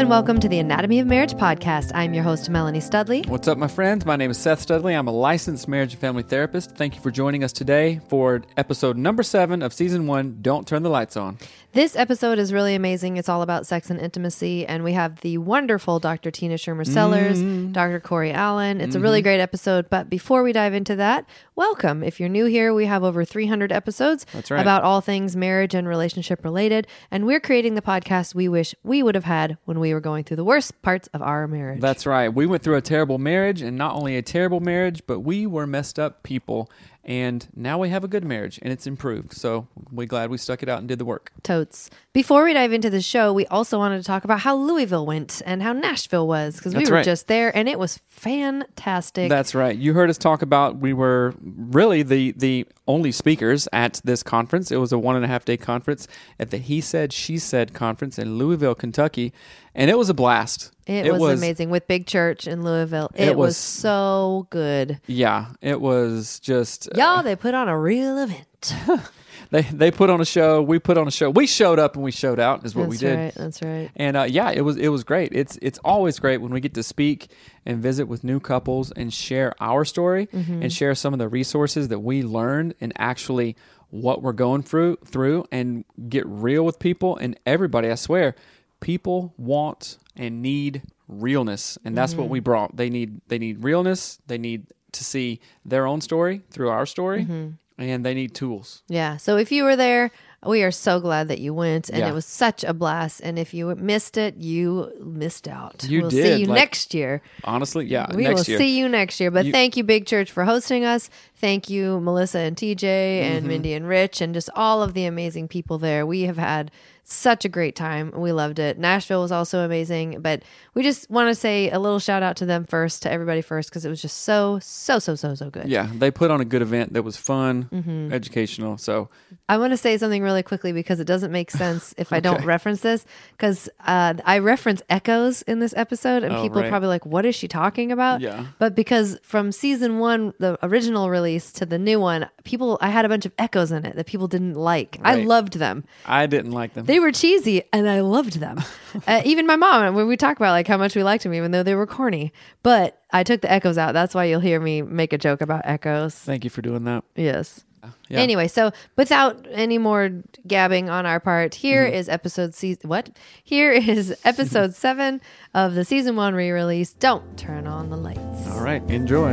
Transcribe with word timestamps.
And 0.00 0.08
welcome 0.08 0.40
to 0.40 0.48
the 0.48 0.58
Anatomy 0.58 0.98
of 1.00 1.06
Marriage 1.06 1.34
podcast. 1.34 1.92
I'm 1.94 2.14
your 2.14 2.24
host, 2.24 2.48
Melanie 2.48 2.80
Studley. 2.80 3.20
What's 3.28 3.46
up, 3.48 3.58
my 3.58 3.68
friends? 3.68 4.06
My 4.06 4.16
name 4.16 4.30
is 4.30 4.38
Seth 4.38 4.60
Studley. 4.60 4.94
I'm 4.94 5.08
a 5.08 5.12
licensed 5.12 5.68
marriage 5.68 5.92
and 5.92 6.00
family 6.00 6.22
therapist. 6.22 6.70
Thank 6.70 6.94
you 6.94 7.02
for 7.02 7.10
joining 7.10 7.44
us 7.44 7.52
today 7.52 8.00
for 8.08 8.40
episode 8.56 8.96
number 8.96 9.22
seven 9.22 9.60
of 9.60 9.74
season 9.74 10.06
one 10.06 10.38
Don't 10.40 10.66
Turn 10.66 10.82
the 10.82 10.88
Lights 10.88 11.18
On. 11.18 11.36
This 11.72 11.94
episode 11.94 12.40
is 12.40 12.52
really 12.52 12.74
amazing. 12.74 13.16
It's 13.16 13.28
all 13.28 13.42
about 13.42 13.64
sex 13.64 13.90
and 13.90 14.00
intimacy, 14.00 14.66
and 14.66 14.82
we 14.82 14.92
have 14.94 15.20
the 15.20 15.38
wonderful 15.38 16.00
Dr. 16.00 16.30
Tina 16.32 16.54
Schermer 16.54 16.84
Sellers, 16.84 17.38
Mm-hmm. 17.40 17.70
Dr. 17.72 18.00
Corey 18.00 18.32
Allen. 18.32 18.80
It's 18.80 18.96
a 18.96 19.00
really 19.00 19.22
great 19.22 19.38
episode. 19.38 19.88
But 19.88 20.10
before 20.10 20.42
we 20.42 20.52
dive 20.52 20.74
into 20.74 20.96
that, 20.96 21.26
welcome. 21.54 22.02
If 22.02 22.18
you're 22.18 22.28
new 22.28 22.46
here, 22.46 22.74
we 22.74 22.86
have 22.86 23.04
over 23.04 23.24
300 23.24 23.70
episodes 23.70 24.26
That's 24.32 24.50
right. 24.50 24.60
about 24.60 24.82
all 24.82 25.00
things 25.00 25.36
marriage 25.36 25.72
and 25.74 25.86
relationship 25.86 26.42
related, 26.42 26.88
and 27.08 27.24
we're 27.24 27.38
creating 27.38 27.74
the 27.76 27.82
podcast 27.82 28.34
we 28.34 28.48
wish 28.48 28.74
we 28.82 29.04
would 29.04 29.14
have 29.14 29.24
had 29.24 29.56
when 29.64 29.78
we 29.78 29.89
were 29.94 30.00
going 30.00 30.24
through 30.24 30.36
the 30.36 30.44
worst 30.44 30.80
parts 30.82 31.08
of 31.14 31.22
our 31.22 31.46
marriage. 31.46 31.80
That's 31.80 32.06
right. 32.06 32.28
We 32.28 32.46
went 32.46 32.62
through 32.62 32.76
a 32.76 32.80
terrible 32.82 33.18
marriage, 33.18 33.62
and 33.62 33.76
not 33.76 33.94
only 33.94 34.16
a 34.16 34.22
terrible 34.22 34.60
marriage, 34.60 35.02
but 35.06 35.20
we 35.20 35.46
were 35.46 35.66
messed 35.66 35.98
up 35.98 36.22
people. 36.22 36.70
And 37.04 37.48
now 37.56 37.78
we 37.78 37.88
have 37.88 38.04
a 38.04 38.08
good 38.08 38.24
marriage, 38.24 38.58
and 38.60 38.72
it's 38.72 38.86
improved. 38.86 39.32
So 39.32 39.66
we're 39.90 40.06
glad 40.06 40.30
we 40.30 40.36
stuck 40.36 40.62
it 40.62 40.68
out 40.68 40.80
and 40.80 40.88
did 40.88 40.98
the 40.98 41.04
work. 41.04 41.32
Totes. 41.42 41.88
Before 42.12 42.44
we 42.44 42.52
dive 42.52 42.72
into 42.72 42.90
the 42.90 43.00
show, 43.00 43.32
we 43.32 43.46
also 43.46 43.78
wanted 43.78 43.98
to 43.98 44.04
talk 44.04 44.24
about 44.24 44.40
how 44.40 44.54
Louisville 44.54 45.06
went 45.06 45.40
and 45.46 45.62
how 45.62 45.72
Nashville 45.72 46.26
was 46.26 46.56
because 46.56 46.74
we 46.74 46.80
That's 46.80 46.90
were 46.90 46.96
right. 46.96 47.04
just 47.04 47.26
there 47.26 47.56
and 47.56 47.68
it 47.68 47.78
was 47.78 47.98
fantastic. 48.08 49.28
That's 49.28 49.54
right. 49.54 49.76
You 49.76 49.94
heard 49.94 50.10
us 50.10 50.18
talk 50.18 50.42
about 50.42 50.78
we 50.78 50.92
were 50.92 51.34
really 51.40 52.02
the 52.02 52.32
the 52.32 52.66
only 52.86 53.12
speakers 53.12 53.68
at 53.72 54.00
this 54.04 54.22
conference. 54.22 54.70
It 54.70 54.76
was 54.76 54.92
a 54.92 54.98
one 54.98 55.16
and 55.16 55.24
a 55.24 55.28
half 55.28 55.44
day 55.44 55.56
conference 55.56 56.08
at 56.38 56.50
the 56.50 56.58
He 56.58 56.80
Said 56.80 57.12
She 57.12 57.38
Said 57.38 57.72
conference 57.72 58.18
in 58.18 58.36
Louisville, 58.38 58.74
Kentucky, 58.74 59.32
and 59.74 59.90
it 59.90 59.96
was 59.96 60.08
a 60.10 60.14
blast. 60.14 60.72
It, 60.90 61.12
was, 61.18 61.38
amazing 61.38 61.70
with 61.70 61.86
Big 61.86 62.06
Church 62.06 62.46
in 62.46 62.62
Louisville. 62.64 63.10
It, 63.14 63.28
It 63.30 63.36
was, 63.36 63.48
was- 63.50 63.56
so 63.56 64.46
good. 64.50 65.00
Yeah, 65.06 65.46
it 65.60 65.80
was 65.80 66.40
just 66.40 66.88
Y'all, 66.96 67.22
they 67.22 67.36
put 67.36 67.54
on 67.54 67.68
a 67.68 67.78
real 67.78 68.18
event. 68.18 68.74
they 69.50 69.62
they 69.62 69.90
put 69.90 70.10
on 70.10 70.20
a 70.20 70.24
show. 70.24 70.60
We 70.62 70.78
put 70.78 70.98
on 70.98 71.08
a 71.08 71.10
show. 71.10 71.30
We 71.30 71.46
showed 71.46 71.78
up 71.78 71.94
and 71.94 72.04
we 72.04 72.10
showed 72.10 72.38
out. 72.38 72.64
Is 72.64 72.74
what 72.74 72.90
That's 72.90 73.02
we 73.02 73.06
did. 73.08 73.18
That's 73.18 73.36
right. 73.36 73.44
That's 73.44 73.62
right. 73.62 73.90
And 73.96 74.16
uh, 74.16 74.22
yeah, 74.24 74.50
it 74.50 74.60
was 74.62 74.76
it 74.76 74.88
was 74.88 75.02
great. 75.04 75.32
It's 75.32 75.58
it's 75.62 75.78
always 75.84 76.18
great 76.18 76.38
when 76.42 76.52
we 76.52 76.60
get 76.60 76.74
to 76.74 76.82
speak 76.82 77.30
and 77.64 77.82
visit 77.82 78.06
with 78.06 78.22
new 78.24 78.38
couples 78.40 78.90
and 78.92 79.12
share 79.12 79.54
our 79.60 79.84
story 79.84 80.26
Mm-hmm. 80.26 80.62
and 80.62 80.72
share 80.72 80.94
some 80.94 81.12
of 81.14 81.18
the 81.18 81.28
resources 81.28 81.88
that 81.88 82.00
we 82.00 82.22
learned 82.22 82.74
and 82.80 82.92
actually 82.96 83.56
what 83.90 84.22
we're 84.22 84.32
going 84.32 84.62
through 84.62 84.96
through 85.06 85.44
and 85.50 85.84
get 86.08 86.24
real 86.26 86.64
with 86.64 86.78
people 86.78 87.16
and 87.16 87.38
everybody. 87.46 87.90
I 87.90 87.94
swear, 87.96 88.34
people 88.80 89.34
want 89.36 89.98
and 90.16 90.42
need 90.42 90.82
realness, 91.08 91.78
and 91.84 91.96
that's 91.96 92.14
what 92.14 92.24
Mm-hmm. 92.24 92.32
we 92.32 92.40
brought. 92.40 92.76
They 92.76 92.90
need 92.90 93.20
they 93.28 93.38
need 93.38 93.62
realness. 93.64 94.18
They 94.26 94.38
need 94.38 94.66
to 94.92 95.04
see 95.04 95.40
their 95.64 95.86
own 95.86 96.00
story 96.00 96.42
through 96.50 96.68
our 96.70 96.86
story, 96.86 97.22
Mm-hmm. 97.24 97.48
and 97.78 98.04
they 98.04 98.14
need 98.14 98.34
tools. 98.34 98.82
Yeah. 98.88 99.16
So 99.16 99.36
if 99.36 99.50
you 99.52 99.64
were 99.64 99.76
there, 99.76 100.10
we 100.44 100.62
are 100.62 100.70
so 100.70 101.00
glad 101.00 101.28
that 101.28 101.38
you 101.38 101.52
went 101.52 101.90
and 101.90 101.98
Yeah. 101.98 102.08
it 102.08 102.14
was 102.14 102.24
such 102.26 102.64
a 102.64 102.72
blast. 102.72 103.20
And 103.22 103.38
if 103.38 103.52
you 103.52 103.74
missed 103.76 104.16
it, 104.16 104.36
you 104.36 104.90
missed 105.04 105.46
out. 105.46 105.84
You 105.86 106.00
we'll 106.00 106.10
did, 106.10 106.22
see 106.24 106.40
you 106.40 106.46
like, 106.46 106.58
next 106.58 106.94
year. 106.94 107.20
Honestly, 107.44 107.84
yeah. 107.86 108.06
We 108.14 108.22
next 108.24 108.46
will 108.46 108.50
year. 108.52 108.58
see 108.58 108.78
you 108.78 108.88
next 108.88 109.20
year. 109.20 109.30
But 109.30 109.44
You- 109.46 109.52
thank 109.52 109.76
you, 109.76 109.84
Big 109.84 110.06
Church, 110.06 110.30
for 110.30 110.44
hosting 110.44 110.84
us. 110.84 111.10
Thank 111.36 111.68
you, 111.68 112.00
Melissa 112.00 112.38
and 112.38 112.56
TJ 112.56 112.84
Mm-hmm. 112.84 113.36
and 113.36 113.46
Mindy 113.46 113.74
and 113.74 113.86
Rich, 113.86 114.20
and 114.22 114.32
just 114.32 114.48
all 114.56 114.82
of 114.82 114.94
the 114.94 115.04
amazing 115.04 115.48
people 115.48 115.76
there. 115.78 116.06
We 116.06 116.22
have 116.22 116.38
had 116.38 116.70
such 117.04 117.44
a 117.44 117.48
great 117.48 117.74
time. 117.76 118.12
We 118.14 118.32
loved 118.32 118.58
it. 118.58 118.78
Nashville 118.78 119.20
was 119.22 119.32
also 119.32 119.60
amazing. 119.64 120.20
But 120.20 120.42
we 120.74 120.82
just 120.82 121.10
want 121.10 121.28
to 121.28 121.34
say 121.34 121.70
a 121.70 121.78
little 121.78 121.98
shout 121.98 122.22
out 122.22 122.36
to 122.36 122.46
them 122.46 122.64
first, 122.64 123.02
to 123.02 123.10
everybody 123.12 123.40
first, 123.42 123.68
because 123.70 123.84
it 123.84 123.88
was 123.88 124.00
just 124.00 124.18
so, 124.18 124.58
so, 124.62 124.98
so, 124.98 125.14
so, 125.14 125.34
so 125.34 125.50
good. 125.50 125.66
Yeah, 125.68 125.88
they 125.94 126.10
put 126.10 126.30
on 126.30 126.40
a 126.40 126.44
good 126.44 126.62
event 126.62 126.92
that 126.92 127.02
was 127.02 127.16
fun, 127.16 127.68
Mm-hmm. 127.72 128.12
educational. 128.12 128.78
So 128.78 129.08
I 129.48 129.58
want 129.58 129.72
to 129.72 129.76
say 129.76 129.96
something 129.98 130.22
really 130.22 130.42
quickly 130.42 130.72
because 130.72 131.00
it 131.00 131.06
doesn't 131.06 131.32
make 131.32 131.50
sense 131.50 131.94
if 131.98 132.12
I 132.12 132.20
don't 132.20 132.44
reference 132.44 132.80
this. 132.80 133.04
Because 133.32 133.68
uh, 133.86 134.14
I 134.24 134.38
reference 134.38 134.82
echoes 134.88 135.42
in 135.42 135.58
this 135.58 135.74
episode, 135.76 136.22
and 136.22 136.34
Oh, 136.34 136.42
people 136.42 136.60
are 136.60 136.68
probably 136.68 136.88
like, 136.88 137.04
"What 137.06 137.26
is 137.26 137.34
she 137.34 137.48
talking 137.48 137.90
about?" 137.90 138.20
Yeah. 138.20 138.46
But 138.58 138.74
because 138.74 139.18
from 139.22 139.50
season 139.52 139.98
one, 139.98 140.32
the 140.38 140.58
original 140.64 141.10
release 141.10 141.50
to 141.52 141.66
the 141.66 141.78
new 141.78 141.98
one, 141.98 142.28
people 142.44 142.78
I 142.80 142.90
had 142.90 143.04
a 143.04 143.08
bunch 143.08 143.26
of 143.26 143.32
echoes 143.38 143.72
in 143.72 143.84
it 143.84 143.96
that 143.96 144.06
people 144.06 144.28
didn't 144.28 144.54
like. 144.54 144.98
I 145.02 145.16
loved 145.16 145.54
them. 145.58 145.84
I 146.06 146.26
didn't 146.26 146.52
like 146.52 146.74
them. 146.74 146.84
They 146.86 146.99
were 147.00 147.12
cheesy, 147.12 147.62
and 147.72 147.88
I 147.88 148.00
loved 148.00 148.34
them. 148.40 148.62
uh, 149.06 149.22
even 149.24 149.46
my 149.46 149.56
mom, 149.56 149.94
when 149.94 150.06
we 150.06 150.16
talk 150.16 150.36
about 150.36 150.52
like 150.52 150.66
how 150.68 150.76
much 150.76 150.94
we 150.94 151.02
liked 151.02 151.22
them, 151.24 151.34
even 151.34 151.50
though 151.50 151.62
they 151.62 151.74
were 151.74 151.86
corny, 151.86 152.32
but 152.62 153.00
I 153.12 153.22
took 153.24 153.40
the 153.40 153.50
echoes 153.50 153.78
out. 153.78 153.92
That's 153.92 154.14
why 154.14 154.24
you'll 154.26 154.40
hear 154.40 154.60
me 154.60 154.82
make 154.82 155.12
a 155.12 155.18
joke 155.18 155.40
about 155.40 155.62
echoes. 155.64 156.14
Thank 156.14 156.44
you 156.44 156.50
for 156.50 156.62
doing 156.62 156.84
that. 156.84 157.04
Yes. 157.16 157.64
Yeah. 158.10 158.18
Anyway, 158.18 158.46
so 158.46 158.72
without 158.96 159.46
any 159.50 159.78
more 159.78 160.10
gabbing 160.46 160.90
on 160.90 161.06
our 161.06 161.18
part, 161.18 161.54
here 161.54 161.84
Mm-hmm. 161.86 161.94
is 161.94 162.08
episode 162.10 162.54
season. 162.54 162.90
What? 162.90 163.10
Here 163.42 163.72
is 163.72 164.14
episode 164.24 164.74
seven 164.74 165.22
of 165.54 165.74
the 165.74 165.84
season 165.86 166.14
one 166.16 166.34
re-release. 166.34 166.92
Don't 166.92 167.38
turn 167.38 167.66
on 167.66 167.88
the 167.88 167.96
lights. 167.96 168.46
All 168.48 168.60
right, 168.62 168.82
enjoy. 168.90 169.32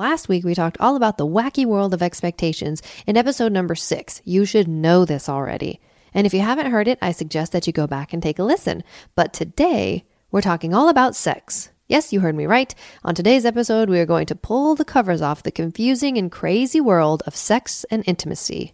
Last 0.00 0.30
week 0.30 0.46
we 0.46 0.54
talked 0.54 0.78
all 0.80 0.96
about 0.96 1.18
the 1.18 1.26
wacky 1.26 1.66
world 1.66 1.92
of 1.92 2.00
expectations 2.00 2.80
in 3.06 3.18
episode 3.18 3.52
number 3.52 3.74
six. 3.74 4.22
You 4.24 4.46
should 4.46 4.66
know 4.66 5.04
this 5.04 5.28
already. 5.28 5.78
And 6.14 6.26
if 6.26 6.32
you 6.32 6.40
haven't 6.40 6.70
heard 6.70 6.88
it, 6.88 6.98
I 7.02 7.12
suggest 7.12 7.52
that 7.52 7.66
you 7.66 7.74
go 7.74 7.86
back 7.86 8.14
and 8.14 8.22
take 8.22 8.38
a 8.38 8.42
listen. 8.42 8.82
But 9.14 9.34
today 9.34 10.06
we're 10.30 10.40
talking 10.40 10.72
all 10.72 10.88
about 10.88 11.16
sex. 11.16 11.68
Yes, 11.86 12.14
you 12.14 12.20
heard 12.20 12.34
me 12.34 12.46
right. 12.46 12.74
On 13.04 13.14
today's 13.14 13.44
episode, 13.44 13.90
we 13.90 13.98
are 13.98 14.06
going 14.06 14.24
to 14.24 14.34
pull 14.34 14.74
the 14.74 14.86
covers 14.86 15.20
off 15.20 15.42
the 15.42 15.52
confusing 15.52 16.16
and 16.16 16.32
crazy 16.32 16.80
world 16.80 17.22
of 17.26 17.36
sex 17.36 17.84
and 17.90 18.02
intimacy. 18.06 18.72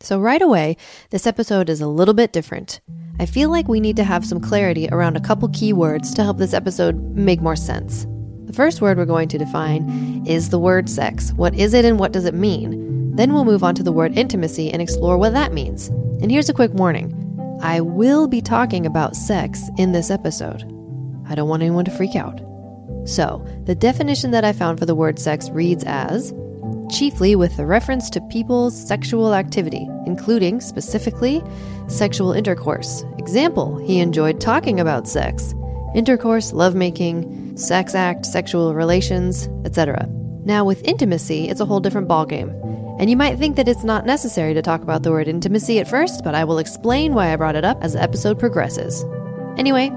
So, 0.00 0.18
right 0.18 0.40
away, 0.40 0.78
this 1.10 1.26
episode 1.26 1.68
is 1.68 1.82
a 1.82 1.86
little 1.86 2.14
bit 2.14 2.32
different. 2.32 2.80
I 3.20 3.26
feel 3.26 3.50
like 3.50 3.68
we 3.68 3.80
need 3.80 3.96
to 3.96 4.04
have 4.04 4.24
some 4.24 4.40
clarity 4.40 4.88
around 4.90 5.18
a 5.18 5.20
couple 5.20 5.50
key 5.50 5.74
words 5.74 6.14
to 6.14 6.22
help 6.22 6.38
this 6.38 6.54
episode 6.54 6.96
make 7.14 7.42
more 7.42 7.54
sense. 7.54 8.06
The 8.54 8.62
first 8.62 8.80
word 8.80 8.98
we're 8.98 9.04
going 9.04 9.26
to 9.30 9.36
define 9.36 10.24
is 10.28 10.50
the 10.50 10.60
word 10.60 10.88
sex. 10.88 11.32
What 11.32 11.56
is 11.56 11.74
it 11.74 11.84
and 11.84 11.98
what 11.98 12.12
does 12.12 12.24
it 12.24 12.34
mean? 12.34 13.16
Then 13.16 13.32
we'll 13.32 13.44
move 13.44 13.64
on 13.64 13.74
to 13.74 13.82
the 13.82 13.90
word 13.90 14.16
intimacy 14.16 14.70
and 14.70 14.80
explore 14.80 15.18
what 15.18 15.32
that 15.32 15.52
means. 15.52 15.88
And 16.22 16.30
here's 16.30 16.48
a 16.48 16.54
quick 16.54 16.72
warning 16.72 17.58
I 17.60 17.80
will 17.80 18.28
be 18.28 18.40
talking 18.40 18.86
about 18.86 19.16
sex 19.16 19.60
in 19.76 19.90
this 19.90 20.08
episode. 20.08 20.62
I 21.28 21.34
don't 21.34 21.48
want 21.48 21.64
anyone 21.64 21.84
to 21.86 21.90
freak 21.90 22.14
out. 22.14 22.38
So, 23.06 23.44
the 23.64 23.74
definition 23.74 24.30
that 24.30 24.44
I 24.44 24.52
found 24.52 24.78
for 24.78 24.86
the 24.86 24.94
word 24.94 25.18
sex 25.18 25.50
reads 25.50 25.82
as 25.82 26.32
chiefly 26.92 27.34
with 27.34 27.56
the 27.56 27.66
reference 27.66 28.08
to 28.10 28.20
people's 28.20 28.86
sexual 28.86 29.34
activity, 29.34 29.88
including, 30.06 30.60
specifically, 30.60 31.42
sexual 31.88 32.32
intercourse. 32.32 33.04
Example, 33.18 33.78
he 33.78 33.98
enjoyed 33.98 34.40
talking 34.40 34.78
about 34.78 35.08
sex. 35.08 35.56
Intercourse, 35.94 36.52
lovemaking, 36.52 37.56
sex 37.56 37.94
act, 37.94 38.26
sexual 38.26 38.74
relations, 38.74 39.48
etc. 39.64 40.08
Now, 40.44 40.64
with 40.64 40.82
intimacy, 40.82 41.48
it's 41.48 41.60
a 41.60 41.64
whole 41.64 41.80
different 41.80 42.08
ballgame. 42.08 42.52
And 43.00 43.10
you 43.10 43.16
might 43.16 43.38
think 43.38 43.56
that 43.56 43.68
it's 43.68 43.84
not 43.84 44.06
necessary 44.06 44.54
to 44.54 44.62
talk 44.62 44.82
about 44.82 45.02
the 45.02 45.10
word 45.10 45.26
intimacy 45.26 45.78
at 45.80 45.88
first, 45.88 46.22
but 46.22 46.34
I 46.34 46.44
will 46.44 46.58
explain 46.58 47.14
why 47.14 47.32
I 47.32 47.36
brought 47.36 47.56
it 47.56 47.64
up 47.64 47.78
as 47.82 47.94
the 47.94 48.02
episode 48.02 48.38
progresses. 48.38 49.04
Anyway, 49.56 49.90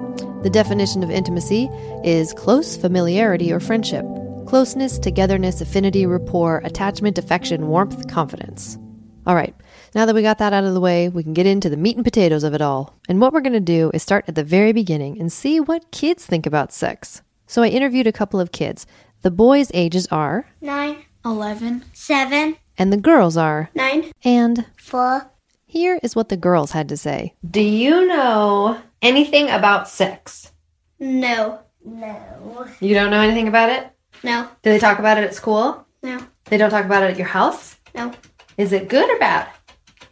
the 0.43 0.49
definition 0.51 1.03
of 1.03 1.09
intimacy 1.09 1.69
is 2.03 2.33
close 2.33 2.77
familiarity 2.77 3.51
or 3.51 3.59
friendship. 3.59 4.05
Closeness, 4.47 4.97
togetherness, 4.97 5.61
affinity, 5.61 6.05
rapport, 6.05 6.61
attachment, 6.63 7.17
affection, 7.17 7.67
warmth, 7.67 8.07
confidence. 8.07 8.77
All 9.25 9.35
right, 9.35 9.53
now 9.97 10.05
that 10.05 10.13
we 10.13 10.21
got 10.21 10.37
that 10.37 10.53
out 10.53 10.63
of 10.63 10.75
the 10.75 10.79
way, 10.79 11.09
we 11.09 11.23
can 11.23 11.33
get 11.33 11.47
into 11.47 11.71
the 11.71 11.75
meat 11.75 11.95
and 11.95 12.05
potatoes 12.05 12.43
of 12.43 12.53
it 12.53 12.61
all. 12.61 12.93
And 13.09 13.19
what 13.19 13.33
we're 13.33 13.41
going 13.41 13.53
to 13.53 13.59
do 13.59 13.89
is 13.95 14.03
start 14.03 14.25
at 14.27 14.35
the 14.35 14.43
very 14.43 14.71
beginning 14.71 15.19
and 15.19 15.33
see 15.33 15.59
what 15.59 15.89
kids 15.89 16.23
think 16.23 16.45
about 16.45 16.71
sex. 16.71 17.23
So 17.47 17.63
I 17.63 17.69
interviewed 17.69 18.05
a 18.05 18.11
couple 18.11 18.39
of 18.39 18.51
kids. 18.51 18.85
The 19.23 19.31
boys' 19.31 19.71
ages 19.73 20.05
are, 20.11 20.45
Nine, 20.61 20.97
11, 21.25 21.83
seven, 21.93 22.57
and 22.77 22.93
the 22.93 22.97
girls 22.97 23.37
are, 23.37 23.71
nine, 23.73 24.11
and 24.23 24.67
four. 24.77 25.31
here 25.65 25.99
is 26.03 26.15
what 26.15 26.29
the 26.29 26.37
girls 26.37 26.73
had 26.73 26.87
to 26.89 26.95
say. 26.95 27.33
Do 27.49 27.63
you 27.63 28.05
know 28.05 28.79
anything 29.01 29.49
about 29.49 29.89
sex? 29.89 30.51
No. 30.99 31.61
No. 31.83 32.67
You 32.79 32.93
don't 32.93 33.09
know 33.09 33.21
anything 33.21 33.47
about 33.47 33.71
it? 33.71 33.89
No. 34.23 34.47
Do 34.61 34.69
they 34.69 34.77
talk 34.77 34.99
about 34.99 35.17
it 35.17 35.23
at 35.23 35.33
school? 35.33 35.87
No. 36.03 36.19
They 36.45 36.57
don't 36.57 36.69
talk 36.69 36.85
about 36.85 37.01
it 37.01 37.09
at 37.13 37.17
your 37.17 37.25
house? 37.27 37.77
No. 37.95 38.13
Is 38.59 38.73
it 38.73 38.89
good 38.89 39.09
or 39.09 39.17
bad? 39.17 39.47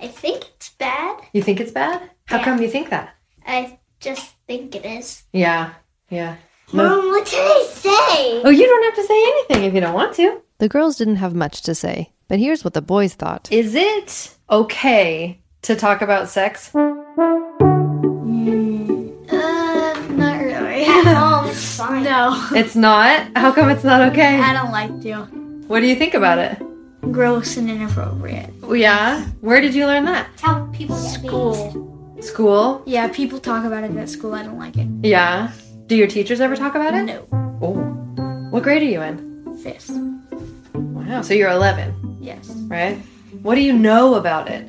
I 0.06 0.08
think 0.08 0.46
it's 0.56 0.70
bad. 0.70 1.16
You 1.34 1.42
think 1.42 1.60
it's 1.60 1.72
bad? 1.72 2.00
How 2.26 2.38
Yeah. 2.38 2.44
come 2.46 2.62
you 2.62 2.70
think 2.70 2.92
that? 2.92 3.10
I 3.48 3.80
just 4.00 4.36
think 4.46 4.76
it 4.76 4.86
is. 4.86 5.24
Yeah, 5.34 5.72
yeah. 6.12 6.36
Mom, 6.72 7.08
what 7.08 7.26
did 7.26 7.40
I 7.40 7.64
say? 7.68 8.42
Oh, 8.46 8.52
you 8.52 8.68
don't 8.68 8.84
have 8.84 8.94
to 9.02 9.04
say 9.04 9.20
anything 9.32 9.64
if 9.64 9.74
you 9.74 9.82
don't 9.82 9.96
want 9.96 10.14
to. 10.18 10.42
The 10.60 10.70
girls 10.70 10.96
didn't 10.98 11.16
have 11.16 11.34
much 11.34 11.64
to 11.64 11.74
say, 11.74 12.12
but 12.28 12.38
here's 12.38 12.64
what 12.64 12.76
the 12.76 12.84
boys 12.84 13.16
thought. 13.16 13.48
Is 13.52 13.74
it 13.74 14.36
okay 14.52 15.40
to 15.64 15.76
talk 15.76 16.04
about 16.04 16.30
sex? 16.30 16.70
Uh, 16.76 16.80
not 20.22 20.38
really. 20.40 20.86
Mom, 21.04 21.48
it's 21.50 21.78
fine. 21.78 22.04
No, 22.04 22.48
It's 22.54 22.76
not? 22.76 23.36
How 23.36 23.52
come 23.52 23.70
it's 23.72 23.84
not 23.84 24.02
okay? 24.12 24.40
I 24.40 24.54
don't 24.54 24.72
like 24.72 25.02
to. 25.02 25.16
What 25.68 25.80
do 25.80 25.88
you 25.88 25.96
think 25.96 26.14
about 26.14 26.38
it? 26.38 26.62
Gross 27.12 27.58
and 27.58 27.70
inappropriate. 27.70 28.50
Yeah. 28.74 29.26
Where 29.42 29.62
did 29.62 29.74
you 29.76 29.86
learn 29.86 30.06
that? 30.06 30.28
How 30.42 30.66
people 30.74 30.96
School. 30.96 32.18
School? 32.22 32.82
Yeah, 32.86 33.08
people 33.10 33.40
talk 33.40 33.64
about 33.66 33.84
it 33.84 33.96
at 33.96 34.10
school. 34.10 34.34
I 34.34 34.44
don't 34.44 34.58
like 34.58 34.78
it. 34.78 34.88
Yeah. 35.04 35.52
Do 35.88 35.96
your 35.96 36.08
teachers 36.08 36.42
ever 36.42 36.56
talk 36.56 36.74
about 36.76 36.94
it? 36.96 37.04
No. 37.04 37.28
Oh. 37.62 37.74
What 38.50 38.64
grade 38.64 38.82
are 38.82 38.86
you 38.86 39.02
in? 39.02 39.58
Fifth. 39.64 39.92
Wow. 40.74 41.22
So 41.22 41.34
you're 41.34 41.52
11, 41.52 42.18
Yes. 42.22 42.50
right? 42.68 42.98
What 43.44 43.56
do 43.56 43.62
you 43.62 43.74
know 43.74 44.16
about 44.16 44.50
it? 44.50 44.68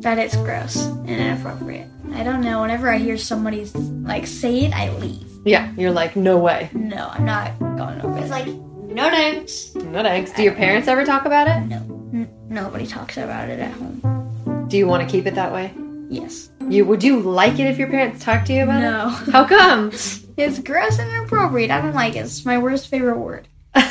That 0.00 0.18
it's 0.18 0.36
gross 0.36 0.76
and 0.86 1.10
inappropriate. 1.10 1.88
I 2.14 2.22
don't 2.22 2.40
know. 2.40 2.62
Whenever 2.62 2.88
I 2.88 2.96
hear 2.98 3.18
somebody's 3.18 3.74
like 3.76 4.26
say 4.26 4.60
it, 4.64 4.72
I 4.72 4.90
leave. 4.96 5.26
Yeah. 5.44 5.72
You're 5.76 5.90
like, 5.90 6.16
no 6.16 6.38
way. 6.38 6.70
No, 6.72 7.10
I'm 7.12 7.24
not 7.24 7.58
going 7.76 8.00
over 8.00 8.16
It's 8.18 8.26
it. 8.26 8.30
like, 8.30 8.46
no 8.90 9.08
thanks. 9.10 9.74
No 9.74 10.02
thanks. 10.02 10.32
Do 10.32 10.42
your 10.42 10.54
parents 10.54 10.88
ever 10.88 11.04
talk 11.04 11.24
about 11.24 11.48
it? 11.48 11.60
no, 11.66 11.76
N- 12.12 12.28
nobody 12.48 12.86
talks 12.86 13.16
about 13.16 13.48
it 13.48 13.60
at 13.60 13.72
home. 13.72 14.66
Do 14.68 14.76
you 14.76 14.86
want 14.86 15.02
to 15.06 15.10
keep 15.10 15.26
it 15.26 15.34
that 15.34 15.52
way? 15.52 15.72
Yes. 16.08 16.50
You 16.68 16.84
would 16.84 17.02
you 17.02 17.20
like 17.20 17.58
it 17.58 17.66
if 17.66 17.78
your 17.78 17.88
parents 17.88 18.24
talked 18.24 18.46
to 18.48 18.52
you 18.52 18.64
about 18.64 18.80
No. 18.80 18.88
it? 18.88 19.26
No. 19.26 19.32
How 19.32 19.44
come? 19.44 19.88
It's 20.36 20.58
gross 20.58 20.98
and 20.98 21.10
inappropriate. 21.10 21.70
I 21.70 21.80
don't 21.80 21.94
like 21.94 22.16
it. 22.16 22.20
It's 22.20 22.44
my 22.44 22.58
worst 22.58 22.88
favorite 22.88 23.18
word. 23.18 23.48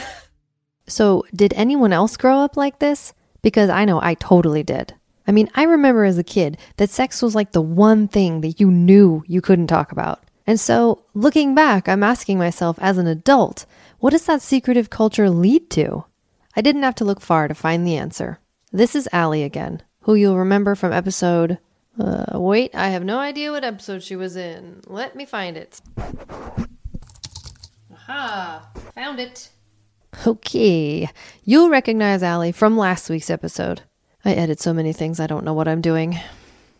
So, 0.87 1.23
did 1.35 1.53
anyone 1.53 1.93
else 1.93 2.17
grow 2.17 2.39
up 2.39 2.57
like 2.57 2.79
this? 2.79 3.13
Because 3.43 3.69
I 3.69 3.85
know 3.85 3.99
I 4.01 4.15
totally 4.15 4.63
did. 4.63 4.95
I 5.27 5.31
mean, 5.31 5.47
I 5.53 5.61
remember 5.63 6.03
as 6.03 6.17
a 6.17 6.23
kid 6.23 6.57
that 6.77 6.89
sex 6.89 7.21
was 7.21 7.35
like 7.35 7.51
the 7.51 7.61
one 7.61 8.07
thing 8.07 8.41
that 8.41 8.59
you 8.59 8.71
knew 8.71 9.23
you 9.27 9.39
couldn't 9.39 9.67
talk 9.67 9.91
about. 9.91 10.23
And 10.47 10.59
so, 10.59 11.05
looking 11.13 11.53
back, 11.53 11.87
I'm 11.87 12.01
asking 12.01 12.39
myself 12.39 12.79
as 12.81 12.97
an 12.97 13.05
adult, 13.05 13.67
what 13.99 14.11
does 14.11 14.25
that 14.25 14.41
secretive 14.41 14.89
culture 14.89 15.29
lead 15.29 15.69
to? 15.71 16.05
I 16.55 16.61
didn't 16.61 16.83
have 16.83 16.95
to 16.95 17.05
look 17.05 17.21
far 17.21 17.47
to 17.47 17.53
find 17.53 17.85
the 17.85 17.95
answer. 17.95 18.39
This 18.71 18.95
is 18.95 19.09
Allie 19.11 19.43
again, 19.43 19.83
who 20.01 20.15
you'll 20.15 20.37
remember 20.37 20.75
from 20.75 20.93
episode. 20.93 21.59
Uh, 21.99 22.39
wait, 22.39 22.73
I 22.75 22.89
have 22.89 23.03
no 23.03 23.19
idea 23.19 23.51
what 23.51 23.63
episode 23.63 24.03
she 24.03 24.15
was 24.15 24.35
in. 24.35 24.81
Let 24.87 25.15
me 25.15 25.25
find 25.25 25.57
it. 25.57 25.81
Aha, 27.93 28.69
found 28.95 29.19
it. 29.19 29.49
Okay, 30.25 31.09
you'll 31.43 31.69
recognize 31.69 32.23
Allie 32.23 32.51
from 32.51 32.77
last 32.77 33.09
week's 33.09 33.29
episode. 33.29 33.81
I 34.25 34.33
edit 34.33 34.59
so 34.59 34.73
many 34.73 34.91
things 34.93 35.19
I 35.19 35.27
don't 35.27 35.45
know 35.45 35.53
what 35.53 35.67
I'm 35.67 35.81
doing. 35.81 36.19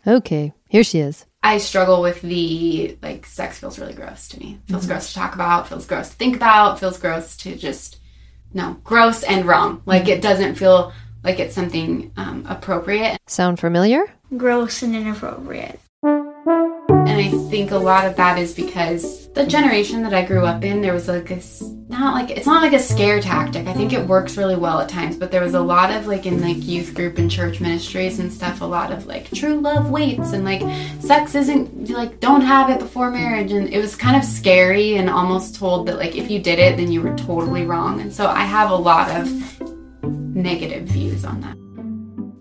Okay, 0.06 0.52
here 0.70 0.84
she 0.84 1.00
is. 1.00 1.26
I 1.42 1.58
struggle 1.58 2.00
with 2.00 2.22
the 2.22 2.96
like 3.02 3.26
sex 3.26 3.58
feels 3.58 3.76
really 3.78 3.92
gross 3.92 4.28
to 4.28 4.38
me. 4.38 4.60
Feels 4.68 4.86
gross 4.86 5.08
to 5.08 5.14
talk 5.14 5.34
about, 5.34 5.68
feels 5.68 5.84
gross 5.84 6.10
to 6.10 6.14
think 6.14 6.36
about, 6.36 6.78
feels 6.78 6.96
gross 6.96 7.36
to 7.38 7.56
just 7.56 7.98
no, 8.54 8.76
gross 8.84 9.24
and 9.24 9.46
wrong. 9.46 9.82
Like 9.84 10.06
it 10.06 10.22
doesn't 10.22 10.54
feel 10.54 10.92
like 11.24 11.40
it's 11.40 11.56
something 11.56 12.12
um, 12.16 12.46
appropriate. 12.48 13.18
Sound 13.26 13.58
familiar? 13.58 14.04
Gross 14.36 14.82
and 14.82 14.94
inappropriate. 14.94 15.80
And 16.90 17.10
I 17.10 17.30
think 17.50 17.70
a 17.70 17.78
lot 17.78 18.04
of 18.04 18.16
that 18.16 18.38
is 18.38 18.52
because 18.54 19.28
the 19.28 19.46
generation 19.46 20.02
that 20.02 20.12
I 20.12 20.24
grew 20.24 20.44
up 20.44 20.64
in, 20.64 20.80
there 20.80 20.92
was 20.92 21.06
like 21.06 21.28
this 21.28 21.62
not 21.88 22.14
like 22.14 22.30
it's 22.30 22.46
not 22.46 22.62
like 22.62 22.72
a 22.72 22.78
scare 22.78 23.20
tactic. 23.20 23.66
I 23.66 23.72
think 23.72 23.92
it 23.92 24.06
works 24.06 24.36
really 24.36 24.56
well 24.56 24.80
at 24.80 24.88
times, 24.88 25.16
but 25.16 25.30
there 25.30 25.42
was 25.42 25.54
a 25.54 25.60
lot 25.60 25.92
of 25.92 26.06
like 26.06 26.26
in 26.26 26.40
like 26.40 26.64
youth 26.64 26.94
group 26.94 27.18
and 27.18 27.30
church 27.30 27.60
ministries 27.60 28.18
and 28.18 28.32
stuff, 28.32 28.60
a 28.60 28.64
lot 28.64 28.92
of 28.92 29.06
like 29.06 29.30
true 29.32 29.60
love 29.60 29.90
waits 29.90 30.32
and 30.32 30.44
like 30.44 30.62
sex 31.00 31.34
isn't 31.34 31.90
like 31.90 32.20
don't 32.20 32.40
have 32.42 32.70
it 32.70 32.78
before 32.78 33.10
marriage 33.10 33.52
and 33.52 33.68
it 33.68 33.78
was 33.78 33.96
kind 33.96 34.16
of 34.16 34.24
scary 34.24 34.96
and 34.96 35.10
almost 35.10 35.56
told 35.56 35.86
that 35.86 35.98
like 35.98 36.16
if 36.16 36.30
you 36.30 36.38
did 36.38 36.58
it 36.58 36.76
then 36.76 36.90
you 36.90 37.02
were 37.02 37.16
totally 37.16 37.66
wrong. 37.66 38.00
And 38.00 38.12
so 38.12 38.28
I 38.28 38.42
have 38.42 38.70
a 38.70 38.76
lot 38.76 39.10
of 39.10 39.60
negative 40.10 40.84
views 40.84 41.24
on 41.24 41.40
that. 41.40 41.69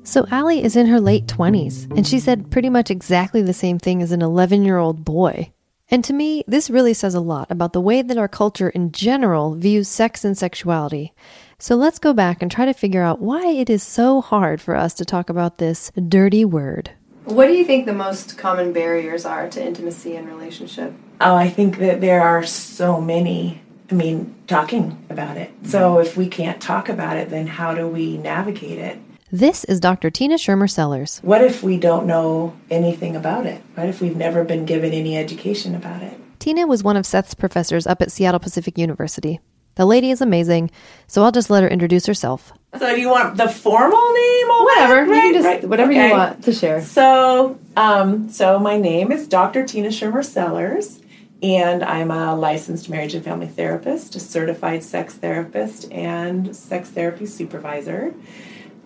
So, 0.09 0.25
Allie 0.31 0.63
is 0.63 0.75
in 0.75 0.87
her 0.87 0.99
late 0.99 1.27
20s, 1.27 1.95
and 1.95 2.05
she 2.05 2.19
said 2.19 2.49
pretty 2.49 2.71
much 2.71 2.89
exactly 2.89 3.43
the 3.43 3.53
same 3.53 3.77
thing 3.77 4.01
as 4.01 4.11
an 4.11 4.23
11 4.23 4.65
year 4.65 4.79
old 4.79 5.05
boy. 5.05 5.51
And 5.91 6.03
to 6.03 6.13
me, 6.13 6.43
this 6.47 6.71
really 6.71 6.95
says 6.95 7.13
a 7.13 7.19
lot 7.19 7.51
about 7.51 7.73
the 7.73 7.79
way 7.79 8.01
that 8.01 8.17
our 8.17 8.27
culture 8.27 8.69
in 8.69 8.91
general 8.91 9.53
views 9.53 9.87
sex 9.87 10.25
and 10.25 10.35
sexuality. 10.35 11.13
So, 11.59 11.75
let's 11.75 11.99
go 11.99 12.11
back 12.11 12.41
and 12.41 12.49
try 12.49 12.65
to 12.65 12.73
figure 12.73 13.03
out 13.03 13.21
why 13.21 13.49
it 13.49 13.69
is 13.69 13.83
so 13.83 14.19
hard 14.19 14.61
for 14.61 14.75
us 14.75 14.95
to 14.95 15.05
talk 15.05 15.29
about 15.29 15.59
this 15.59 15.91
dirty 16.07 16.43
word. 16.43 16.89
What 17.25 17.45
do 17.45 17.53
you 17.53 17.63
think 17.63 17.85
the 17.85 17.93
most 17.93 18.35
common 18.35 18.73
barriers 18.73 19.25
are 19.25 19.47
to 19.47 19.63
intimacy 19.63 20.15
and 20.15 20.27
relationship? 20.27 20.91
Oh, 21.21 21.35
I 21.35 21.49
think 21.49 21.77
that 21.77 22.01
there 22.01 22.23
are 22.23 22.43
so 22.43 22.99
many. 22.99 23.61
I 23.91 23.93
mean, 23.93 24.35
talking 24.47 25.05
about 25.11 25.37
it. 25.37 25.51
So 25.65 25.97
mm-hmm. 25.97 26.07
if 26.07 26.17
we 26.17 26.27
can't 26.27 26.59
talk 26.59 26.89
about 26.89 27.17
it, 27.17 27.29
then 27.29 27.45
how 27.45 27.75
do 27.75 27.87
we 27.87 28.17
navigate 28.17 28.79
it? 28.79 28.99
This 29.31 29.63
is 29.65 29.79
Dr. 29.79 30.09
Tina 30.09 30.35
Schermer 30.35 30.69
Sellers. 30.69 31.19
What 31.19 31.43
if 31.43 31.61
we 31.61 31.77
don't 31.77 32.07
know 32.07 32.55
anything 32.71 33.15
about 33.15 33.45
it? 33.45 33.61
What 33.75 33.87
if 33.87 34.01
we've 34.01 34.15
never 34.15 34.43
been 34.43 34.65
given 34.65 34.91
any 34.91 35.15
education 35.17 35.75
about 35.75 36.01
it? 36.01 36.19
Tina 36.39 36.65
was 36.65 36.83
one 36.83 36.97
of 36.97 37.05
Seth's 37.05 37.35
professors 37.35 37.85
up 37.85 38.01
at 38.01 38.11
Seattle 38.11 38.39
Pacific 38.39 38.77
University. 38.77 39.39
The 39.75 39.85
lady 39.85 40.09
is 40.09 40.19
amazing, 40.21 40.71
so 41.07 41.23
I'll 41.23 41.31
just 41.31 41.49
let 41.49 41.61
her 41.63 41.69
introduce 41.69 42.05
herself. 42.07 42.51
So 42.77 42.93
do 42.95 42.99
you 42.99 43.09
want 43.09 43.37
the 43.37 43.47
formal 43.47 44.13
name? 44.13 44.49
Or 44.49 44.63
Whatever. 44.65 45.05
You 45.05 45.11
Right, 45.11 45.21
can 45.21 45.33
just 45.33 45.45
right. 45.45 45.69
whatever 45.69 45.91
Okay. 45.91 46.07
you 46.07 46.11
want 46.13 46.43
to 46.45 46.51
share. 46.53 46.81
So, 46.81 47.59
um, 47.77 48.29
so 48.29 48.57
my 48.57 48.77
name 48.77 49.11
is 49.11 49.27
Dr. 49.27 49.63
Tina 49.63 49.89
Schermer 49.89 50.25
Sellers, 50.25 50.99
and 51.43 51.83
I'm 51.83 52.09
a 52.09 52.35
licensed 52.35 52.89
marriage 52.89 53.13
and 53.13 53.23
family 53.23 53.47
therapist, 53.47 54.15
a 54.15 54.19
certified 54.19 54.83
sex 54.83 55.13
therapist, 55.15 55.91
and 55.91 56.55
sex 56.55 56.89
therapy 56.89 57.25
supervisor. 57.27 58.13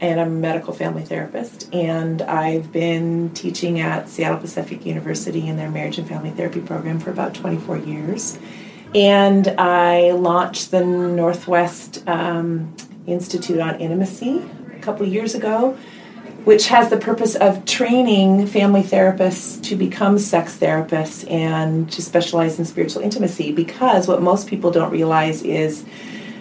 And 0.04 0.20
I'm 0.20 0.28
a 0.28 0.32
medical 0.32 0.74
family 0.74 1.04
therapist. 1.04 1.74
And 1.74 2.22
I've 2.24 2.74
been 2.74 3.30
teaching 3.34 3.80
at 3.80 4.10
Seattle 4.10 4.38
Pacific 4.38 4.86
University 4.86 5.48
in 5.48 5.56
their 5.56 5.72
marriage 5.72 5.98
and 5.98 6.06
family 6.06 6.32
therapy 6.32 6.60
program 6.60 7.00
for 7.00 7.10
about 7.10 7.34
24 7.34 7.78
years. 7.78 8.38
And 8.94 9.48
I 9.58 10.12
launched 10.12 10.72
the 10.72 10.84
Northwest 10.84 12.04
um, 12.06 12.76
Institute 13.08 13.62
on 13.62 13.80
Intimacy 13.80 14.44
a 14.76 14.80
couple 14.80 15.08
years 15.08 15.36
ago, 15.36 15.78
which 16.44 16.68
has 16.68 16.90
the 16.90 16.98
purpose 16.98 17.36
of 17.36 17.64
training 17.64 18.46
family 18.48 18.84
therapists 18.84 19.64
to 19.64 19.78
become 19.78 20.20
sex 20.20 20.58
therapists 20.58 21.30
and 21.32 21.90
to 21.94 22.02
specialize 22.02 22.60
in 22.60 22.66
spiritual 22.66 23.02
intimacy. 23.02 23.54
Because 23.54 24.06
what 24.10 24.22
most 24.22 24.50
people 24.50 24.70
don't 24.70 24.92
realize 24.92 25.44
is 25.44 25.86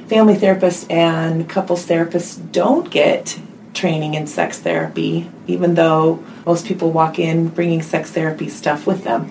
family 0.09 0.35
therapists 0.35 0.90
and 0.90 1.49
couples 1.49 1.87
therapists 1.87 2.50
don't 2.50 2.90
get 2.90 3.38
training 3.75 4.14
in 4.14 4.26
sex 4.26 4.59
therapy, 4.59 5.31
even 5.47 5.75
though 5.75 6.23
most 6.47 6.67
people 6.67 6.91
walk 6.91 7.19
in 7.19 7.49
bringing 7.49 7.83
sex 7.83 8.11
therapy 8.11 8.49
stuff 8.49 8.87
with 8.87 9.05
them. 9.05 9.31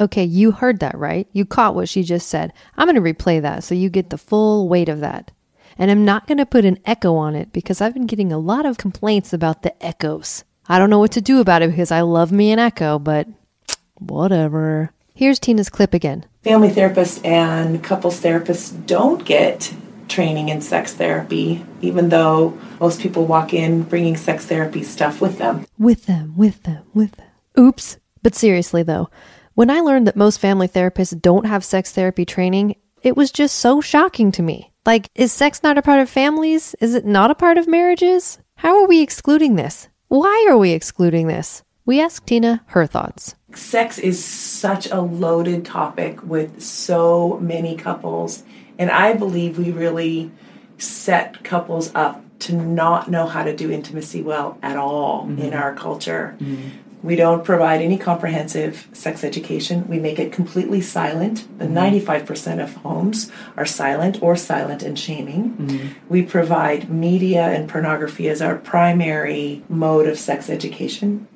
Okay, 0.00 0.24
you 0.24 0.50
heard 0.50 0.80
that, 0.80 0.98
right? 0.98 1.28
You 1.32 1.44
caught 1.44 1.74
what 1.74 1.88
she 1.88 2.02
just 2.02 2.28
said. 2.28 2.52
I'm 2.76 2.88
going 2.88 2.96
to 2.96 3.14
replay 3.14 3.40
that 3.42 3.62
so 3.62 3.74
you 3.74 3.88
get 3.88 4.10
the 4.10 4.18
full 4.18 4.68
weight 4.68 4.88
of 4.88 5.00
that. 5.00 5.30
And 5.78 5.90
I'm 5.90 6.04
not 6.04 6.26
going 6.26 6.38
to 6.38 6.46
put 6.46 6.64
an 6.64 6.78
echo 6.84 7.14
on 7.16 7.34
it 7.34 7.52
because 7.52 7.80
I've 7.80 7.94
been 7.94 8.06
getting 8.06 8.32
a 8.32 8.38
lot 8.38 8.66
of 8.66 8.78
complaints 8.78 9.32
about 9.32 9.62
the 9.62 9.84
echoes. 9.84 10.44
I 10.68 10.78
don't 10.78 10.90
know 10.90 10.98
what 10.98 11.12
to 11.12 11.20
do 11.20 11.40
about 11.40 11.62
it 11.62 11.70
because 11.70 11.90
I 11.92 12.00
love 12.00 12.32
me 12.32 12.50
an 12.50 12.58
echo, 12.58 12.98
but 12.98 13.28
whatever. 13.98 14.90
Here's 15.14 15.38
Tina's 15.38 15.68
clip 15.68 15.94
again. 15.94 16.26
Family 16.42 16.70
therapists 16.70 17.24
and 17.24 17.82
couples 17.82 18.20
therapists 18.20 18.86
don't 18.86 19.24
get 19.24 19.72
training 20.08 20.48
in 20.48 20.60
sex 20.60 20.94
therapy, 20.94 21.64
even 21.80 22.08
though 22.08 22.58
most 22.80 23.00
people 23.00 23.26
walk 23.26 23.54
in 23.54 23.82
bringing 23.82 24.16
sex 24.16 24.46
therapy 24.46 24.82
stuff 24.82 25.20
with 25.20 25.38
them. 25.38 25.66
With 25.78 26.06
them, 26.06 26.34
with 26.36 26.62
them, 26.64 26.84
with 26.92 27.12
them. 27.12 27.28
Oops. 27.58 27.98
But 28.22 28.34
seriously, 28.34 28.82
though, 28.82 29.10
when 29.54 29.70
I 29.70 29.80
learned 29.80 30.06
that 30.06 30.16
most 30.16 30.40
family 30.40 30.68
therapists 30.68 31.20
don't 31.20 31.46
have 31.46 31.64
sex 31.64 31.92
therapy 31.92 32.24
training, 32.24 32.76
it 33.02 33.16
was 33.16 33.30
just 33.30 33.56
so 33.56 33.80
shocking 33.80 34.32
to 34.32 34.42
me. 34.42 34.72
Like, 34.86 35.08
is 35.14 35.32
sex 35.32 35.62
not 35.62 35.78
a 35.78 35.82
part 35.82 36.00
of 36.00 36.10
families? 36.10 36.74
Is 36.80 36.94
it 36.94 37.04
not 37.04 37.30
a 37.30 37.34
part 37.34 37.58
of 37.58 37.68
marriages? 37.68 38.38
How 38.56 38.80
are 38.80 38.86
we 38.86 39.00
excluding 39.00 39.56
this? 39.56 39.88
Why 40.08 40.46
are 40.48 40.58
we 40.58 40.72
excluding 40.72 41.26
this? 41.26 41.62
We 41.86 42.00
asked 42.00 42.26
Tina 42.26 42.62
her 42.68 42.86
thoughts. 42.86 43.34
Sex 43.54 43.98
is 43.98 44.24
such 44.24 44.90
a 44.90 45.00
loaded 45.00 45.64
topic 45.64 46.22
with 46.22 46.62
so 46.62 47.38
many 47.40 47.76
couples, 47.76 48.42
and 48.78 48.90
I 48.90 49.12
believe 49.14 49.58
we 49.58 49.70
really 49.70 50.30
set 50.78 51.44
couples 51.44 51.94
up 51.94 52.22
to 52.40 52.52
not 52.54 53.10
know 53.10 53.26
how 53.26 53.44
to 53.44 53.56
do 53.56 53.70
intimacy 53.70 54.22
well 54.22 54.58
at 54.62 54.76
all 54.76 55.24
in 55.24 55.36
mm-hmm. 55.36 55.56
our 55.56 55.74
culture. 55.74 56.36
Mm-hmm. 56.38 56.68
We 57.02 57.16
don't 57.16 57.44
provide 57.44 57.82
any 57.82 57.98
comprehensive 57.98 58.88
sex 58.94 59.24
education. 59.24 59.86
We 59.88 59.98
make 59.98 60.18
it 60.18 60.32
completely 60.32 60.80
silent. 60.80 61.46
The 61.58 61.66
mm-hmm. 61.66 62.08
95% 62.08 62.62
of 62.62 62.74
homes 62.76 63.30
are 63.56 63.66
silent 63.66 64.22
or 64.22 64.36
silent 64.36 64.82
and 64.82 64.98
shaming. 64.98 65.94
We 66.08 66.22
provide 66.22 66.88
media 66.88 67.42
and 67.42 67.68
pornography 67.68 68.28
as 68.28 68.40
our 68.40 68.56
primary 68.56 69.62
mode 69.68 70.06
of 70.08 70.18
sex 70.18 70.48
education. 70.48 71.28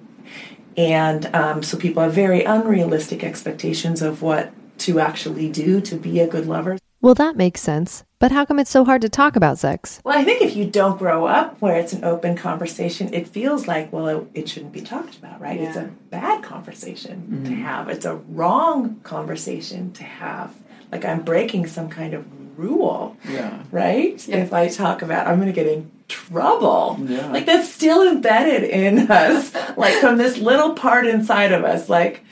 And 0.76 1.26
um, 1.35 1.62
so 1.62 1.76
people 1.76 2.02
have 2.02 2.14
very 2.14 2.45
unrealistic 2.45 3.23
expectations 3.23 4.00
of 4.00 4.23
what 4.23 4.52
to 4.78 5.00
actually 5.00 5.50
do 5.50 5.80
to 5.83 5.97
be 5.97 6.21
a 6.21 6.26
good 6.26 6.47
lover. 6.47 6.78
Well, 7.00 7.14
that 7.14 7.37
makes 7.37 7.61
sense. 7.61 8.05
But 8.19 8.33
how 8.33 8.45
come 8.45 8.59
it's 8.59 8.71
so 8.71 8.85
hard 8.85 9.02
to 9.02 9.09
talk 9.09 9.37
about 9.37 9.59
sex? 9.59 10.00
Well, 10.05 10.19
I 10.19 10.25
think 10.25 10.43
if 10.43 10.57
you 10.57 10.64
don't 10.64 10.99
grow 10.99 11.26
up 11.26 11.61
where 11.62 11.78
it's 11.78 11.93
an 11.93 12.02
open 12.02 12.37
conversation, 12.37 13.14
it 13.14 13.28
feels 13.28 13.69
like, 13.69 13.93
well, 13.93 14.09
it, 14.09 14.26
it 14.35 14.49
shouldn't 14.49 14.73
be 14.73 14.81
talked 14.81 15.17
about, 15.17 15.40
right? 15.40 15.61
It's 15.61 15.76
a 15.76 15.90
bad 16.11 16.43
conversation 16.43 17.45
to 17.45 17.50
mm. 17.50 17.62
have, 17.62 17.88
it's 17.88 18.05
a 18.05 18.17
wrong 18.17 18.99
conversation 19.05 19.93
to 19.93 20.02
have. 20.02 20.52
Like 20.90 21.05
I'm 21.05 21.23
breaking 21.23 21.69
some 21.69 21.88
kind 21.88 22.14
of 22.14 22.26
rule, 22.59 23.17
Yeah. 23.28 23.62
right? 23.71 24.28
If 24.28 24.52
I 24.52 24.69
talk 24.69 25.02
about, 25.02 25.28
I'm 25.28 25.37
going 25.37 25.47
to 25.47 25.52
get 25.52 25.69
in 25.69 25.93
trouble. 26.09 26.97
Like 26.99 27.47
that's 27.47 27.73
still 27.73 28.09
embedded 28.09 28.69
in 28.69 28.99
us, 29.11 29.55
like 29.76 29.95
from 29.95 30.19
this 30.19 30.38
little 30.38 30.75
part 30.75 31.07
inside 31.07 31.52
of 31.52 31.62
us, 31.62 31.88
like 31.88 32.25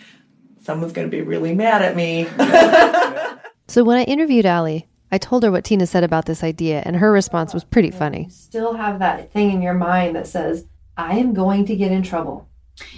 someone's 0.63 0.93
going 0.93 1.09
to 1.09 1.17
be 1.17 1.23
really 1.23 1.55
mad 1.55 1.83
at 1.83 1.95
me. 1.95 2.27
So 3.69 3.83
when 3.85 3.99
I 3.99 4.05
interviewed 4.05 4.47
Allie, 4.47 4.89
I 5.11 5.19
told 5.19 5.43
her 5.43 5.51
what 5.51 5.65
Tina 5.65 5.87
said 5.87 6.05
about 6.05 6.27
this 6.27 6.43
idea, 6.43 6.83
and 6.85 6.97
her 6.97 7.13
response 7.13 7.55
was 7.55 7.65
pretty 7.65 7.91
funny. 7.91 8.29
Still 8.31 8.75
have 8.75 8.99
that 8.99 9.33
thing 9.33 9.51
in 9.53 9.63
your 9.63 9.75
mind 9.75 10.17
that 10.17 10.27
says, 10.27 10.67
I 10.97 11.19
am 11.19 11.35
going 11.35 11.67
to 11.67 11.77
get 11.77 11.93
in 11.93 12.03
trouble. 12.03 12.49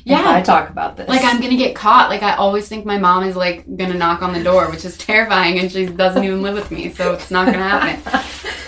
Yeah. 0.05 0.21
If 0.21 0.27
I 0.27 0.43
talk 0.43 0.71
about 0.71 0.97
this. 0.97 1.09
Like 1.09 1.23
I'm 1.23 1.41
gonna 1.41 1.57
get 1.57 1.77
caught. 1.77 2.11
Like 2.11 2.23
I 2.23 2.35
always 2.35 2.69
think 2.69 2.85
my 2.85 2.99
mom 2.99 3.23
is 3.25 3.37
like 3.37 3.65
gonna 3.77 3.95
knock 3.95 4.23
on 4.23 4.33
the 4.33 4.43
door, 4.43 4.71
which 4.71 4.85
is 4.85 4.99
terrifying, 4.99 5.59
and 5.59 5.71
she 5.71 5.87
doesn't 5.87 6.25
even 6.25 6.43
live 6.43 6.55
with 6.55 6.71
me, 6.71 6.93
so 6.93 7.13
it's 7.13 7.31
not 7.31 7.47
gonna 7.47 7.59
happen. 7.59 8.23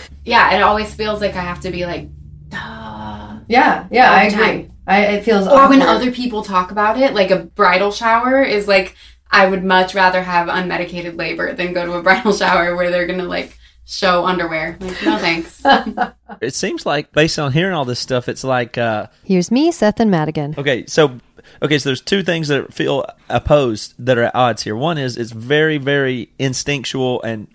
yeah, 0.24 0.54
it 0.54 0.62
always 0.62 0.94
feels 0.94 1.20
like 1.20 1.34
I 1.34 1.42
have 1.42 1.60
to 1.60 1.70
be 1.70 1.84
like, 1.84 2.08
duh. 2.48 3.38
Yeah, 3.48 3.88
yeah, 3.90 4.12
I 4.12 4.24
agree. 4.24 4.70
I, 4.86 5.06
it 5.06 5.24
feels 5.24 5.48
Or 5.48 5.68
when 5.68 5.82
other 5.82 6.12
people 6.12 6.42
talk 6.42 6.70
about 6.70 6.98
it, 6.98 7.14
like 7.14 7.30
a 7.30 7.40
bridal 7.40 7.90
shower 7.90 8.42
is 8.42 8.68
like 8.68 8.96
I 9.32 9.46
would 9.46 9.64
much 9.64 9.94
rather 9.94 10.22
have 10.22 10.48
unmedicated 10.48 11.16
labor 11.16 11.52
than 11.54 11.72
go 11.72 11.86
to 11.86 11.92
a 11.94 12.02
bridal 12.06 12.32
shower 12.32 12.74
where 12.76 12.90
they're 12.90 13.06
gonna 13.06 13.24
like 13.24 13.56
show 13.86 14.24
underwear. 14.26 14.76
Like 14.80 15.02
no 15.04 15.18
thanks. 15.18 15.62
It 16.40 16.54
seems 16.54 16.86
like 16.86 17.12
based 17.12 17.38
on 17.38 17.52
hearing 17.52 17.74
all 17.74 17.84
this 17.84 17.98
stuff, 18.00 18.28
it's 18.28 18.44
like 18.44 18.78
uh, 18.78 19.08
Here's 19.24 19.50
me, 19.50 19.70
Seth, 19.72 20.00
and 20.00 20.10
Madigan. 20.10 20.54
okay, 20.56 20.86
so 20.86 21.18
okay, 21.62 21.76
so 21.76 21.88
there's 21.90 22.00
two 22.00 22.22
things 22.22 22.48
that 22.48 22.72
feel 22.72 23.04
opposed 23.28 23.94
that 23.98 24.16
are 24.16 24.24
at 24.24 24.34
odds 24.34 24.62
here. 24.62 24.74
One 24.76 24.96
is 24.96 25.16
it's 25.16 25.32
very, 25.32 25.76
very 25.76 26.30
instinctual 26.38 27.20
and 27.22 27.48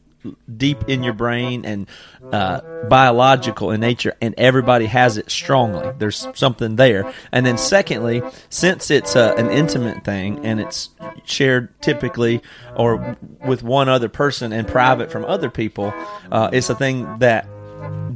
deep 0.58 0.88
in 0.88 1.04
your 1.04 1.14
brain 1.14 1.66
and 1.66 1.88
uh, 2.32 2.62
biological 2.88 3.72
in 3.72 3.82
nature, 3.82 4.16
and 4.22 4.34
everybody 4.38 4.86
has 4.86 5.18
it 5.18 5.30
strongly. 5.30 5.92
There's 5.98 6.28
something 6.34 6.76
there. 6.76 7.12
And 7.32 7.46
then, 7.46 7.58
secondly, 7.58 8.22
since 8.50 8.90
it's 8.92 9.16
uh, 9.16 9.36
an 9.38 9.50
intimate 9.50 10.04
thing 10.04 10.46
and 10.46 10.60
it's 10.60 10.90
shared 11.24 11.70
typically 11.82 12.42
or 12.76 13.18
with 13.46 13.64
one 13.64 13.90
other 13.90 14.10
person 14.10 14.54
and 14.54 14.68
private 14.68 15.12
from 15.12 15.26
other 15.26 15.50
people, 15.50 15.94
uh, 16.32 16.50
it's 16.52 16.70
a 16.70 16.76
thing 16.76 17.20
that 17.20 17.48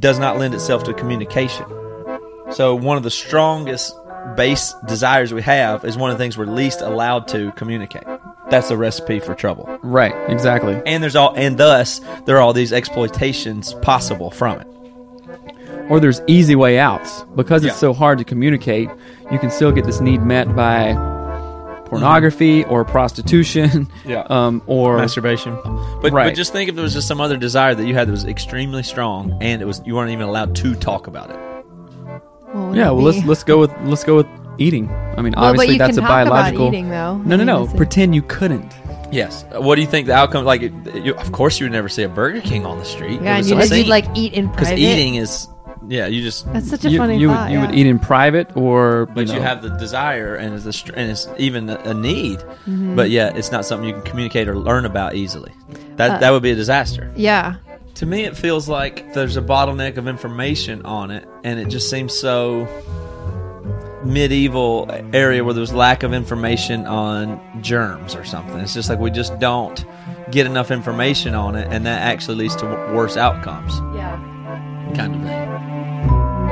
does 0.00 0.18
not 0.18 0.38
lend 0.38 0.54
itself 0.54 0.84
to 0.84 0.94
communication. 0.94 1.66
So, 2.50 2.74
one 2.74 2.96
of 2.96 3.02
the 3.02 3.10
strongest 3.10 3.94
base 4.36 4.74
desires 4.86 5.32
we 5.32 5.42
have 5.42 5.84
is 5.84 5.96
one 5.96 6.10
of 6.10 6.18
the 6.18 6.22
things 6.22 6.36
we're 6.36 6.46
least 6.46 6.80
allowed 6.80 7.28
to 7.28 7.52
communicate. 7.52 8.04
That's 8.50 8.70
a 8.70 8.76
recipe 8.76 9.20
for 9.20 9.34
trouble. 9.34 9.78
Right, 9.82 10.14
exactly. 10.28 10.80
And 10.86 11.02
there's 11.02 11.16
all, 11.16 11.32
and 11.36 11.56
thus 11.56 12.00
there 12.26 12.36
are 12.36 12.40
all 12.40 12.52
these 12.52 12.72
exploitations 12.72 13.74
possible 13.82 14.30
from 14.30 14.60
it. 14.60 14.66
Or 15.88 15.98
there's 16.00 16.20
easy 16.26 16.54
way 16.56 16.78
outs. 16.78 17.22
Because 17.36 17.64
it's 17.64 17.74
Yeah. 17.74 17.78
so 17.78 17.92
hard 17.92 18.18
to 18.18 18.24
communicate, 18.24 18.88
you 19.30 19.38
can 19.38 19.50
still 19.50 19.72
get 19.72 19.84
this 19.84 20.00
need 20.00 20.22
met 20.22 20.54
by 20.54 20.94
pornography 21.86 22.64
or 22.64 22.84
prostitution. 22.84 23.88
Yeah. 24.04 24.26
Um, 24.30 24.62
or 24.66 24.96
Masturbation, 24.98 25.56
but 26.02 26.12
Right. 26.12 26.26
but 26.26 26.34
just 26.36 26.52
think 26.52 26.68
if 26.68 26.76
there 26.76 26.84
was 26.84 26.94
just 26.94 27.08
some 27.08 27.20
other 27.20 27.36
desire 27.36 27.74
that 27.74 27.84
you 27.84 27.94
had 27.94 28.06
that 28.08 28.12
was 28.12 28.24
extremely 28.24 28.82
strong, 28.84 29.36
and 29.40 29.60
it 29.60 29.64
was 29.64 29.82
you 29.84 29.94
weren't 29.96 30.10
even 30.12 30.26
allowed 30.26 30.54
to 30.56 30.74
talk 30.76 31.06
about 31.08 31.30
it. 31.30 31.36
Well, 32.54 32.76
yeah, 32.76 32.90
well 32.90 33.02
let's 33.02 33.24
let's 33.26 33.42
go 33.44 33.58
with 33.58 33.72
let's 33.84 34.04
go 34.04 34.14
with 34.16 34.26
eating. 34.60 34.88
I 34.90 35.22
mean, 35.22 35.32
Well, 35.32 35.32
but 35.32 35.38
obviously 35.38 35.72
you 35.74 35.78
that's 35.78 35.96
can 35.96 36.04
a 36.04 36.08
talk 36.08 36.22
about 36.26 36.30
biological. 36.30 36.68
eating, 36.68 36.90
though. 36.90 37.16
No, 37.18 37.34
I 37.34 37.36
no, 37.36 37.36
mean, 37.38 37.46
no. 37.46 37.66
Pretend 37.76 38.14
you 38.14 38.22
couldn't. 38.22 38.72
Yes. 39.10 39.44
What 39.52 39.74
do 39.74 39.80
you 39.80 39.88
think 39.88 40.06
the 40.06 40.14
outcome? 40.14 40.44
Like, 40.44 40.62
it, 40.62 40.72
you, 40.94 41.14
of 41.14 41.32
course, 41.32 41.58
you 41.58 41.64
would 41.64 41.72
never 41.72 41.88
see 41.88 42.04
a 42.04 42.08
Burger 42.08 42.40
King 42.40 42.64
on 42.64 42.78
the 42.78 42.84
street. 42.84 43.20
Yeah, 43.20 43.38
and 43.38 43.46
you, 43.46 43.60
you'd 43.60 43.88
like 43.88 44.06
eat 44.14 44.34
in 44.34 44.46
because 44.48 44.70
eating 44.70 45.16
is 45.16 45.48
yeah. 45.88 46.06
You 46.06 46.22
just 46.22 46.50
That's 46.52 46.68
such 46.70 46.84
a 46.84 46.90
you, 46.90 46.98
funny 46.98 47.18
you 47.18 47.28
thought. 47.28 47.48
would 47.48 47.52
you 47.52 47.58
yeah. 47.60 47.66
would 47.66 47.74
eat 47.74 47.86
in 47.86 47.98
private 47.98 48.56
or 48.56 49.06
but 49.06 49.26
you, 49.26 49.34
know, 49.34 49.40
have 49.40 49.62
the 49.62 49.70
desire 49.70 50.36
and 50.36 50.54
it's, 50.54 50.66
a, 50.66 50.72
str- 50.72 50.92
and 50.94 51.10
it's 51.10 51.26
even 51.38 51.68
a, 51.70 51.76
a 51.78 51.94
need. 51.94 52.38
Mm-hmm. 52.38 52.94
But 52.94 53.10
yeah, 53.10 53.34
it's 53.34 53.50
not 53.50 53.64
something 53.64 53.88
you 53.88 53.94
can 53.94 54.02
communicate 54.02 54.46
or 54.48 54.56
learn 54.56 54.84
about 54.84 55.14
easily. 55.16 55.52
That 55.96 56.10
Uh, 56.10 56.18
that 56.18 56.30
would 56.30 56.42
be 56.42 56.52
a 56.52 56.54
disaster. 56.54 57.12
Yeah. 57.16 57.56
To 57.96 58.06
me, 58.06 58.24
it 58.24 58.36
feels 58.36 58.68
like 58.68 59.12
there's 59.14 59.36
a 59.36 59.42
bottleneck 59.42 59.96
of 59.96 60.06
information 60.06 60.86
on 60.86 61.10
it, 61.10 61.26
and 61.44 61.58
it 61.58 61.68
just 61.68 61.90
seems 61.90 62.16
so 62.16 62.66
medieval 64.04 64.90
area 65.12 65.44
where 65.44 65.54
there's 65.54 65.72
lack 65.72 66.02
of 66.02 66.12
information 66.12 66.86
on 66.86 67.40
germs 67.62 68.14
or 68.14 68.24
something. 68.24 68.58
It's 68.58 68.74
just 68.74 68.88
like 68.88 68.98
we 68.98 69.10
just 69.10 69.38
don't 69.38 69.84
get 70.30 70.46
enough 70.46 70.70
information 70.70 71.34
on 71.34 71.54
it, 71.56 71.68
and 71.70 71.84
that 71.86 72.02
actually 72.02 72.36
leads 72.36 72.56
to 72.56 72.66
worse 72.94 73.16
outcomes, 73.16 73.78
Yeah. 73.94 74.16
kind 74.94 75.14
of 75.16 75.22
thing. 75.22 76.50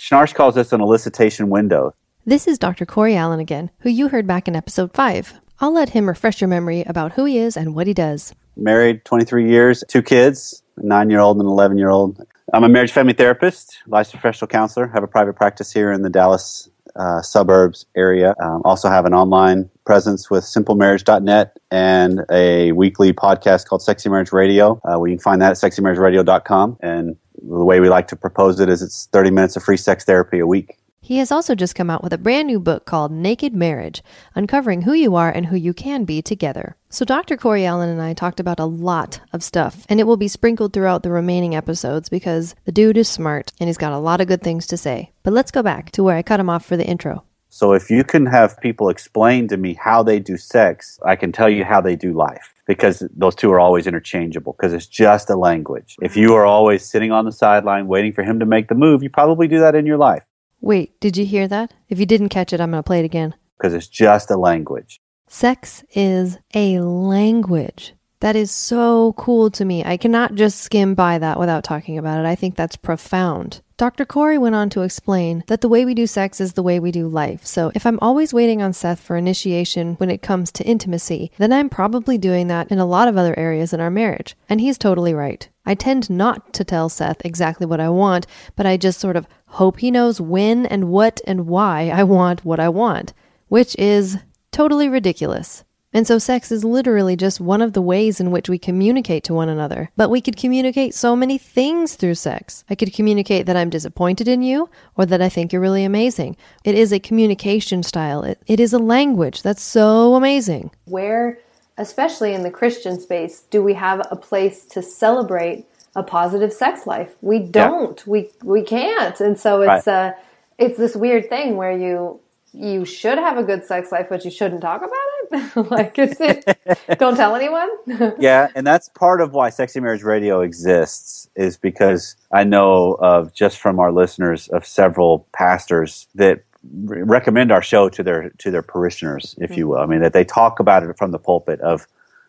Schnarch 0.00 0.34
calls 0.34 0.54
this 0.54 0.72
an 0.72 0.80
elicitation 0.80 1.48
window. 1.48 1.94
This 2.24 2.46
is 2.46 2.58
Dr. 2.58 2.86
Corey 2.86 3.16
Allen 3.16 3.40
again, 3.40 3.70
who 3.80 3.90
you 3.90 4.08
heard 4.08 4.26
back 4.26 4.48
in 4.48 4.56
episode 4.56 4.92
5. 4.94 5.40
I'll 5.62 5.72
let 5.72 5.90
him 5.90 6.08
refresh 6.08 6.40
your 6.40 6.48
memory 6.48 6.82
about 6.82 7.12
who 7.12 7.24
he 7.24 7.38
is 7.38 7.56
and 7.56 7.72
what 7.72 7.86
he 7.86 7.94
does. 7.94 8.34
Married 8.56 9.04
23 9.04 9.48
years, 9.48 9.84
two 9.86 10.02
kids, 10.02 10.60
a 10.76 10.84
nine 10.84 11.08
year 11.08 11.20
old 11.20 11.36
and 11.36 11.46
an 11.46 11.52
11 11.52 11.78
year 11.78 11.88
old. 11.88 12.20
I'm 12.52 12.64
a 12.64 12.68
marriage 12.68 12.90
family 12.90 13.12
therapist, 13.12 13.78
licensed 13.86 14.20
professional 14.20 14.48
counselor, 14.48 14.88
have 14.88 15.04
a 15.04 15.06
private 15.06 15.34
practice 15.34 15.72
here 15.72 15.92
in 15.92 16.02
the 16.02 16.10
Dallas 16.10 16.68
uh, 16.96 17.22
suburbs 17.22 17.86
area. 17.94 18.34
Um, 18.40 18.62
also 18.64 18.88
have 18.88 19.06
an 19.06 19.14
online 19.14 19.70
presence 19.86 20.28
with 20.28 20.42
simplemarriage.net 20.42 21.56
and 21.70 22.24
a 22.30 22.72
weekly 22.72 23.12
podcast 23.12 23.66
called 23.66 23.82
Sexy 23.82 24.08
Marriage 24.08 24.32
Radio. 24.32 24.80
Uh, 24.86 25.02
you 25.04 25.12
can 25.12 25.22
find 25.22 25.40
that 25.42 25.52
at 25.52 25.56
sexymarriageradio.com. 25.58 26.78
And 26.80 27.16
the 27.40 27.64
way 27.64 27.78
we 27.78 27.88
like 27.88 28.08
to 28.08 28.16
propose 28.16 28.58
it 28.58 28.68
is 28.68 28.82
it's 28.82 29.06
30 29.12 29.30
minutes 29.30 29.54
of 29.54 29.62
free 29.62 29.76
sex 29.76 30.04
therapy 30.04 30.40
a 30.40 30.46
week. 30.46 30.76
He 31.04 31.18
has 31.18 31.32
also 31.32 31.56
just 31.56 31.74
come 31.74 31.90
out 31.90 32.04
with 32.04 32.12
a 32.12 32.18
brand 32.18 32.46
new 32.46 32.60
book 32.60 32.84
called 32.86 33.10
Naked 33.10 33.52
Marriage, 33.52 34.04
uncovering 34.36 34.82
who 34.82 34.92
you 34.92 35.16
are 35.16 35.32
and 35.32 35.46
who 35.46 35.56
you 35.56 35.74
can 35.74 36.04
be 36.04 36.22
together. 36.22 36.76
So, 36.90 37.04
Dr. 37.04 37.36
Corey 37.36 37.66
Allen 37.66 37.88
and 37.88 38.00
I 38.00 38.14
talked 38.14 38.38
about 38.38 38.60
a 38.60 38.66
lot 38.66 39.20
of 39.32 39.42
stuff, 39.42 39.84
and 39.88 39.98
it 39.98 40.04
will 40.04 40.16
be 40.16 40.28
sprinkled 40.28 40.72
throughout 40.72 41.02
the 41.02 41.10
remaining 41.10 41.56
episodes 41.56 42.08
because 42.08 42.54
the 42.66 42.70
dude 42.70 42.96
is 42.96 43.08
smart 43.08 43.50
and 43.58 43.68
he's 43.68 43.76
got 43.76 43.92
a 43.92 43.98
lot 43.98 44.20
of 44.20 44.28
good 44.28 44.42
things 44.42 44.64
to 44.68 44.76
say. 44.76 45.10
But 45.24 45.32
let's 45.32 45.50
go 45.50 45.60
back 45.60 45.90
to 45.92 46.04
where 46.04 46.16
I 46.16 46.22
cut 46.22 46.38
him 46.38 46.48
off 46.48 46.64
for 46.64 46.76
the 46.76 46.86
intro. 46.86 47.24
So 47.48 47.72
if 47.72 47.90
you 47.90 48.04
can 48.04 48.24
have 48.26 48.60
people 48.60 48.88
explain 48.88 49.48
to 49.48 49.56
me 49.56 49.74
how 49.74 50.04
they 50.04 50.20
do 50.20 50.36
sex, 50.36 51.00
I 51.04 51.16
can 51.16 51.32
tell 51.32 51.50
you 51.50 51.64
how 51.64 51.80
they 51.80 51.96
do 51.96 52.12
life 52.12 52.54
because 52.68 53.02
those 53.16 53.34
two 53.34 53.50
are 53.50 53.58
always 53.58 53.88
interchangeable 53.88 54.52
because 54.52 54.72
it's 54.72 54.86
just 54.86 55.28
a 55.28 55.36
language. 55.36 55.96
If 56.00 56.16
you 56.16 56.34
are 56.34 56.46
always 56.46 56.84
sitting 56.84 57.10
on 57.10 57.24
the 57.24 57.32
sideline 57.32 57.88
waiting 57.88 58.12
for 58.12 58.22
him 58.22 58.38
to 58.38 58.46
make 58.46 58.68
the 58.68 58.76
move, 58.76 59.02
you 59.02 59.10
probably 59.10 59.48
do 59.48 59.58
that 59.58 59.74
in 59.74 59.84
your 59.84 59.98
life 59.98 60.22
Wait, 60.62 60.98
did 61.00 61.16
you 61.16 61.26
hear 61.26 61.48
that? 61.48 61.74
If 61.88 61.98
you 61.98 62.06
didn't 62.06 62.28
catch 62.28 62.52
it, 62.52 62.60
I'm 62.60 62.70
going 62.70 62.82
to 62.82 62.86
play 62.86 63.00
it 63.00 63.04
again. 63.04 63.34
because 63.58 63.74
it's 63.74 63.88
just 63.88 64.30
a 64.30 64.36
language. 64.36 65.00
Sex 65.26 65.84
is 65.94 66.38
a 66.54 66.78
language. 66.80 67.94
That 68.20 68.36
is 68.36 68.50
so 68.52 69.12
cool 69.14 69.50
to 69.50 69.64
me. 69.64 69.84
I 69.84 69.96
cannot 69.96 70.36
just 70.36 70.60
skim 70.60 70.94
by 70.94 71.18
that 71.18 71.38
without 71.40 71.64
talking 71.64 71.98
about 71.98 72.20
it. 72.24 72.26
I 72.28 72.36
think 72.36 72.54
that's 72.54 72.76
profound. 72.76 73.60
Dr. 73.82 74.04
Corey 74.04 74.38
went 74.38 74.54
on 74.54 74.70
to 74.70 74.82
explain 74.82 75.42
that 75.48 75.60
the 75.60 75.68
way 75.68 75.84
we 75.84 75.92
do 75.92 76.06
sex 76.06 76.40
is 76.40 76.52
the 76.52 76.62
way 76.62 76.78
we 76.78 76.92
do 76.92 77.08
life. 77.08 77.44
So 77.44 77.72
if 77.74 77.84
I'm 77.84 77.98
always 77.98 78.32
waiting 78.32 78.62
on 78.62 78.72
Seth 78.72 79.00
for 79.00 79.16
initiation 79.16 79.94
when 79.94 80.08
it 80.08 80.22
comes 80.22 80.52
to 80.52 80.64
intimacy, 80.64 81.32
then 81.38 81.52
I'm 81.52 81.68
probably 81.68 82.16
doing 82.16 82.46
that 82.46 82.70
in 82.70 82.78
a 82.78 82.86
lot 82.86 83.08
of 83.08 83.16
other 83.16 83.36
areas 83.36 83.72
in 83.72 83.80
our 83.80 83.90
marriage. 83.90 84.36
And 84.48 84.60
he's 84.60 84.78
totally 84.78 85.14
right. 85.14 85.48
I 85.66 85.74
tend 85.74 86.08
not 86.08 86.52
to 86.52 86.62
tell 86.62 86.88
Seth 86.88 87.24
exactly 87.24 87.66
what 87.66 87.80
I 87.80 87.88
want, 87.88 88.28
but 88.54 88.66
I 88.66 88.76
just 88.76 89.00
sort 89.00 89.16
of 89.16 89.26
hope 89.46 89.80
he 89.80 89.90
knows 89.90 90.20
when 90.20 90.64
and 90.66 90.88
what 90.88 91.20
and 91.26 91.48
why 91.48 91.90
I 91.92 92.04
want 92.04 92.44
what 92.44 92.60
I 92.60 92.68
want, 92.68 93.12
which 93.48 93.74
is 93.80 94.16
totally 94.52 94.88
ridiculous. 94.88 95.64
And 95.94 96.06
so 96.06 96.18
sex 96.18 96.50
is 96.50 96.64
literally 96.64 97.16
just 97.16 97.40
one 97.40 97.60
of 97.60 97.74
the 97.74 97.82
ways 97.82 98.18
in 98.20 98.30
which 98.30 98.48
we 98.48 98.58
communicate 98.58 99.24
to 99.24 99.34
one 99.34 99.48
another. 99.48 99.90
But 99.96 100.08
we 100.10 100.20
could 100.20 100.36
communicate 100.36 100.94
so 100.94 101.14
many 101.14 101.36
things 101.38 101.94
through 101.96 102.14
sex. 102.14 102.64
I 102.70 102.74
could 102.74 102.94
communicate 102.94 103.46
that 103.46 103.56
I'm 103.56 103.70
disappointed 103.70 104.26
in 104.28 104.42
you 104.42 104.70
or 104.96 105.04
that 105.06 105.20
I 105.20 105.28
think 105.28 105.52
you're 105.52 105.60
really 105.62 105.84
amazing. 105.84 106.36
It 106.64 106.74
is 106.74 106.92
a 106.92 106.98
communication 107.00 107.82
style. 107.82 108.22
It, 108.22 108.40
it 108.46 108.58
is 108.60 108.72
a 108.72 108.78
language. 108.78 109.42
That's 109.42 109.62
so 109.62 110.14
amazing. 110.14 110.70
Where, 110.86 111.38
especially 111.76 112.32
in 112.32 112.42
the 112.42 112.50
Christian 112.50 112.98
space, 112.98 113.40
do 113.50 113.62
we 113.62 113.74
have 113.74 114.06
a 114.10 114.16
place 114.16 114.64
to 114.66 114.82
celebrate 114.82 115.66
a 115.94 116.02
positive 116.02 116.52
sex 116.54 116.86
life? 116.86 117.14
We 117.20 117.38
don't. 117.38 118.04
We 118.06 118.30
we 118.42 118.62
can't. 118.62 119.20
And 119.20 119.38
so 119.38 119.60
it's 119.60 119.86
Right. 119.86 120.08
uh 120.08 120.12
it's 120.58 120.78
this 120.78 120.96
weird 120.96 121.28
thing 121.28 121.56
where 121.56 121.76
you 121.76 122.20
you 122.52 122.84
should 122.84 123.18
have 123.18 123.38
a 123.38 123.42
good 123.42 123.64
sex 123.64 123.90
life, 123.90 124.06
but 124.08 124.24
you 124.24 124.30
shouldn't 124.30 124.60
talk 124.60 124.82
about 124.82 125.56
it. 125.56 125.70
like 125.70 125.98
it's 125.98 126.20
it, 126.20 126.44
don't 126.98 127.16
tell 127.16 127.34
anyone. 127.34 127.68
yeah, 128.18 128.48
and 128.54 128.66
that's 128.66 128.88
part 128.90 129.20
of 129.20 129.32
why 129.32 129.50
Sexy 129.50 129.80
Marriage 129.80 130.02
Radio 130.02 130.40
exists 130.42 131.28
is 131.34 131.56
because 131.56 132.16
I 132.32 132.44
know 132.44 132.94
of 133.00 133.34
just 133.34 133.58
from 133.58 133.78
our 133.80 133.90
listeners 133.90 134.48
of 134.48 134.66
several 134.66 135.26
pastors 135.32 136.06
that 136.14 136.44
re- 136.84 137.02
recommend 137.02 137.50
our 137.50 137.62
show 137.62 137.88
to 137.88 138.02
their 138.02 138.30
to 138.30 138.50
their 138.50 138.62
parishioners, 138.62 139.34
if 139.38 139.56
you 139.56 139.68
will. 139.68 139.78
I 139.78 139.86
mean 139.86 140.00
that 140.00 140.12
they 140.12 140.24
talk 140.24 140.60
about 140.60 140.82
it 140.82 140.98
from 140.98 141.10
the 141.10 141.18
pulpit 141.18 141.60
of 141.60 141.86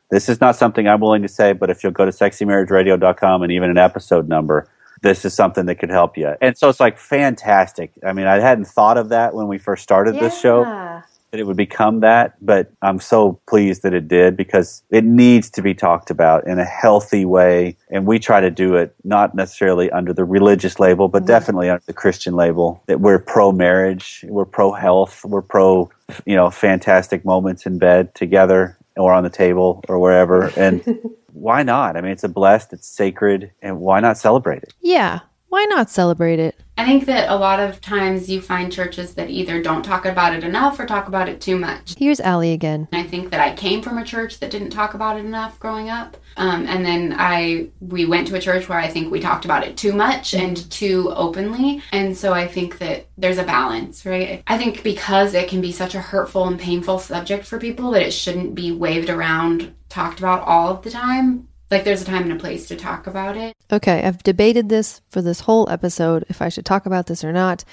this 0.10 0.30
is 0.30 0.40
not 0.40 0.56
something 0.56 0.88
I'm 0.88 1.00
willing 1.00 1.24
to 1.24 1.28
say, 1.28 1.54
but 1.54 1.70
if 1.70 1.84
you'll 1.84 1.92
go 1.92 2.06
to 2.06 2.12
sexymarriageradio.com 2.12 3.42
and 3.42 3.52
even 3.52 3.72
an 3.72 3.80
episode 3.80 4.30
number, 4.30 4.70
this 5.04 5.26
is 5.26 5.34
something 5.34 5.66
that 5.68 5.76
could 5.76 5.92
help 5.92 6.18
you. 6.18 6.34
And 6.42 6.58
so 6.58 6.70
it's 6.70 6.80
like 6.80 6.98
fantastic. 6.98 7.92
I 8.04 8.14
mean, 8.14 8.26
I 8.26 8.40
hadn't 8.40 8.66
thought 8.66 8.98
of 8.98 9.10
that 9.10 9.36
when 9.36 9.48
we 9.48 9.58
first 9.58 9.84
started 9.84 10.16
this 10.16 10.40
show 10.40 10.62
Yeah. 10.62 11.02
that 11.32 11.40
it 11.40 11.44
would 11.46 11.58
become 11.58 12.00
that, 12.00 12.36
but 12.42 12.72
I'm 12.82 13.00
so 13.00 13.40
pleased 13.48 13.84
that 13.84 13.94
it 13.94 14.08
did 14.08 14.38
because 14.38 14.82
it 14.90 15.04
needs 15.04 15.50
to 15.52 15.62
be 15.62 15.74
talked 15.74 16.10
about 16.10 16.48
in 16.48 16.58
a 16.58 16.64
healthy 16.66 17.26
way. 17.26 17.76
And 17.92 18.08
we 18.08 18.18
try 18.18 18.40
to 18.40 18.50
do 18.50 18.76
it 18.76 18.96
not 19.04 19.36
necessarily 19.36 19.92
under 19.92 20.14
the 20.14 20.24
religious 20.24 20.80
label, 20.80 21.10
but 21.10 21.20
mm-hmm. 21.20 21.28
definitely 21.28 21.70
under 21.70 21.84
the 21.86 21.94
Christian 21.94 22.36
label 22.36 22.82
that 22.88 23.02
we're 23.02 23.20
pro 23.20 23.52
marriage, 23.52 24.24
we're 24.28 24.46
pro 24.46 24.72
health, 24.72 25.26
we're 25.26 25.42
pro, 25.42 25.92
you 26.26 26.36
know, 26.36 26.50
fantastic 26.50 27.26
moments 27.26 27.66
in 27.66 27.78
bed 27.78 28.16
together 28.16 28.78
or 28.96 29.12
on 29.12 29.24
the 29.24 29.30
table 29.30 29.84
or 29.90 30.00
wherever. 30.00 30.48
And 30.56 30.82
why 31.34 31.64
not? 31.64 31.98
I 31.98 32.02
mean, 32.02 32.12
it's 32.12 32.24
a 32.24 32.30
blessed, 32.30 32.74
it's 32.74 32.88
sacred, 32.88 33.52
and 33.62 33.80
why 33.80 34.00
not 34.00 34.18
celebrate 34.18 34.64
it? 34.64 34.74
Yeah. 34.82 35.20
Why 35.54 35.66
not 35.66 35.92
celebrate 35.92 36.40
it? 36.40 36.60
I 36.80 36.84
think 36.84 37.06
that 37.06 37.30
a 37.30 37.36
lot 37.36 37.60
of 37.60 37.80
times 37.80 38.28
you 38.28 38.42
find 38.42 38.74
churches 38.74 39.14
that 39.14 39.30
either 39.30 39.62
don't 39.62 39.86
talk 39.86 40.04
about 40.04 40.34
it 40.34 40.44
enough 40.44 40.80
or 40.80 40.88
talk 40.88 41.08
about 41.08 41.30
it 41.30 41.40
too 41.40 41.60
much. 41.60 41.94
Here's 41.96 42.20
Allie 42.20 42.54
again. 42.54 42.88
I 42.92 43.04
think 43.04 43.30
that 43.30 43.40
I 43.40 43.56
came 43.56 43.84
from 43.84 44.00
a 44.00 44.04
church 44.04 44.40
that 44.40 44.50
didn't 44.50 44.72
talk 44.72 44.96
about 44.96 45.18
it 45.18 45.26
enough 45.26 45.60
growing 45.60 45.92
up, 45.92 46.18
um, 46.38 46.66
and 46.66 46.84
then 46.84 47.16
I 47.16 47.68
we 47.80 48.04
went 48.06 48.30
to 48.30 48.36
a 48.36 48.42
church 48.42 48.68
where 48.68 48.80
I 48.80 48.88
think 48.88 49.12
we 49.12 49.20
talked 49.20 49.46
about 49.46 49.64
it 49.64 49.78
too 49.78 49.94
much 49.94 50.34
and 50.34 50.58
too 50.72 51.14
openly, 51.16 51.84
and 51.92 52.18
so 52.18 52.34
I 52.34 52.48
think 52.48 52.80
that 52.80 53.06
there's 53.16 53.38
a 53.38 53.44
balance, 53.44 54.08
right? 54.08 54.42
I 54.48 54.58
think 54.58 54.82
because 54.82 55.36
it 55.36 55.50
can 55.50 55.62
be 55.62 55.72
such 55.72 55.94
a 55.94 56.02
hurtful 56.02 56.48
and 56.48 56.60
painful 56.60 56.98
subject 56.98 57.46
for 57.46 57.60
people 57.60 57.92
that 57.92 58.02
it 58.02 58.12
shouldn't 58.12 58.56
be 58.56 58.72
waved 58.72 59.12
around, 59.12 59.76
talked 59.88 60.18
about 60.18 60.48
all 60.48 60.72
of 60.72 60.82
the 60.82 60.90
time. 60.90 61.48
Like 61.74 61.86
there's 61.86 62.04
a 62.04 62.06
time 62.06 62.26
and 62.26 62.34
a 62.34 62.36
place 62.36 62.68
to 62.68 62.76
talk 62.76 63.08
about 63.08 63.36
it. 63.36 63.56
Okay, 63.72 64.04
I've 64.04 64.22
debated 64.22 64.70
this 64.70 65.02
for 65.10 65.24
this 65.24 65.40
whole 65.40 65.68
episode 65.72 66.24
if 66.30 66.40
I 66.40 66.50
should 66.50 66.68
talk 66.68 66.86
about 66.86 67.08
this 67.08 67.24
or 67.24 67.34
not. 67.34 67.64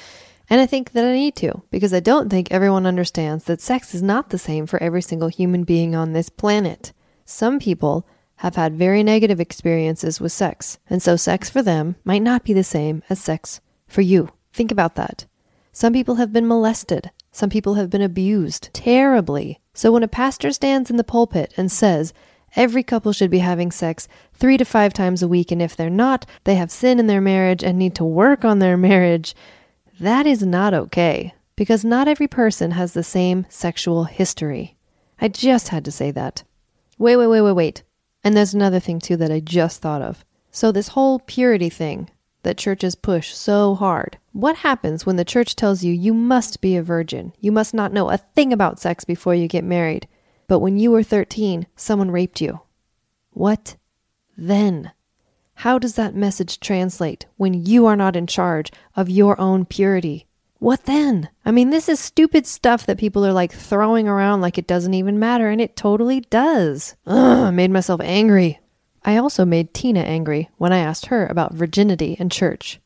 And 0.48 0.58
I 0.58 0.64
think 0.64 0.92
that 0.92 1.04
I 1.04 1.12
need 1.12 1.36
to, 1.36 1.62
because 1.70 1.92
I 1.92 2.00
don't 2.00 2.30
think 2.30 2.50
everyone 2.50 2.86
understands 2.86 3.44
that 3.44 3.60
sex 3.60 3.94
is 3.94 4.02
not 4.02 4.30
the 4.30 4.38
same 4.38 4.64
for 4.64 4.82
every 4.82 5.02
single 5.02 5.28
human 5.28 5.64
being 5.64 5.94
on 5.94 6.14
this 6.14 6.30
planet. 6.30 6.94
Some 7.26 7.58
people 7.58 8.08
have 8.36 8.56
had 8.56 8.74
very 8.74 9.02
negative 9.02 9.38
experiences 9.38 10.18
with 10.18 10.32
sex, 10.32 10.78
and 10.88 11.02
so 11.02 11.14
sex 11.16 11.50
for 11.50 11.60
them 11.60 11.96
might 12.02 12.22
not 12.22 12.42
be 12.42 12.54
the 12.54 12.64
same 12.64 13.02
as 13.10 13.20
sex 13.20 13.60
for 13.86 14.00
you. 14.00 14.30
Think 14.54 14.72
about 14.72 14.94
that. 14.94 15.26
Some 15.72 15.92
people 15.92 16.14
have 16.14 16.32
been 16.32 16.48
molested. 16.48 17.10
Some 17.32 17.50
people 17.50 17.74
have 17.74 17.90
been 17.90 18.00
abused 18.00 18.70
terribly. 18.72 19.60
So 19.74 19.92
when 19.92 20.02
a 20.02 20.08
pastor 20.08 20.52
stands 20.52 20.88
in 20.88 20.96
the 20.96 21.04
pulpit 21.04 21.52
and 21.58 21.70
says, 21.70 22.14
every 22.56 22.82
couple 22.82 23.12
should 23.12 23.30
be 23.30 23.38
having 23.38 23.70
sex 23.70 24.08
three 24.34 24.56
to 24.56 24.64
five 24.64 24.92
times 24.92 25.22
a 25.22 25.28
week, 25.28 25.50
and 25.50 25.60
if 25.62 25.76
they're 25.76 25.90
not, 25.90 26.26
they 26.44 26.54
have 26.56 26.70
sin 26.70 26.98
in 26.98 27.06
their 27.06 27.20
marriage 27.20 27.62
and 27.62 27.78
need 27.78 27.94
to 27.96 28.04
work 28.04 28.44
on 28.44 28.58
their 28.58 28.76
marriage, 28.76 29.34
that 30.00 30.26
is 30.26 30.42
not 30.42 30.74
okay. 30.74 31.34
Because 31.56 31.84
not 31.84 32.08
every 32.08 32.26
person 32.26 32.70
has 32.70 32.94
the 32.94 33.02
same 33.02 33.44
sexual 33.50 34.04
history. 34.04 34.76
I 35.20 35.28
just 35.28 35.68
had 35.68 35.84
to 35.84 35.92
say 35.92 36.10
that. 36.12 36.42
Wait, 36.96 37.16
wait, 37.16 37.26
wait, 37.26 37.42
wait, 37.42 37.52
wait. 37.52 37.82
And 38.24 38.36
there's 38.36 38.54
another 38.54 38.80
thing 38.80 38.98
too 38.98 39.16
that 39.16 39.30
I 39.30 39.40
just 39.40 39.82
thought 39.82 40.02
of. 40.02 40.24
So, 40.50 40.72
this 40.72 40.88
whole 40.88 41.18
purity 41.20 41.68
thing 41.68 42.10
that 42.42 42.58
churches 42.58 42.94
push 42.94 43.34
so 43.34 43.74
hard. 43.74 44.18
What 44.32 44.56
happens 44.56 45.04
when 45.04 45.16
the 45.16 45.24
church 45.24 45.54
tells 45.54 45.84
you 45.84 45.92
you 45.92 46.14
must 46.14 46.60
be 46.60 46.76
a 46.76 46.82
virgin? 46.82 47.32
You 47.40 47.52
must 47.52 47.74
not 47.74 47.92
know 47.92 48.10
a 48.10 48.16
thing 48.16 48.52
about 48.52 48.80
sex 48.80 49.04
before 49.04 49.34
you 49.34 49.48
get 49.48 49.64
married. 49.64 50.08
But 50.50 50.58
when 50.58 50.80
you 50.80 50.90
were 50.90 51.04
13, 51.04 51.68
someone 51.76 52.10
raped 52.10 52.40
you. 52.40 52.62
What 53.30 53.76
then? 54.36 54.90
How 55.54 55.78
does 55.78 55.94
that 55.94 56.16
message 56.16 56.58
translate 56.58 57.26
when 57.36 57.54
you 57.54 57.86
are 57.86 57.94
not 57.94 58.16
in 58.16 58.26
charge 58.26 58.72
of 58.96 59.08
your 59.08 59.40
own 59.40 59.64
purity? 59.64 60.26
What 60.58 60.86
then? 60.86 61.28
I 61.44 61.52
mean, 61.52 61.70
this 61.70 61.88
is 61.88 62.00
stupid 62.00 62.48
stuff 62.48 62.84
that 62.86 62.98
people 62.98 63.24
are 63.24 63.32
like 63.32 63.52
throwing 63.52 64.08
around 64.08 64.40
like 64.40 64.58
it 64.58 64.66
doesn't 64.66 64.94
even 64.94 65.20
matter, 65.20 65.48
and 65.48 65.60
it 65.60 65.76
totally 65.76 66.22
does. 66.22 66.96
Ugh, 67.06 67.44
I 67.44 67.50
made 67.52 67.70
myself 67.70 68.00
angry. 68.00 68.58
I 69.04 69.18
also 69.18 69.44
made 69.44 69.72
Tina 69.72 70.00
angry 70.00 70.50
when 70.56 70.72
I 70.72 70.78
asked 70.78 71.06
her 71.06 71.28
about 71.28 71.54
virginity 71.54 72.16
and 72.18 72.32
church. 72.32 72.80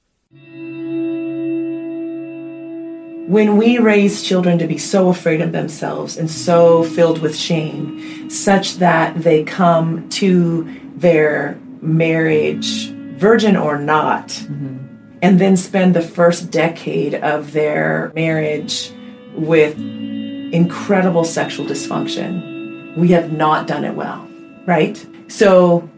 When 3.27 3.57
we 3.57 3.79
raise 3.79 4.23
children 4.23 4.59
to 4.59 4.67
be 4.67 4.79
so 4.79 5.09
afraid 5.09 5.41
of 5.41 5.53
themselves 5.53 6.17
and 6.17 6.31
so 6.31 6.85
filled 6.85 7.21
with 7.21 7.37
shame, 7.37 8.29
such 8.29 8.77
that 8.77 9.23
they 9.23 9.45
come 9.45 10.09
to 10.11 10.69
their 10.97 11.59
marriage, 11.81 12.91
virgin 12.91 13.57
or 13.57 13.79
not, 13.79 14.29
mm-hmm. 14.29 14.77
and 15.23 15.41
then 15.41 15.57
spend 15.57 15.95
the 15.95 16.03
first 16.03 16.51
decade 16.51 17.15
of 17.15 17.53
their 17.53 18.13
marriage 18.15 18.93
with 19.35 19.79
incredible 19.79 21.25
sexual 21.25 21.67
dysfunction 21.67 22.55
we 22.97 23.09
have 23.09 23.33
not 23.33 23.67
done 23.67 23.85
it 23.85 23.95
well, 23.95 24.29
right? 24.67 25.05
So 25.29 25.89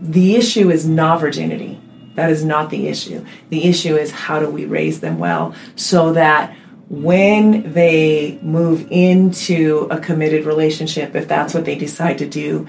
the 0.00 0.36
issue 0.36 0.70
is 0.70 0.86
not 0.86 1.20
virginity. 1.20 1.80
That 2.14 2.30
is 2.30 2.44
not 2.44 2.70
the 2.70 2.86
issue. 2.88 3.24
The 3.48 3.64
issue 3.64 3.96
is 3.96 4.10
how 4.12 4.38
do 4.38 4.48
we 4.48 4.66
raise 4.66 5.00
them 5.00 5.18
well 5.18 5.54
so 5.74 6.12
that 6.12 6.56
when 7.02 7.72
they 7.72 8.38
move 8.42 8.86
into 8.90 9.88
a 9.90 9.98
committed 9.98 10.44
relationship, 10.44 11.14
if 11.14 11.28
that's 11.28 11.54
what 11.54 11.64
they 11.64 11.74
decide 11.74 12.18
to 12.18 12.26
do, 12.26 12.66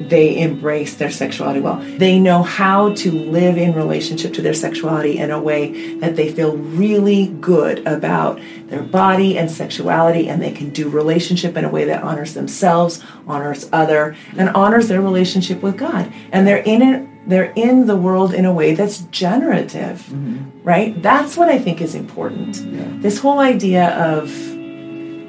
they 0.00 0.38
embrace 0.40 0.96
their 0.96 1.10
sexuality 1.10 1.60
well. 1.60 1.76
They 1.76 2.18
know 2.18 2.42
how 2.42 2.92
to 2.94 3.10
live 3.10 3.56
in 3.56 3.74
relationship 3.74 4.34
to 4.34 4.42
their 4.42 4.54
sexuality 4.54 5.18
in 5.18 5.30
a 5.30 5.40
way 5.40 5.94
that 5.96 6.16
they 6.16 6.30
feel 6.32 6.56
really 6.56 7.28
good 7.28 7.86
about 7.86 8.38
their 8.66 8.82
body 8.82 9.38
and 9.38 9.50
sexuality, 9.50 10.28
and 10.28 10.42
they 10.42 10.50
can 10.52 10.70
do 10.70 10.88
relationship 10.88 11.56
in 11.56 11.64
a 11.64 11.70
way 11.70 11.84
that 11.86 12.02
honors 12.02 12.34
themselves, 12.34 13.02
honors 13.26 13.68
other, 13.72 14.16
and 14.36 14.50
honors 14.50 14.88
their 14.88 15.00
relationship 15.00 15.62
with 15.62 15.78
God. 15.78 16.12
And 16.30 16.46
they're 16.46 16.58
in 16.58 16.82
it. 16.82 17.08
They're 17.26 17.52
in 17.56 17.86
the 17.86 17.96
world 17.96 18.32
in 18.32 18.44
a 18.44 18.52
way 18.52 18.74
that's 18.74 18.98
generative, 19.10 20.02
mm-hmm. 20.06 20.62
right? 20.62 21.00
That's 21.02 21.36
what 21.36 21.48
I 21.48 21.58
think 21.58 21.80
is 21.80 21.94
important. 21.94 22.56
Yeah. 22.56 22.84
This 22.98 23.18
whole 23.18 23.40
idea 23.40 23.88
of 23.96 24.28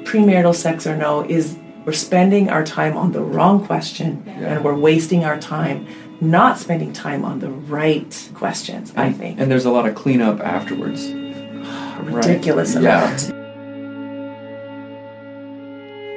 premarital 0.04 0.54
sex 0.54 0.86
or 0.86 0.96
no 0.96 1.24
is 1.28 1.58
we're 1.84 1.92
spending 1.92 2.50
our 2.50 2.64
time 2.64 2.96
on 2.96 3.12
the 3.12 3.22
wrong 3.22 3.64
question 3.66 4.22
yeah. 4.26 4.54
and 4.54 4.64
we're 4.64 4.74
wasting 4.74 5.24
our 5.24 5.38
time 5.38 5.86
not 6.20 6.58
spending 6.58 6.92
time 6.92 7.24
on 7.24 7.38
the 7.38 7.48
right 7.50 8.30
questions, 8.34 8.90
and, 8.90 9.00
I 9.00 9.12
think. 9.12 9.38
And 9.38 9.50
there's 9.50 9.64
a 9.64 9.70
lot 9.70 9.86
of 9.86 9.94
cleanup 9.94 10.40
afterwards. 10.40 11.12
Ridiculous 12.02 12.74
right. 12.74 12.84
amount. 12.84 13.28
Yeah. 13.28 13.34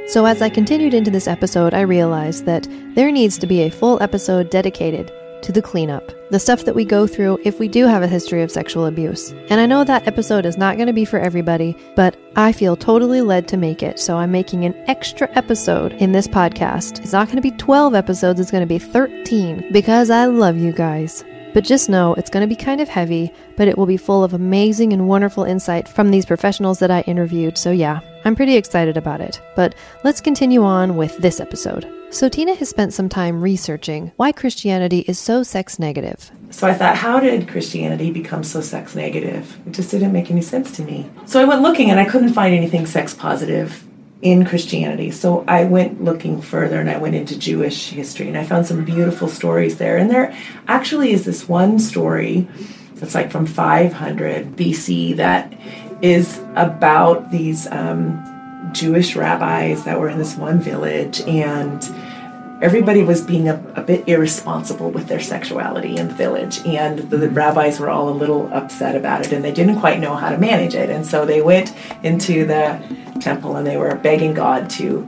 So, 0.07 0.25
as 0.25 0.41
I 0.41 0.49
continued 0.49 0.93
into 0.93 1.11
this 1.11 1.27
episode, 1.27 1.73
I 1.73 1.81
realized 1.81 2.45
that 2.45 2.67
there 2.95 3.11
needs 3.11 3.37
to 3.37 3.47
be 3.47 3.61
a 3.61 3.69
full 3.69 4.01
episode 4.01 4.49
dedicated 4.49 5.11
to 5.43 5.51
the 5.51 5.61
cleanup, 5.61 6.11
the 6.29 6.39
stuff 6.39 6.65
that 6.65 6.75
we 6.75 6.85
go 6.85 7.07
through 7.07 7.39
if 7.43 7.59
we 7.59 7.67
do 7.67 7.85
have 7.85 8.03
a 8.03 8.07
history 8.07 8.41
of 8.41 8.51
sexual 8.51 8.85
abuse. 8.85 9.31
And 9.49 9.59
I 9.59 9.65
know 9.65 9.83
that 9.83 10.07
episode 10.07 10.45
is 10.45 10.57
not 10.57 10.77
going 10.77 10.87
to 10.87 10.93
be 10.93 11.05
for 11.05 11.19
everybody, 11.19 11.75
but 11.95 12.17
I 12.35 12.51
feel 12.51 12.75
totally 12.75 13.21
led 13.21 13.47
to 13.49 13.57
make 13.57 13.83
it, 13.83 13.99
so 13.99 14.17
I'm 14.17 14.31
making 14.31 14.65
an 14.65 14.75
extra 14.87 15.29
episode 15.35 15.93
in 15.93 16.11
this 16.11 16.27
podcast. 16.27 16.99
It's 17.01 17.13
not 17.13 17.27
going 17.27 17.37
to 17.37 17.41
be 17.41 17.51
12 17.51 17.95
episodes, 17.95 18.39
it's 18.39 18.51
going 18.51 18.61
to 18.61 18.67
be 18.67 18.79
13 18.79 19.71
because 19.71 20.09
I 20.09 20.25
love 20.25 20.57
you 20.57 20.71
guys. 20.71 21.23
But 21.53 21.65
just 21.65 21.89
know 21.89 22.13
it's 22.13 22.29
going 22.29 22.47
to 22.47 22.55
be 22.55 22.61
kind 22.61 22.79
of 22.79 22.87
heavy, 22.87 23.33
but 23.57 23.67
it 23.67 23.77
will 23.77 23.85
be 23.85 23.97
full 23.97 24.23
of 24.23 24.33
amazing 24.33 24.93
and 24.93 25.07
wonderful 25.07 25.43
insight 25.43 25.87
from 25.87 26.09
these 26.09 26.25
professionals 26.25 26.79
that 26.79 26.91
I 26.91 27.01
interviewed. 27.01 27.57
So, 27.57 27.71
yeah, 27.71 27.99
I'm 28.23 28.35
pretty 28.35 28.55
excited 28.55 28.95
about 28.95 29.21
it. 29.21 29.41
But 29.55 29.75
let's 30.03 30.21
continue 30.21 30.63
on 30.63 30.95
with 30.95 31.17
this 31.17 31.39
episode. 31.41 32.00
So, 32.11 32.27
Tina 32.27 32.53
has 32.55 32.67
spent 32.67 32.93
some 32.93 33.07
time 33.07 33.41
researching 33.41 34.11
why 34.17 34.33
Christianity 34.33 34.99
is 35.07 35.17
so 35.17 35.43
sex 35.43 35.79
negative. 35.79 36.29
So, 36.49 36.67
I 36.67 36.73
thought, 36.73 36.97
how 36.97 37.21
did 37.21 37.47
Christianity 37.47 38.11
become 38.11 38.43
so 38.43 38.59
sex 38.59 38.95
negative? 38.95 39.57
It 39.65 39.71
just 39.71 39.91
didn't 39.91 40.11
make 40.11 40.29
any 40.29 40.41
sense 40.41 40.75
to 40.75 40.83
me. 40.83 41.09
So, 41.25 41.39
I 41.39 41.45
went 41.45 41.61
looking 41.61 41.89
and 41.89 42.01
I 42.01 42.05
couldn't 42.05 42.33
find 42.33 42.53
anything 42.53 42.85
sex 42.85 43.13
positive 43.13 43.87
in 44.21 44.45
Christianity. 44.45 45.09
So 45.09 45.43
I 45.47 45.63
went 45.63 46.03
looking 46.03 46.41
further 46.41 46.79
and 46.79 46.89
I 46.89 46.97
went 46.97 47.15
into 47.15 47.39
Jewish 47.39 47.89
history 47.89 48.27
and 48.27 48.37
I 48.37 48.43
found 48.43 48.67
some 48.67 48.85
beautiful 48.85 49.27
stories 49.27 49.77
there. 49.77 49.97
And 49.97 50.11
there 50.11 50.37
actually 50.67 51.11
is 51.11 51.25
this 51.25 51.49
one 51.49 51.79
story 51.79 52.47
that's 52.95 53.15
like 53.15 53.31
from 53.31 53.47
500 53.47 54.55
BC 54.55 55.15
that 55.15 55.51
is 56.03 56.39
about 56.55 57.31
these 57.31 57.67
um, 57.71 58.23
Jewish 58.71 59.15
rabbis 59.15 59.83
that 59.83 59.99
were 59.99 60.09
in 60.09 60.17
this 60.17 60.35
one 60.35 60.59
village 60.59 61.21
and 61.21 61.83
everybody 62.61 63.03
was 63.03 63.21
being 63.21 63.49
a, 63.49 63.55
a, 63.75 63.81
bit 63.81 64.07
irresponsible 64.07 64.91
with 64.91 65.07
their 65.07 65.19
sexuality 65.19 65.97
in 65.97 66.07
the 66.07 66.13
village 66.13 66.65
and 66.65 66.99
the, 67.09 67.17
the, 67.17 67.29
rabbis 67.29 67.79
were 67.79 67.89
all 67.89 68.09
a 68.09 68.11
little 68.11 68.51
upset 68.53 68.95
about 68.95 69.25
it 69.25 69.31
and 69.31 69.43
they 69.43 69.51
didn't 69.51 69.79
quite 69.79 69.99
know 69.99 70.15
how 70.15 70.29
to 70.29 70.37
manage 70.37 70.75
it 70.75 70.89
and 70.89 71.05
so 71.05 71.25
they 71.25 71.41
went 71.41 71.73
into 72.03 72.45
the 72.45 72.79
temple 73.19 73.55
and 73.55 73.65
they 73.65 73.77
were 73.77 73.95
begging 73.95 74.33
god 74.33 74.69
to 74.69 75.01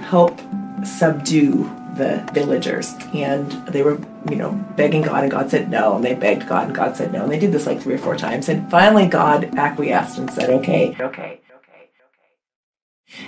help 0.00 0.40
subdue 0.84 1.70
the 1.94 2.28
villagers 2.32 2.94
and 3.14 3.50
they 3.68 3.82
were 3.82 4.00
you 4.28 4.36
know 4.36 4.52
begging 4.76 5.02
god 5.02 5.22
and 5.22 5.32
god 5.32 5.50
said 5.50 5.70
no 5.70 5.96
and 5.96 6.04
they 6.04 6.14
begged 6.14 6.46
god 6.48 6.66
and 6.66 6.74
god 6.74 6.96
said 6.96 7.12
no 7.12 7.22
and 7.22 7.32
they 7.32 7.38
did 7.38 7.52
this 7.52 7.66
like 7.66 7.80
three 7.80 7.94
or 7.94 7.98
four 7.98 8.16
times 8.16 8.48
and 8.48 8.68
finally 8.70 9.06
god 9.06 9.44
acquiesced 9.56 10.18
and 10.18 10.30
said 10.30 10.50
okay 10.50 10.90
okay. 10.90 11.04
okay 11.04 11.04
okay 11.04 11.47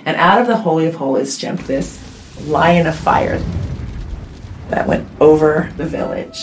and 0.05 0.17
out 0.17 0.41
of 0.41 0.47
the 0.47 0.57
holy 0.57 0.87
of 0.87 0.95
holies 0.95 1.37
jumped 1.37 1.67
this 1.67 1.99
lion 2.47 2.87
of 2.87 2.95
fire 2.95 3.39
that 4.69 4.87
went 4.87 5.07
over 5.19 5.71
the 5.77 5.85
village. 5.85 6.39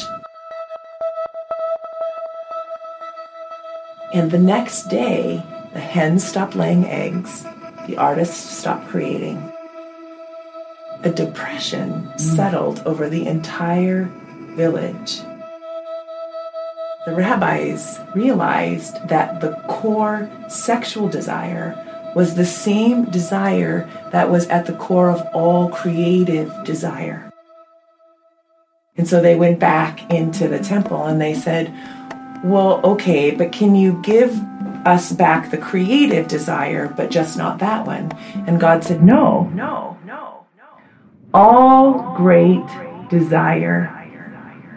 And 4.13 4.31
the 4.31 4.39
next 4.39 4.89
day, 4.89 5.43
the 5.73 5.81
hens 5.81 6.27
stopped 6.27 6.55
laying 6.55 6.87
eggs, 6.87 7.45
the 7.87 7.97
artists 7.97 8.59
stopped 8.59 8.89
creating. 8.89 9.53
A 11.03 11.11
depression 11.11 11.91
mm. 12.09 12.21
settled 12.21 12.83
over 12.87 13.09
the 13.09 13.27
entire 13.27 14.05
village. 14.57 15.21
The 17.07 17.15
rabbis 17.15 18.01
realized 18.15 19.09
that 19.09 19.41
the 19.41 19.53
core 19.69 20.29
sexual 20.49 21.09
desire 21.09 21.88
was 22.15 22.35
the 22.35 22.47
same 22.47 23.05
desire 23.07 23.89
that 24.13 24.31
was 24.31 24.47
at 24.49 24.67
the 24.67 24.73
core 24.73 25.11
of 25.11 25.27
all 25.35 25.69
creative 25.71 26.53
desire. 26.65 27.31
And 28.97 29.07
so 29.07 29.21
they 29.21 29.37
went 29.37 29.61
back 29.61 30.11
into 30.13 30.49
the 30.49 30.59
temple 30.59 31.05
and 31.05 31.21
they 31.21 31.35
said, 31.35 31.73
Well, 32.43 32.81
okay, 32.85 33.31
but 33.31 33.53
can 33.53 33.75
you 33.75 34.01
give 34.03 34.35
us 34.85 35.13
back 35.13 35.51
the 35.51 35.59
creative 35.59 36.27
desire, 36.27 36.89
but 36.89 37.11
just 37.11 37.39
not 37.39 37.59
that 37.59 37.87
one? 37.87 38.11
And 38.47 38.59
God 38.59 38.83
said, 38.83 39.03
No, 39.03 39.45
no, 39.55 39.97
no, 40.05 40.47
no. 40.57 40.65
All 41.33 42.17
great 42.17 42.65
desire 43.09 43.95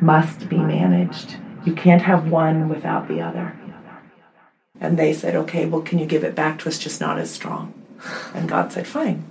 must 0.02 0.50
be 0.50 0.58
managed. 0.58 1.38
You 1.66 1.74
can't 1.74 2.02
have 2.02 2.30
one 2.30 2.70
without 2.70 3.08
the 3.08 3.22
other. 3.22 3.56
And 4.82 5.00
they 5.00 5.14
said, 5.14 5.36
okay, 5.36 5.66
well, 5.66 5.82
can 5.82 6.00
you 6.00 6.06
give 6.06 6.24
it 6.24 6.36
back 6.36 6.60
to 6.60 6.68
us, 6.68 6.80
just 6.80 7.00
not 7.00 7.20
as 7.20 7.32
strong? 7.32 7.74
And 8.34 8.50
God 8.50 8.74
said, 8.74 8.88
fine. 8.88 9.24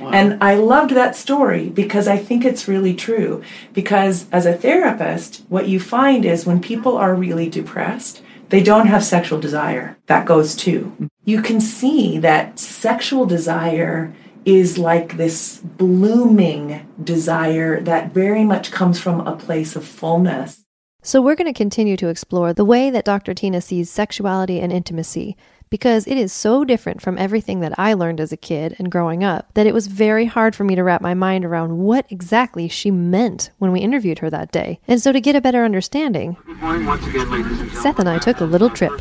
Wow. 0.00 0.10
And 0.10 0.42
I 0.42 0.54
loved 0.54 0.92
that 0.92 1.14
story 1.14 1.68
because 1.68 2.08
I 2.08 2.16
think 2.16 2.44
it's 2.44 2.66
really 2.66 2.94
true. 2.94 3.42
Because 3.74 4.26
as 4.32 4.46
a 4.46 4.54
therapist, 4.54 5.44
what 5.48 5.68
you 5.68 5.78
find 5.78 6.24
is 6.24 6.46
when 6.46 6.60
people 6.60 6.96
are 6.96 7.14
really 7.14 7.48
depressed, 7.48 8.22
they 8.48 8.62
don't 8.62 8.86
have 8.86 9.04
sexual 9.04 9.38
desire. 9.38 9.98
That 10.06 10.26
goes 10.26 10.56
too. 10.56 11.10
You 11.24 11.42
can 11.42 11.60
see 11.60 12.18
that 12.18 12.58
sexual 12.58 13.26
desire 13.26 14.14
is 14.44 14.78
like 14.78 15.18
this 15.18 15.58
blooming 15.58 16.88
desire 17.02 17.80
that 17.82 18.14
very 18.14 18.44
much 18.44 18.70
comes 18.70 18.98
from 18.98 19.26
a 19.26 19.36
place 19.36 19.76
of 19.76 19.84
fullness. 19.84 20.64
So, 21.00 21.22
we're 21.22 21.36
going 21.36 21.46
to 21.46 21.56
continue 21.56 21.96
to 21.96 22.08
explore 22.08 22.52
the 22.52 22.64
way 22.64 22.90
that 22.90 23.04
Dr. 23.04 23.32
Tina 23.32 23.60
sees 23.60 23.88
sexuality 23.88 24.58
and 24.58 24.72
intimacy 24.72 25.36
because 25.70 26.08
it 26.08 26.16
is 26.16 26.32
so 26.32 26.64
different 26.64 27.00
from 27.00 27.16
everything 27.16 27.60
that 27.60 27.78
I 27.78 27.94
learned 27.94 28.20
as 28.20 28.32
a 28.32 28.36
kid 28.36 28.74
and 28.80 28.90
growing 28.90 29.22
up 29.22 29.54
that 29.54 29.66
it 29.66 29.72
was 29.72 29.86
very 29.86 30.24
hard 30.24 30.56
for 30.56 30.64
me 30.64 30.74
to 30.74 30.82
wrap 30.82 31.00
my 31.00 31.14
mind 31.14 31.44
around 31.44 31.78
what 31.78 32.10
exactly 32.10 32.66
she 32.66 32.90
meant 32.90 33.50
when 33.58 33.70
we 33.70 33.78
interviewed 33.78 34.18
her 34.18 34.30
that 34.30 34.50
day. 34.50 34.80
And 34.88 35.00
so, 35.00 35.12
to 35.12 35.20
get 35.20 35.36
a 35.36 35.40
better 35.40 35.64
understanding, 35.64 36.36
Seth 37.74 38.00
and 38.00 38.08
I 38.08 38.18
took 38.18 38.40
a 38.40 38.44
little 38.44 38.68
trip. 38.68 39.00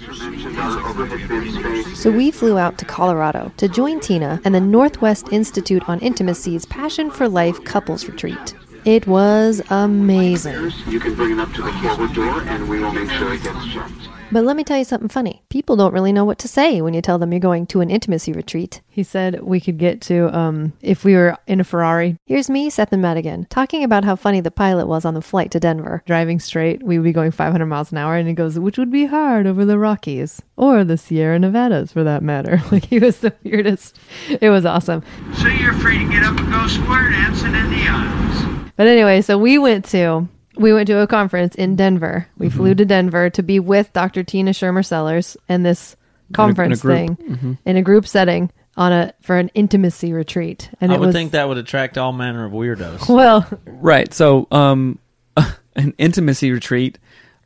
So, 1.96 2.12
we 2.12 2.30
flew 2.30 2.60
out 2.60 2.78
to 2.78 2.86
Colorado 2.86 3.52
to 3.58 3.68
join 3.68 4.00
Tina 4.02 4.40
and 4.46 4.54
the 4.54 4.62
Northwest 4.62 5.30
Institute 5.32 5.90
on 5.90 6.00
Intimacy's 6.02 6.66
Passion 6.68 7.10
for 7.10 7.28
Life 7.28 7.64
Couples 7.64 8.06
Retreat. 8.06 8.54
It 8.88 9.06
was 9.06 9.62
amazing. 9.70 10.72
You 10.88 11.02
can 11.02 11.14
bring 11.14 11.34
it 11.34 11.40
up 11.40 11.52
to 11.56 11.62
the 11.62 11.74
forward 11.74 12.14
door 12.14 12.42
and 12.44 12.70
we 12.70 12.80
will 12.80 12.94
make 12.94 13.10
sure 13.10 13.34
it 13.34 13.44
gets 13.44 13.68
checked. 13.74 13.92
But 14.32 14.46
let 14.46 14.56
me 14.56 14.64
tell 14.64 14.78
you 14.78 14.86
something 14.86 15.10
funny. 15.10 15.44
People 15.50 15.76
don't 15.76 15.94
really 15.94 16.14
know 16.14 16.24
what 16.24 16.40
to 16.40 16.48
say 16.48 16.80
when 16.80 16.94
you 16.94 17.02
tell 17.02 17.18
them 17.18 17.34
you're 17.34 17.42
going 17.42 17.66
to 17.68 17.82
an 17.82 17.90
intimacy 17.90 18.32
retreat. 18.32 18.80
He 18.88 19.04
said 19.04 19.42
we 19.42 19.60
could 19.60 19.78
get 19.78 20.00
to, 20.04 20.34
um, 20.34 20.72
if 20.82 21.04
we 21.04 21.16
were 21.16 21.36
in 21.48 21.60
a 21.60 21.66
Ferrari. 21.66 22.16
Here's 22.28 22.50
me, 22.50 22.70
Seth, 22.70 22.94
and 22.94 23.02
Matt 23.02 23.18
again, 23.18 23.46
talking 23.50 23.84
about 23.84 24.06
how 24.06 24.16
funny 24.16 24.40
the 24.40 24.52
pilot 24.52 24.88
was 24.88 25.04
on 25.04 25.16
the 25.16 25.22
flight 25.22 25.52
to 25.52 25.60
Denver. 25.60 26.02
Driving 26.06 26.40
straight, 26.40 26.82
we 26.82 26.98
would 26.98 27.04
be 27.04 27.12
going 27.12 27.32
500 27.32 27.66
miles 27.66 27.92
an 27.92 27.98
hour, 27.98 28.16
and 28.16 28.30
he 28.30 28.34
goes, 28.34 28.58
which 28.58 28.78
would 28.78 28.92
be 28.92 29.06
hard 29.06 29.48
over 29.48 29.66
the 29.66 29.78
Rockies 29.78 30.42
or 30.56 30.86
the 30.86 30.98
Sierra 30.98 31.40
Nevadas 31.40 31.92
for 31.92 32.06
that 32.06 32.24
matter. 32.24 32.62
like 32.72 32.86
he 32.86 33.00
was 33.00 33.20
the 33.20 33.34
weirdest. 33.44 34.00
It 34.30 34.50
was 34.50 34.66
awesome. 34.66 35.04
So 35.36 35.48
you're 35.50 35.74
free 35.74 36.00
to 36.00 36.10
get 36.10 36.24
up 36.24 36.40
and 36.40 36.50
go 36.50 36.68
square 36.68 37.10
dancing 37.10 37.54
in 37.54 37.70
the 37.70 37.86
aisles. 37.86 38.57
But 38.78 38.88
anyway, 38.88 39.22
so 39.22 39.38
we 39.38 39.58
went 39.58 39.86
to 39.86 40.30
we 40.56 40.74
went 40.74 40.88
to 40.88 41.00
a 41.00 41.08
conference 41.08 41.56
in 41.56 41.76
Denver. 41.76 42.28
We 42.38 42.48
mm-hmm. 42.48 42.58
flew 42.58 42.76
to 42.76 42.86
Denver 42.86 43.30
to 43.32 43.44
be 43.44 43.60
with 43.60 43.92
Dr. 43.94 44.24
Tina 44.24 44.52
Schermer 44.52 44.86
Sellers 44.86 45.36
and 45.50 45.66
this 45.66 45.96
conference 46.34 46.84
in 46.84 46.90
a, 46.90 46.94
in 46.94 46.98
a 47.04 47.08
thing 47.08 47.18
mm-hmm. 47.18 47.54
in 47.66 47.78
a 47.78 47.82
group 47.82 48.08
setting 48.08 48.52
on 48.78 48.92
a 48.92 49.14
for 49.22 49.38
an 49.38 49.50
intimacy 49.50 50.14
retreat, 50.14 50.70
and 50.80 50.92
I 50.92 50.96
it 50.96 51.00
would 51.00 51.08
was 51.08 51.16
think 51.16 51.32
that 51.32 51.48
would 51.48 51.58
attract 51.58 51.98
all 51.98 52.14
manner 52.14 52.46
of 52.46 52.54
weirdos. 52.54 53.10
well, 53.14 53.48
Right. 53.66 54.14
So, 54.14 54.48
um, 54.52 55.00
an 55.76 55.94
intimacy 55.98 56.52
retreat 56.52 57.00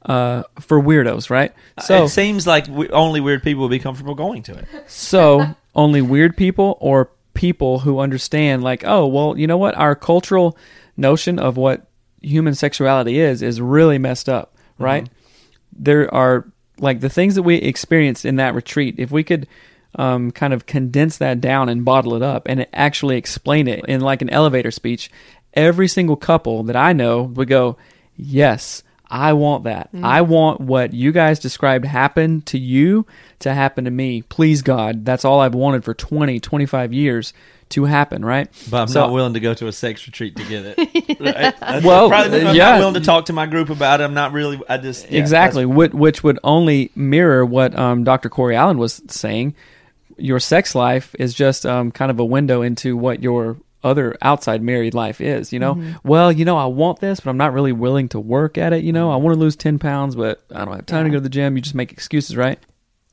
uh, 0.06 0.44
for 0.60 0.82
weirdos, 0.82 1.30
right? 1.30 1.54
So, 1.80 2.04
it 2.04 2.10
seems 2.10 2.46
like 2.46 2.68
we, 2.68 2.90
only 2.90 3.22
weird 3.22 3.44
people 3.44 3.64
would 3.64 3.72
be 3.72 3.80
comfortable 3.80 4.16
going 4.16 4.44
to 4.44 4.58
it. 4.58 4.66
so 4.88 5.56
only 5.74 6.02
weird 6.02 6.36
people 6.36 6.78
or 6.82 7.10
people 7.34 7.80
who 7.80 8.00
understand, 8.00 8.62
like, 8.62 8.84
oh, 8.86 9.08
well, 9.08 9.38
you 9.38 9.48
know 9.48 9.58
what? 9.58 9.76
Our 9.76 9.96
cultural 9.96 10.58
notion 10.98 11.40
of 11.40 11.58
what 11.58 11.88
human 12.22 12.56
sexuality 12.56 13.20
is 13.20 13.42
is 13.42 13.60
really 13.60 13.98
messed 13.98 14.30
up, 14.30 14.56
right? 14.78 15.10
There 15.74 16.14
are 16.14 16.52
like 16.80 17.00
the 17.00 17.10
things 17.10 17.36
that 17.36 17.44
we 17.44 17.56
experienced 17.56 18.26
in 18.26 18.38
that 18.38 18.56
retreat. 18.56 18.96
If 18.98 19.12
we 19.12 19.24
could 19.24 19.48
um, 19.96 20.32
kind 20.32 20.54
of 20.54 20.66
condense 20.66 21.18
that 21.18 21.42
down 21.42 21.70
and 21.70 21.86
bottle 21.86 22.16
it 22.16 22.22
up 22.22 22.48
and 22.48 22.66
actually 22.74 23.18
explain 23.18 23.68
it 23.68 23.86
in 23.88 24.02
like 24.02 24.22
an 24.22 24.30
elevator 24.30 24.72
speech, 24.72 25.12
every 25.54 25.88
single 25.88 26.16
couple 26.16 26.64
that 26.64 26.76
I 26.76 26.94
know 26.94 27.24
would 27.24 27.48
go, 27.48 27.78
Yes, 28.16 28.84
I 29.12 29.34
want 29.34 29.66
that. 29.66 29.90
I 30.04 30.22
want 30.22 30.62
what 30.62 30.94
you 30.94 31.12
guys 31.12 31.40
described 31.40 31.86
happen 31.86 32.42
to 32.44 32.58
you 32.58 33.06
to 33.40 33.54
happen 33.54 33.84
to 33.86 33.92
me. 33.92 34.22
Please, 34.22 34.62
God. 34.62 35.04
That's 35.04 35.26
all 35.26 35.42
I've 35.42 35.54
wanted 35.56 35.84
for 35.84 35.94
20, 35.94 36.40
25 36.40 36.94
years 36.94 37.34
to 37.72 37.86
happen, 37.86 38.24
right? 38.24 38.48
But 38.70 38.82
I'm 38.82 38.88
So- 38.88 39.02
not 39.02 39.12
willing 39.12 39.34
to 39.34 39.40
go 39.40 39.54
to 39.54 39.68
a 39.68 39.72
sex 39.72 40.06
retreat 40.08 40.36
to 40.38 40.44
get 40.46 40.66
it. 40.78 40.78
Right? 41.22 41.56
That's 41.60 41.86
Well, 41.86 42.10
probably, 42.10 42.46
I'm 42.46 42.56
yeah. 42.56 42.72
not 42.72 42.80
willing 42.80 42.94
to 42.96 43.00
talk 43.02 43.26
to 43.26 43.34
my 43.34 43.46
group 43.46 43.70
about 43.70 44.02
it. 44.02 44.06
I'm 44.06 44.14
not 44.16 44.32
really. 44.34 44.60
I 44.68 44.78
just 44.78 45.10
yeah, 45.12 45.20
exactly, 45.20 45.66
which, 45.66 45.94
which 45.94 46.24
would 46.24 46.40
only 46.44 46.92
mirror 46.96 47.46
what 47.46 47.78
um, 47.78 48.04
Dr. 48.04 48.30
Corey 48.30 48.56
Allen 48.56 48.78
was 48.78 49.02
saying. 49.08 49.54
Your 50.18 50.40
sex 50.40 50.74
life 50.76 51.16
is 51.20 51.34
just 51.34 51.66
um, 51.66 51.92
kind 51.92 52.10
of 52.12 52.20
a 52.20 52.26
window 52.26 52.62
into 52.62 52.96
what 52.98 53.22
your 53.22 53.58
other 53.84 54.16
outside 54.22 54.62
married 54.62 54.94
life 54.94 55.20
is. 55.22 55.52
You 55.54 55.60
know, 55.60 55.82
well, 56.04 56.32
you 56.32 56.46
know, 56.46 56.58
I 56.58 56.66
want 56.66 57.00
this, 57.00 57.20
but 57.20 57.30
I'm 57.30 57.38
not 57.38 57.54
really 57.54 57.72
willing 57.72 58.10
to 58.10 58.20
work 58.20 58.58
at 58.58 58.74
it. 58.74 58.84
You 58.84 58.94
know, 58.94 59.12
I 59.12 59.16
want 59.16 59.36
to 59.36 59.40
lose 59.40 59.56
ten 59.56 59.78
pounds, 59.80 60.16
but 60.16 60.44
I 60.54 60.66
don't 60.66 60.76
have 60.76 60.86
time 60.86 61.06
to 61.06 61.10
go 61.12 61.18
to 61.18 61.22
the 61.22 61.30
gym. 61.30 61.56
You 61.56 61.62
just 61.62 61.76
make 61.76 61.92
excuses, 61.92 62.36
right? 62.38 62.60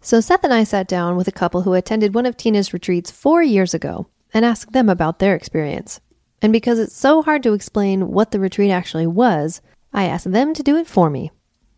So 0.00 0.20
Seth 0.20 0.44
and 0.44 0.54
I 0.54 0.64
sat 0.64 0.86
down 0.88 1.16
with 1.16 1.28
a 1.28 1.32
couple 1.32 1.62
who 1.62 1.74
attended 1.74 2.14
one 2.14 2.24
of 2.26 2.36
Tina's 2.36 2.72
retreats 2.72 3.10
four 3.10 3.42
years 3.42 3.74
ago 3.74 4.06
and 4.32 4.44
ask 4.44 4.70
them 4.72 4.88
about 4.88 5.18
their 5.18 5.34
experience. 5.34 6.00
And 6.40 6.52
because 6.52 6.78
it's 6.78 6.96
so 6.96 7.22
hard 7.22 7.42
to 7.42 7.52
explain 7.52 8.08
what 8.08 8.30
the 8.30 8.40
retreat 8.40 8.70
actually 8.70 9.06
was, 9.06 9.60
I 9.92 10.04
asked 10.04 10.30
them 10.30 10.54
to 10.54 10.62
do 10.62 10.76
it 10.76 10.86
for 10.86 11.10
me. 11.10 11.30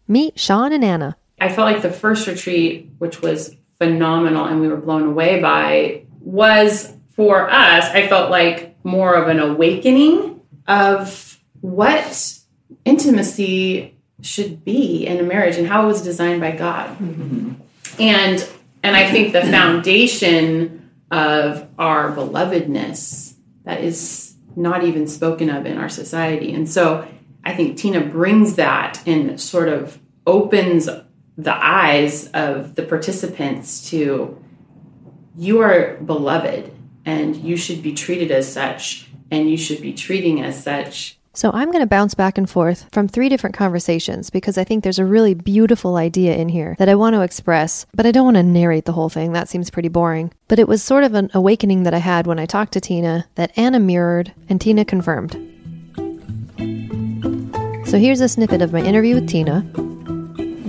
Meet 0.06 0.38
Sean 0.38 0.72
and 0.72 0.84
Anna. 0.84 1.16
I 1.40 1.48
felt 1.48 1.72
like 1.72 1.82
the 1.82 1.90
first 1.90 2.26
retreat, 2.26 2.90
which 2.98 3.22
was 3.22 3.54
phenomenal 3.78 4.44
and 4.44 4.60
we 4.60 4.68
were 4.68 4.76
blown 4.76 5.08
away 5.08 5.40
by, 5.40 6.02
was 6.20 6.92
for 7.10 7.50
us, 7.50 7.84
I 7.86 8.08
felt 8.08 8.30
like 8.30 8.76
more 8.84 9.14
of 9.14 9.28
an 9.28 9.40
awakening 9.40 10.40
of 10.66 11.38
what 11.60 12.38
intimacy 12.84 13.94
should 14.22 14.64
be 14.64 15.06
in 15.06 15.18
a 15.18 15.22
marriage 15.22 15.56
and 15.56 15.66
how 15.66 15.84
it 15.84 15.86
was 15.86 16.02
designed 16.02 16.40
by 16.40 16.52
God. 16.52 16.90
Mm-hmm. 16.98 17.52
And 17.98 18.48
and 18.82 18.96
I 18.96 19.10
think 19.10 19.32
the 19.32 19.42
foundation 19.42 20.79
of 21.10 21.68
our 21.78 22.12
belovedness 22.12 23.34
that 23.64 23.82
is 23.82 24.34
not 24.56 24.84
even 24.84 25.06
spoken 25.06 25.50
of 25.50 25.66
in 25.66 25.78
our 25.78 25.88
society. 25.88 26.52
And 26.52 26.68
so 26.68 27.06
I 27.44 27.54
think 27.54 27.76
Tina 27.76 28.00
brings 28.00 28.56
that 28.56 29.02
and 29.06 29.40
sort 29.40 29.68
of 29.68 29.98
opens 30.26 30.88
the 31.38 31.54
eyes 31.54 32.28
of 32.28 32.74
the 32.74 32.82
participants 32.82 33.90
to 33.90 34.36
you 35.36 35.60
are 35.60 35.94
beloved 36.04 36.70
and 37.04 37.36
you 37.36 37.56
should 37.56 37.82
be 37.82 37.94
treated 37.94 38.30
as 38.30 38.52
such 38.52 39.08
and 39.30 39.48
you 39.48 39.56
should 39.56 39.80
be 39.80 39.92
treating 39.92 40.42
as 40.42 40.62
such 40.62 41.19
So 41.40 41.50
I'm 41.54 41.70
going 41.70 41.80
to 41.80 41.86
bounce 41.86 42.12
back 42.12 42.36
and 42.36 42.50
forth 42.50 42.86
from 42.92 43.08
three 43.08 43.30
different 43.30 43.56
conversations 43.56 44.28
because 44.28 44.58
I 44.58 44.64
think 44.64 44.84
there's 44.84 44.98
a 44.98 45.06
really 45.06 45.32
beautiful 45.32 45.96
idea 45.96 46.36
in 46.36 46.50
here 46.50 46.76
that 46.78 46.90
I 46.90 46.94
want 46.94 47.14
to 47.14 47.22
express, 47.22 47.86
but 47.94 48.04
I 48.04 48.12
don't 48.12 48.26
want 48.26 48.36
to 48.36 48.42
narrate 48.42 48.84
the 48.84 48.92
whole 48.92 49.08
thing. 49.08 49.32
That 49.32 49.48
seems 49.48 49.70
pretty 49.70 49.88
boring. 49.88 50.34
But 50.48 50.58
it 50.58 50.68
was 50.68 50.82
sort 50.82 51.02
of 51.02 51.14
an 51.14 51.30
awakening 51.32 51.84
that 51.84 51.94
I 51.94 51.98
had 51.98 52.26
when 52.26 52.38
I 52.38 52.44
talked 52.44 52.74
to 52.74 52.80
Tina 52.82 53.26
that 53.36 53.56
Anna 53.56 53.80
mirrored 53.80 54.34
and 54.50 54.60
Tina 54.60 54.84
confirmed. 54.84 55.32
So 57.88 57.98
here's 57.98 58.20
a 58.20 58.28
snippet 58.28 58.60
of 58.60 58.74
my 58.74 58.82
interview 58.82 59.14
with 59.14 59.26
Tina. 59.26 59.64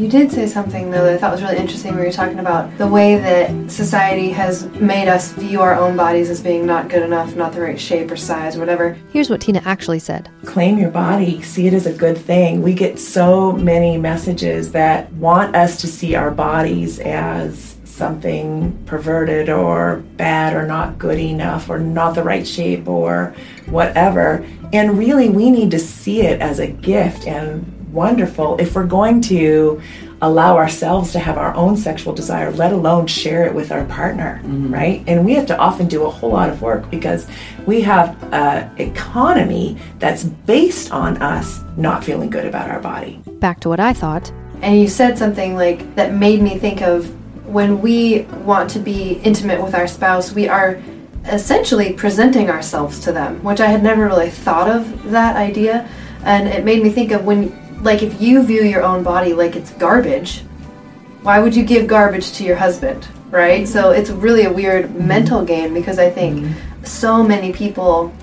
You 0.02 0.08
did 0.08 0.32
say 0.32 0.48
something 0.48 0.90
though 0.90 1.04
that 1.04 1.14
I 1.14 1.18
thought 1.20 1.32
was 1.32 1.44
really 1.44 1.58
interesting. 1.58 1.96
We 1.96 2.02
were 2.02 2.12
talking 2.12 2.40
about 2.40 2.76
the 2.80 2.88
way 2.88 3.18
that 3.18 3.70
society 3.70 4.32
has 4.32 4.66
made 4.72 5.08
us 5.08 5.32
view 5.34 5.62
our 5.62 5.76
own 5.76 5.96
bodies 5.96 6.32
as 6.32 6.42
being 6.42 6.66
not 6.66 6.90
good 6.90 7.04
enough, 7.04 7.36
not 7.36 7.54
the 7.54 7.62
right 7.62 7.80
shape 7.80 8.10
or 8.10 8.18
size, 8.18 8.56
or 8.56 8.62
whatever. 8.62 8.98
Here's 9.14 9.30
what 9.30 9.42
Tina 9.42 9.62
actually 9.64 10.00
said. 10.00 10.28
claim 10.44 10.80
your 10.80 10.90
body, 10.90 11.44
see 11.44 11.68
it 11.68 11.76
as 11.76 11.86
a 11.86 11.94
good 11.94 12.18
thing. 12.18 12.64
We 12.64 12.74
get 12.74 12.98
so 12.98 13.52
many 13.52 14.00
messages 14.00 14.72
that 14.72 15.14
want 15.14 15.56
us 15.56 15.80
to 15.82 15.88
see 15.88 16.16
our 16.16 16.32
bodies 16.32 16.98
as 16.98 17.78
something 17.84 18.84
perverted 18.88 19.50
or 19.50 19.98
bad 20.18 20.56
or 20.56 20.66
not 20.66 20.98
good 20.98 21.20
enough 21.20 21.70
or 21.70 21.78
not 21.78 22.16
the 22.16 22.24
right 22.24 22.48
shape 22.48 22.88
or 22.88 23.36
whatever. 23.68 24.44
And 24.74 24.98
really, 24.98 25.30
we 25.30 25.52
need 25.52 25.70
to 25.70 25.80
see 25.80 26.22
it 26.22 26.42
as 26.42 26.58
a 26.58 26.66
gift 26.66 27.28
and 27.28 27.81
wonderful 27.92 28.60
if 28.60 28.76
we're 28.76 28.86
going 28.86 29.22
to 29.22 29.82
allow 30.22 30.56
ourselves 30.56 31.12
to 31.14 31.20
have 31.20 31.38
our 31.38 31.54
own 31.56 31.76
sexual 31.76 32.14
desire, 32.14 32.52
let 32.52 32.72
alone 32.72 33.08
share 33.08 33.46
it 33.46 33.56
with 33.56 33.72
our 33.72 33.86
partner, 33.86 34.40
mm-hmm. 34.44 34.72
right? 34.72 35.04
And 35.08 35.26
we 35.26 35.34
have 35.34 35.48
to 35.48 35.58
often 35.58 35.88
do 35.88 36.04
a 36.04 36.10
whole 36.10 36.32
lot 36.32 36.50
of 36.50 36.62
work 36.62 36.90
because 36.92 37.28
we 37.66 37.82
have 37.82 38.16
an 38.32 38.70
economy 38.80 39.78
that's 39.98 40.24
based 40.24 40.92
on 40.92 41.18
us 41.22 41.62
not 41.76 42.04
feeling 42.04 42.30
good 42.30 42.46
about 42.46 42.70
our 42.70 42.80
body. 42.80 43.20
Back 43.40 43.60
to 43.62 43.70
what 43.70 43.80
I 43.80 43.94
thought. 43.94 44.32
And 44.62 44.80
you 44.80 44.88
said 44.88 45.18
something 45.18 45.56
like 45.56 45.96
that 45.96 46.14
made 46.14 46.42
me 46.42 46.60
think 46.60 46.82
of 46.82 47.10
when 47.48 47.82
we 47.82 48.22
want 48.46 48.70
to 48.72 48.80
be 48.80 49.14
intimate 49.24 49.62
with 49.62 49.74
our 49.74 49.88
spouse, 49.88 50.32
we 50.32 50.48
are 50.48 50.80
essentially 51.26 51.94
presenting 51.94 52.50
ourselves 52.50 53.00
to 53.02 53.12
them, 53.12 53.44
which 53.44 53.60
I 53.60 53.68
had 53.68 53.84
never 53.84 54.06
really 54.06 54.30
thought 54.30 54.70
of 54.70 55.12
that 55.12 55.36
idea. 55.36 55.90
And 56.24 56.48
it 56.48 56.64
made 56.64 56.84
me 56.84 56.90
think 56.90 57.12
of 57.12 57.26
when, 57.26 57.50
like, 57.82 58.02
if 58.04 58.22
you 58.22 58.44
view 58.44 58.64
your 58.64 58.84
own 58.84 59.04
body 59.04 59.34
like 59.34 59.56
it's 59.56 59.72
garbage, 59.72 60.44
why 61.24 61.40
would 61.40 61.56
you 61.56 61.64
give 61.64 61.88
garbage 61.88 62.32
to 62.34 62.44
your 62.44 62.56
husband, 62.56 63.08
right? 63.30 63.68
So 63.68 63.92
it's 63.92 64.10
really 64.10 64.46
a 64.46 64.52
weird 64.52 64.96
mental 64.96 65.44
game 65.46 65.74
because 65.74 66.00
I 66.00 66.10
think 66.10 66.56
so 66.84 67.24
many 67.24 67.54
people 67.54 68.14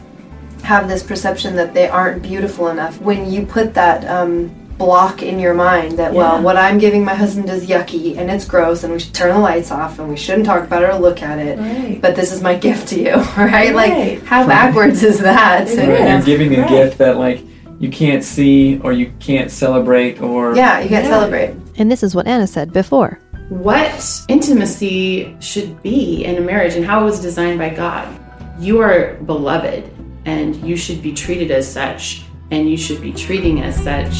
have 0.64 0.88
this 0.88 1.02
perception 1.02 1.54
that 1.56 1.74
they 1.74 1.88
aren't 1.88 2.22
beautiful 2.22 2.68
enough. 2.68 3.00
When 3.00 3.30
you 3.30 3.46
put 3.46 3.74
that 3.74 4.04
um, 4.06 4.48
block 4.76 5.22
in 5.22 5.38
your 5.38 5.54
mind 5.54 5.98
that, 5.98 6.12
well, 6.12 6.42
what 6.42 6.56
I'm 6.56 6.78
giving 6.78 7.04
my 7.04 7.14
husband 7.14 7.48
is 7.48 7.66
yucky 7.66 8.16
and 8.18 8.28
it's 8.30 8.44
gross 8.44 8.82
and 8.84 8.92
we 8.92 8.98
should 8.98 9.14
turn 9.14 9.32
the 9.34 9.40
lights 9.40 9.70
off 9.70 9.98
and 10.00 10.08
we 10.08 10.16
shouldn't 10.16 10.46
talk 10.46 10.64
about 10.64 10.82
it 10.82 10.90
or 10.90 10.98
look 10.98 11.22
at 11.22 11.38
it, 11.38 11.58
Right. 11.58 12.00
but 12.02 12.16
this 12.16 12.32
is 12.32 12.42
my 12.42 12.54
gift 12.56 12.88
to 12.88 13.00
you, 13.00 13.14
right? 13.14 13.72
Right. 13.72 13.74
Like, 13.74 14.24
how 14.24 14.46
backwards 14.46 15.02
is 15.04 15.20
that? 15.20 15.68
It 15.68 15.78
And, 15.78 15.92
you 15.92 15.98
know, 15.98 16.04
You're 16.16 16.20
giving 16.22 16.54
a 16.56 16.60
Right. 16.62 16.68
gift 16.70 16.98
that 16.98 17.16
like 17.16 17.42
you 17.78 17.88
can't 17.90 18.24
see 18.24 18.78
or 18.82 18.92
you 18.92 19.12
can't 19.20 19.50
celebrate 19.50 20.20
or 20.20 20.54
yeah, 20.56 20.80
you 20.80 20.88
can't 20.88 21.04
Yeah. 21.04 21.10
celebrate. 21.10 21.54
And 21.76 21.90
this 21.90 22.02
is 22.02 22.14
what 22.14 22.26
Anna 22.26 22.46
said 22.46 22.72
before. 22.72 23.18
what 23.50 24.20
intimacy 24.28 25.34
should 25.40 25.82
be 25.82 26.22
in 26.24 26.36
a 26.36 26.40
marriage 26.40 26.74
and 26.74 26.84
how 26.84 27.00
it 27.00 27.04
was 27.04 27.18
designed 27.18 27.58
by 27.58 27.70
God. 27.70 28.06
You 28.60 28.80
are 28.82 29.14
beloved 29.24 29.84
and 30.26 30.54
you 30.56 30.76
should 30.76 31.00
be 31.02 31.12
treated 31.14 31.50
as 31.50 31.66
such 31.66 32.24
and 32.50 32.68
you 32.68 32.76
should 32.76 33.00
be 33.00 33.12
treating 33.12 33.62
as 33.62 33.74
such. 33.82 34.12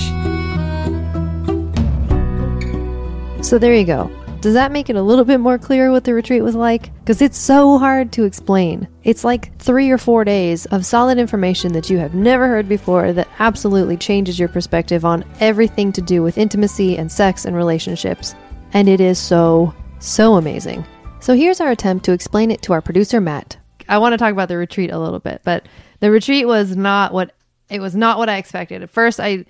So 3.45 3.59
there 3.59 3.75
you 3.75 3.85
go. 3.85 4.11
Does 4.41 4.55
that 4.55 4.71
make 4.71 4.89
it 4.89 4.95
a 4.95 5.03
little 5.03 5.25
bit 5.25 5.41
more 5.41 5.59
clear 5.59 5.91
what 5.91 6.05
the 6.05 6.15
retreat 6.15 6.45
was 6.45 6.55
like? 6.55 6.95
Because 7.01 7.21
it's 7.21 7.37
so 7.37 7.77
hard 7.77 8.13
to 8.13 8.23
explain. 8.23 8.87
It's 9.03 9.25
like 9.25 9.59
three 9.59 9.91
or 9.91 9.99
four 9.99 10.25
days 10.25 10.65
of 10.67 10.87
solid 10.87 11.19
information 11.19 11.73
that 11.73 11.91
you 11.91 11.99
have 11.99 12.15
never 12.15 12.47
heard 12.47 12.69
before 12.69 13.13
that 13.15 13.29
absolutely 13.41 13.97
changes 13.97 14.39
your 14.39 14.49
perspective 14.49 15.05
on 15.05 15.25
everything 15.41 15.91
to 15.91 16.01
do 16.01 16.23
with 16.23 16.39
intimacy 16.39 16.97
and 16.97 17.11
sex 17.11 17.47
and 17.47 17.57
relationships. 17.57 18.37
And 18.75 18.89
it 18.89 19.01
is 19.01 19.19
so, 19.19 19.75
so 19.99 20.35
amazing. 20.35 20.87
So 21.19 21.35
here's 21.35 21.61
our 21.61 21.73
attempt 21.73 22.05
to 22.05 22.13
explain 22.13 22.53
it 22.53 22.63
to 22.63 22.73
our 22.73 22.81
producer, 22.81 23.21
Matt. 23.21 23.57
I 23.89 23.99
want 23.99 24.13
to 24.13 24.19
talk 24.19 24.31
about 24.31 24.49
the 24.49 24.57
retreat 24.57 24.93
a 24.93 25.01
little 25.01 25.19
bit, 25.19 25.41
but 25.43 25.67
the 25.99 26.13
retreat 26.13 26.47
was 26.47 26.77
not 26.77 27.13
what 27.13 27.35
it 27.69 27.81
was 27.81 27.97
not 27.97 28.19
what 28.19 28.29
I 28.29 28.37
expected. 28.37 28.83
At 28.83 28.91
first, 28.91 29.19
I 29.19 29.45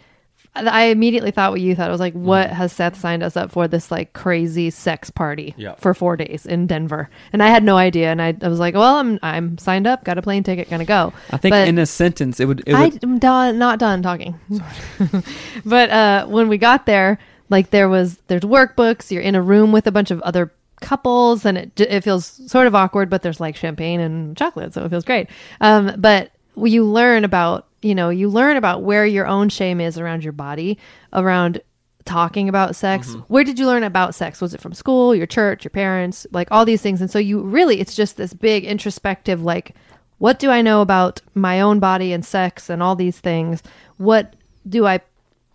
I 0.67 0.85
immediately 0.85 1.31
thought 1.31 1.51
what 1.53 1.61
you 1.61 1.75
thought. 1.75 1.89
I 1.89 1.93
was 1.93 2.01
like, 2.01 2.15
what 2.15 2.51
has 2.51 2.73
Seth 2.73 2.99
signed 2.99 3.23
us 3.23 3.37
up 3.37 3.51
for? 3.53 3.69
This 3.69 3.91
like 3.91 4.13
crazy 4.13 4.71
sex 4.71 5.11
party 5.11 5.55
Yeah. 5.57 5.75
for 5.77 5.95
four 5.95 6.17
days 6.17 6.47
in 6.47 6.67
Denver, 6.67 7.09
and 7.33 7.43
I 7.43 7.49
had 7.49 7.63
no 7.63 7.77
idea. 7.77 8.11
And 8.11 8.21
I, 8.21 8.35
I 8.43 8.49
was 8.49 8.59
like, 8.59 8.75
well, 8.75 8.97
I'm 8.97 9.19
I'm 9.23 9.59
signed 9.59 9.87
up, 9.87 10.05
got 10.05 10.19
a 10.19 10.23
plane 10.23 10.43
ticket, 10.43 10.69
gonna 10.71 10.85
go. 10.85 11.13
I 11.31 11.37
think 11.37 11.53
But- 11.53 11.69
in 11.69 11.79
a 11.79 11.87
sentence, 11.87 12.41
it 12.41 12.47
would. 12.47 12.63
It 12.67 12.75
would 12.75 13.05
I'm 13.05 13.19
done, 13.19 13.59
not 13.59 13.79
done 13.79 14.03
talking. 14.03 14.39
but 15.65 15.91
uh, 15.91 16.27
when 16.27 16.49
we 16.49 16.59
got 16.59 16.87
there, 16.87 17.19
like 17.49 17.71
there 17.71 17.89
was 17.89 18.19
there's 18.29 18.43
workbooks. 18.43 19.11
You're 19.11 19.23
in 19.23 19.35
a 19.35 19.43
room 19.43 19.73
with 19.73 19.87
a 19.87 19.93
bunch 19.93 20.11
of 20.11 20.21
other 20.23 20.53
couples 20.81 21.45
and 21.45 21.59
it, 21.59 21.81
it 21.81 22.05
feels 22.05 22.25
sort 22.51 22.67
of 22.67 22.75
awkward, 22.75 23.11
but 23.11 23.23
there's 23.23 23.41
like 23.41 23.57
champagne 23.57 24.01
and 24.01 24.37
chocolate. 24.37 24.73
So 24.75 24.85
it 24.85 24.89
feels 24.91 25.05
great. 25.05 25.29
Um, 25.61 25.95
but 25.99 26.31
you 26.57 26.85
learn 26.85 27.25
about, 27.25 27.67
you 27.83 27.95
know, 27.95 28.11
you 28.11 28.29
learn 28.29 28.57
about 28.57 28.83
where 28.83 29.07
your 29.07 29.27
own 29.27 29.49
shame 29.49 29.81
is 29.81 29.99
around 29.99 30.25
your 30.25 30.33
body, 30.33 30.79
around 31.13 31.61
talking 32.05 32.49
about 32.49 32.75
sex. 32.75 33.11
Mm-hmm. 33.11 33.21
Where 33.21 33.45
did 33.45 33.59
you 33.59 33.67
learn 33.67 33.85
about 33.85 34.15
sex? 34.15 34.41
Was 34.41 34.55
it 34.55 34.61
from 34.61 34.73
school, 34.73 35.15
your 35.15 35.27
church, 35.27 35.65
your 35.65 35.71
parents, 35.71 36.27
like 36.33 36.49
all 36.51 36.65
these 36.65 36.83
things? 36.83 37.01
And 37.01 37.11
so 37.11 37.19
you 37.19 37.41
really, 37.41 37.81
it's 37.81 37.95
just 37.95 38.17
this 38.17 38.33
big 38.33 38.65
introspective, 38.65 39.43
like, 39.43 39.75
what 40.19 40.39
do 40.39 40.51
I 40.51 40.63
know 40.63 40.83
about 40.83 41.21
my 41.35 41.61
own 41.61 41.79
body 41.79 42.13
and 42.13 42.25
sex 42.25 42.69
and 42.69 42.83
all 42.83 42.97
these 42.97 43.21
things? 43.21 43.63
What 43.97 44.35
do 44.69 44.87
I 44.87 45.01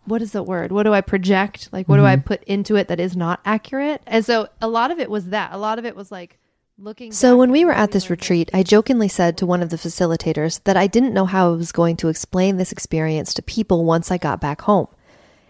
what 0.06 0.22
is 0.22 0.34
the 0.34 0.44
word? 0.44 0.74
What 0.74 0.84
do 0.84 0.94
I 0.94 1.00
project? 1.02 1.70
Like 1.72 1.88
what 1.88 1.98
do 1.98 2.06
I 2.06 2.16
mm-hmm. 2.16 2.28
put 2.28 2.44
into 2.44 2.76
it 2.76 2.88
that 2.90 3.00
is 3.00 3.16
not 3.16 3.40
accurate? 3.46 4.02
And 4.06 4.26
so 4.26 4.50
a 4.62 4.68
lot 4.68 4.92
of 4.92 5.00
it 5.00 5.10
was 5.10 5.28
that. 5.28 5.54
A 5.54 5.58
lot 5.58 5.80
of 5.80 5.86
it 5.86 5.96
was 5.96 6.12
like 6.12 6.40
So 7.12 7.38
when 7.38 7.52
we 7.52 7.64
were 7.66 7.72
at 7.72 7.92
this 7.92 8.10
retreat, 8.10 8.50
I 8.52 8.64
jokingly 8.64 9.08
said 9.08 9.38
to 9.38 9.46
one 9.46 9.62
of 9.62 9.70
the 9.70 9.78
facilitators 9.78 10.60
that 10.64 10.76
I 10.76 10.88
didn't 10.88 11.14
know 11.14 11.28
how 11.28 11.50
I 11.50 11.56
was 11.56 11.72
going 11.72 11.98
to 11.98 12.08
explain 12.08 12.58
this 12.58 12.72
experience 12.72 13.32
to 13.36 13.44
people 13.44 13.86
once 13.86 14.10
I 14.10 14.18
got 14.18 14.42
back 14.42 14.62
home. 14.62 14.88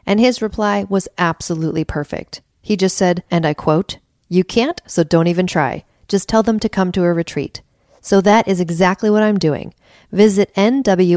And 0.05 0.19
his 0.19 0.41
reply 0.41 0.83
was 0.83 1.07
absolutely 1.17 1.85
perfect. 1.85 2.41
He 2.61 2.75
just 2.75 2.97
said, 2.97 3.23
and 3.31 3.45
I 3.45 3.53
quote, 3.53 3.99
You 4.27 4.43
can't, 4.43 4.81
so 4.85 5.05
don't 5.05 5.27
even 5.27 5.47
try. 5.47 5.85
Just 6.09 6.27
tell 6.27 6.43
them 6.43 6.59
to 6.59 6.67
come 6.67 6.91
to 6.91 7.03
a 7.03 7.13
retreat. 7.13 7.61
So 8.01 8.19
that 8.19 8.45
is 8.45 8.59
exactly 8.59 9.09
what 9.09 9.23
I'm 9.23 9.39
doing. 9.39 9.73
Visit 10.11 10.53
NWIOI.com, 10.55 11.09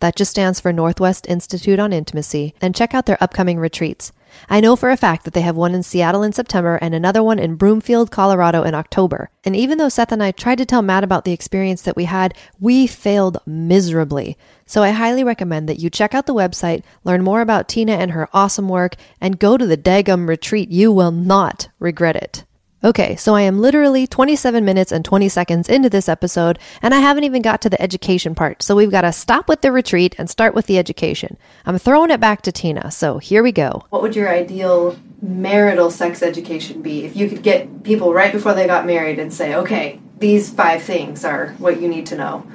that 0.00 0.16
just 0.16 0.30
stands 0.30 0.60
for 0.60 0.70
Northwest 0.70 1.26
Institute 1.28 1.78
on 1.78 1.94
Intimacy, 1.94 2.54
and 2.60 2.74
check 2.74 2.94
out 2.94 3.06
their 3.06 3.22
upcoming 3.24 3.58
retreats. 3.58 4.12
I 4.48 4.60
know 4.60 4.76
for 4.76 4.90
a 4.90 4.96
fact 4.96 5.24
that 5.24 5.34
they 5.34 5.40
have 5.42 5.56
one 5.56 5.74
in 5.74 5.82
Seattle 5.82 6.22
in 6.22 6.32
September 6.32 6.76
and 6.80 6.94
another 6.94 7.22
one 7.22 7.38
in 7.38 7.56
Broomfield, 7.56 8.10
Colorado 8.10 8.62
in 8.62 8.74
October. 8.74 9.30
And 9.44 9.54
even 9.54 9.78
though 9.78 9.88
Seth 9.88 10.12
and 10.12 10.22
I 10.22 10.32
tried 10.32 10.58
to 10.58 10.66
tell 10.66 10.82
Matt 10.82 11.04
about 11.04 11.24
the 11.24 11.32
experience 11.32 11.82
that 11.82 11.96
we 11.96 12.04
had, 12.04 12.34
we 12.58 12.86
failed 12.86 13.38
miserably. 13.46 14.36
So 14.66 14.82
I 14.82 14.90
highly 14.90 15.24
recommend 15.24 15.68
that 15.68 15.78
you 15.78 15.90
check 15.90 16.14
out 16.14 16.26
the 16.26 16.34
website, 16.34 16.82
learn 17.04 17.22
more 17.22 17.40
about 17.40 17.68
Tina 17.68 17.92
and 17.92 18.12
her 18.12 18.28
awesome 18.32 18.68
work, 18.68 18.96
and 19.20 19.38
go 19.38 19.56
to 19.56 19.66
the 19.66 19.76
Dagum 19.76 20.28
retreat. 20.28 20.70
You 20.70 20.90
will 20.90 21.12
not 21.12 21.68
regret 21.78 22.16
it. 22.16 22.44
Okay, 22.84 23.16
so 23.16 23.34
I 23.34 23.40
am 23.40 23.60
literally 23.60 24.06
27 24.06 24.62
minutes 24.62 24.92
and 24.92 25.02
20 25.02 25.26
seconds 25.30 25.70
into 25.70 25.88
this 25.88 26.06
episode, 26.06 26.58
and 26.82 26.92
I 26.92 26.98
haven't 26.98 27.24
even 27.24 27.40
got 27.40 27.62
to 27.62 27.70
the 27.70 27.80
education 27.80 28.34
part. 28.34 28.62
So 28.62 28.76
we've 28.76 28.90
got 28.90 29.00
to 29.00 29.12
stop 29.12 29.48
with 29.48 29.62
the 29.62 29.72
retreat 29.72 30.14
and 30.18 30.28
start 30.28 30.54
with 30.54 30.66
the 30.66 30.76
education. 30.76 31.38
I'm 31.64 31.78
throwing 31.78 32.10
it 32.10 32.20
back 32.20 32.42
to 32.42 32.52
Tina, 32.52 32.90
so 32.90 33.16
here 33.16 33.42
we 33.42 33.52
go. 33.52 33.86
What 33.88 34.02
would 34.02 34.14
your 34.14 34.28
ideal 34.28 34.98
marital 35.22 35.90
sex 35.90 36.22
education 36.22 36.82
be 36.82 37.06
if 37.06 37.16
you 37.16 37.26
could 37.26 37.42
get 37.42 37.84
people 37.84 38.12
right 38.12 38.30
before 38.30 38.52
they 38.52 38.66
got 38.66 38.84
married 38.84 39.18
and 39.18 39.32
say, 39.32 39.54
okay, 39.54 39.98
these 40.18 40.50
five 40.50 40.82
things 40.82 41.24
are 41.24 41.54
what 41.56 41.80
you 41.80 41.88
need 41.88 42.04
to 42.08 42.16
know? 42.16 42.46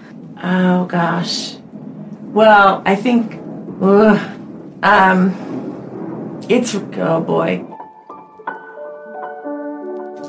Oh 0.43 0.85
gosh. 0.85 1.55
Well, 2.21 2.83
I 2.85 2.95
think, 2.95 3.33
ugh, 3.81 4.39
um, 4.83 6.39
it's 6.47 6.75
oh 6.75 7.19
boy. 7.19 7.65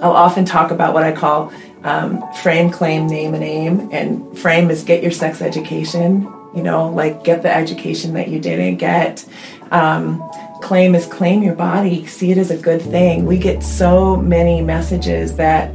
I'll 0.01 0.13
often 0.13 0.45
talk 0.45 0.71
about 0.71 0.95
what 0.95 1.03
I 1.03 1.13
call 1.13 1.53
um, 1.85 2.23
frame, 2.35 2.71
claim, 2.71 3.07
name, 3.07 3.35
and 3.35 3.45
aim. 3.45 3.89
And 3.93 4.37
frame 4.39 4.71
is 4.71 4.85
get 4.85 5.03
your 5.03 5.13
sex 5.13 5.43
education. 5.43 6.23
You 6.55 6.63
know, 6.63 6.89
like 6.89 7.23
get 7.23 7.43
the 7.43 7.55
education 7.55 8.15
that 8.15 8.29
you 8.29 8.41
didn't 8.41 8.77
get. 8.77 9.25
Um, 9.71 10.21
claim 10.63 10.95
is 10.95 11.07
claim 11.07 11.43
your 11.43 11.55
body. 11.55 12.07
See 12.07 12.33
it 12.33 12.39
as 12.39 12.51
a 12.51 12.57
good 12.57 12.83
thing. 12.83 13.25
We 13.25 13.39
get 13.39 13.63
so 13.63 14.17
many 14.17 14.61
messages 14.61 15.37
that 15.37 15.73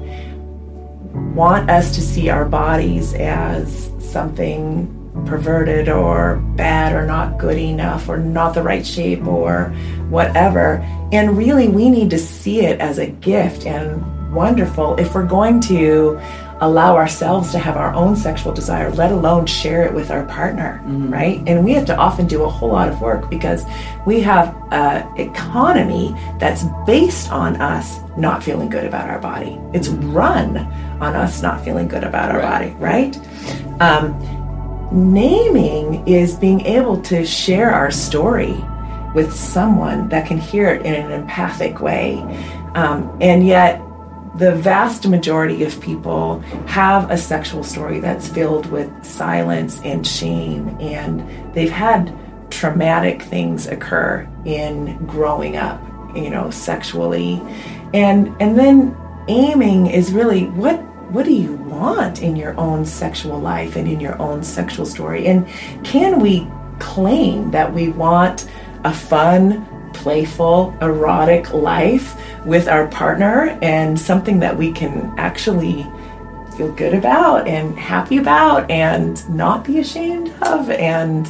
want 1.33 1.69
us 1.69 1.95
to 1.95 2.01
see 2.01 2.29
our 2.29 2.45
bodies 2.45 3.13
as 3.13 3.91
something 3.99 4.91
perverted 5.25 5.87
or 5.87 6.37
bad 6.55 6.93
or 6.93 7.05
not 7.05 7.37
good 7.37 7.57
enough 7.57 8.09
or 8.09 8.17
not 8.17 8.53
the 8.53 8.61
right 8.61 8.85
shape 8.85 9.25
or 9.25 9.73
whatever. 10.09 10.77
And 11.11 11.37
really, 11.37 11.67
we 11.69 11.89
need 11.89 12.09
to 12.09 12.19
see 12.19 12.61
it 12.61 12.79
as 12.79 12.97
a 12.97 13.07
gift 13.07 13.65
and 13.65 14.03
wonderful 14.35 14.95
if 14.97 15.15
we're 15.15 15.25
going 15.25 15.59
to 15.61 16.19
allow 16.61 16.95
ourselves 16.95 17.51
to 17.51 17.59
have 17.59 17.75
our 17.75 17.93
own 17.93 18.15
sexual 18.15 18.53
desire, 18.53 18.89
let 18.91 19.11
alone 19.11 19.45
share 19.45 19.83
it 19.83 19.93
with 19.93 20.09
our 20.09 20.23
partner, 20.25 20.81
right? 21.09 21.43
And 21.47 21.65
we 21.65 21.73
have 21.73 21.85
to 21.87 21.97
often 21.97 22.27
do 22.27 22.43
a 22.43 22.49
whole 22.49 22.69
lot 22.69 22.87
of 22.87 23.01
work 23.01 23.29
because 23.29 23.65
we 24.05 24.21
have 24.21 24.55
an 24.71 25.05
economy 25.19 26.15
that's 26.39 26.63
based 26.85 27.31
on 27.31 27.59
us 27.61 27.99
not 28.17 28.41
feeling 28.41 28.69
good 28.69 28.85
about 28.85 29.09
our 29.09 29.19
body. 29.19 29.59
It's 29.73 29.89
run 29.89 30.57
on 31.01 31.15
us 31.15 31.41
not 31.41 31.63
feeling 31.63 31.89
good 31.89 32.05
about 32.05 32.31
our 32.31 32.41
body, 32.41 32.71
right? 32.79 33.17
Um, 33.81 34.15
naming 34.91 36.07
is 36.07 36.35
being 36.35 36.61
able 36.61 37.01
to 37.01 37.25
share 37.25 37.71
our 37.71 37.91
story 37.91 38.55
with 39.13 39.33
someone 39.33 40.07
that 40.09 40.25
can 40.27 40.37
hear 40.37 40.69
it 40.69 40.85
in 40.85 40.93
an 40.93 41.11
empathic 41.11 41.81
way. 41.81 42.21
Um, 42.75 43.17
and 43.21 43.45
yet, 43.45 43.81
the 44.37 44.55
vast 44.55 45.07
majority 45.07 45.63
of 45.63 45.79
people 45.79 46.39
have 46.67 47.09
a 47.09 47.17
sexual 47.17 47.63
story 47.63 47.99
that's 47.99 48.27
filled 48.27 48.65
with 48.67 48.89
silence 49.03 49.79
and 49.83 50.05
shame, 50.05 50.75
and 50.79 51.53
they've 51.53 51.71
had 51.71 52.13
traumatic 52.49 53.21
things 53.21 53.67
occur 53.67 54.27
in 54.45 54.97
growing 55.05 55.57
up, 55.57 55.81
you 56.15 56.29
know, 56.29 56.49
sexually. 56.49 57.41
And 57.93 58.35
and 58.41 58.57
then 58.57 58.95
aiming 59.27 59.87
is 59.87 60.11
really 60.11 60.47
what 60.47 60.81
what 61.11 61.25
do 61.25 61.33
you 61.33 61.53
want 61.53 62.21
in 62.21 62.35
your 62.35 62.59
own 62.59 62.85
sexual 62.85 63.39
life 63.39 63.75
and 63.75 63.87
in 63.87 63.99
your 63.99 64.19
own 64.21 64.43
sexual 64.43 64.85
story? 64.85 65.27
And 65.27 65.47
can 65.83 66.19
we 66.19 66.47
claim 66.79 67.51
that 67.51 67.73
we 67.73 67.89
want 67.89 68.49
a 68.83 68.93
fun, 68.93 69.65
playful, 70.03 70.75
erotic 70.81 71.51
life 71.53 72.15
with 72.45 72.67
our 72.67 72.87
partner 72.87 73.57
and 73.61 73.99
something 73.99 74.39
that 74.39 74.55
we 74.55 74.71
can 74.71 75.13
actually 75.17 75.85
feel 76.55 76.71
good 76.73 76.93
about 76.93 77.47
and 77.47 77.77
happy 77.77 78.17
about 78.17 78.69
and 78.69 79.27
not 79.29 79.63
be 79.65 79.79
ashamed 79.79 80.29
of? 80.41 80.69
And 80.69 81.27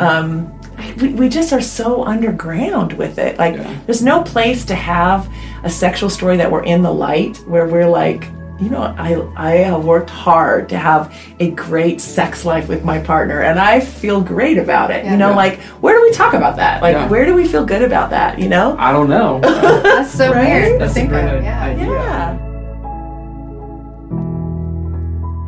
um, 0.00 0.58
we, 1.00 1.14
we 1.14 1.28
just 1.28 1.52
are 1.52 1.60
so 1.60 2.04
underground 2.04 2.92
with 2.94 3.18
it. 3.18 3.38
Like, 3.38 3.56
there's 3.86 4.02
no 4.02 4.22
place 4.22 4.64
to 4.66 4.74
have 4.74 5.28
a 5.64 5.70
sexual 5.70 6.10
story 6.10 6.36
that 6.36 6.50
we're 6.50 6.64
in 6.64 6.82
the 6.82 6.92
light 6.92 7.36
where 7.46 7.66
we're 7.66 7.88
like, 7.88 8.28
you 8.60 8.70
know, 8.70 8.82
I, 8.82 9.24
I 9.36 9.50
have 9.58 9.84
worked 9.84 10.10
hard 10.10 10.68
to 10.70 10.78
have 10.78 11.14
a 11.38 11.50
great 11.52 12.00
sex 12.00 12.44
life 12.44 12.68
with 12.68 12.84
my 12.84 12.98
partner 12.98 13.40
and 13.42 13.58
I 13.58 13.78
feel 13.78 14.20
great 14.20 14.58
about 14.58 14.90
it. 14.90 15.04
You 15.04 15.16
know, 15.16 15.30
Yeah. 15.30 15.36
like, 15.36 15.60
where 15.80 15.96
do 15.96 16.02
we 16.02 16.10
talk 16.12 16.34
about 16.34 16.56
that? 16.56 16.82
Like, 16.82 16.94
Yeah. 16.94 17.08
where 17.08 17.24
do 17.24 17.34
we 17.34 17.46
feel 17.46 17.64
good 17.64 17.82
about 17.82 18.10
that? 18.10 18.38
You 18.38 18.48
know? 18.48 18.74
I 18.78 18.90
don't 18.90 19.08
know. 19.08 19.38
That's 19.42 20.10
so 20.12 20.32
Right? 20.32 20.46
weird. 20.62 20.80
That's 20.80 20.96
a 20.96 21.06
great 21.06 21.24
about 21.24 21.42
yeah. 21.44 21.62
idea. 21.64 21.86
Yeah. 21.86 22.38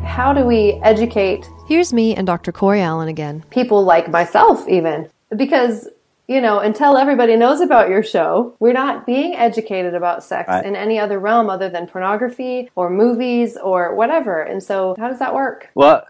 How 0.05 0.33
do 0.33 0.45
we 0.45 0.79
educate? 0.83 1.49
Here's 1.67 1.93
me 1.93 2.15
and 2.15 2.27
Dr. 2.27 2.51
Corey 2.51 2.81
Allen 2.81 3.07
again. 3.07 3.43
People 3.49 3.83
like 3.83 4.09
myself, 4.09 4.67
even. 4.67 5.09
Because, 5.35 5.87
you 6.31 6.39
know, 6.39 6.59
until 6.59 6.95
everybody 6.95 7.35
knows 7.35 7.59
about 7.59 7.89
your 7.89 8.01
show, 8.01 8.55
we're 8.59 8.71
not 8.71 9.05
being 9.05 9.35
educated 9.35 9.93
about 9.93 10.23
sex 10.23 10.47
Right. 10.47 10.65
in 10.65 10.77
any 10.77 10.97
other 10.97 11.19
realm 11.19 11.49
other 11.49 11.69
than 11.69 11.87
pornography 11.87 12.69
or 12.75 12.89
movies 12.89 13.57
or 13.57 13.93
whatever. 13.95 14.41
And 14.41 14.63
so, 14.63 14.95
how 14.97 15.09
does 15.09 15.19
that 15.19 15.35
work? 15.35 15.69
Well, 15.75 16.05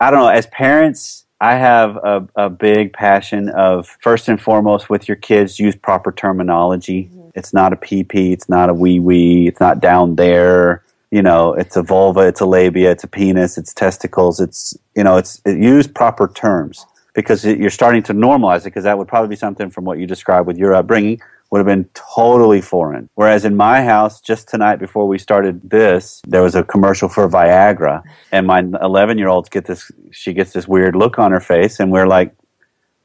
I 0.00 0.10
don't 0.10 0.18
know. 0.18 0.28
As 0.28 0.46
parents, 0.48 1.26
I 1.40 1.54
have 1.54 1.96
a, 1.96 2.26
a 2.34 2.50
big 2.50 2.92
passion 2.92 3.50
of 3.50 3.86
first 4.00 4.28
and 4.28 4.40
foremost 4.40 4.90
with 4.90 5.06
your 5.06 5.16
kids, 5.16 5.60
use 5.60 5.76
proper 5.76 6.10
terminology. 6.10 7.04
Mm-hmm. 7.04 7.30
It's 7.36 7.52
not 7.52 7.72
a 7.72 7.76
PP, 7.76 8.32
it's 8.32 8.48
not 8.48 8.68
a 8.68 8.74
wee 8.74 8.98
wee, 8.98 9.46
it's 9.46 9.60
not 9.60 9.78
down 9.78 10.16
there. 10.16 10.82
You 11.12 11.22
know, 11.22 11.52
it's 11.54 11.76
a 11.76 11.82
vulva, 11.82 12.20
it's 12.20 12.40
a 12.40 12.46
labia, 12.46 12.90
it's 12.90 13.04
a 13.04 13.08
penis, 13.08 13.58
it's 13.58 13.72
testicles. 13.72 14.40
It's 14.40 14.76
you 14.96 15.04
know, 15.04 15.18
it's 15.18 15.40
it, 15.44 15.58
use 15.58 15.86
proper 15.86 16.26
terms 16.26 16.84
because 17.14 17.44
you're 17.44 17.70
starting 17.70 18.02
to 18.04 18.14
normalize 18.14 18.60
it. 18.60 18.64
Because 18.64 18.84
that 18.84 18.98
would 18.98 19.08
probably 19.08 19.28
be 19.28 19.36
something 19.36 19.70
from 19.70 19.84
what 19.84 19.98
you 19.98 20.06
described 20.06 20.46
with 20.46 20.58
your 20.58 20.74
upbringing 20.74 21.20
would 21.52 21.58
have 21.58 21.66
been 21.66 21.84
totally 21.92 22.62
foreign. 22.62 23.10
Whereas 23.14 23.44
in 23.44 23.54
my 23.54 23.84
house, 23.84 24.22
just 24.22 24.48
tonight 24.48 24.76
before 24.76 25.06
we 25.06 25.18
started 25.18 25.60
this, 25.68 26.22
there 26.26 26.42
was 26.42 26.54
a 26.54 26.62
commercial 26.62 27.10
for 27.10 27.28
Viagra, 27.28 28.02
and 28.32 28.46
my 28.46 28.60
11 28.80 29.18
year 29.18 29.28
old 29.28 29.50
get 29.50 29.66
this. 29.66 29.92
She 30.10 30.32
gets 30.32 30.54
this 30.54 30.66
weird 30.66 30.96
look 30.96 31.18
on 31.18 31.30
her 31.30 31.40
face, 31.40 31.78
and 31.78 31.92
we're 31.92 32.06
like, 32.06 32.34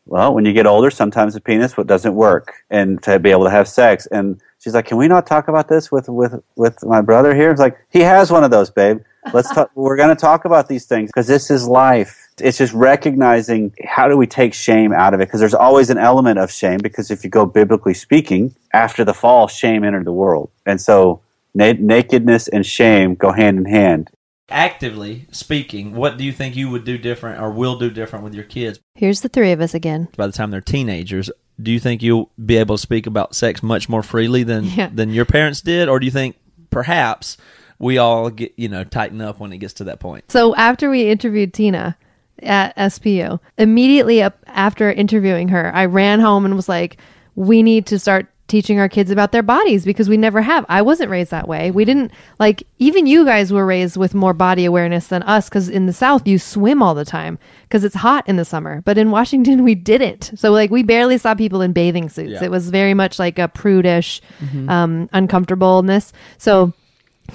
"Well, 0.05 0.33
when 0.33 0.45
you 0.45 0.53
get 0.53 0.65
older, 0.65 0.89
sometimes 0.89 1.33
the 1.33 1.41
penis 1.41 1.75
what 1.75 1.87
doesn't 1.87 2.15
work, 2.15 2.53
and 2.69 3.03
to 3.03 3.19
be 3.19 3.31
able 3.31 3.43
to 3.43 3.49
have 3.49 3.67
sex." 3.67 4.07
And 4.13 4.39
she's 4.59 4.73
like, 4.73 4.85
"Can 4.85 4.97
we 4.97 5.09
not 5.09 5.27
talk 5.27 5.49
about 5.49 5.67
this 5.67 5.91
with 5.91 6.07
with 6.07 6.41
with 6.55 6.81
my 6.85 7.01
brother 7.01 7.35
here?" 7.35 7.51
It's 7.51 7.59
like 7.59 7.77
he 7.89 7.99
has 7.99 8.31
one 8.31 8.45
of 8.45 8.51
those, 8.51 8.69
babe. 8.69 8.99
Let's 9.33 9.53
talk. 9.53 9.71
we're 9.75 9.97
going 9.97 10.15
to 10.15 10.15
talk 10.15 10.45
about 10.45 10.69
these 10.69 10.85
things 10.85 11.09
because 11.09 11.27
this 11.27 11.51
is 11.51 11.67
life. 11.67 12.26
It's 12.39 12.57
just 12.57 12.73
recognizing 12.73 13.73
how 13.85 14.07
do 14.07 14.15
we 14.17 14.27
take 14.27 14.53
shame 14.53 14.93
out 14.93 15.13
of 15.13 15.19
it 15.21 15.25
because 15.27 15.39
there's 15.39 15.53
always 15.53 15.89
an 15.89 15.97
element 15.97 16.37
of 16.39 16.51
shame 16.51 16.79
because 16.83 17.09
if 17.11 17.23
you 17.23 17.29
go 17.29 17.45
biblically 17.45 17.93
speaking, 17.93 18.55
after 18.73 19.03
the 19.03 19.13
fall, 19.13 19.47
shame 19.47 19.83
entered 19.83 20.05
the 20.05 20.11
world, 20.13 20.49
and 20.65 20.79
so 20.79 21.21
Na- 21.55 21.73
nakedness 21.79 22.47
and 22.49 22.63
shame 22.65 23.15
go 23.15 23.31
hand 23.31 23.57
in 23.57 23.65
hand. 23.65 24.11
Actively 24.49 25.25
speaking, 25.31 25.95
what 25.95 26.17
do 26.17 26.23
you 26.23 26.31
think 26.31 26.55
you 26.55 26.69
would 26.69 26.83
do 26.85 26.97
different 26.97 27.41
or 27.41 27.49
will 27.51 27.77
do 27.79 27.89
different 27.89 28.23
with 28.23 28.33
your 28.33 28.43
kids 28.43 28.79
Here's 28.95 29.21
the 29.21 29.27
three 29.29 29.51
of 29.51 29.59
us 29.59 29.73
again. 29.73 30.07
by 30.15 30.27
the 30.27 30.33
time 30.33 30.51
they're 30.51 30.61
teenagers? 30.61 31.29
Do 31.61 31.71
you 31.71 31.79
think 31.79 32.01
you'll 32.03 32.29
be 32.45 32.57
able 32.57 32.75
to 32.77 32.81
speak 32.81 33.07
about 33.07 33.33
sex 33.35 33.63
much 33.63 33.89
more 33.89 34.03
freely 34.03 34.43
than 34.43 34.63
Yeah. 34.75 34.89
than 34.93 35.09
your 35.09 35.25
parents 35.25 35.61
did, 35.61 35.89
or 35.89 35.99
do 35.99 36.05
you 36.05 36.11
think 36.11 36.35
perhaps 36.69 37.37
we 37.79 37.97
all 37.97 38.29
get 38.29 38.53
you 38.57 38.69
know 38.69 38.83
tighten 38.83 39.19
up 39.21 39.39
when 39.39 39.51
it 39.51 39.57
gets 39.57 39.73
to 39.75 39.83
that 39.85 39.99
point? 39.99 40.31
So 40.31 40.55
after 40.55 40.89
we 40.89 41.09
interviewed 41.09 41.53
Tina 41.53 41.97
at 42.43 42.75
SPU, 42.77 43.39
immediately 43.57 44.21
up 44.21 44.37
after 44.47 44.91
interviewing 44.91 45.47
her, 45.49 45.71
I 45.73 45.85
ran 45.85 46.19
home 46.19 46.45
and 46.45 46.55
was 46.55 46.69
like, 46.69 46.97
"We 47.35 47.63
need 47.63 47.85
to 47.87 47.99
start 47.99 48.27
teaching 48.47 48.79
our 48.79 48.87
kids 48.87 49.11
about 49.11 49.33
their 49.33 49.43
bodies 49.43 49.83
because 49.83 50.07
we 50.07 50.15
never 50.15 50.41
have. 50.41 50.65
I 50.69 50.81
wasn't 50.81 51.09
raised 51.11 51.31
that 51.31 51.49
way. 51.49 51.69
We 51.69 51.83
didn't 51.83 52.11
like 52.39 52.63
even 52.79 53.05
you 53.05 53.25
guys 53.25 53.51
were 53.51 53.65
raised 53.65 53.97
with 53.97 54.15
more 54.15 54.33
body 54.33 54.63
awareness 54.63 55.07
than 55.07 55.21
us 55.23 55.49
cuz 55.49 55.67
in 55.67 55.85
the 55.85 55.91
south 55.91 56.25
you 56.25 56.39
swim 56.39 56.81
all 56.81 56.95
the 56.95 57.03
time 57.03 57.39
cuz 57.69 57.83
it's 57.83 57.95
hot 57.95 58.23
in 58.25 58.37
the 58.37 58.45
summer. 58.45 58.81
But 58.85 58.97
in 58.97 59.11
Washington 59.11 59.63
we 59.69 59.75
didn't. 59.75 60.31
So 60.35 60.53
like 60.53 60.71
we 60.71 60.81
barely 60.81 61.17
saw 61.17 61.35
people 61.35 61.61
in 61.61 61.73
bathing 61.73 62.07
suits. 62.07 62.31
Yeah. 62.39 62.45
It 62.45 62.49
was 62.51 62.69
very 62.69 62.93
much 62.93 63.19
like 63.19 63.37
a 63.37 63.49
prudish 63.49 64.21
Mhm. 64.41 64.69
um 64.69 65.09
uncomfortableness. 65.11 66.13
So 66.37 66.71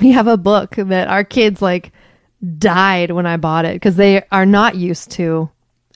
we 0.01 0.13
have 0.13 0.27
a 0.29 0.39
book 0.39 0.77
that 0.79 1.09
our 1.09 1.25
kids 1.25 1.61
like 1.61 1.93
died 2.59 3.11
when 3.13 3.27
I 3.27 3.37
bought 3.37 3.65
it 3.65 3.75
because 3.75 3.97
they 3.97 4.23
are 4.33 4.47
not 4.47 4.75
used 4.77 5.11
to 5.13 5.51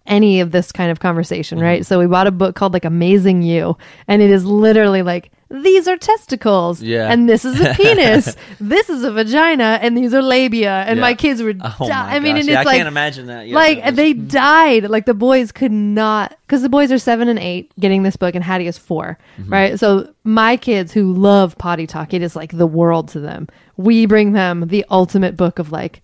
any 0.07 0.41
of 0.41 0.53
this 0.53 0.71
kind 0.71 0.91
of 0.93 1.01
conversation, 1.01 1.59
right? 1.59 1.85
So 1.85 1.99
we 1.99 2.07
bought 2.07 2.29
a 2.29 2.31
book 2.31 2.55
called 2.55 2.73
like 2.73 2.85
Amazing 2.85 3.43
You, 3.43 3.77
and 4.07 4.23
it 4.23 4.31
is 4.31 4.45
literally 4.45 5.03
like 5.03 5.33
these 5.49 5.87
are 5.87 5.97
testicles, 5.97 6.83
Yeah. 6.83 7.09
and 7.11 7.29
this 7.29 7.45
is 7.45 7.61
a 7.61 7.73
penis, 7.75 8.37
this 8.61 8.89
is 8.91 9.05
a 9.05 9.13
vagina, 9.13 9.79
and 9.81 9.97
these 9.97 10.13
are 10.15 10.23
labia, 10.23 10.83
and 10.89 10.97
Yeah. 10.97 11.01
my 11.01 11.15
kids 11.15 11.41
were. 11.43 11.51
Oh 11.61 11.77
di- 11.81 11.89
my 11.89 12.17
I 12.17 12.21
mean, 12.21 12.37
and 12.37 12.47
Yeah, 12.47 12.61
it's 12.61 12.67
I 12.67 12.71
like 12.71 12.77
can't 12.79 12.89
imagine 12.89 13.27
that. 13.27 13.47
Yeah, 13.49 13.55
like 13.57 13.79
that 13.79 13.87
was- 13.87 13.97
they 13.97 14.13
died. 14.13 14.89
Like 14.91 15.07
the 15.07 15.15
boys 15.15 15.51
could 15.53 15.71
not 15.73 16.37
because 16.47 16.63
the 16.63 16.69
boys 16.69 16.91
are 16.93 16.99
seven 16.99 17.29
and 17.29 17.39
eight 17.39 17.73
getting 17.79 18.03
this 18.05 18.17
book, 18.17 18.35
and 18.37 18.43
Hattie 18.45 18.67
is 18.69 18.79
4 18.79 19.19
Mm-hmm. 19.41 19.53
right? 19.53 19.79
So 19.81 20.13
my 20.25 20.57
kids 20.57 20.93
who 20.93 21.13
love 21.15 21.59
potty 21.59 21.87
talk, 21.89 22.13
it 22.15 22.23
is 22.23 22.35
like 22.37 22.57
the 22.57 22.67
world 22.67 23.09
to 23.11 23.21
them. 23.21 23.49
We 23.77 24.07
bring 24.07 24.33
them 24.33 24.67
the 24.69 24.85
ultimate 24.91 25.37
book 25.37 25.59
of 25.61 25.71
like, 25.73 26.03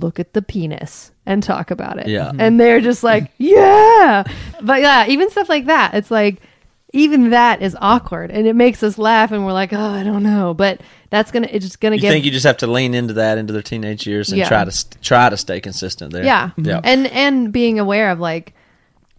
look 0.00 0.18
at 0.18 0.32
the 0.32 0.42
penis 0.42 1.12
and 1.26 1.42
talk 1.42 1.70
about 1.70 1.98
it. 1.98 2.08
Yeah. 2.08 2.32
and 2.38 2.58
they're 2.58 2.80
just 2.80 3.02
like, 3.04 3.30
yeah. 3.38 4.24
But 4.62 4.80
yeah, 4.80 5.06
even 5.08 5.30
stuff 5.30 5.48
like 5.48 5.66
that, 5.66 5.94
it's 5.94 6.10
like. 6.10 6.40
Even 6.94 7.30
that 7.30 7.62
is 7.62 7.74
awkward, 7.80 8.30
and 8.30 8.46
it 8.46 8.54
makes 8.54 8.82
us 8.82 8.98
laugh, 8.98 9.32
and 9.32 9.46
we're 9.46 9.54
like, 9.54 9.72
"Oh, 9.72 9.78
I 9.80 10.02
don't 10.02 10.22
know," 10.22 10.52
but 10.52 10.82
that's 11.08 11.30
gonna 11.30 11.48
it's 11.50 11.64
just 11.64 11.80
gonna 11.80 11.94
You 11.96 12.02
get 12.02 12.10
think 12.10 12.26
you 12.26 12.30
just 12.30 12.44
have 12.44 12.58
to 12.58 12.66
lean 12.66 12.92
into 12.92 13.14
that 13.14 13.38
into 13.38 13.50
their 13.54 13.62
teenage 13.62 14.06
years 14.06 14.28
and 14.28 14.36
Yeah. 14.38 14.46
try 14.46 14.62
to 14.62 14.70
st- 14.70 15.00
try 15.00 15.30
to 15.30 15.38
stay 15.38 15.58
consistent 15.62 16.12
there. 16.12 16.22
Yeah. 16.22 16.50
yeah. 16.58 16.82
And 16.84 17.06
and 17.06 17.50
being 17.50 17.78
aware 17.78 18.10
of 18.10 18.20
like 18.20 18.52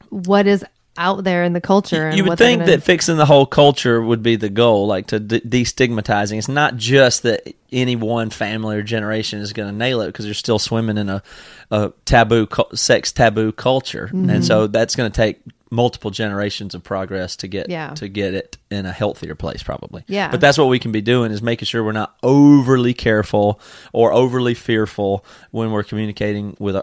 what 0.09 0.45
is 0.45 0.63
out 0.97 1.23
there 1.23 1.43
in 1.43 1.53
the 1.53 1.61
culture 1.61 2.07
and 2.07 2.17
you 2.17 2.23
would 2.25 2.37
think 2.37 2.65
that 2.65 2.83
fixing 2.83 3.17
the 3.17 3.25
whole 3.25 3.45
culture 3.47 4.01
would 4.01 4.21
be 4.21 4.35
the 4.35 4.49
goal, 4.49 4.85
like 4.85 5.07
to 5.07 5.19
de- 5.19 5.41
destigmatizing. 5.41 6.37
It's 6.37 6.47
not 6.47 6.77
just 6.77 7.23
that 7.23 7.51
any 7.71 7.95
one 7.95 8.29
family 8.29 8.75
or 8.77 8.83
generation 8.83 9.39
is 9.39 9.53
going 9.53 9.71
to 9.71 9.75
nail 9.75 10.01
it 10.01 10.07
because 10.07 10.25
you're 10.25 10.33
still 10.35 10.59
swimming 10.59 10.97
in 10.99 11.09
a, 11.09 11.23
a 11.71 11.91
taboo, 12.05 12.47
sex 12.75 13.11
taboo 13.11 13.51
culture, 13.51 14.09
Mhm. 14.13 14.31
and 14.31 14.45
so 14.45 14.67
that's 14.67 14.95
going 14.95 15.11
to 15.11 15.15
take 15.15 15.39
multiple 15.71 16.11
generations 16.11 16.75
of 16.75 16.83
progress 16.83 17.35
to 17.37 17.47
get 17.47 17.67
Yeah. 17.67 17.95
to 17.95 18.07
get 18.07 18.35
it 18.35 18.57
in 18.69 18.85
a 18.85 18.91
healthier 18.91 19.33
place, 19.33 19.63
probably. 19.63 20.03
Yeah. 20.07 20.29
But 20.29 20.39
that's 20.39 20.59
what 20.59 20.67
we 20.67 20.77
can 20.77 20.91
be 20.91 21.01
doing 21.01 21.31
is 21.31 21.41
making 21.41 21.65
sure 21.65 21.83
we're 21.83 21.93
not 21.93 22.15
overly 22.21 22.93
careful 22.93 23.59
or 23.91 24.13
overly 24.13 24.53
fearful 24.53 25.25
when 25.49 25.71
we're 25.71 25.81
communicating 25.81 26.55
with 26.59 26.75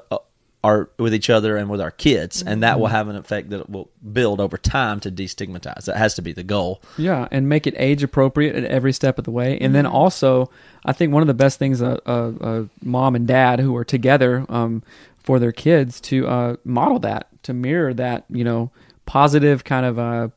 our. 0.63 0.71
Our, 0.71 0.91
with 0.99 1.15
each 1.15 1.31
other 1.31 1.57
and 1.57 1.71
with 1.71 1.81
our 1.81 1.91
kids, 1.91 2.43
and 2.43 2.63
that 2.63 2.79
will 2.79 2.89
Mhm. 2.89 2.91
have 2.91 3.09
an 3.09 3.17
effect 3.17 3.49
that 3.49 3.71
will 3.71 3.89
build 4.13 4.41
over 4.41 4.59
time 4.59 5.01
to 5.01 5.11
destigmatize. 5.11 5.87
That 5.87 5.97
has 5.97 6.15
to 6.17 6.23
be 6.23 6.33
the 6.33 6.43
goal. 6.43 6.83
Yeah, 6.99 7.29
and 7.31 7.49
make 7.49 7.67
it 7.67 7.73
age 7.79 8.03
appropriate 8.03 8.55
at 8.55 8.65
every 8.65 8.93
step 8.93 9.17
of 9.19 9.25
the 9.25 9.31
way. 9.31 9.57
And 9.59 9.75
then 9.75 9.87
Mhm. 9.87 9.93
also, 9.95 10.51
I 10.85 10.93
think 10.93 11.15
one 11.15 11.23
of 11.23 11.29
the 11.29 11.35
best 11.35 11.59
things 11.59 11.81
a, 11.81 11.99
a, 12.05 12.29
a 12.61 12.67
mom 12.85 13.15
and 13.17 13.27
dad 13.27 13.61
who 13.61 13.75
are 13.75 13.85
together 13.85 14.45
um, 14.51 14.83
for 15.23 15.39
their 15.39 15.51
kids 15.53 15.99
to 16.03 16.29
uh, 16.29 16.57
model 16.63 16.99
that, 16.99 17.29
to 17.45 17.55
mirror 17.55 17.95
that, 17.95 18.25
you 18.29 18.45
know, 18.45 18.71
positive 19.07 19.65
kind 19.65 19.87
of. 19.87 19.99
Uh, 19.99 20.29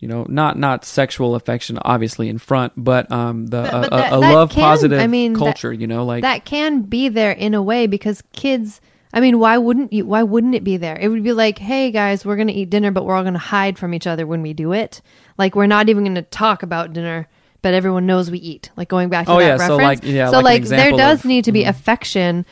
you 0.00 0.06
know, 0.06 0.24
not 0.28 0.56
not 0.56 0.84
sexual 0.84 1.34
affection, 1.34 1.76
obviously 1.82 2.28
in 2.28 2.38
front, 2.38 2.72
but 2.76 3.10
um, 3.10 3.46
the 3.48 3.62
But- 3.62 3.74
uh, 3.74 3.80
but 3.80 3.86
a, 3.92 3.96
that- 3.96 4.12
a 4.12 4.20
that 4.20 4.32
love 4.32 4.50
can- 4.50 4.62
positive 4.62 5.00
I 5.00 5.06
mean, 5.08 5.32
that- 5.32 5.38
culture. 5.40 5.72
you 5.72 5.86
know, 5.88 6.04
like 6.04 6.22
that 6.22 6.44
can 6.44 6.82
be 6.82 7.08
there 7.08 7.32
in 7.32 7.52
a 7.54 7.60
way 7.62 7.86
because 7.88 8.22
kids 8.32 8.80
I 9.12 9.20
mean, 9.20 9.38
why 9.38 9.56
wouldn't 9.58 9.92
you 9.92 10.04
why 10.04 10.22
wouldn't 10.22 10.54
it 10.54 10.64
be 10.64 10.76
there? 10.76 10.96
It 10.98 11.08
would 11.08 11.22
be 11.24 11.32
like, 11.32 11.58
"Hey 11.58 11.90
guys, 11.90 12.24
we're 12.24 12.36
going 12.36 12.48
to 12.48 12.54
eat 12.54 12.70
dinner, 12.70 12.90
but 12.90 13.04
we're 13.04 13.14
all 13.16 13.22
going 13.22 13.32
to 13.34 13.38
hide 13.38 13.78
from 13.78 13.94
each 13.94 14.06
other 14.06 14.26
when 14.26 14.42
we 14.42 14.52
do 14.52 14.72
it." 14.72 15.00
Like 15.38 15.54
we're 15.56 15.66
not 15.66 15.88
even 15.88 16.04
going 16.04 16.14
to 16.16 16.22
talk 16.22 16.62
about 16.62 16.92
dinner, 16.92 17.26
but 17.62 17.72
everyone 17.74 18.04
knows 18.06 18.30
we 18.30 18.38
eat. 18.38 18.70
Like 18.76 18.88
going 18.88 19.08
back 19.08 19.26
to 19.26 19.32
Oh, 19.32 19.38
that 19.38 19.46
yeah, 19.46 19.56
so, 19.56 19.76
reference. 19.78 20.02
like, 20.04 20.12
yeah, 20.12 20.30
so 20.30 20.40
like 20.40 20.60
like 20.62 20.64
there 20.64 20.90
does 20.92 21.20
of- 21.20 21.24
need 21.24 21.44
to 21.44 21.52
be 21.52 21.64
Mhm. 21.64 21.68
affection 21.70 22.46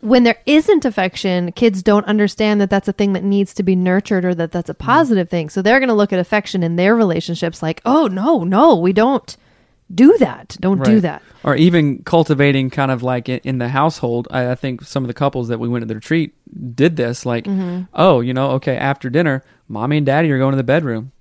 when 0.00 0.22
there 0.24 0.36
isn't 0.44 0.84
affection, 0.84 1.50
kids 1.52 1.82
don't 1.82 2.04
understand 2.06 2.60
that 2.60 2.68
that's 2.70 2.86
a 2.86 2.92
thing 2.92 3.14
that 3.14 3.24
needs 3.24 3.54
to 3.54 3.62
be 3.62 3.74
nurtured 3.74 4.24
or 4.24 4.34
that 4.34 4.52
that's 4.52 4.68
a 4.68 4.74
positive 4.74 5.28
thing. 5.30 5.48
So 5.48 5.62
they're 5.62 5.80
going 5.80 5.88
to 5.88 5.94
look 5.94 6.12
at 6.12 6.18
affection 6.20 6.62
in 6.62 6.76
their 6.76 6.94
relationships 6.94 7.62
like, 7.62 7.80
"Oh, 7.84 8.06
no, 8.06 8.44
no, 8.44 8.76
we 8.76 8.92
don't 8.92 9.36
do 9.94 10.16
that. 10.18 10.56
Don't 10.60 10.82
do 10.84 11.00
that." 11.00 11.22
Or 11.44 11.54
even 11.56 12.02
cultivating 12.02 12.70
kind 12.70 12.90
of 12.90 13.02
like 13.02 13.28
in, 13.28 13.40
in 13.44 13.58
the 13.58 13.68
household. 13.68 14.26
I, 14.30 14.50
I 14.50 14.54
think 14.54 14.82
some 14.82 15.04
of 15.04 15.08
the 15.08 15.14
couples 15.14 15.48
that 15.48 15.58
we 15.60 15.68
went 15.68 15.82
to 15.82 15.86
the 15.86 15.94
retreat 15.94 16.34
did 16.74 16.96
this. 16.96 17.24
Like, 17.24 17.44
Mhm. 17.44 17.88
oh, 17.94 18.20
you 18.20 18.34
know, 18.34 18.50
okay, 18.52 18.76
after 18.76 19.08
dinner, 19.10 19.42
mommy 19.68 19.98
and 19.98 20.06
daddy 20.06 20.30
are 20.32 20.38
going 20.38 20.52
to 20.52 20.56
the 20.56 20.64
bedroom. 20.64 21.12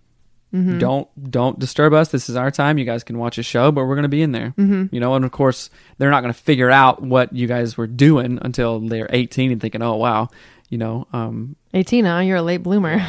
Mhm. 0.53 0.80
Don't 0.80 1.07
don't 1.32 1.59
disturb 1.59 1.93
us. 1.93 2.09
This 2.09 2.30
is 2.30 2.36
our 2.38 2.49
time. 2.49 2.78
You 2.78 2.86
guys 2.86 3.03
can 3.03 3.18
watch 3.18 3.38
a 3.38 3.43
show, 3.43 3.72
but 3.72 3.86
we're 3.86 3.95
going 3.95 4.03
to 4.03 4.09
be 4.09 4.22
in 4.22 4.32
there. 4.32 4.53
Mhm. 4.57 4.89
You 4.91 4.99
know, 5.01 5.13
and 5.16 5.26
of 5.26 5.32
course 5.32 5.70
they're 5.97 6.11
not 6.11 6.22
going 6.22 6.34
to 6.34 6.39
figure 6.39 6.72
out 6.72 7.01
what 7.03 7.34
you 7.34 7.45
guys 7.47 7.76
were 7.78 7.88
doing 7.88 8.39
until 8.41 8.80
they're 8.80 9.09
18 9.11 9.51
and 9.51 9.59
thinking, 9.59 9.82
oh 9.82 9.95
wow, 9.97 10.30
you 10.70 10.78
know, 10.78 11.07
um, 11.13 11.55
18, 11.74 12.05
huh? 12.05 12.20
You're 12.20 12.38
a 12.38 12.41
late 12.41 12.63
bloomer. 12.63 13.05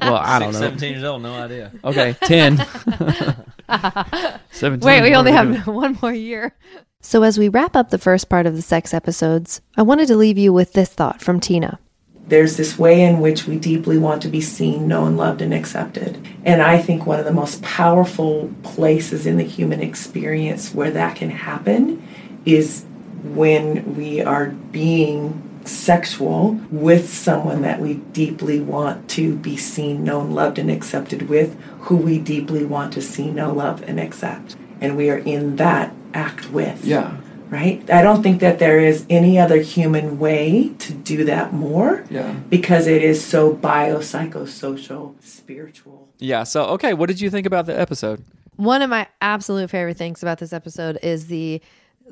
well, 0.00 0.16
I 0.16 0.38
don't 0.40 0.52
know. 0.52 0.58
17 0.58 0.92
years 0.92 1.04
old, 1.04 1.22
no 1.22 1.34
idea. 1.34 1.70
Okay, 1.84 2.16
10. 2.24 2.56
17. 4.52 4.86
Wait, 4.86 5.02
we 5.02 5.14
only 5.14 5.32
have 5.32 5.66
one 5.66 5.98
more 6.02 6.12
year. 6.12 6.54
So, 7.00 7.22
as 7.22 7.38
we 7.38 7.48
wrap 7.48 7.76
up 7.76 7.90
the 7.90 7.98
first 7.98 8.28
part 8.28 8.46
of 8.46 8.56
the 8.56 8.62
sex 8.62 8.92
episodes, 8.92 9.60
I 9.76 9.82
wanted 9.82 10.08
to 10.08 10.16
leave 10.16 10.36
you 10.36 10.52
with 10.52 10.74
this 10.74 10.90
thought 10.90 11.22
from 11.22 11.40
Tina. 11.40 11.78
There's 12.26 12.56
this 12.56 12.78
way 12.78 13.02
in 13.02 13.20
which 13.20 13.46
we 13.46 13.58
deeply 13.58 13.98
want 13.98 14.22
to 14.22 14.28
be 14.28 14.40
seen, 14.40 14.86
known, 14.86 15.16
loved, 15.16 15.40
and 15.40 15.52
accepted. 15.52 16.24
And 16.44 16.62
I 16.62 16.78
think 16.78 17.06
one 17.06 17.18
of 17.18 17.24
the 17.24 17.32
most 17.32 17.62
powerful 17.62 18.52
places 18.62 19.26
in 19.26 19.36
the 19.36 19.44
human 19.44 19.80
experience 19.80 20.72
where 20.74 20.90
that 20.92 21.16
can 21.16 21.30
happen 21.30 22.06
is 22.44 22.84
when 23.22 23.96
we 23.96 24.20
are 24.20 24.50
being 24.50 25.49
sexual 25.70 26.58
with 26.70 27.08
someone 27.12 27.62
that 27.62 27.80
we 27.80 27.94
deeply 27.94 28.60
want 28.60 29.08
to 29.10 29.34
be 29.36 29.56
seen, 29.56 30.04
known, 30.04 30.32
loved, 30.32 30.58
and 30.58 30.70
accepted 30.70 31.28
with, 31.28 31.56
who 31.82 31.96
we 31.96 32.18
deeply 32.18 32.64
want 32.64 32.92
to 32.94 33.00
see, 33.02 33.30
know, 33.30 33.52
love, 33.52 33.82
and 33.88 33.98
accept. 34.00 34.56
And 34.80 34.96
we 34.96 35.08
are 35.10 35.18
in 35.18 35.56
that 35.56 35.92
act 36.14 36.50
with 36.52 36.84
Yeah. 36.84 37.16
right? 37.50 37.82
I 37.90 38.02
don't 38.02 38.22
think 38.22 38.40
that 38.40 38.58
there 38.60 38.78
is 38.78 39.04
any 39.10 39.38
other 39.38 39.58
human 39.60 40.18
way 40.18 40.72
to 40.78 40.92
do 40.92 41.24
that 41.24 41.52
more 41.52 42.04
Yeah. 42.10 42.32
because 42.48 42.86
it 42.86 43.02
is 43.02 43.24
so 43.24 43.52
biopsychosocial, 43.54 45.14
spiritual. 45.22 46.08
Yeah. 46.18 46.44
So, 46.44 46.64
okay, 46.66 46.94
what 46.94 47.08
did 47.08 47.20
you 47.20 47.30
think 47.30 47.46
about 47.46 47.66
the 47.66 47.78
episode? 47.78 48.22
One 48.56 48.82
of 48.82 48.90
my 48.90 49.06
absolute 49.20 49.70
favorite 49.70 49.96
things 49.96 50.22
about 50.22 50.38
this 50.38 50.52
episode 50.52 50.98
is 51.02 51.26
the 51.26 51.60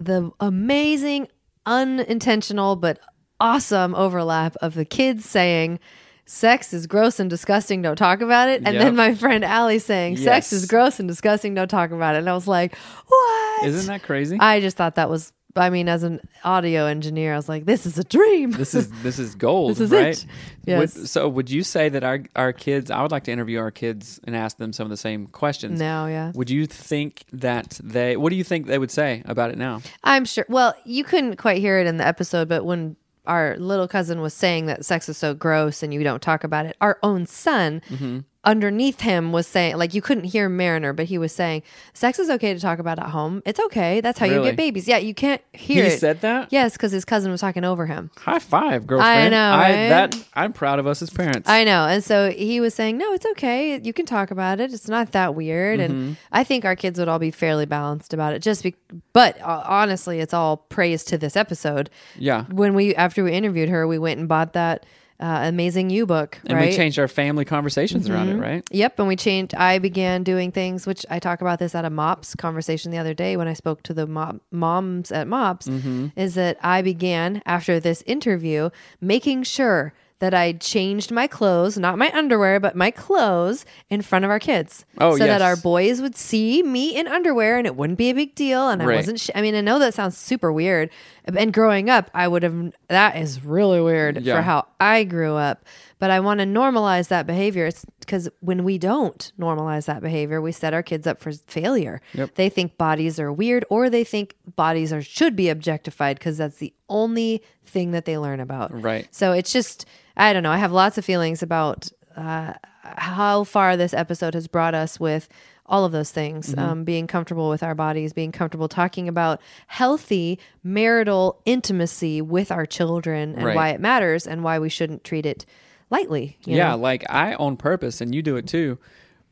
the 0.01 0.31
amazing, 0.41 1.27
unintentional 1.67 2.77
but 2.77 2.99
awesome 3.41 3.95
overlap 3.95 4.57
of 4.57 4.75
the 4.75 4.85
kids 4.85 5.25
saying 5.25 5.79
sex 6.27 6.73
is 6.75 6.87
gross 6.87 7.19
and 7.19 7.31
disgusting, 7.31 7.81
don't 7.83 7.97
talk 7.97 8.21
about 8.21 8.49
it. 8.49 8.63
And 8.65 8.75
Yep. 8.75 8.83
then 8.85 8.97
my 8.97 9.15
friend 9.15 9.45
Allie 9.45 9.79
saying 9.79 10.17
sex 10.19 10.53
Yes. 10.53 10.53
is 10.53 10.67
gross 10.67 10.99
and 11.01 11.09
disgusting, 11.09 11.55
don't 11.55 11.69
talk 11.69 11.91
about 11.91 12.15
it. 12.17 12.19
And 12.19 12.29
I 12.29 12.35
was 12.35 12.47
like, 12.49 12.77
what? 13.07 13.65
Isn't 13.67 13.87
that 13.87 14.03
crazy? 14.03 14.37
I 14.39 14.61
just 14.61 14.77
thought 14.77 14.97
that 14.97 15.09
was 15.11 15.33
I 15.57 15.71
mean, 15.71 15.89
as 15.89 16.05
an 16.05 16.21
audio 16.45 16.85
engineer, 16.87 17.33
I 17.33 17.37
was 17.37 17.49
like, 17.49 17.65
this 17.65 17.85
is 17.85 17.99
a 17.99 18.05
dream. 18.05 18.53
this 18.53 18.75
is 18.75 18.91
this 19.03 19.19
is 19.19 19.35
gold, 19.35 19.73
This 19.73 19.81
is 19.81 19.91
right? 19.91 20.07
it. 20.17 20.27
Yes. 20.67 20.95
Would, 20.97 21.09
so, 21.09 21.29
would 21.29 21.51
you 21.51 21.65
say 21.65 21.89
that 21.89 22.05
our 22.05 22.21
our 22.37 22.53
kids? 22.53 22.93
I 22.93 23.03
would 23.03 23.11
like 23.11 23.25
to 23.25 23.33
interview 23.33 23.59
our 23.59 23.73
kids 23.73 24.21
and 24.25 24.37
ask 24.37 24.59
them 24.59 24.73
some 24.73 24.85
of 24.85 24.91
the 24.91 24.97
same 24.97 25.27
questions. 25.27 25.81
Now, 25.81 26.07
yeah. 26.07 26.31
Would 26.37 26.51
you 26.51 26.67
think 26.67 27.25
that 27.33 27.81
they? 27.83 28.17
What 28.17 28.31
do 28.31 28.37
you 28.37 28.45
think 28.45 28.67
they 28.67 28.79
would 28.79 28.93
say 28.93 29.23
about 29.25 29.51
it 29.51 29.59
now? 29.59 29.81
I'm 30.05 30.27
sure. 30.27 30.45
Well, 30.49 30.75
you 30.85 31.03
couldn't 31.03 31.37
quite 31.37 31.59
hear 31.61 31.81
it 31.81 31.89
in 31.89 31.97
the 31.97 32.07
episode, 32.07 32.49
but 32.49 32.65
when 32.65 32.95
our 33.29 33.57
little 33.59 33.87
cousin 33.87 34.21
was 34.21 34.35
saying 34.35 34.67
that 34.67 34.85
sex 34.85 35.09
is 35.09 35.17
so 35.17 35.35
gross 35.35 35.83
and 35.83 35.93
you 35.95 36.03
don't 36.03 36.23
talk 36.23 36.43
about 36.45 36.67
it, 36.67 36.77
our 36.81 36.99
own 37.03 37.27
son 37.27 37.81
Mhm. 37.91 38.25
Underneath 38.49 39.01
him 39.03 39.31
was 39.31 39.47
saying 39.47 39.77
like 39.77 39.93
you 39.95 40.01
couldn't 40.01 40.25
hear 40.25 40.49
Mariner, 40.49 40.93
but 40.93 41.05
he 41.07 41.19
was 41.19 41.33
saying 41.33 41.63
sex 41.93 42.19
is 42.19 42.31
okay 42.31 42.55
to 42.55 42.59
talk 42.61 42.79
about 42.79 42.99
at 42.99 43.11
home. 43.11 43.43
It's 43.45 43.61
okay. 43.61 44.01
That's 44.01 44.19
how 44.19 44.27
you 44.27 44.43
get 44.43 44.57
babies. 44.57 44.89
Yeah, 44.89 44.97
you 44.97 45.13
can't 45.15 45.43
hear 45.53 45.85
He 45.85 45.91
it. 45.91 45.99
said 46.01 46.23
that? 46.23 46.49
Yes, 46.51 46.73
because 46.73 46.91
his 46.91 47.05
cousin 47.05 47.31
was 47.31 47.41
talking 47.41 47.65
over 47.65 47.85
him. 47.87 48.11
High 48.17 48.39
five, 48.39 48.87
girlfriend. 48.87 49.33
know, 49.33 49.39
I, 49.39 49.59
right? 49.61 49.89
that 49.91 50.17
I'm 50.35 50.53
proud 50.53 50.79
of 50.79 50.87
us 50.87 51.03
as 51.03 51.11
parents. 51.11 51.49
I 51.49 51.65
know. 51.65 51.87
And 51.87 52.03
so 52.03 52.31
he 52.31 52.61
was 52.61 52.75
saying, 52.75 52.97
no, 52.97 53.13
it's 53.13 53.27
okay. 53.27 53.81
You 53.83 53.93
can 53.93 54.07
talk 54.07 54.31
about 54.31 54.61
it. 54.61 54.73
It's 54.73 54.89
not 54.89 55.13
that 55.13 55.35
weird. 55.35 55.81
Mhm. 55.81 55.85
And 55.85 56.17
I 56.33 56.43
think 56.43 56.65
our 56.65 56.75
kids 56.77 56.99
would 56.99 57.09
all 57.09 57.19
be 57.19 57.31
fairly 57.31 57.67
balanced 57.67 58.15
about 58.15 58.33
it. 58.33 58.41
Just 58.41 58.63
be, 58.63 58.75
but 59.13 59.39
uh, 59.43 59.63
honestly, 59.67 60.21
it's 60.21 60.33
all 60.33 60.57
praise 60.57 61.05
to 61.05 61.19
this 61.19 61.37
episode. 61.37 61.91
Yeah. 62.17 62.45
When 62.51 62.75
we, 62.75 62.95
after 62.95 63.23
we 63.23 63.33
interviewed 63.33 63.69
her, 63.69 63.87
we 63.87 63.99
went 63.99 64.19
and 64.19 64.27
bought 64.29 64.55
that 64.55 64.87
uh, 65.21 65.41
amazing 65.43 65.91
You 65.91 66.07
book. 66.07 66.39
and 66.47 66.57
right? 66.59 66.71
we 66.71 66.77
changed 66.77 66.99
our 66.99 67.09
family 67.09 67.45
conversations 67.45 68.09
around 68.09 68.29
it, 68.29 68.37
Mhm. 68.37 68.41
right? 68.43 68.65
Yep, 68.71 68.99
and 69.01 69.09
we 69.09 69.17
changed. 69.17 69.55
I 69.55 69.79
began 69.79 70.23
doing 70.23 70.53
things, 70.53 70.87
which 70.87 71.05
I 71.11 71.19
talk 71.19 71.41
about 71.41 71.59
this 71.59 71.75
at 71.75 71.85
a 71.85 71.91
MOPS 71.91 72.35
conversation 72.37 72.91
the 72.93 72.99
other 72.99 73.15
day 73.15 73.37
when 73.37 73.49
I 73.49 73.53
spoke 73.55 73.83
to 73.85 73.95
the 73.95 74.07
mom, 74.07 74.41
moms 74.51 75.11
at 75.11 75.27
MOPS. 75.27 75.69
Mhm. 75.69 76.13
Is 76.17 76.35
that 76.35 76.57
I 76.63 76.83
began 76.83 77.43
after 77.47 77.81
this 77.81 78.03
interview 78.07 78.71
making 79.01 79.43
sure 79.43 79.93
that 80.21 80.35
I 80.35 80.53
changed 80.53 81.11
my 81.13 81.27
clothes, 81.29 81.79
not 81.79 81.97
my 81.97 82.11
underwear, 82.13 82.59
but 82.59 82.75
my 82.75 82.91
clothes 82.91 83.65
in 83.89 84.03
front 84.03 84.25
of 84.25 84.31
our 84.33 84.41
kids. 84.41 84.85
Oh, 85.01 85.17
so 85.17 85.27
that 85.27 85.43
our 85.43 85.55
boys 85.57 86.01
would 86.01 86.17
see 86.17 86.63
me 86.63 86.97
in 86.97 87.07
underwear 87.07 87.57
and 87.57 87.67
it 87.67 87.77
wouldn't 87.77 87.99
be 87.99 88.11
a 88.11 88.15
big 88.15 88.35
deal. 88.35 88.69
And 88.69 88.83
I 88.83 88.87
Right. 88.87 88.97
wasn't, 88.97 89.21
sh- 89.21 89.31
I 89.35 89.43
mean, 89.43 89.55
I 89.55 89.61
know 89.61 89.79
that 89.79 89.95
sounds 89.95 90.17
super 90.19 90.53
weird. 90.53 90.91
And 91.25 91.53
growing 91.53 91.89
up, 91.89 92.11
I 92.15 92.27
would 92.27 92.43
have, 92.43 92.73
that 92.89 93.17
is 93.17 93.45
really 93.45 93.81
weird 93.81 94.23
Yeah. 94.23 94.37
for 94.37 94.43
how 94.43 94.67
I 94.81 95.05
grew 95.05 95.35
up. 95.35 95.65
But 95.99 96.11
I 96.11 96.21
want 96.21 96.39
to 96.41 96.47
normalize 96.47 97.09
that 97.09 97.27
behavior. 97.27 97.67
It's 97.67 97.85
because 98.01 98.29
when 98.41 98.63
we 98.65 98.79
don't 98.79 99.33
normalize 99.39 99.87
that 99.87 100.01
behavior, 100.01 100.41
we 100.41 100.53
set 100.53 100.73
our 100.75 100.83
kids 100.83 101.07
up 101.07 101.21
for 101.21 101.33
failure. 101.33 102.01
Yep. 102.15 102.35
They 102.37 102.49
think 102.49 102.79
bodies 102.79 103.19
are 103.19 103.33
weird 103.33 103.65
or 103.69 103.91
they 103.91 104.05
think 104.05 104.35
bodies 104.57 104.93
are 104.93 105.03
should 105.03 105.35
be 105.35 105.49
objectified 105.49 106.19
because 106.19 106.39
that's 106.39 106.59
the 106.59 106.73
only 106.89 107.43
thing 107.67 107.91
that 107.91 108.05
they 108.05 108.17
learn 108.17 108.39
about. 108.41 108.71
Right. 108.81 109.09
So 109.11 109.33
it's 109.33 109.53
just, 109.53 109.87
I 110.17 110.33
don't 110.33 110.43
know. 110.45 110.53
I 110.53 110.59
have 110.59 110.73
lots 110.73 110.99
of 110.99 111.05
feelings 111.05 111.43
about 111.43 111.89
uh, 112.17 112.55
how 112.83 113.45
far 113.45 113.77
this 113.77 113.93
episode 113.95 114.35
has 114.35 114.47
brought 114.47 114.75
us 114.75 114.99
with 115.01 115.29
all 115.67 115.85
of 115.85 115.93
those 115.93 116.11
things 116.11 116.55
Mhm. 116.55 116.59
um, 116.59 116.85
being 116.85 117.07
comfortable 117.07 117.51
with 117.51 117.63
our 117.63 117.75
bodies, 117.75 118.13
being 118.15 118.33
comfortable 118.33 118.69
talking 118.69 119.07
about 119.09 119.41
healthy 119.67 120.39
marital 120.65 121.41
intimacy 121.45 122.23
with 122.23 122.51
our 122.51 122.65
children 122.65 123.35
and 123.35 123.45
Right. 123.45 123.55
why 123.57 123.69
it 123.71 123.81
matters 123.81 124.27
and 124.27 124.43
why 124.43 124.59
we 124.59 124.69
shouldn't 124.71 125.05
treat 125.05 125.27
it 125.27 125.45
lightly. 125.91 126.39
you 126.45 126.57
yeah, 126.57 126.71
know? 126.71 126.77
like 126.79 127.05
I 127.11 127.35
on 127.35 127.57
purpose, 127.57 128.01
and 128.01 128.15
you 128.15 128.23
do 128.23 128.37
it 128.37 128.47
too. 128.47 128.79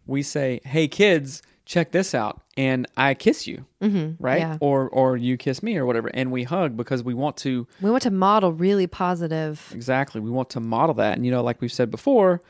We 0.07 0.23
say, 0.23 0.61
"Hey, 0.65 0.87
kids, 0.89 1.43
check 1.65 1.91
this 1.93 2.15
out," 2.15 2.41
and 2.57 2.87
I 2.97 3.15
kiss 3.15 3.47
you, 3.47 3.67
Mhm, 3.83 4.17
right? 4.21 4.39
yeah. 4.41 4.57
Or 4.61 4.89
or 4.89 5.17
you 5.17 5.37
kiss 5.37 5.63
me, 5.63 5.77
or 5.77 5.85
whatever, 5.85 6.09
and 6.15 6.31
we 6.31 6.45
hug 6.45 6.77
because 6.77 7.03
we 7.03 7.13
want 7.15 7.37
to 7.39 7.67
we 7.81 7.91
want 7.91 8.03
to 8.05 8.11
model 8.11 8.53
really 8.53 8.87
positive. 8.87 9.71
exactly. 9.75 10.21
We 10.21 10.31
want 10.31 10.51
to 10.51 10.61
model 10.61 10.95
that, 10.97 11.17
and 11.17 11.25
you 11.27 11.33
know, 11.33 11.43
like 11.43 11.61
we've 11.61 11.73
said 11.73 11.91
before, 11.91 12.41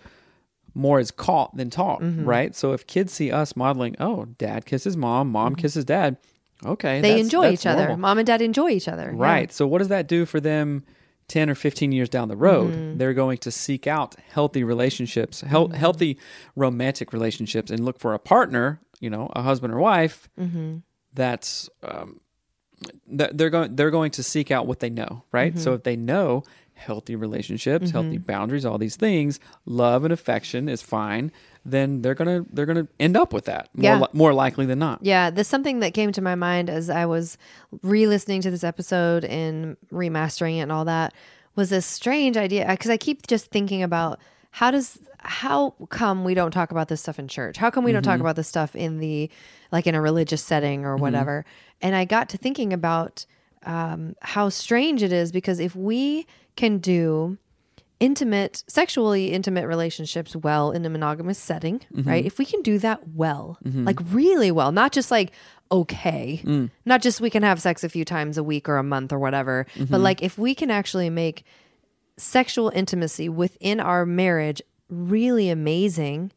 more 0.74 1.00
is 1.00 1.11
caught 1.11 1.57
than 1.57 1.70
taught, 1.70 2.02
Mhm. 2.02 2.26
right? 2.26 2.54
So 2.54 2.72
if 2.72 2.86
kids 2.86 3.12
see 3.12 3.32
us 3.32 3.57
modeling, 3.57 3.96
oh, 3.98 4.26
dad 4.36 4.66
kisses 4.66 4.96
mom, 4.96 5.30
mom 5.32 5.54
kisses 5.54 5.86
dad, 5.86 6.18
okay, 6.64 6.96
Mm-hmm. 6.96 7.02
They 7.02 7.09
that's- 7.09 7.24
enjoy 7.24 7.50
that's 7.50 7.62
each 7.62 7.66
other. 7.66 7.96
Mom 7.96 8.18
and 8.18 8.26
dad 8.26 8.42
enjoy 8.42 8.68
each 8.70 8.86
other. 8.88 9.11
yeah. 9.16 9.22
Right. 9.22 9.50
So 9.52 9.66
what 9.66 9.78
does 9.78 9.88
that 9.88 10.07
do 10.07 10.26
for 10.26 10.38
them 10.40 10.84
10 11.28 11.50
or 11.50 11.54
15 11.54 11.92
years 11.92 12.08
down 12.08 12.28
the 12.28 12.36
road? 12.36 12.74
Mhm. 12.74 12.98
They're 12.98 13.14
going 13.14 13.38
to 13.38 13.50
seek 13.50 13.86
out 13.86 14.14
healthy 14.30 14.62
relationships, 14.64 15.40
hel- 15.40 15.68
Mm-hmm. 15.68 15.76
healthy 15.76 16.18
romantic 16.54 17.12
relationships 17.12 17.70
and 17.70 17.84
look 17.84 17.98
for 17.98 18.14
a 18.14 18.18
partner, 18.18 18.80
you 19.00 19.10
know, 19.10 19.30
a 19.34 19.42
husband 19.42 19.72
or 19.74 19.78
wife 19.80 20.28
Mhm. 20.40 20.82
that's 21.14 21.68
um 21.82 22.20
that 23.08 23.38
they're 23.38 23.48
going 23.50 23.74
they're 23.74 23.90
going 23.90 24.10
to 24.12 24.22
seek 24.22 24.50
out 24.50 24.66
what 24.66 24.80
they 24.80 24.90
know, 24.90 25.22
right? 25.32 25.58
So 25.58 25.72
Mhm. 25.72 25.74
if 25.76 25.82
they 25.84 25.96
know 25.96 26.42
healthy 26.74 27.16
relationships, 27.16 27.90
healthy 27.90 28.18
Mhm. 28.18 28.26
boundaries, 28.26 28.66
all 28.66 28.76
these 28.76 28.96
things, 28.96 29.40
love 29.64 30.04
and 30.04 30.12
affection 30.12 30.68
is 30.68 30.82
fine, 30.82 31.32
then 31.70 32.00
they're 32.02 32.14
going 32.14 32.44
to 32.44 32.48
they're 32.52 32.66
to 32.66 32.86
end 33.00 33.16
up 33.16 33.32
with 33.32 33.44
that 33.46 33.68
more 33.74 33.84
Yeah. 33.84 33.98
li- 34.00 34.06
more 34.12 34.32
likely 34.32 34.66
than 34.66 34.78
not. 34.78 35.00
Yeah, 35.02 35.30
there's 35.30 35.48
something 35.48 35.80
that 35.80 35.94
came 35.94 36.12
to 36.12 36.22
my 36.22 36.34
mind 36.34 36.70
as 36.70 36.88
I 36.88 37.06
was 37.06 37.36
re-listening 37.82 38.40
to 38.42 38.50
this 38.50 38.64
episode 38.64 39.24
and 39.24 39.76
remastering 39.92 40.56
it 40.58 40.60
and 40.60 40.72
all 40.72 40.84
that 40.84 41.12
was 41.54 41.70
this 41.70 41.86
strange 41.86 42.36
idea 42.36 42.66
because 42.70 42.90
I 42.90 42.96
keep 42.96 43.26
just 43.26 43.50
thinking 43.50 43.82
about 43.82 44.20
how 44.52 44.70
does 44.70 44.98
how 45.18 45.70
come 45.88 46.22
we 46.24 46.34
don't 46.34 46.52
talk 46.52 46.70
about 46.70 46.88
this 46.88 47.00
stuff 47.00 47.18
in 47.18 47.26
church? 47.28 47.56
How 47.56 47.70
come 47.70 47.82
we 47.84 47.90
don't 47.92 48.02
talk 48.04 48.18
Mhm. 48.18 48.20
about 48.20 48.36
this 48.36 48.46
stuff 48.48 48.76
in 48.76 48.98
the 48.98 49.28
like 49.72 49.86
in 49.86 49.94
a 49.94 50.00
religious 50.00 50.42
setting 50.42 50.84
or 50.84 50.96
Mhm. 50.96 51.00
whatever? 51.00 51.44
And 51.82 51.96
I 51.96 52.04
got 52.04 52.28
to 52.30 52.38
thinking 52.38 52.72
about 52.72 53.26
um, 53.64 54.14
how 54.22 54.48
strange 54.48 55.02
it 55.02 55.12
is 55.12 55.32
because 55.32 55.58
if 55.58 55.74
we 55.74 56.24
can 56.54 56.78
do 56.78 57.36
intimate, 58.01 58.62
sexually 58.68 59.32
intimate 59.32 59.66
relationships 59.66 60.36
well 60.36 60.70
in 60.70 60.84
a 60.84 60.90
monogamous 60.90 61.38
setting, 61.38 61.80
Mhm. 61.94 62.07
right? 62.07 62.24
If 62.26 62.38
we 62.38 62.44
can 62.44 62.61
do 62.62 62.78
that 62.78 63.09
well, 63.14 63.59
Mhm. 63.64 63.86
like 63.86 63.99
really 64.12 64.51
well, 64.51 64.72
not 64.72 64.92
just 64.92 65.11
like 65.11 65.32
okay, 65.72 66.40
Mm. 66.44 66.70
not 66.84 67.03
just 67.03 67.20
we 67.20 67.28
can 67.28 67.42
have 67.42 67.61
sex 67.61 67.82
a 67.82 67.88
few 67.88 68.05
times 68.05 68.38
a 68.38 68.44
week 68.44 68.68
or 68.68 68.76
a 68.76 68.84
month 68.84 69.12
or 69.12 69.18
whatever, 69.18 69.66
but 69.76 69.99
Mhm. 69.99 70.03
like 70.03 70.22
if 70.22 70.38
we 70.38 70.55
can 70.55 70.70
actually 70.70 71.11
make 71.11 71.42
sexual 72.16 72.70
intimacy 72.72 73.28
within 73.28 73.80
our 73.80 74.07
marriage 74.07 74.62
really 74.88 75.51
amazing, 75.51 76.30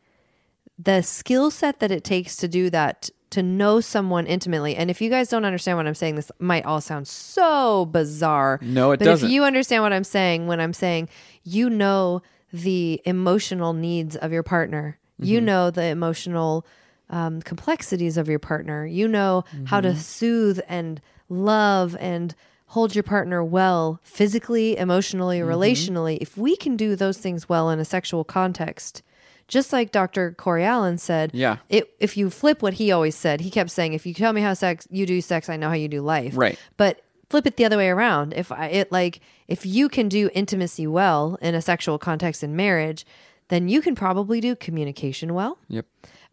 the 0.81 1.01
skill 1.01 1.51
set 1.51 1.79
that 1.81 1.91
it 1.91 2.03
takes 2.03 2.35
to 2.37 2.47
do 2.47 2.69
that 2.69 3.09
to 3.31 3.43
know 3.43 3.79
someone 3.81 4.25
intimately 4.25 4.75
and 4.75 4.89
if 4.89 5.01
you 5.01 5.09
guys 5.09 5.29
don't 5.29 5.45
understand 5.45 5.77
what 5.77 5.85
i'm 5.85 5.93
saying 5.93 6.15
this 6.15 6.31
might 6.39 6.65
all 6.65 6.81
sound 6.81 7.07
so 7.07 7.85
bizarre 7.85 8.59
No, 8.63 8.91
it 8.91 8.97
but 8.99 9.05
doesn't. 9.05 9.27
if 9.27 9.31
you 9.31 9.43
understand 9.43 9.83
what 9.83 9.93
i'm 9.93 10.03
saying 10.03 10.47
when 10.47 10.59
i'm 10.59 10.73
saying 10.73 11.09
you 11.43 11.69
know 11.69 12.21
the 12.53 13.01
emotional 13.05 13.73
needs 13.73 14.15
of 14.15 14.31
your 14.31 14.41
partner 14.43 14.97
you 15.19 15.39
Mhm. 15.41 15.43
know 15.43 15.69
the 15.69 15.83
emotional 15.83 16.65
um, 17.11 17.41
complexities 17.41 18.17
of 18.17 18.27
your 18.29 18.39
partner 18.39 18.85
you 18.85 19.07
know 19.07 19.43
how 19.65 19.81
to 19.81 19.89
Mhm. 19.89 19.95
soothe 19.97 20.59
and 20.67 21.01
love 21.27 21.95
and 21.99 22.33
hold 22.67 22.95
your 22.95 23.03
partner 23.03 23.43
well 23.43 23.99
physically 24.03 24.77
emotionally 24.77 25.39
Mhm. 25.39 25.47
relationally 25.47 26.17
if 26.21 26.37
we 26.37 26.55
can 26.55 26.75
do 26.77 26.95
those 26.95 27.17
things 27.17 27.49
well 27.49 27.69
in 27.69 27.79
a 27.79 27.85
sexual 27.85 28.23
context 28.23 29.01
just 29.49 29.73
like 29.73 29.91
dr 29.91 30.31
corey 30.37 30.63
allen 30.63 30.97
said 30.97 31.31
Yeah. 31.33 31.57
it, 31.67 31.89
if 31.99 32.15
you 32.15 32.29
flip 32.29 32.61
what 32.61 32.75
he 32.75 32.89
always 32.91 33.15
said 33.15 33.41
he 33.41 33.49
kept 33.49 33.69
saying 33.71 33.91
if 33.93 34.05
you 34.05 34.13
tell 34.13 34.31
me 34.31 34.39
how 34.41 34.53
sex 34.53 34.87
you 34.89 35.05
do 35.05 35.19
sex 35.19 35.49
i 35.49 35.57
know 35.57 35.67
how 35.67 35.75
you 35.75 35.89
do 35.89 36.01
life 36.01 36.37
Right. 36.37 36.57
but 36.77 37.01
flip 37.29 37.45
it 37.45 37.57
the 37.57 37.65
other 37.65 37.77
way 37.77 37.89
around 37.89 38.33
if 38.33 38.51
i 38.51 38.67
it 38.67 38.91
like 38.91 39.19
if 39.49 39.65
you 39.65 39.89
can 39.89 40.07
do 40.07 40.29
intimacy 40.33 40.87
well 40.87 41.37
in 41.41 41.53
a 41.55 41.61
sexual 41.61 41.97
context 41.99 42.43
in 42.43 42.55
marriage 42.55 43.05
then 43.49 43.67
you 43.67 43.81
can 43.81 43.95
probably 43.95 44.39
do 44.39 44.55
communication 44.55 45.33
well 45.33 45.57
Yep. 45.67 45.85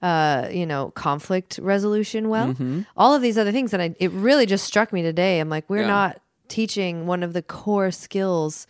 uh, 0.02 0.48
you 0.52 0.66
know, 0.66 0.90
conflict 0.90 1.58
resolution 1.62 2.28
well, 2.28 2.48
Mhm. 2.52 2.84
all 2.98 3.14
of 3.14 3.22
these 3.22 3.38
other 3.38 3.50
things. 3.50 3.72
And 3.72 3.82
I, 3.82 3.94
it 3.98 4.10
really 4.12 4.44
just 4.44 4.64
struck 4.66 4.92
me 4.92 5.00
today. 5.00 5.40
I'm 5.40 5.48
like, 5.48 5.64
we're 5.70 5.80
Yeah. 5.80 5.86
not 5.86 6.20
teaching 6.48 7.06
one 7.06 7.22
of 7.22 7.32
the 7.32 7.40
core 7.40 7.90
skills 7.90 8.66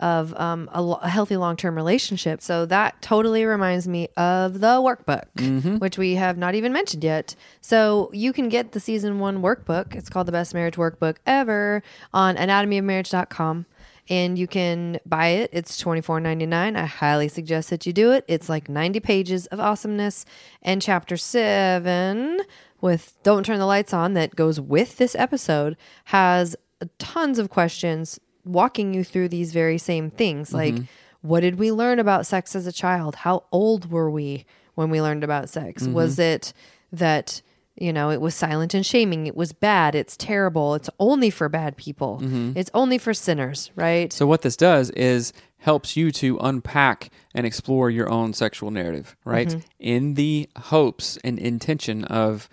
of 0.00 0.34
um, 0.40 0.68
a, 0.72 0.82
a 0.82 1.08
healthy 1.08 1.36
long 1.36 1.56
term 1.56 1.76
relationship. 1.76 2.40
So 2.42 2.66
that 2.66 3.00
totally 3.00 3.44
reminds 3.44 3.86
me 3.86 4.08
of 4.16 4.60
the 4.60 4.78
workbook, 4.80 5.26
Mhm. 5.36 5.78
which 5.80 5.96
we 5.98 6.14
have 6.16 6.36
not 6.36 6.54
even 6.54 6.72
mentioned 6.72 7.04
yet. 7.04 7.36
So 7.60 8.10
you 8.12 8.32
can 8.32 8.48
get 8.48 8.72
the 8.72 8.80
season 8.80 9.18
one 9.20 9.42
workbook. 9.42 9.94
It's 9.94 10.08
called 10.08 10.26
the 10.26 10.32
Best 10.32 10.54
Marriage 10.54 10.76
Workbook 10.76 11.16
Ever 11.26 11.82
on 12.12 12.36
anatomyofmarriage.com. 12.36 13.66
And 14.08 14.36
you 14.36 14.48
can 14.48 14.98
buy 15.06 15.28
it. 15.28 15.50
It's 15.52 15.78
twenty 15.78 16.00
four 16.00 16.18
ninety 16.18 16.46
nine. 16.46 16.74
I 16.76 16.86
highly 16.86 17.28
suggest 17.28 17.70
that 17.70 17.86
you 17.86 17.92
do 17.92 18.10
it. 18.10 18.24
It's 18.26 18.48
like 18.48 18.68
90 18.68 18.98
pages 18.98 19.46
of 19.46 19.60
awesomeness. 19.60 20.24
And 20.62 20.82
chapter 20.82 21.16
seven, 21.16 22.40
with 22.80 23.16
Don't 23.22 23.44
Turn 23.46 23.58
the 23.60 23.66
Lights 23.66 23.94
On, 23.94 24.14
that 24.14 24.34
goes 24.34 24.58
with 24.60 24.96
this 24.96 25.14
episode, 25.14 25.76
has 26.06 26.56
tons 26.98 27.38
of 27.38 27.50
questions 27.50 28.18
walking 28.44 28.94
you 28.94 29.04
through 29.04 29.28
these 29.28 29.52
very 29.52 29.78
same 29.78 30.10
things. 30.10 30.52
Like, 30.52 30.74
Mhm. 30.74 30.88
what 31.22 31.40
did 31.40 31.58
we 31.58 31.70
learn 31.72 31.98
about 31.98 32.26
sex 32.26 32.54
as 32.56 32.66
a 32.66 32.72
child? 32.72 33.16
How 33.16 33.44
old 33.52 33.90
were 33.90 34.10
we 34.10 34.44
when 34.74 34.90
we 34.90 35.02
learned 35.02 35.24
about 35.24 35.48
sex? 35.48 35.82
Mhm. 35.86 35.92
Was 35.92 36.18
it 36.18 36.52
that, 36.92 37.42
you 37.76 37.92
know, 37.92 38.10
it 38.10 38.20
was 38.20 38.34
silent 38.34 38.72
and 38.74 38.84
shaming? 38.86 39.26
It 39.26 39.36
was 39.36 39.52
bad. 39.52 39.94
It's 39.94 40.16
terrible. 40.16 40.74
It's 40.74 40.88
only 40.98 41.28
for 41.30 41.48
bad 41.48 41.76
people. 41.76 42.20
Mhm. 42.22 42.52
It's 42.56 42.70
only 42.74 42.96
for 42.98 43.12
sinners, 43.12 43.70
right? 43.76 44.12
So 44.12 44.26
what 44.26 44.42
this 44.42 44.56
does 44.56 44.90
is 44.90 45.32
helps 45.58 45.94
you 45.94 46.10
to 46.10 46.38
unpack 46.40 47.10
and 47.34 47.46
explore 47.46 47.90
your 47.90 48.08
own 48.10 48.32
sexual 48.32 48.70
narrative, 48.70 49.14
right? 49.26 49.48
Mhm. 49.48 49.62
In 49.78 50.14
the 50.14 50.48
hopes 50.56 51.18
and 51.22 51.38
intention 51.38 52.04
of 52.04 52.48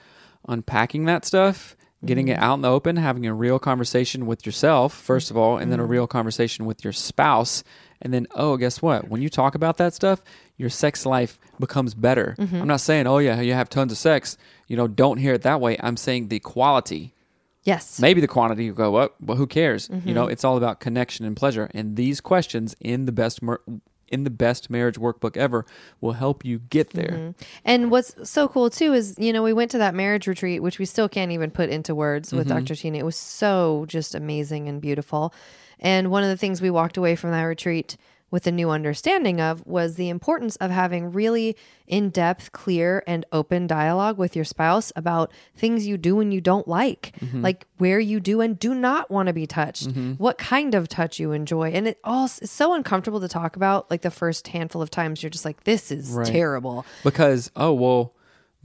unpacking 0.50 1.06
that 1.06 1.24
stuff 1.24 1.76
getting 2.06 2.28
it 2.28 2.36
mm-hmm. 2.36 2.43
out 2.43 2.56
in 2.56 2.62
the 2.62 2.70
open, 2.70 2.95
having 2.95 3.26
a 3.26 3.34
real 3.34 3.60
conversation 3.60 4.26
with 4.26 4.45
yourself, 4.45 4.93
first 4.93 5.32
of 5.32 5.38
all, 5.38 5.58
and 5.58 5.72
then 5.72 5.80
a 5.80 5.84
mm-hmm. 5.84 5.91
real 5.91 6.08
conversation 6.08 6.66
with 6.66 6.84
your 6.84 6.93
spouse. 6.93 7.64
And 8.02 8.14
then, 8.14 8.28
oh, 8.36 8.58
guess 8.58 8.82
what? 8.82 9.10
When 9.10 9.22
you 9.22 9.30
talk 9.30 9.56
about 9.56 9.78
that 9.78 9.93
stuff, 9.93 10.22
your 10.58 10.70
sex 10.70 11.06
life 11.06 11.39
becomes 11.60 11.95
better. 11.95 12.36
Mm-hmm. 12.38 12.62
I'm 12.62 12.68
not 12.68 12.82
saying, 12.82 13.08
oh, 13.08 13.18
yeah, 13.18 13.41
you 13.41 13.54
have 13.54 13.70
tons 13.70 13.91
of 13.91 13.98
sex. 13.98 14.38
You 14.68 14.78
know, 14.78 14.88
don't 14.88 15.18
hear 15.18 15.34
it 15.34 15.41
that 15.41 15.60
way. 15.60 15.78
I'm 15.80 15.98
saying 15.98 16.28
the 16.28 16.39
quality. 16.39 17.16
Yes. 17.64 18.00
Maybe 18.00 18.22
the 18.22 18.28
quantity 18.28 18.64
you 18.64 18.74
go 18.74 18.95
up, 18.95 19.16
but 19.20 19.36
who 19.36 19.45
cares? 19.45 19.89
You 20.06 20.14
know, 20.14 20.28
it's 20.28 20.45
all 20.45 20.56
about 20.56 20.80
connection 20.80 21.26
and 21.26 21.36
pleasure. 21.36 21.70
And 21.74 21.98
these 21.98 22.22
questions 22.22 22.76
in 22.80 23.06
the 23.06 23.12
best 23.12 23.41
mer- 23.41 23.60
in 24.10 24.24
the 24.24 24.30
best 24.30 24.70
marriage 24.70 24.95
workbook 24.95 25.38
ever 25.38 25.66
will 26.01 26.14
help 26.14 26.45
you 26.45 26.60
get 26.60 26.91
there. 26.91 27.12
Mm-hmm. 27.12 27.43
And 27.66 27.91
what's 27.91 28.16
so 28.30 28.47
cool 28.47 28.70
too 28.70 28.93
is, 28.93 29.16
you 29.18 29.34
know, 29.34 29.43
we 29.43 29.53
went 29.53 29.72
to 29.72 29.78
that 29.80 29.95
marriage 29.95 30.28
retreat, 30.28 30.62
which 30.62 30.80
we 30.80 30.86
still 30.86 31.10
can't 31.10 31.32
even 31.32 31.51
put 31.51 31.70
into 31.70 31.93
words 31.93 32.32
with 32.32 32.47
mm-hmm. 32.47 32.60
Dr. 32.60 32.76
Tina. 32.76 32.97
It 32.99 33.05
was 33.05 33.18
so 33.18 33.86
just 33.88 34.16
amazing 34.16 34.68
and 34.68 34.82
beautiful. 34.82 35.34
And 35.80 36.10
one 36.10 36.24
of 36.24 36.30
the 36.30 36.38
things 36.38 36.62
we 36.62 36.70
walked 36.70 36.97
away 36.97 37.16
from 37.16 37.32
that 37.32 37.43
retreat 37.43 37.97
with 38.30 38.45
a 38.47 38.51
new 38.51 38.69
understanding 38.69 39.39
of 39.39 39.65
was 39.65 39.95
the 39.95 40.09
importance 40.09 40.55
of 40.57 40.69
having 40.71 41.11
really 41.11 41.55
in 41.88 42.09
depth, 42.09 42.51
clear, 42.51 43.03
and 43.07 43.25
open 43.32 43.67
dialogue 43.67 44.17
with 44.17 44.36
your 44.36 44.43
spouse 44.43 44.91
about 44.95 45.32
things 45.55 45.88
you 45.88 45.97
do 45.97 46.19
and 46.19 46.34
you 46.34 46.41
don't 46.41 46.67
like, 46.67 47.13
mm-hmm. 47.21 47.41
like 47.41 47.65
where 47.78 47.99
you 47.99 48.19
do 48.19 48.41
and 48.41 48.59
do 48.59 48.73
not 48.73 49.09
want 49.09 49.28
to 49.28 49.34
be 49.34 49.47
touched, 49.47 49.88
mm-hmm. 49.88 50.13
what 50.13 50.38
kind 50.38 50.75
of 50.75 50.89
touch 50.89 51.19
you 51.19 51.32
enjoy. 51.32 51.69
And 51.71 51.88
it 51.88 51.99
all 52.03 52.25
is 52.25 52.51
so 52.51 52.73
uncomfortable 52.73 53.21
to 53.21 53.30
talk 53.30 53.55
about. 53.55 53.89
Like 53.89 54.01
the 54.01 54.11
first 54.11 54.49
handful 54.49 54.82
of 54.82 54.89
times, 54.89 55.23
you're 55.23 55.30
just 55.30 55.45
like, 55.45 55.63
this 55.63 55.91
is 55.91 56.09
Right. 56.09 56.28
terrible. 56.28 56.86
Because, 57.03 57.49
oh, 57.55 57.71
well, 57.73 58.13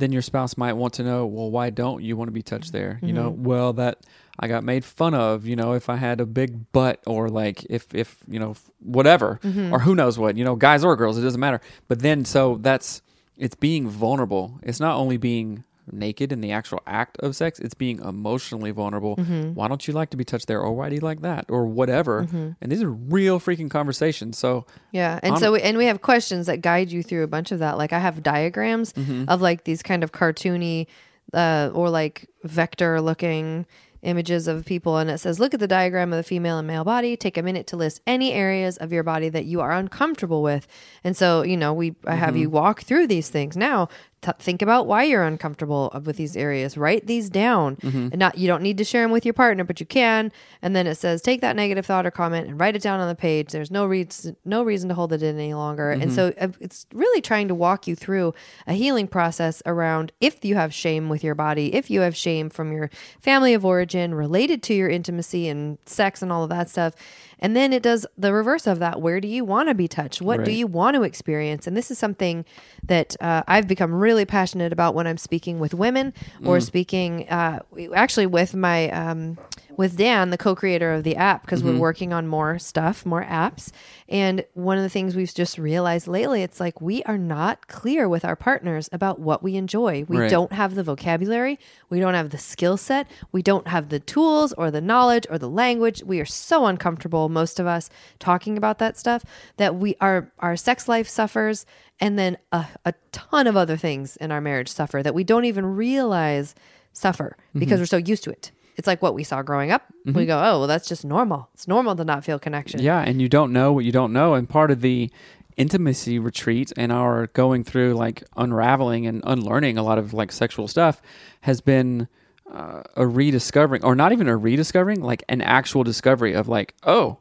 then 0.03 0.13
your 0.13 0.23
spouse 0.23 0.57
might 0.57 0.73
want 0.73 0.95
to 0.95 1.05
know, 1.05 1.27
well, 1.27 1.51
why 1.51 1.71
don't 1.71 2.03
you 2.03 2.17
want 2.17 2.29
to 2.29 2.33
be 2.33 2.43
touched 2.43 2.73
there? 2.73 2.99
You 3.03 3.13
know, 3.13 3.31
mm-hmm. 3.31 3.45
well, 3.45 3.73
that 3.75 4.01
I 4.39 4.49
got 4.49 4.65
made 4.65 4.85
fun 4.85 5.15
of, 5.15 5.47
you 5.47 5.55
know, 5.55 5.75
if 5.75 5.89
I 5.89 5.97
had 5.97 6.21
a 6.21 6.27
big 6.27 6.73
butt 6.73 7.01
or 7.07 7.29
like 7.29 7.65
if, 7.71 7.95
if, 7.95 8.19
you 8.27 8.41
know, 8.41 8.57
whatever, 8.81 9.39
mm-hmm. 9.43 9.73
or 9.73 9.79
who 9.79 9.95
knows 9.95 10.19
what, 10.19 10.37
you 10.37 10.45
know, 10.45 10.57
guys 10.57 10.85
or 10.85 10.97
girls, 10.97 11.19
it 11.19 11.23
doesn't 11.23 11.41
matter. 11.41 11.61
But 11.87 12.01
then, 12.01 12.25
so 12.25 12.59
that's, 12.61 13.01
it's 13.39 13.55
being 13.55 13.89
vulnerable. 13.89 14.59
It's 14.63 14.81
not 14.81 14.97
only 14.97 15.17
being 15.17 15.65
naked 15.91 16.31
in 16.33 16.41
the 16.41 16.53
actual 16.53 16.81
act 16.87 17.19
of 17.19 17.35
sex, 17.35 17.59
it's 17.59 17.75
being 17.75 17.99
emotionally 18.01 18.71
vulnerable. 18.71 19.17
Why 19.17 19.69
don't 19.69 19.87
you 19.89 19.95
like 19.95 20.11
to 20.11 20.17
be 20.17 20.25
touched 20.25 20.47
there? 20.47 20.61
Or 20.61 20.73
why 20.73 20.89
do 20.89 20.95
you 20.95 21.01
like 21.01 21.21
that? 21.23 21.47
Or 21.49 21.67
whatever. 21.67 22.27
And 22.61 22.71
these 22.71 22.83
are 22.83 22.91
real 22.91 23.41
freaking 23.41 23.71
conversations. 23.71 24.39
So, 24.39 24.67
Yeah, 24.93 25.19
and 25.23 25.35
On- 25.35 25.41
so 25.41 25.53
we, 25.53 25.61
and 25.63 25.77
we 25.77 25.87
have 25.87 26.01
questions 26.03 26.47
that 26.47 26.61
guide 26.61 26.93
you 26.93 27.03
through 27.03 27.25
a 27.25 27.29
bunch 27.29 27.51
of 27.53 27.59
that. 27.59 27.79
Like 27.79 27.93
I 27.93 27.99
have 27.99 28.23
diagrams 28.23 28.93
Mm-hmm. 28.93 29.25
of 29.29 29.41
like 29.41 29.65
these 29.65 29.83
kind 29.83 30.05
of 30.05 30.13
cartoony 30.13 30.87
uh, 31.35 31.71
or 31.75 31.91
like 31.91 32.29
vector 32.45 33.01
looking 33.01 33.67
images 34.03 34.49
of 34.49 34.65
people 34.67 34.99
and 34.99 35.09
it 35.09 35.19
says 35.19 35.39
look 35.39 35.55
at 35.55 35.61
the 35.61 35.69
diagram 35.69 36.13
of 36.13 36.17
the 36.17 36.25
female 36.25 36.59
and 36.59 36.67
male 36.67 36.83
body 36.83 37.17
take 37.17 37.39
a 37.39 37.43
minute 37.43 37.69
to 37.69 37.77
list 37.77 38.01
any 38.05 38.33
areas 38.33 38.77
of 38.79 38.93
your 38.93 39.05
body 39.05 39.29
that 39.29 39.45
you 39.45 39.61
are 39.61 39.71
uncomfortable 39.71 40.43
with 40.43 40.67
and 41.05 41.17
so 41.17 41.43
you 41.43 41.57
know 41.57 41.73
we 41.73 41.95
I 42.05 42.17
have 42.17 42.37
you 42.37 42.49
Mm-hmm. 42.49 42.57
walk 42.57 42.83
through 42.83 43.07
these 43.07 43.29
things 43.29 43.57
now 43.57 43.89
t- 44.23 44.31
think 44.39 44.63
about 44.63 44.87
why 44.87 45.03
you're 45.05 45.25
uncomfortable 45.25 45.93
with 46.05 46.17
these 46.17 46.37
areas. 46.37 46.79
Write 46.79 47.07
these 47.07 47.29
down. 47.29 47.77
Mm-hmm. 47.77 48.09
and 48.13 48.19
not 48.19 48.39
you 48.39 48.47
don't 48.47 48.63
need 48.63 48.79
to 48.79 48.85
share 48.85 49.03
them 49.03 49.11
with 49.11 49.25
your 49.25 49.35
partner 49.35 49.65
but 49.65 49.81
you 49.81 49.87
can. 49.87 50.33
And 50.63 50.75
then 50.75 50.87
it 50.87 50.95
says 50.95 51.21
take 51.21 51.41
that 51.41 51.57
negative 51.57 51.85
thought 51.85 52.07
or 52.07 52.11
comment 52.11 52.49
and 52.49 52.59
write 52.59 52.77
it 52.77 52.83
down 52.83 53.01
on 53.01 53.09
the 53.09 53.15
page. 53.15 53.53
There's 53.53 53.71
no 53.71 53.85
reason 53.87 54.37
no 54.45 54.63
reason 54.63 54.89
to 54.89 54.95
hold 54.95 55.13
it 55.13 55.23
in 55.23 55.37
any 55.37 55.55
longer. 55.55 55.91
And 55.91 56.13
so 56.13 56.33
uh, 56.41 56.49
it's 56.61 56.87
really 56.93 57.21
trying 57.21 57.49
to 57.49 57.55
walk 57.55 57.87
you 57.87 57.95
through 57.97 58.35
a 58.67 58.73
healing 58.73 59.09
process 59.09 59.63
around 59.67 60.13
if 60.21 60.45
you 60.45 60.55
have 60.55 60.73
shame 60.73 61.09
with 61.09 61.25
your 61.25 61.35
body 61.35 61.75
if 61.75 61.91
you 61.91 62.01
have 62.01 62.17
shame 62.17 62.49
from 62.51 62.73
your 62.73 62.91
family 63.21 63.55
of 63.55 63.65
origin 63.65 64.15
related 64.15 64.63
to 64.63 64.75
your 64.75 64.89
intimacy 64.89 65.49
and 65.49 65.79
sex 65.87 66.23
and 66.23 66.33
all 66.33 66.43
of 66.43 66.51
that 66.51 66.71
stuff 66.71 66.95
and 67.43 67.55
then 67.55 67.75
it 67.75 67.83
does 67.83 68.07
the 68.17 68.33
reverse 68.33 68.67
of 68.67 68.79
that. 68.79 69.03
Where 69.03 69.21
do 69.21 69.29
you 69.29 69.45
want 69.45 69.69
to 69.69 69.75
be 69.75 69.89
touched? 69.89 70.23
What 70.23 70.39
do 70.45 70.53
you 70.53 70.67
want 70.67 70.95
to 70.97 71.03
experience? 71.03 71.67
And 71.67 71.77
this 71.77 71.91
is 71.91 71.99
something 71.99 72.47
that 72.85 73.17
uh, 73.21 73.43
i've 73.47 73.69
become 73.69 73.95
really 73.95 74.25
passionate 74.25 74.73
about 74.73 74.95
when 74.95 75.07
i'm 75.07 75.19
speaking 75.19 75.59
with 75.59 75.75
women 75.75 76.13
or 76.45 76.61
speaking 76.61 77.29
uh, 77.29 77.61
actually 77.95 78.27
with 78.27 78.55
my 78.55 78.91
um, 78.91 79.39
with 79.77 79.97
dan 79.97 80.31
the 80.31 80.39
co-creator 80.39 80.93
of 80.93 81.05
the 81.05 81.17
app 81.17 81.43
because 81.43 81.63
we're 81.63 81.71
mm-hmm. 81.71 81.81
working 81.81 82.13
on 82.13 82.27
more 82.27 82.59
stuff 82.59 83.05
more 83.07 83.25
apps. 83.25 83.71
And 84.09 84.45
one 84.55 84.77
of 84.77 84.83
the 84.83 84.89
things 84.89 85.17
we've 85.17 85.33
just 85.33 85.59
realized 85.59 86.07
lately 86.07 86.43
it's 86.43 86.61
like 86.61 86.81
we 86.81 87.03
are 87.05 87.19
not 87.19 87.69
clear 87.69 88.09
with 88.09 88.25
our 88.25 88.37
partners 88.37 88.89
about 88.93 89.19
what 89.19 89.43
we 89.43 89.57
enjoy. 89.57 90.05
We 90.09 90.19
Right. 90.19 90.31
don't 90.31 90.53
have 90.53 90.75
the 90.75 90.83
vocabulary. 90.83 91.59
We 91.89 92.01
don't 92.01 92.15
have 92.15 92.31
the 92.31 92.39
skill 92.39 92.77
set. 92.77 93.07
We 93.33 93.43
don't 93.43 93.69
have 93.69 93.89
the 93.89 94.01
tools 94.01 94.53
or 94.55 94.71
the 94.71 94.81
knowledge 94.81 95.27
or 95.31 95.39
the 95.39 95.49
language. 95.49 96.03
We 96.05 96.21
are 96.21 96.27
so 96.27 96.67
uncomfortable 96.67 97.29
most 97.29 97.59
of 97.59 97.67
us 97.67 97.89
talking 98.19 98.57
about 98.57 98.79
that 98.79 98.99
stuff 98.99 99.25
that 99.57 99.77
we 99.77 99.97
our 100.01 100.31
our 100.39 100.57
sex 100.57 100.89
life 100.89 101.09
suffers 101.09 101.67
and 102.01 102.19
then 102.19 102.37
a, 102.51 102.67
a 102.85 102.95
ton 103.13 103.47
of 103.47 103.57
other 103.57 103.77
things 103.77 104.17
in 104.17 104.33
our 104.33 104.41
marriage 104.41 104.69
suffer 104.69 105.03
that 105.03 105.15
we 105.15 105.25
don't 105.25 105.45
even 105.45 105.65
realize 105.65 106.55
suffer 106.93 107.37
because 107.55 107.75
mm-hmm. 107.75 107.81
we're 107.81 107.87
so 107.87 107.97
used 107.97 108.25
to 108.25 108.31
it 108.31 108.51
it's 108.77 108.87
like 108.87 109.03
what 109.03 109.15
we 109.15 109.25
saw 109.25 109.43
growing 109.43 109.71
up 109.71 109.83
we 110.05 110.13
mm-hmm. 110.13 110.25
go 110.27 110.39
oh 110.39 110.59
well 110.61 110.67
that's 110.67 110.89
just 110.89 111.05
normal 111.05 111.49
it's 111.55 111.69
normal 111.69 111.95
to 111.95 112.05
not 112.05 112.25
feel 112.25 112.39
connection 112.39 112.73
Yeah, 112.83 113.01
and 113.01 113.21
you 113.21 113.29
don't 113.29 113.53
know 113.53 113.73
what 113.73 113.85
you 113.85 113.93
don't 113.93 114.13
know. 114.13 114.35
And 114.35 114.49
part 114.49 114.71
of 114.71 114.81
the 114.81 115.11
intimacy 115.57 116.19
retreat 116.19 116.73
and 116.77 116.91
our 116.91 117.27
going 117.29 117.63
through 117.63 117.95
like 117.95 118.25
unraveling 118.37 119.07
and 119.07 119.23
unlearning 119.25 119.77
a 119.77 119.83
lot 119.83 119.99
of 119.99 120.15
like 120.15 120.33
sexual 120.33 120.67
stuff 120.67 121.03
has 121.43 121.61
been 121.61 122.09
uh, 122.51 122.83
a 122.97 123.07
rediscovering, 123.07 123.85
or 123.85 123.95
not 123.95 124.13
even 124.13 124.29
a 124.29 124.37
rediscovering, 124.37 125.01
like 125.01 125.23
an 125.29 125.41
actual 125.41 125.85
discovery 125.85 126.33
of 126.35 126.49
like, 126.49 126.75
oh, 126.83 127.19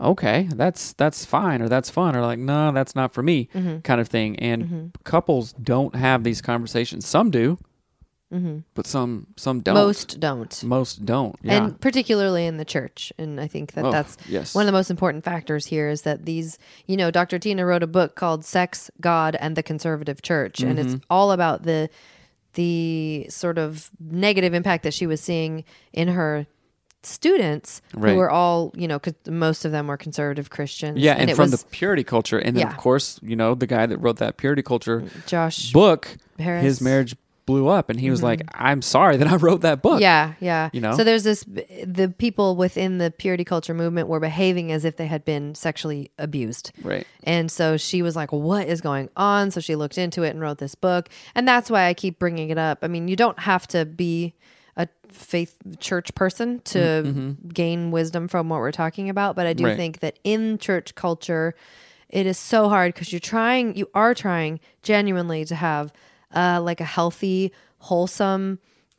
okay, 0.00 0.48
that's 0.54 0.92
that's 0.94 1.24
fine, 1.24 1.60
or 1.60 1.68
that's 1.68 1.90
fun, 1.90 2.16
or 2.16 2.22
like, 2.22 2.38
no, 2.38 2.72
that's 2.72 2.94
not 2.94 3.12
for 3.12 3.22
me, 3.22 3.48
mm-hmm. 3.54 3.80
kind 3.80 4.00
of 4.00 4.08
thing. 4.08 4.38
And 4.38 4.64
mm-hmm. 4.64 4.86
couples 5.04 5.52
don't 5.52 5.94
have 5.94 6.24
these 6.24 6.40
conversations. 6.40 7.06
Some 7.06 7.30
do, 7.30 7.58
but 8.74 8.84
some 8.86 9.28
some 9.36 9.60
don't. 9.60 9.74
most 9.76 10.18
don't 10.18 10.64
most 10.64 11.04
don't. 11.04 11.36
Yeah. 11.42 11.54
and 11.66 11.80
particularly 11.80 12.46
in 12.46 12.56
the 12.56 12.64
church 12.64 13.12
and 13.16 13.40
i 13.40 13.46
think 13.46 13.72
that 13.74 13.84
Oh, 13.84 13.92
that's 13.92 14.16
yes. 14.28 14.54
one 14.56 14.62
of 14.62 14.66
the 14.66 14.72
most 14.72 14.90
important 14.90 15.22
factors 15.24 15.66
here 15.66 15.88
is 15.88 16.02
that 16.02 16.24
these 16.24 16.58
you 16.88 16.96
know 16.96 17.12
dr 17.12 17.38
tina 17.38 17.64
wrote 17.64 17.84
a 17.84 17.86
book 17.86 18.16
called 18.16 18.44
sex 18.44 18.90
god 19.00 19.36
and 19.38 19.54
the 19.56 19.62
conservative 19.62 20.20
church 20.22 20.60
and 20.60 20.78
Mm-hmm. 20.78 20.94
it's 20.96 21.04
all 21.08 21.30
about 21.30 21.62
the 21.62 21.88
the 22.54 23.26
sort 23.30 23.58
of 23.58 23.90
negative 24.00 24.52
impact 24.54 24.82
that 24.84 24.94
she 24.94 25.06
was 25.06 25.20
seeing 25.20 25.64
in 25.92 26.08
her 26.08 26.46
students 27.02 27.82
Right. 27.94 28.12
who 28.12 28.16
were 28.16 28.30
all 28.30 28.72
you 28.74 28.88
know 28.88 29.00
most 29.28 29.64
of 29.64 29.72
them 29.72 29.86
were 29.88 29.96
conservative 29.96 30.50
christians 30.50 30.98
Yeah, 30.98 31.12
and, 31.14 31.30
it 31.30 31.36
from 31.36 31.50
was 31.50 31.62
the 31.62 31.66
purity 31.68 32.02
culture, 32.04 32.38
and 32.38 32.56
then 32.56 32.66
of 32.66 32.76
course, 32.78 33.20
you 33.22 33.36
know, 33.36 33.54
the 33.54 33.66
guy 33.66 33.84
that 33.86 33.98
wrote 33.98 34.16
that 34.16 34.38
purity 34.38 34.62
culture 34.62 35.04
josh 35.26 35.70
book, 35.72 36.16
Harris. 36.38 36.58
Mm-hmm. 36.60 36.64
his 36.66 36.80
marriage 36.80 37.16
blew 37.46 37.68
up, 37.68 37.90
and 37.90 38.00
he 38.00 38.10
was 38.10 38.22
like, 38.22 38.42
"I'm 38.54 38.82
sorry 38.82 39.16
that 39.18 39.28
I 39.28 39.36
wrote 39.36 39.60
that 39.62 39.82
book." 39.82 40.00
Yeah, 40.00 40.34
yeah. 40.40 40.70
You 40.72 40.80
know? 40.80 40.96
So 40.96 41.04
there's 41.04 41.24
this 41.24 41.44
the 41.44 42.12
people 42.16 42.56
within 42.56 42.98
the 42.98 43.10
purity 43.10 43.44
culture 43.44 43.74
movement 43.74 44.08
were 44.08 44.20
behaving 44.20 44.72
as 44.72 44.84
if 44.84 44.96
they 44.96 45.06
had 45.06 45.24
been 45.24 45.54
sexually 45.54 46.10
abused. 46.18 46.72
Right. 46.82 47.06
And 47.22 47.50
so 47.50 47.76
she 47.76 48.02
was 48.02 48.16
like, 48.16 48.32
"What 48.32 48.68
is 48.68 48.80
going 48.80 49.08
on?" 49.16 49.50
So 49.50 49.60
she 49.60 49.76
looked 49.76 49.98
into 49.98 50.22
it 50.22 50.30
and 50.30 50.40
wrote 50.40 50.58
this 50.58 50.74
book. 50.74 51.08
And 51.34 51.46
that's 51.46 51.70
why 51.70 51.86
I 51.86 51.94
keep 51.94 52.18
bringing 52.18 52.50
it 52.50 52.58
up. 52.58 52.78
I 52.82 52.88
mean, 52.88 53.08
you 53.08 53.16
don't 53.16 53.38
have 53.40 53.66
to 53.68 53.84
be 53.84 54.34
a 54.76 54.88
faith 55.08 55.56
church 55.78 56.14
person 56.14 56.60
to 56.64 57.36
gain 57.52 57.90
wisdom 57.90 58.26
from 58.26 58.48
what 58.48 58.58
we're 58.60 58.72
talking 58.72 59.08
about, 59.08 59.36
but 59.36 59.46
I 59.46 59.52
do 59.52 59.62
Mm-hmm. 59.64 59.70
Right. 59.70 59.76
think 59.76 60.00
that 60.00 60.18
in 60.24 60.58
church 60.58 60.94
culture 60.94 61.54
it 62.10 62.26
is 62.26 62.38
so 62.38 62.68
hard 62.68 62.92
because 62.94 63.12
you're 63.12 63.20
trying 63.20 63.76
you 63.76 63.88
are 63.94 64.14
trying 64.14 64.60
genuinely 64.82 65.44
to 65.44 65.54
have 65.54 65.92
uh, 66.34 66.60
like 66.62 66.80
a 66.80 66.84
healthy 66.84 67.52
wholesome 67.78 68.58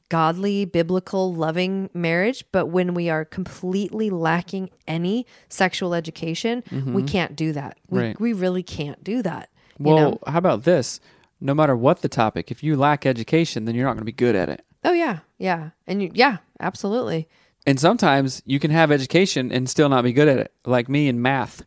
godly 0.09 0.65
biblical 0.65 1.33
loving 1.33 1.89
marriage 1.93 2.45
but 2.51 2.67
when 2.67 2.93
we 2.93 3.09
are 3.09 3.25
completely 3.25 4.11
lacking 4.11 4.69
any 4.87 5.25
sexual 5.49 5.95
education 5.95 6.63
we 6.93 7.01
can't 7.01 7.35
do 7.35 7.51
that 7.51 7.77
we, 7.89 7.97
Mm-hmm. 7.99 8.07
Right. 8.07 8.19
we 8.19 8.33
really 8.33 8.61
can't 8.63 9.03
do 9.03 9.21
that 9.23 9.49
you 9.79 9.85
Well, 9.85 9.97
know 9.97 10.19
how 10.27 10.37
about 10.37 10.63
this? 10.63 10.99
No 11.41 11.53
matter 11.53 11.75
what 11.75 12.01
the 12.01 12.07
topic, 12.07 12.49
if 12.49 12.63
you 12.63 12.77
lack 12.77 13.05
education, 13.05 13.65
then 13.65 13.75
you're 13.75 13.83
not 13.85 13.91
going 13.95 13.99
to 14.01 14.05
be 14.05 14.11
good 14.13 14.35
at 14.35 14.47
it. 14.47 14.63
oh 14.83 14.93
yeah 14.93 15.19
yeah 15.39 15.71
and 15.87 16.01
you, 16.03 16.11
yeah 16.13 16.37
absolutely 16.59 17.27
And 17.67 17.79
sometimes 17.79 18.41
you 18.45 18.59
can 18.59 18.69
have 18.71 18.91
education 18.91 19.51
and 19.51 19.67
still 19.67 19.89
not 19.89 20.03
be 20.03 20.13
good 20.13 20.27
at 20.27 20.37
it, 20.37 20.53
like 20.65 20.87
me 20.87 21.07
in 21.07 21.19
math. 21.21 21.63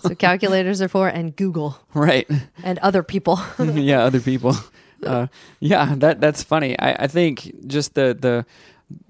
So 0.00 0.14
calculators 0.14 0.80
are 0.82 0.88
for 0.88 1.08
and 1.08 1.34
google 1.36 1.78
Right. 1.94 2.28
and 2.64 2.78
other 2.80 3.02
people 3.02 3.38
yeah, 3.58 4.02
other 4.04 4.20
people. 4.20 4.54
Uh, 5.04 5.26
yeah, 5.60 5.94
that 5.98 6.22
that's 6.22 6.42
funny. 6.42 6.76
I, 6.78 7.04
I 7.04 7.06
think 7.06 7.66
just 7.66 7.94
the 7.94 8.16
the 8.18 8.46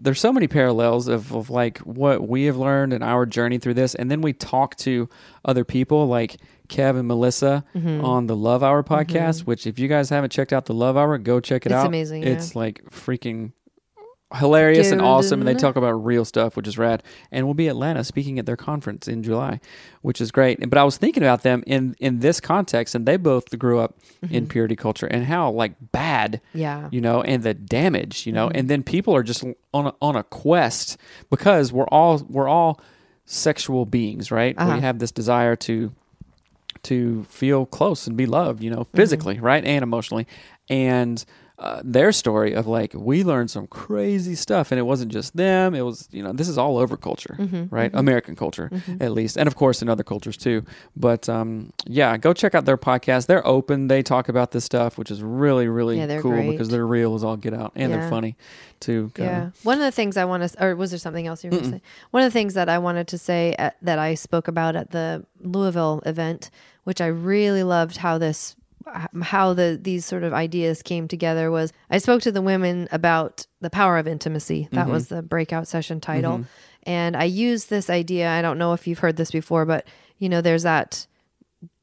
there's 0.00 0.18
so 0.18 0.32
many 0.32 0.48
parallels 0.48 1.06
of, 1.06 1.32
of 1.32 1.48
like 1.48 1.78
what 1.78 2.26
we 2.28 2.44
have 2.46 2.56
learned 2.56 2.92
in 2.92 3.04
our 3.04 3.24
journey 3.24 3.58
through 3.58 3.74
this, 3.74 3.94
and 3.94 4.10
then 4.10 4.20
we 4.20 4.32
talk 4.32 4.74
to 4.78 5.08
other 5.44 5.64
people 5.64 6.08
like 6.08 6.38
Kev 6.68 6.98
and 6.98 7.06
Melissa 7.06 7.64
Mm-hmm. 7.72 8.04
on 8.04 8.26
the 8.26 8.34
Love 8.34 8.64
Hour 8.64 8.82
podcast. 8.82 9.46
Which, 9.46 9.64
if 9.64 9.78
you 9.78 9.86
guys 9.86 10.10
haven't 10.10 10.30
checked 10.32 10.52
out 10.52 10.64
the 10.66 10.74
Love 10.74 10.96
Hour, 10.96 11.18
go 11.18 11.38
check 11.38 11.64
it 11.66 11.70
It's 11.70 11.76
out. 11.76 11.86
amazing, 11.86 12.24
yeah. 12.24 12.30
It's 12.30 12.56
like 12.56 12.82
freaking 12.90 13.52
hilarious 14.34 14.90
and 14.90 15.00
awesome, 15.00 15.40
and 15.40 15.46
they 15.48 15.54
talk 15.54 15.76
about 15.76 15.92
real 15.92 16.24
stuff, 16.24 16.56
which 16.56 16.66
is 16.66 16.76
rad. 16.76 17.02
And 17.30 17.46
we'll 17.46 17.54
be 17.54 17.68
at 17.68 17.72
Atlanta 17.72 18.02
speaking 18.02 18.38
at 18.40 18.46
their 18.46 18.56
conference 18.56 19.06
in 19.06 19.22
July, 19.22 19.60
which 20.02 20.20
is 20.20 20.32
great. 20.32 20.58
But 20.68 20.78
I 20.78 20.84
was 20.84 20.96
thinking 20.96 21.22
about 21.22 21.42
them 21.42 21.62
in 21.66 21.94
in 22.00 22.18
this 22.20 22.40
context, 22.40 22.94
and 22.94 23.06
they 23.06 23.16
both 23.16 23.56
grew 23.58 23.78
up 23.78 23.96
in 24.30 24.46
purity 24.48 24.74
culture, 24.76 25.06
and 25.06 25.24
how 25.24 25.50
like 25.50 25.74
bad, 25.92 26.40
Mm-hmm. 26.48 26.58
Yeah. 26.58 26.88
you 26.90 27.00
know, 27.00 27.22
and 27.22 27.42
the 27.44 27.54
damage, 27.54 28.26
you 28.26 28.32
know, 28.32 28.48
Mhm. 28.48 28.52
and 28.56 28.68
then 28.68 28.82
people 28.82 29.14
are 29.14 29.22
just 29.22 29.44
on 29.72 29.86
a, 29.88 29.94
on 30.02 30.16
a 30.16 30.22
quest 30.24 30.98
because 31.30 31.72
we're 31.72 31.88
all 31.88 32.20
we're 32.28 32.48
all 32.48 32.80
sexual 33.26 33.86
beings, 33.86 34.30
right? 34.30 34.54
Uh-huh. 34.58 34.74
We 34.76 34.80
have 34.80 34.98
this 34.98 35.12
desire 35.12 35.56
to 35.56 35.92
to 36.82 37.24
feel 37.24 37.66
close 37.66 38.06
and 38.06 38.16
be 38.16 38.26
loved, 38.26 38.62
you 38.62 38.70
know, 38.70 38.80
Mm-hmm. 38.84 38.96
physically, 38.96 39.40
right, 39.40 39.64
and 39.64 39.82
emotionally. 39.82 40.26
And 40.68 41.24
uh, 41.58 41.80
their 41.82 42.12
story 42.12 42.52
of 42.52 42.66
like 42.66 42.92
we 42.94 43.24
learned 43.24 43.50
some 43.50 43.66
crazy 43.66 44.34
stuff, 44.34 44.70
and 44.72 44.78
it 44.78 44.82
wasn't 44.82 45.10
just 45.10 45.34
them. 45.36 45.74
It 45.74 45.80
was 45.80 46.06
you 46.12 46.22
know 46.22 46.32
this 46.32 46.48
is 46.48 46.58
all 46.58 46.76
over 46.76 46.96
culture, 46.98 47.34
Mhm, 47.38 47.68
right? 47.70 47.90
mhm. 47.90 47.98
American 47.98 48.36
culture, 48.36 48.68
Mhm. 48.70 49.00
at 49.02 49.12
least, 49.12 49.38
and 49.38 49.46
of 49.46 49.56
course 49.56 49.80
in 49.80 49.88
other 49.88 50.04
cultures 50.04 50.36
too. 50.36 50.64
But 50.96 51.28
um, 51.30 51.72
yeah, 51.86 52.18
go 52.18 52.34
check 52.34 52.54
out 52.54 52.66
their 52.66 52.76
podcast. 52.76 53.24
They're 53.26 53.46
open. 53.46 53.88
They 53.88 54.02
talk 54.02 54.28
about 54.28 54.50
this 54.50 54.64
stuff, 54.64 54.98
which 54.98 55.10
is 55.10 55.22
really 55.22 55.66
really 55.66 55.96
Yeah, 55.98 56.20
cool 56.20 56.32
great. 56.32 56.50
because 56.50 56.68
they're 56.68 56.86
real 56.86 57.14
as 57.14 57.24
all 57.24 57.38
get 57.38 57.54
out, 57.54 57.72
and 57.74 57.90
Yeah. 57.90 58.00
they're 58.00 58.10
funny 58.10 58.36
too. 58.80 59.10
Yeah. 59.18 59.50
One 59.62 59.78
of 59.78 59.84
the 59.84 59.90
things 59.92 60.18
I 60.18 60.26
want 60.26 60.46
to, 60.46 60.62
or 60.62 60.76
was 60.76 60.90
there 60.90 60.98
something 60.98 61.26
else 61.26 61.42
you 61.42 61.48
were 61.48 61.56
going 61.56 61.70
to 61.72 61.76
say? 61.78 61.82
One 62.10 62.22
of 62.22 62.30
the 62.30 62.38
things 62.38 62.52
that 62.52 62.68
I 62.68 62.76
wanted 62.76 63.08
to 63.08 63.16
say 63.16 63.54
at, 63.58 63.76
that 63.80 63.98
I 63.98 64.12
spoke 64.14 64.46
about 64.48 64.76
at 64.76 64.90
the 64.90 65.24
Louisville 65.40 66.02
event, 66.04 66.50
which 66.84 67.00
I 67.00 67.06
really 67.06 67.62
loved 67.62 67.96
how 67.96 68.18
this, 68.18 68.54
how 69.22 69.52
the 69.52 69.78
these 69.80 70.04
sort 70.04 70.22
of 70.22 70.32
ideas 70.32 70.82
came 70.82 71.08
together 71.08 71.50
was 71.50 71.72
I 71.90 71.98
spoke 71.98 72.22
to 72.22 72.32
the 72.32 72.42
women 72.42 72.88
about 72.92 73.46
the 73.60 73.70
power 73.70 73.98
of 73.98 74.06
intimacy. 74.06 74.68
That 74.72 74.86
Mhm. 74.86 74.90
was 74.92 75.08
the 75.08 75.22
breakout 75.22 75.66
session 75.68 76.00
title. 76.00 76.38
Mhm. 76.38 76.44
And 76.84 77.16
I 77.16 77.24
used 77.24 77.68
this 77.68 77.90
idea. 77.90 78.28
I 78.30 78.42
don't 78.42 78.58
know 78.58 78.72
if 78.72 78.86
you've 78.86 79.00
heard 79.00 79.16
this 79.16 79.30
before, 79.32 79.64
but 79.64 79.86
you 80.18 80.28
know, 80.28 80.40
there's 80.40 80.62
that 80.62 81.06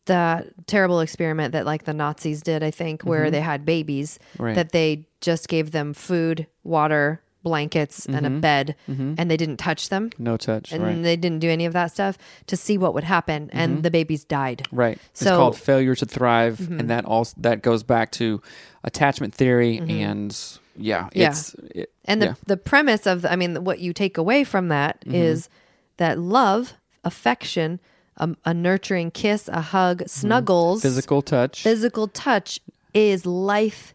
that 0.05 0.47
terrible 0.67 0.99
experiment 0.99 1.53
that 1.53 1.65
like 1.65 1.85
the 1.85 1.93
Nazis 1.93 2.41
did, 2.41 2.61
I 2.61 2.71
think, 2.71 3.03
where 3.03 3.27
Mhm. 3.27 3.31
they 3.31 3.41
had 3.41 3.65
babies 3.65 4.19
Right. 4.37 4.53
that 4.55 4.73
they 4.73 5.07
just 5.21 5.47
gave 5.47 5.71
them 5.71 5.93
food, 5.93 6.45
water, 6.63 7.21
blankets, 7.43 8.05
and 8.05 8.25
a 8.25 8.29
Mhm. 8.29 8.41
bed, 8.41 8.75
Mhm. 8.89 9.15
and 9.17 9.29
they 9.29 9.37
didn't 9.37 9.57
touch 9.57 9.89
them. 9.89 10.09
No 10.17 10.37
touch, 10.37 10.71
And 10.71 10.81
right. 10.83 11.03
they 11.03 11.15
didn't 11.17 11.39
do 11.39 11.49
any 11.49 11.65
of 11.65 11.73
that 11.73 11.91
stuff 11.91 12.17
to 12.47 12.55
see 12.57 12.77
what 12.77 12.93
would 12.93 13.03
happen, 13.03 13.49
and 13.53 13.79
Mhm. 13.79 13.83
the 13.83 13.91
babies 13.91 14.23
died. 14.23 14.63
Right. 14.71 14.97
So 15.13 15.25
it's 15.29 15.37
called 15.37 15.57
failure 15.57 15.93
to 15.95 16.05
thrive, 16.05 16.59
and 16.71 16.89
that 16.89 17.05
also 17.05 17.33
that 17.41 17.61
goes 17.61 17.83
back 17.83 18.11
to 18.13 18.41
attachment 18.83 19.33
theory 19.35 19.77
and 19.77 20.35
yeah, 20.75 21.09
Yeah. 21.13 21.29
it's 21.29 21.53
it, 21.75 21.91
And 22.05 22.21
the 22.21 22.25
yeah. 22.27 22.33
the 22.47 22.57
premise 22.57 23.05
of 23.05 23.25
I 23.25 23.35
mean, 23.35 23.63
what 23.63 23.79
you 23.79 23.93
take 23.93 24.17
away 24.17 24.43
from 24.43 24.69
that 24.69 24.97
is 25.05 25.49
that 25.97 26.17
love, 26.19 26.73
affection, 27.03 27.79
a, 28.17 28.29
a 28.45 28.53
nurturing 28.53 29.11
kiss, 29.11 29.47
a 29.47 29.61
hug, 29.61 30.03
snuggles, 30.07 30.79
Mm-hmm. 30.79 30.87
physical 30.87 31.21
touch. 31.21 31.61
physical 31.63 32.07
touch 32.07 32.59
is 32.93 33.25
life 33.25 33.93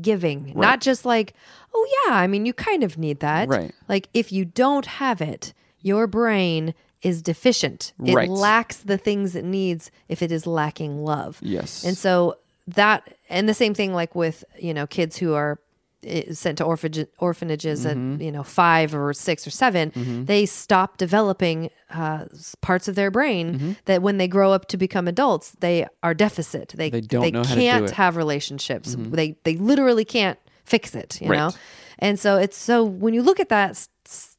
giving. 0.00 0.44
Right. 0.46 0.56
Not 0.56 0.80
just 0.80 1.04
like, 1.04 1.34
oh 1.74 1.88
yeah, 2.06 2.14
I 2.16 2.26
mean, 2.26 2.46
you 2.46 2.52
kind 2.52 2.82
of 2.82 2.98
need 2.98 3.20
that. 3.20 3.48
Right. 3.48 3.72
Like 3.88 4.08
if 4.14 4.30
you 4.32 4.44
don't 4.44 4.86
have 4.86 5.20
it, 5.20 5.52
your 5.80 6.06
brain 6.06 6.74
is 7.02 7.22
deficient. 7.22 7.92
It 8.04 8.14
Right. 8.14 8.28
lacks 8.28 8.76
the 8.78 8.98
things 8.98 9.34
it 9.34 9.44
needs 9.44 9.90
if 10.08 10.20
it 10.22 10.30
is 10.30 10.46
lacking 10.46 11.04
love. 11.04 11.38
Yes. 11.40 11.84
And 11.84 11.96
so 11.96 12.36
that 12.68 13.16
and 13.28 13.48
the 13.48 13.54
same 13.54 13.74
thing 13.74 13.94
like 13.94 14.14
with, 14.14 14.44
you 14.58 14.74
know, 14.74 14.86
kids 14.86 15.16
who 15.16 15.32
are 15.34 15.58
sent 16.32 16.58
to 16.58 16.64
orphanage, 16.64 17.06
orphanages 17.18 17.84
Mhm. 17.84 18.14
at 18.16 18.20
you 18.22 18.32
know 18.32 18.42
five 18.42 18.94
or 18.94 19.12
six 19.12 19.46
or 19.46 19.50
7 19.50 19.90
Mhm. 19.90 20.26
they 20.26 20.46
stop 20.46 20.96
developing 20.96 21.70
uh, 21.90 22.24
parts 22.62 22.88
of 22.88 22.94
their 22.94 23.10
brain 23.10 23.58
Mhm. 23.58 23.76
that 23.84 24.00
when 24.00 24.16
they 24.16 24.26
grow 24.28 24.52
up 24.52 24.66
to 24.68 24.76
become 24.76 25.06
adults 25.08 25.52
they 25.60 25.86
are 26.02 26.14
deficit 26.14 26.72
they 26.76 26.88
They 26.90 27.00
don't 27.02 27.22
they 27.22 27.30
know 27.30 27.40
how 27.40 27.54
to 27.54 27.54
do 27.54 27.60
can't 27.60 27.90
have 27.90 28.16
relationships 28.16 28.94
Mhm. 28.96 29.10
they 29.12 29.36
they 29.44 29.56
literally 29.56 30.04
can't 30.04 30.38
fix 30.64 30.94
it 30.94 31.20
you 31.20 31.28
Right. 31.28 31.36
know 31.38 31.50
and 31.98 32.18
so 32.18 32.36
it's 32.38 32.56
so 32.56 32.82
when 32.84 33.12
you 33.12 33.22
look 33.22 33.38
at 33.40 33.48
that 33.50 33.86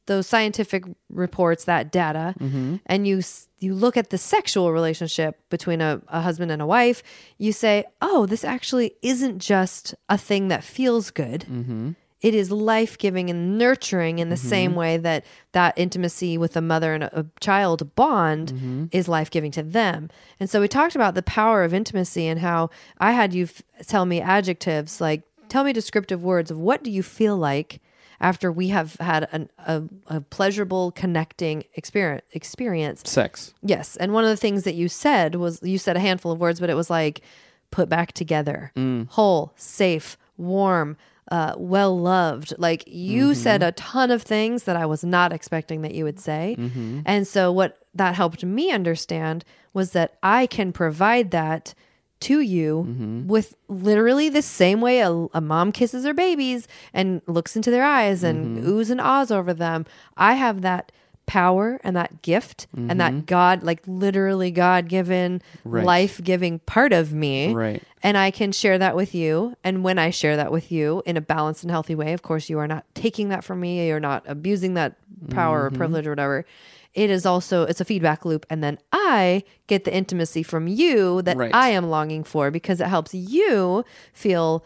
those 0.06 0.26
scientific 0.26 0.84
reports 1.10 1.64
that 1.64 1.92
data 1.92 2.34
Mhm. 2.40 2.80
and 2.86 3.06
you 3.06 3.22
you 3.60 3.74
look 3.74 3.96
at 3.96 4.10
the 4.10 4.18
sexual 4.18 4.72
relationship 4.72 5.38
between 5.48 5.80
a, 5.80 6.00
a 6.08 6.20
husband 6.20 6.50
and 6.50 6.60
a 6.60 6.66
wife 6.66 7.02
you 7.38 7.52
say 7.52 7.84
oh 8.00 8.26
this 8.26 8.44
actually 8.44 8.94
isn't 9.02 9.38
just 9.38 9.94
a 10.08 10.18
thing 10.18 10.48
that 10.48 10.64
feels 10.64 11.10
good 11.10 11.44
Mm-hmm. 11.50 11.90
it 12.20 12.34
is 12.34 12.50
life-giving 12.52 13.30
and 13.30 13.58
nurturing 13.58 14.18
in 14.18 14.28
the 14.28 14.36
Mhm. 14.36 14.48
same 14.54 14.74
way 14.74 14.96
that 14.96 15.24
that 15.52 15.74
intimacy 15.76 16.36
with 16.38 16.56
a 16.56 16.60
mother 16.60 16.94
and 16.94 17.04
a, 17.04 17.20
a 17.20 17.26
child 17.40 17.94
bond 17.94 18.52
Mhm. 18.52 18.88
is 18.90 19.06
life-giving 19.08 19.52
to 19.52 19.62
them 19.62 20.08
and 20.40 20.50
so 20.50 20.60
we 20.60 20.66
talked 20.68 20.96
about 20.96 21.14
the 21.14 21.22
power 21.22 21.62
of 21.62 21.72
intimacy 21.72 22.26
and 22.26 22.40
how 22.40 22.70
i 22.98 23.12
had 23.12 23.32
you 23.32 23.44
f- 23.44 23.62
tell 23.86 24.04
me 24.06 24.20
adjectives 24.20 25.00
like 25.00 25.22
tell 25.48 25.62
me 25.64 25.72
descriptive 25.72 26.22
words 26.24 26.50
of 26.50 26.58
what 26.58 26.82
do 26.82 26.90
you 26.90 27.02
feel 27.02 27.36
like 27.36 27.80
after 28.22 28.50
we 28.52 28.68
have 28.68 28.94
had 29.00 29.28
an, 29.32 29.50
a, 29.66 29.82
a 30.06 30.20
pleasurable 30.22 30.92
connecting 30.92 31.64
experience 31.74 32.22
experience 32.32 33.02
Sex. 33.04 33.52
yes 33.62 33.96
and 33.96 34.12
one 34.12 34.24
of 34.24 34.30
the 34.30 34.36
things 34.36 34.62
that 34.64 34.74
you 34.74 34.88
said 34.88 35.34
was 35.34 35.60
you 35.62 35.76
said 35.76 35.96
a 35.96 36.00
handful 36.00 36.32
of 36.32 36.38
words 36.40 36.60
but 36.60 36.70
it 36.70 36.76
was 36.76 36.88
like 36.88 37.20
put 37.70 37.88
back 37.88 38.12
together 38.12 38.70
Mm. 38.76 39.08
whole 39.10 39.52
safe 39.56 40.16
warm 40.38 40.96
uh, 41.30 41.54
well 41.56 41.98
loved 41.98 42.52
like 42.58 42.84
you 42.86 43.30
Mhm. 43.30 43.36
said 43.36 43.62
a 43.62 43.72
ton 43.72 44.10
of 44.10 44.22
things 44.22 44.64
that 44.64 44.76
i 44.76 44.86
was 44.86 45.02
not 45.04 45.32
expecting 45.32 45.82
that 45.82 45.94
you 45.94 46.04
would 46.04 46.20
say 46.20 46.56
Mhm. 46.58 47.02
and 47.06 47.26
so 47.26 47.50
what 47.52 47.78
that 47.94 48.14
helped 48.14 48.44
me 48.44 48.70
understand 48.70 49.44
was 49.72 49.92
that 49.92 50.14
i 50.22 50.46
can 50.46 50.72
provide 50.72 51.30
that 51.30 51.74
to 52.22 52.40
you 52.40 52.86
Mm-hmm. 52.88 53.26
with 53.28 53.54
literally 53.68 54.28
the 54.28 54.42
same 54.42 54.80
way 54.80 55.00
a, 55.00 55.10
a 55.34 55.40
mom 55.40 55.72
kisses 55.72 56.04
her 56.04 56.14
babies 56.14 56.66
and 56.94 57.20
looks 57.26 57.56
into 57.56 57.70
their 57.70 57.84
eyes 57.84 58.22
and 58.24 58.58
Mhm. 58.58 58.64
oohs 58.68 58.90
and 58.90 59.00
ahs 59.00 59.30
over 59.30 59.52
them. 59.54 59.84
I 60.16 60.34
have 60.34 60.62
that 60.62 60.90
power 61.24 61.80
and 61.84 61.94
that 61.96 62.20
gift 62.22 62.66
and 62.76 62.90
Mhm. 62.90 62.98
that 62.98 63.26
God, 63.26 63.62
like 63.62 63.80
literally 63.86 64.50
God 64.50 64.88
given, 64.88 65.40
Right. 65.64 65.84
life 65.84 66.20
giving 66.22 66.58
part 66.60 66.92
of 66.92 67.12
me. 67.12 67.54
Right. 67.54 67.82
And 68.02 68.18
I 68.18 68.32
can 68.32 68.50
share 68.52 68.76
that 68.78 68.96
with 68.96 69.14
you. 69.14 69.54
And 69.62 69.84
when 69.84 69.98
I 69.98 70.10
share 70.10 70.36
that 70.36 70.50
with 70.50 70.72
you 70.72 71.02
in 71.06 71.16
a 71.16 71.20
balanced 71.20 71.62
and 71.62 71.70
healthy 71.70 71.94
way, 71.94 72.12
of 72.12 72.22
course, 72.22 72.50
you 72.50 72.58
are 72.58 72.66
not 72.66 72.84
taking 72.94 73.28
that 73.28 73.44
from 73.44 73.60
me. 73.60 73.86
You're 73.86 74.00
not 74.00 74.24
abusing 74.26 74.74
that 74.74 74.96
power 75.30 75.64
or 75.66 75.70
privilege 75.70 76.06
or 76.06 76.10
whatever. 76.10 76.44
It 76.94 77.08
is 77.10 77.24
also 77.24 77.62
it's 77.64 77.80
a 77.80 77.84
feedback 77.84 78.24
loop, 78.24 78.44
and 78.50 78.62
then 78.62 78.78
I 78.92 79.44
get 79.66 79.84
the 79.84 79.94
intimacy 79.94 80.42
from 80.42 80.66
you 80.68 81.22
that 81.22 81.36
Right. 81.36 81.54
I 81.54 81.70
am 81.70 81.88
longing 81.88 82.22
for 82.24 82.50
because 82.50 82.80
it 82.80 82.86
helps 82.88 83.14
you 83.14 83.84
feel. 84.12 84.64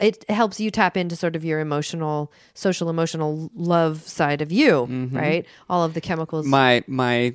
It 0.00 0.28
helps 0.28 0.60
you 0.60 0.70
tap 0.70 0.96
into 0.96 1.16
sort 1.16 1.34
of 1.36 1.44
your 1.44 1.58
emotional, 1.60 2.30
social, 2.54 2.90
emotional 2.90 3.50
love 3.54 4.02
side 4.06 4.42
of 4.42 4.52
you, 4.52 4.86
Mhm. 4.90 5.14
right? 5.14 5.46
All 5.70 5.84
of 5.84 5.94
the 5.94 6.00
chemicals. 6.00 6.44
My 6.44 6.82
my 6.86 7.34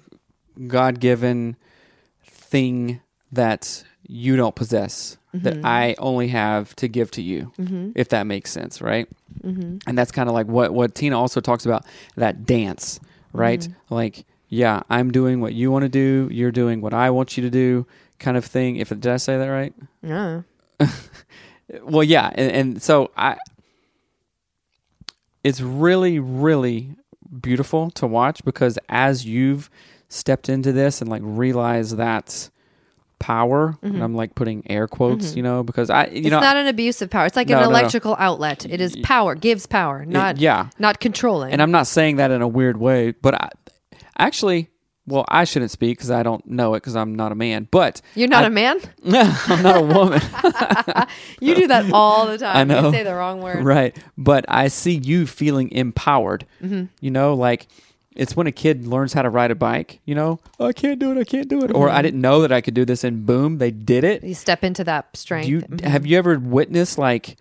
God 0.68 1.00
given 1.00 1.56
thing 2.26 3.00
that 3.32 3.84
you 4.08 4.36
don't 4.36 4.56
possess 4.56 5.18
that 5.34 5.56
Mhm. 5.56 5.66
I 5.66 5.96
only 5.98 6.28
have 6.30 6.76
to 6.78 6.88
give 6.88 7.12
to 7.12 7.22
you, 7.22 7.52
Mhm. 7.60 7.92
if 7.96 8.10
that 8.10 8.26
makes 8.28 8.52
sense, 8.52 8.82
right? 8.82 9.08
Mhm. 9.44 9.82
And 9.88 9.98
that's 9.98 10.12
kind 10.12 10.30
of 10.30 10.36
like 10.36 10.48
what 10.48 10.74
what 10.74 10.94
Tina 10.96 11.20
also 11.20 11.42
talks 11.42 11.66
about 11.66 11.84
that 12.16 12.46
dance, 12.46 13.00
right? 13.38 13.60
Mhm. 13.62 13.76
Like, 13.90 14.26
yeah, 14.50 14.84
I'm 14.90 15.12
doing 15.12 15.42
what 15.42 15.54
you 15.54 15.72
want 15.72 15.84
to 15.84 15.90
do, 15.90 16.30
you're 16.32 16.52
doing 16.52 16.82
what 16.82 16.94
I 16.94 17.10
want 17.10 17.36
you 17.38 17.44
to 17.44 17.50
do, 17.50 17.86
kind 18.20 18.38
of 18.38 18.46
thing. 18.46 18.78
If 18.78 18.90
did 18.90 19.08
I 19.08 19.18
say 19.18 19.38
that 19.38 19.48
right? 19.48 19.74
yeah. 20.02 20.42
well 21.84 22.04
yeah 22.04 22.30
and, 22.36 22.52
and 22.52 22.82
so 22.82 23.10
i 23.18 23.38
it's 25.44 25.62
really 25.62 26.20
really 26.20 26.96
beautiful 27.42 27.90
to 27.92 28.06
watch 28.08 28.44
because 28.44 28.78
as 28.90 29.26
you've 29.26 29.70
stepped 30.10 30.50
into 30.50 30.72
this 30.72 31.02
and 31.02 31.10
like 31.10 31.22
realized 31.24 31.98
that 31.98 32.50
power 33.20 33.78
Mhm. 33.84 33.90
and 33.96 34.04
i'm 34.04 34.14
like 34.16 34.36
putting 34.36 34.70
air 34.70 34.88
quotes 34.88 35.32
Mhm. 35.32 35.36
you 35.38 35.44
know 35.44 35.64
because 35.64 35.90
i 35.90 36.06
you 36.08 36.20
it's 36.22 36.30
know 36.30 36.40
not 36.40 36.58
an 36.58 36.68
abusive 36.68 37.10
power. 37.10 37.26
It's 37.26 37.36
like 37.36 37.50
No, 37.50 37.56
an 37.58 37.64
no, 37.64 37.70
no. 37.70 37.78
electrical 37.78 38.16
outlet. 38.20 38.66
It 38.70 38.82
is 38.82 38.96
power, 39.04 39.36
gives 39.36 39.66
power, 39.66 40.06
not 40.06 40.38
yeah. 40.38 40.68
not 40.80 41.00
controlling. 41.00 41.52
and 41.54 41.62
i'm 41.62 41.72
not 41.72 41.88
saying 41.88 42.18
that 42.18 42.32
in 42.32 42.42
a 42.42 42.48
weird 42.48 42.78
way 42.78 43.12
but 43.22 43.34
I, 43.36 43.50
actually 44.18 44.70
well 45.08 45.24
i 45.30 45.44
shouldn't 45.44 45.72
speak 45.72 45.98
because 45.98 46.10
i 46.12 46.24
don't 46.24 46.46
know 46.48 46.74
it 46.74 46.78
because 46.82 46.96
i'm 46.96 47.14
not 47.16 47.32
a 47.32 47.36
man 47.36 47.68
but 47.72 48.02
You're 48.16 48.28
not 48.28 48.44
I- 48.44 48.48
a 48.48 48.50
man. 48.50 48.80
i'm 49.06 49.64
not 49.64 49.78
a 49.78 49.82
woman 49.82 50.22
you 51.40 51.56
do 51.56 51.68
that 51.68 51.92
all 51.92 52.28
the 52.28 52.38
time. 52.38 52.56
I 52.58 52.64
know. 52.64 52.86
You 52.88 52.92
say 52.92 53.04
the 53.04 53.14
wrong 53.16 53.42
word. 53.42 53.64
Right. 53.64 53.96
But 54.18 54.46
I 54.48 54.68
see 54.70 55.00
you 55.04 55.28
feeling 55.28 55.72
empowered. 55.72 56.46
Mhm. 56.64 56.90
You 57.02 57.12
know, 57.12 57.34
like 57.36 57.68
it's 58.16 58.36
when 58.36 58.48
a 58.48 58.52
kid 58.52 58.88
learns 58.88 59.14
how 59.14 59.22
to 59.22 59.30
ride 59.30 59.52
a 59.52 59.56
bike, 59.56 60.00
you 60.06 60.16
know, 60.16 60.40
"Oh, 60.60 60.68
I 60.68 60.74
can't 60.74 61.00
do 61.00 61.12
it, 61.12 61.18
I 61.18 61.24
can't 61.26 61.48
do 61.50 61.64
it. 61.64 61.72
Or. 61.76 61.90
I 61.90 62.02
didn't 62.02 62.22
know 62.22 62.42
that 62.42 62.52
I 62.52 62.62
could 62.62 62.74
do 62.74 62.86
this 62.86 63.04
and 63.04 63.26
boom, 63.26 63.58
they 63.60 63.72
did 63.72 64.04
it. 64.04 64.24
You 64.24 64.34
step 64.34 64.64
into 64.64 64.84
that 64.86 65.16
strength. 65.16 65.46
Do 65.46 65.52
you 65.52 65.62
Mhm. 65.62 65.82
have 65.82 66.06
you 66.06 66.18
ever 66.18 66.40
witnessed 66.40 66.98
like 66.98 67.36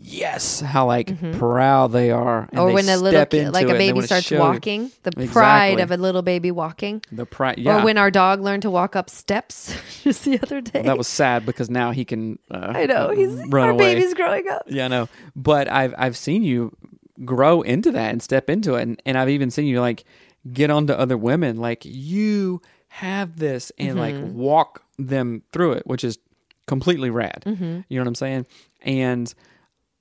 yes, 0.00 0.60
how 0.60 0.86
like 0.86 1.08
proud 1.38 1.90
they 1.92 2.10
are. 2.10 2.40
and 2.42 2.50
Mm-hmm. 2.50 2.58
or 2.60 2.68
they 2.68 2.74
when 2.74 2.88
a 2.88 2.96
little 2.96 3.26
kid, 3.26 3.52
like 3.52 3.68
a 3.68 3.72
baby 3.74 4.00
starts 4.02 4.26
show 4.26 4.36
you. 4.36 4.40
walking, 4.40 4.90
the 5.02 5.10
pride 5.12 5.24
Exactly. 5.24 5.82
of 5.82 5.90
a 5.90 5.96
little 5.96 6.22
baby 6.22 6.50
walking. 6.50 7.02
The 7.10 7.26
pride, 7.26 7.58
yeah. 7.58 7.80
Or 7.80 7.84
when 7.84 7.98
our 7.98 8.10
dog 8.10 8.40
learned 8.40 8.62
to 8.62 8.70
walk 8.70 8.94
up 8.94 9.10
steps 9.10 9.74
just 10.04 10.24
the 10.24 10.38
other 10.42 10.60
day. 10.60 10.70
Well, 10.80 10.84
that 10.84 10.98
was 10.98 11.08
sad 11.08 11.44
because 11.44 11.68
now 11.68 11.90
he 11.90 12.04
can. 12.04 12.38
Uh, 12.50 12.72
I 12.76 12.86
know 12.86 13.10
he's 13.10 13.34
run 13.48 13.64
our 13.66 13.70
away. 13.70 13.94
baby's 13.96 14.14
growing 14.14 14.48
up. 14.48 14.62
Yeah, 14.68 14.84
I 14.84 14.88
know. 14.88 15.08
But 15.34 15.68
I've 15.70 15.94
I've 15.98 16.16
seen 16.16 16.42
you 16.44 16.76
grow 17.24 17.62
into 17.62 17.90
that 17.92 18.12
and 18.12 18.22
step 18.22 18.48
into 18.50 18.74
it, 18.74 18.82
and, 18.82 19.02
and 19.06 19.18
I've 19.18 19.28
even 19.30 19.50
seen 19.50 19.66
you 19.66 19.80
like 19.80 20.04
get 20.52 20.70
onto 20.70 20.92
other 20.92 21.16
women, 21.16 21.56
like 21.56 21.84
you 21.84 22.60
have 22.88 23.38
this, 23.38 23.70
and 23.78 23.98
like 23.98 24.14
Mhm. 24.14 24.32
walk 24.32 24.82
them 24.98 25.42
through 25.52 25.72
it, 25.72 25.86
which 25.86 26.04
is 26.04 26.18
completely 26.66 27.10
rad. 27.10 27.42
Mhm. 27.46 27.84
You 27.88 27.96
know 27.98 28.02
what 28.02 28.08
I'm 28.08 28.14
saying? 28.14 28.46
And 28.82 29.32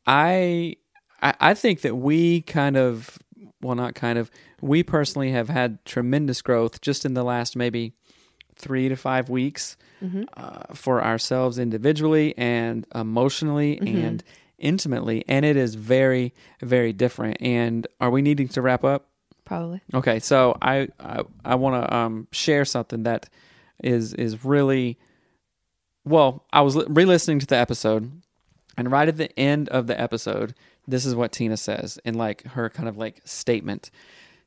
I, 0.06 0.76
I 1.22 1.34
I 1.40 1.54
think 1.54 1.82
that 1.82 1.96
we 1.96 2.42
kind 2.42 2.78
of 2.78 3.18
well 3.62 3.76
not 3.76 3.96
kind 3.96 4.18
of 4.20 4.30
we 4.62 4.84
personally 4.84 5.32
have 5.32 5.50
had 5.50 5.84
tremendous 5.86 6.42
growth 6.42 6.82
just 6.82 7.06
in 7.06 7.14
the 7.14 7.24
last 7.24 7.56
maybe 7.56 7.94
three 8.56 8.90
to 8.90 8.96
five 8.96 9.30
weeks 9.30 9.78
Mhm. 10.04 10.26
uh, 10.36 10.74
for 10.74 11.04
ourselves 11.04 11.60
individually 11.60 12.36
and 12.38 12.86
emotionally 12.96 13.80
Mhm. 13.82 13.88
and 14.04 14.24
intimately 14.58 15.24
and 15.28 15.46
it 15.46 15.56
is 15.56 15.76
very 15.76 16.34
very 16.62 16.92
different 16.92 17.38
and 17.42 17.86
are 18.02 18.10
we 18.10 18.22
needing 18.22 18.48
to 18.48 18.62
wrap 18.62 18.84
up 18.84 19.08
Probably. 19.48 19.82
Okay, 19.94 20.20
so 20.20 20.58
I 20.62 20.90
I, 21.00 21.24
I 21.46 21.56
want 21.56 21.82
to 21.82 21.96
um, 21.96 22.28
share 22.34 22.66
something 22.66 23.04
that 23.04 23.30
is 23.82 24.14
is 24.14 24.44
really 24.44 25.00
well. 26.04 26.44
I 26.52 26.60
was 26.60 26.76
re-listening 26.90 27.40
to 27.40 27.46
the 27.46 27.56
episode, 27.56 28.12
and 28.76 28.92
right 28.92 29.08
at 29.08 29.16
the 29.16 29.32
end 29.40 29.70
of 29.70 29.88
the 29.88 29.98
episode, 29.98 30.54
this 30.86 31.06
is 31.06 31.16
what 31.16 31.32
Tina 31.32 31.56
says 31.56 31.98
in 32.04 32.16
like 32.16 32.44
her 32.44 32.70
kind 32.70 32.90
of 32.90 32.98
like 32.98 33.22
statement. 33.24 33.90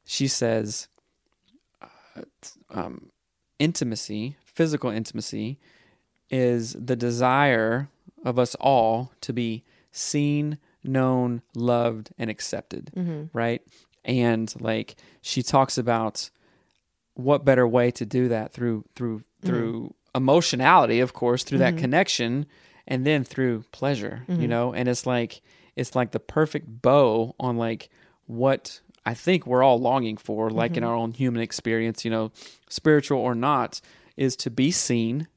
She 0.04 0.28
says, 0.28 0.88
uh, 1.80 2.20
um, 2.68 3.10
"Intimacy, 3.58 4.36
physical 4.44 4.90
intimacy, 4.90 5.58
is 6.28 6.74
the 6.74 6.94
desire 6.94 7.88
of 8.22 8.38
us 8.38 8.54
all 8.56 9.12
to 9.22 9.32
be 9.32 9.64
seen, 9.90 10.58
known, 10.84 11.42
loved, 11.54 12.10
and 12.18 12.30
accepted." 12.30 12.90
Mhm. 12.96 13.30
Right? 13.32 13.62
and 14.02 14.54
like 14.62 14.96
she 15.20 15.42
talks 15.42 15.76
about 15.76 16.30
what 17.14 17.44
better 17.44 17.68
way 17.68 17.90
to 17.90 18.06
do 18.06 18.28
that 18.28 18.50
through 18.50 18.82
through 18.94 19.20
through 19.44 19.94
emotionality 20.14 21.00
of 21.00 21.12
course 21.12 21.44
through 21.44 21.58
that 21.58 21.74
Mhm. 21.74 21.78
connection 21.80 22.46
and 22.88 23.04
then 23.06 23.24
through 23.24 23.62
pleasure 23.72 24.24
you 24.26 24.34
Mhm. 24.46 24.48
know 24.48 24.72
and 24.72 24.88
it's 24.88 25.04
like 25.06 25.42
it's 25.76 25.94
like 25.94 26.12
the 26.12 26.18
perfect 26.18 26.80
bow 26.80 27.34
on 27.38 27.58
like 27.58 27.90
what 28.26 28.80
i 29.04 29.12
think 29.12 29.46
we're 29.46 29.62
all 29.62 29.78
longing 29.78 30.16
for 30.16 30.48
like 30.50 30.78
in 30.78 30.82
Mhm. 30.82 30.86
our 30.88 30.94
own 30.94 31.12
human 31.12 31.42
experience 31.42 32.02
you 32.02 32.10
know 32.10 32.32
spiritual 32.70 33.18
or 33.18 33.34
not 33.34 33.82
is 34.16 34.34
to 34.36 34.50
be 34.50 34.70
seen 34.70 35.28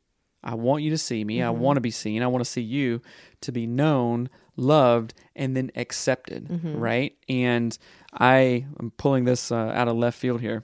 i 0.41 0.55
want 0.55 0.83
you 0.83 0.89
to 0.89 0.97
see 0.97 1.25
me 1.25 1.43
i 1.43 1.47
Mhm. 1.47 1.57
want 1.57 1.75
to 1.75 1.81
be 1.81 1.91
seen 1.91 2.23
i 2.23 2.27
want 2.27 2.43
to 2.43 2.49
see 2.49 2.61
you 2.61 3.01
to 3.41 3.51
be 3.51 3.67
known 3.67 4.29
loved 4.55 5.13
and 5.35 5.55
then 5.57 5.71
accepted 5.75 6.47
Mhm. 6.47 6.79
right 6.79 7.15
and 7.27 7.77
i 8.13 8.65
am 8.79 8.91
pulling 8.97 9.23
this 9.25 9.51
uh, 9.51 9.55
out 9.73 9.87
of 9.87 9.95
left 9.95 10.17
field 10.19 10.41
here 10.41 10.63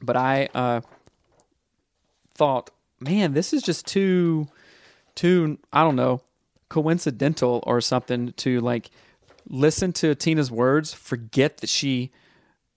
but 0.00 0.16
i 0.16 0.48
uh, 0.54 0.80
thought 2.34 2.70
man 3.00 3.32
this 3.32 3.52
is 3.52 3.62
just 3.62 3.86
too 3.86 4.46
too 5.14 5.58
i 5.72 5.82
don't 5.82 5.96
know 5.96 6.20
coincidental 6.68 7.62
or 7.66 7.80
something 7.80 8.32
to 8.34 8.60
like 8.60 8.90
listen 9.48 9.92
to 9.92 10.14
tina's 10.14 10.50
words 10.50 10.92
forget 10.94 11.58
that 11.58 11.68
she 11.68 12.10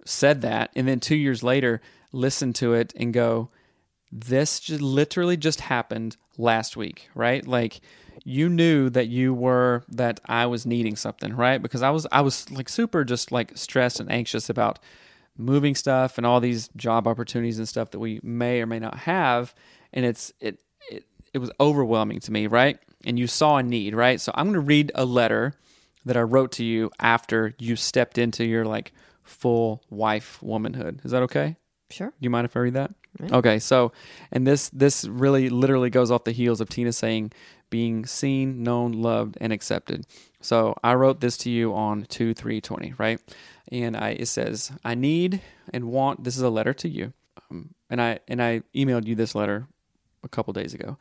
said 0.05 0.41
that 0.41 0.71
and 0.75 0.87
then 0.87 0.99
two 0.99 1.15
years 1.15 1.43
later 1.43 1.79
listen 2.11 2.53
to 2.53 2.73
it 2.73 2.91
and 2.95 3.13
go 3.13 3.49
this 4.11 4.59
just 4.59 4.81
literally 4.81 5.35
just 5.37 5.61
happened 5.61 6.17
last 6.37 6.77
week, 6.77 7.09
right? 7.15 7.47
Like 7.47 7.81
you 8.23 8.49
knew 8.49 8.89
that 8.89 9.07
you 9.07 9.33
were 9.33 9.83
that 9.89 10.19
I 10.25 10.45
was 10.45 10.65
needing 10.65 10.95
something, 10.95 11.35
right? 11.35 11.61
Because 11.61 11.81
I 11.81 11.89
was 11.89 12.07
I 12.11 12.21
was 12.21 12.49
like 12.51 12.69
super 12.69 13.03
just 13.03 13.31
like 13.31 13.57
stressed 13.57 13.99
and 13.99 14.11
anxious 14.11 14.49
about 14.49 14.79
moving 15.37 15.75
stuff 15.75 16.17
and 16.17 16.27
all 16.27 16.39
these 16.39 16.69
job 16.75 17.07
opportunities 17.07 17.57
and 17.57 17.67
stuff 17.67 17.91
that 17.91 17.99
we 17.99 18.19
may 18.23 18.61
or 18.61 18.67
may 18.67 18.79
not 18.79 18.95
have 18.99 19.55
and 19.91 20.05
it's 20.05 20.31
it 20.39 20.59
it, 20.91 21.05
it 21.33 21.39
was 21.39 21.51
overwhelming 21.59 22.19
to 22.21 22.31
me, 22.31 22.47
right? 22.47 22.77
And 23.05 23.17
you 23.17 23.27
saw 23.27 23.57
a 23.57 23.63
need, 23.63 23.95
right? 23.95 24.19
So 24.19 24.31
I'm 24.35 24.45
going 24.45 24.55
to 24.55 24.59
read 24.59 24.91
a 24.95 25.05
letter 25.05 25.55
that 26.05 26.17
I 26.17 26.21
wrote 26.21 26.51
to 26.53 26.65
you 26.65 26.91
after 26.99 27.55
you 27.59 27.75
stepped 27.75 28.17
into 28.17 28.45
your 28.45 28.65
like 28.65 28.91
full 29.23 29.81
wife 29.89 30.41
womanhood. 30.41 31.01
Is 31.03 31.11
that 31.11 31.23
okay? 31.23 31.55
Sure. 31.89 32.09
Do 32.09 32.15
you 32.19 32.29
mind 32.29 32.45
if 32.45 32.57
I 32.57 32.61
read 32.61 32.73
that? 32.73 32.91
Okay, 33.21 33.59
so 33.59 33.91
and 34.31 34.47
this 34.47 34.69
this 34.69 35.05
really 35.05 35.49
literally 35.49 35.89
goes 35.89 36.09
off 36.11 36.23
the 36.23 36.31
heels 36.31 36.59
of 36.61 36.69
Tina 36.69 36.91
saying 36.91 37.31
being 37.69 38.05
seen, 38.05 38.63
known, 38.63 38.91
loved, 38.91 39.37
and 39.39 39.53
accepted. 39.53 40.05
So 40.41 40.75
I 40.83 40.95
wrote 40.95 41.21
this 41.21 41.37
to 41.37 41.49
you 41.49 41.73
on 41.73 42.05
two 42.05 42.33
three 42.33 42.59
twenty, 42.59 42.93
right? 42.97 43.19
And 43.71 43.95
I 43.95 44.11
it 44.11 44.27
says 44.27 44.71
I 44.83 44.95
need 44.95 45.41
and 45.73 45.85
want. 45.85 46.23
This 46.23 46.35
is 46.35 46.41
a 46.41 46.49
letter 46.49 46.73
to 46.73 46.89
you, 46.89 47.13
um, 47.51 47.73
and 47.89 48.01
I 48.01 48.19
and 48.27 48.41
I 48.41 48.63
emailed 48.75 49.05
you 49.05 49.15
this 49.15 49.35
letter 49.35 49.67
a 50.23 50.29
couple 50.29 50.53
days 50.53 50.73
ago. 50.73 50.97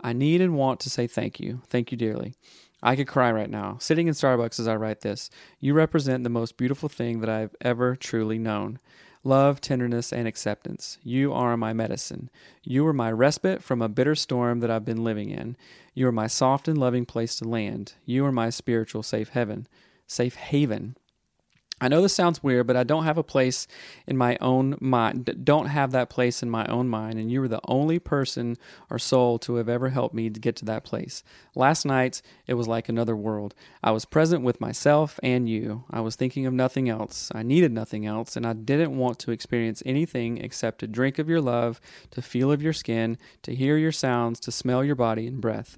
I 0.00 0.12
need 0.12 0.42
and 0.42 0.54
want 0.56 0.80
to 0.80 0.90
say 0.90 1.06
thank 1.06 1.40
you, 1.40 1.62
thank 1.68 1.90
you 1.90 1.96
dearly. 1.96 2.34
I 2.82 2.96
could 2.96 3.08
cry 3.08 3.32
right 3.32 3.48
now, 3.48 3.78
sitting 3.80 4.08
in 4.08 4.12
Starbucks 4.14 4.60
as 4.60 4.68
I 4.68 4.76
write 4.76 5.00
this. 5.00 5.30
You 5.58 5.72
represent 5.72 6.22
the 6.22 6.28
most 6.28 6.58
beautiful 6.58 6.90
thing 6.90 7.20
that 7.20 7.30
I've 7.30 7.56
ever 7.62 7.96
truly 7.96 8.38
known 8.38 8.78
love, 9.24 9.60
tenderness, 9.60 10.12
and 10.12 10.28
acceptance. 10.28 10.98
You 11.02 11.32
are 11.32 11.56
my 11.56 11.72
medicine. 11.72 12.30
You 12.62 12.86
are 12.86 12.92
my 12.92 13.10
respite 13.10 13.62
from 13.62 13.82
a 13.82 13.88
bitter 13.88 14.14
storm 14.14 14.60
that 14.60 14.70
I've 14.70 14.84
been 14.84 15.02
living 15.02 15.30
in. 15.30 15.56
You 15.94 16.06
are 16.08 16.12
my 16.12 16.26
soft 16.26 16.68
and 16.68 16.78
loving 16.78 17.06
place 17.06 17.36
to 17.36 17.48
land. 17.48 17.94
You 18.04 18.24
are 18.26 18.32
my 18.32 18.50
spiritual 18.50 19.02
safe 19.02 19.30
heaven, 19.30 19.66
safe 20.06 20.34
haven. 20.36 20.96
I 21.80 21.88
know 21.88 22.00
this 22.00 22.14
sounds 22.14 22.42
weird, 22.42 22.66
but 22.66 22.76
I 22.76 22.84
don't 22.84 23.04
have 23.04 23.18
a 23.18 23.24
place 23.24 23.66
in 24.06 24.16
my 24.16 24.38
own 24.40 24.76
mind. 24.80 25.44
Don't 25.44 25.66
have 25.66 25.90
that 25.90 26.08
place 26.08 26.42
in 26.42 26.48
my 26.48 26.64
own 26.66 26.88
mind, 26.88 27.18
and 27.18 27.30
you 27.30 27.40
were 27.40 27.48
the 27.48 27.60
only 27.66 27.98
person 27.98 28.56
or 28.90 28.98
soul 28.98 29.38
to 29.40 29.56
have 29.56 29.68
ever 29.68 29.88
helped 29.88 30.14
me 30.14 30.30
to 30.30 30.38
get 30.38 30.54
to 30.56 30.64
that 30.66 30.84
place. 30.84 31.24
Last 31.54 31.84
night, 31.84 32.22
it 32.46 32.54
was 32.54 32.68
like 32.68 32.88
another 32.88 33.16
world. 33.16 33.54
I 33.82 33.90
was 33.90 34.04
present 34.04 34.44
with 34.44 34.60
myself 34.60 35.18
and 35.22 35.48
you. 35.48 35.84
I 35.90 36.00
was 36.00 36.14
thinking 36.14 36.46
of 36.46 36.54
nothing 36.54 36.88
else. 36.88 37.30
I 37.34 37.42
needed 37.42 37.72
nothing 37.72 38.06
else, 38.06 38.36
and 38.36 38.46
I 38.46 38.52
didn't 38.52 38.96
want 38.96 39.18
to 39.20 39.32
experience 39.32 39.82
anything 39.84 40.38
except 40.38 40.78
to 40.78 40.86
drink 40.86 41.18
of 41.18 41.28
your 41.28 41.40
love, 41.40 41.80
to 42.12 42.22
feel 42.22 42.52
of 42.52 42.62
your 42.62 42.72
skin, 42.72 43.18
to 43.42 43.54
hear 43.54 43.76
your 43.76 43.92
sounds, 43.92 44.38
to 44.40 44.52
smell 44.52 44.84
your 44.84 44.94
body 44.94 45.26
and 45.26 45.40
breath 45.40 45.76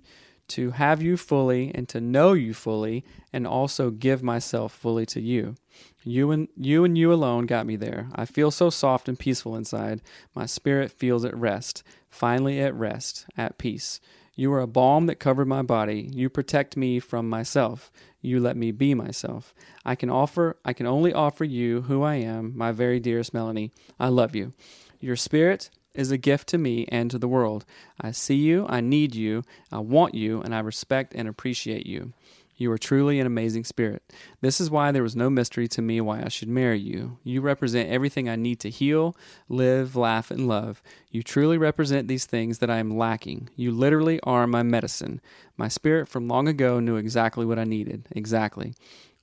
to 0.49 0.72
have 0.72 1.03
you 1.03 1.16
fully 1.16 1.72
and 1.74 1.88
to 1.88 2.01
know 2.01 2.32
you 2.32 2.55
fully 2.55 3.05
and 3.32 3.47
also 3.47 3.90
give 3.90 4.22
myself 4.22 4.72
fully 4.72 5.07
to 5.07 5.20
you. 5.20 5.57
You 6.05 6.30
and 6.30 6.49
you 6.57 6.84
and 6.84 6.97
you 6.97 7.12
alone 7.12 7.47
got 7.47 7.66
me 7.66 7.76
there. 7.76 8.09
I 8.14 8.24
feel 8.26 8.51
so 8.51 8.70
soft 8.70 9.09
and 9.09 9.18
peaceful 9.18 9.57
inside. 9.57 10.03
My 10.34 10.47
spirit 10.47 10.90
feels 10.90 11.24
at 11.24 11.36
rest, 11.36 11.82
finally 12.09 12.61
at 12.61 12.74
rest, 12.74 13.26
at 13.36 13.59
peace. 13.59 14.01
You 14.36 14.53
are 14.53 14.61
a 14.61 14.66
balm 14.66 15.07
that 15.07 15.18
covered 15.18 15.49
my 15.49 15.62
body. 15.62 16.11
You 16.12 16.28
protect 16.28 16.76
me 16.76 17.01
from 17.01 17.28
myself. 17.28 17.90
You 18.20 18.38
let 18.38 18.57
me 18.57 18.70
be 18.70 18.94
myself. 18.94 19.55
I 19.84 19.94
can 19.94 20.11
offer 20.11 20.59
I 20.64 20.72
can 20.72 20.86
only 20.86 21.12
offer 21.12 21.44
you 21.44 21.82
who 21.82 22.03
I 22.03 22.16
am, 22.16 22.57
my 22.57 22.70
very 22.70 23.01
dearest 23.01 23.34
Melanie. 23.34 23.72
I 23.99 24.09
love 24.09 24.36
you. 24.36 24.53
Your 25.01 25.16
spirit 25.16 25.70
is 25.97 26.11
a 26.11 26.18
gift 26.18 26.49
to 26.49 26.59
me 26.59 26.86
and 26.88 27.11
to 27.11 27.18
the 27.18 27.28
world. 27.28 27.64
I 28.01 28.11
see 28.12 28.36
you, 28.36 28.66
I 28.68 28.80
need 28.80 29.14
you, 29.14 29.42
I 29.72 29.78
want 29.78 30.14
you, 30.14 30.40
and 30.42 30.55
I 30.55 30.61
respect 30.61 31.14
and 31.14 31.28
appreciate 31.28 31.86
you. 31.86 32.12
You 32.59 32.72
are 32.72 32.78
truly 32.78 33.20
an 33.20 33.26
amazing 33.26 33.64
spirit. 33.64 34.03
This 34.40 34.62
is 34.62 34.70
why 34.70 34.90
there 34.90 35.03
was 35.03 35.14
no 35.14 35.28
mystery 35.28 35.68
to 35.68 35.82
me 35.82 36.01
why 36.01 36.22
I 36.22 36.28
should 36.28 36.49
marry 36.49 36.78
you. 36.78 37.18
You 37.22 37.42
represent 37.42 37.90
everything 37.90 38.28
I 38.28 38.36
need 38.36 38.61
to 38.61 38.70
heal, 38.70 39.14
live, 39.49 39.94
laugh, 39.94 40.30
and 40.30 40.49
love. 40.49 40.82
You 41.11 41.22
truly 41.22 41.59
represent 41.59 42.09
these 42.09 42.24
things 42.24 42.59
that 42.59 42.70
I 42.70 42.78
am 42.78 42.97
lacking. 42.97 43.51
You 43.57 43.72
literally 43.72 44.20
are 44.22 44.47
my 44.47 44.62
medicine. 44.62 45.20
My 45.59 45.68
spirit 45.68 46.09
from 46.09 46.28
long 46.28 46.49
ago 46.49 46.80
knew 46.80 46.97
exactly 46.97 47.44
what 47.44 47.59
I 47.59 47.64
needed. 47.64 48.07
Exactly. 48.12 48.74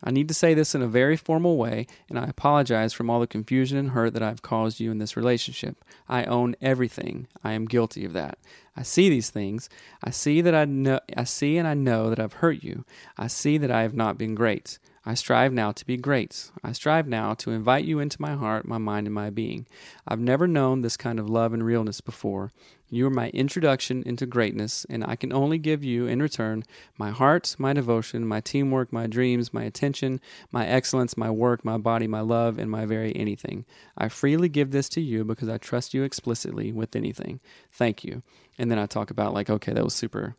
I 0.04 0.12
need 0.12 0.28
to 0.28 0.34
say 0.34 0.54
this 0.54 0.76
in 0.76 0.82
a 0.82 0.88
very 0.88 1.16
formal 1.16 1.58
way, 1.58 1.88
and 2.10 2.20
I 2.20 2.26
apologize 2.26 2.92
from 2.92 3.10
all 3.10 3.20
the 3.20 3.28
confusion 3.28 3.78
and 3.78 3.92
hurt 3.92 4.14
that 4.14 4.24
I've 4.24 4.42
caused 4.42 4.80
you 4.80 4.92
in 4.92 4.98
this 4.98 5.16
relationship. 5.16 5.84
I 6.10 6.26
own 6.26 6.56
everything. 6.62 7.28
I 7.44 7.54
am 7.54 7.66
guilty 7.66 8.04
of 8.04 8.14
that. 8.14 8.38
I 8.76 8.84
see 8.84 9.10
these 9.10 9.30
things. 9.30 9.70
I 10.04 10.10
see 10.10 10.42
that 10.42 10.56
I 10.56 10.66
know 10.66 11.00
I 11.16 11.24
see 11.24 11.58
and 11.58 11.68
I 11.68 11.74
know 11.74 12.10
that 12.10 12.20
I've 12.20 12.34
hurt 12.34 12.64
you. 12.64 12.86
I 13.18 13.28
see 13.28 13.58
that 13.60 13.72
I 13.72 13.84
have 13.84 13.94
not 13.94 14.18
been 14.18 14.36
great. 14.36 14.80
I 15.06 15.16
strive 15.16 15.52
now 15.52 15.74
to 15.74 15.86
be 15.86 15.98
great. 15.98 16.50
I 16.64 16.72
strive 16.72 17.08
now 17.08 17.34
to 17.36 17.52
invite 17.52 17.84
you 17.84 18.00
into 18.00 18.22
my 18.22 18.36
heart, 18.36 18.66
my 18.66 18.78
mind, 18.78 19.06
and 19.06 19.14
my 19.14 19.30
being. 19.30 19.68
I've 20.08 20.20
never 20.20 20.48
known 20.48 20.82
this 20.82 20.96
kind 20.96 21.20
of 21.20 21.30
love 21.30 21.54
and 21.54 21.64
realness 21.64 22.00
before. 22.00 22.52
You 22.94 23.08
are 23.08 23.10
my 23.10 23.30
introduction 23.30 24.04
into 24.06 24.26
greatness, 24.26 24.86
and 24.90 25.04
I 25.04 25.16
can 25.16 25.34
only 25.34 25.58
give 25.58 25.84
you 25.84 26.06
in 26.06 26.22
return 26.22 26.64
my 26.98 27.10
heart, 27.10 27.56
my 27.58 27.74
devotion, 27.74 28.28
my 28.28 28.40
teamwork, 28.40 28.94
my 28.94 29.08
dreams, 29.08 29.54
my 29.54 29.64
attention, 29.64 30.22
my 30.52 30.68
excellence, 30.68 31.18
my 31.18 31.32
work, 31.32 31.66
my 31.66 31.78
body, 31.78 32.06
my 32.06 32.22
love, 32.22 32.60
and 32.60 32.70
my 32.70 32.86
very 32.86 33.16
anything. 33.16 33.66
I 33.98 34.10
freely 34.10 34.48
give 34.48 34.72
this 34.72 34.90
to 34.90 35.02
you 35.02 35.24
because 35.24 35.50
I 35.50 35.58
trust 35.58 35.94
you 35.94 36.04
explicitly 36.04 36.72
with 36.72 36.96
anything. 36.96 37.40
Thank 37.72 38.04
you. 38.04 38.22
And 38.60 38.70
then 38.70 38.78
I 38.78 38.86
talk 38.86 39.10
about, 39.10 39.34
like, 39.34 39.50
okay, 39.50 39.74
that 39.74 39.84
was 39.84 39.96
super 39.96 40.36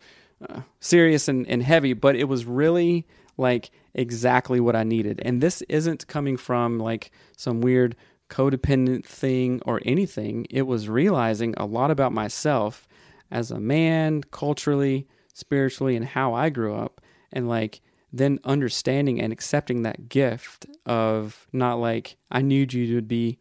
uh, 0.48 0.60
serious 0.78 1.26
and, 1.26 1.46
and 1.48 1.62
heavy, 1.62 1.92
but 1.92 2.14
it 2.14 2.24
was 2.24 2.44
really 2.44 3.06
like 3.36 3.70
exactly 3.94 4.60
what 4.60 4.76
I 4.76 4.84
needed. 4.84 5.20
And 5.24 5.40
this 5.40 5.62
isn't 5.62 6.06
coming 6.06 6.36
from 6.36 6.78
like 6.78 7.10
some 7.36 7.60
weird 7.60 7.96
codependent 8.34 9.04
thing 9.06 9.60
or 9.64 9.80
anything. 9.84 10.46
It 10.50 10.62
was 10.62 10.88
realizing 10.88 11.54
a 11.56 11.66
lot 11.66 11.90
about 11.90 12.12
myself 12.12 12.86
as 13.30 13.50
a 13.50 13.60
man, 13.60 14.22
culturally, 14.30 15.06
spiritually, 15.32 15.94
and 15.96 16.04
how 16.06 16.34
I 16.34 16.50
grew 16.50 16.74
up. 16.74 17.00
And 17.32 17.48
like 17.48 17.80
then 18.12 18.38
understanding 18.44 19.20
and 19.20 19.32
accepting 19.32 19.82
that 19.82 20.08
gift 20.08 20.66
of 20.86 21.46
not 21.52 21.76
like, 21.80 22.16
I 22.30 22.42
need 22.42 22.72
you 22.72 22.94
to 22.94 23.02
be 23.02 23.38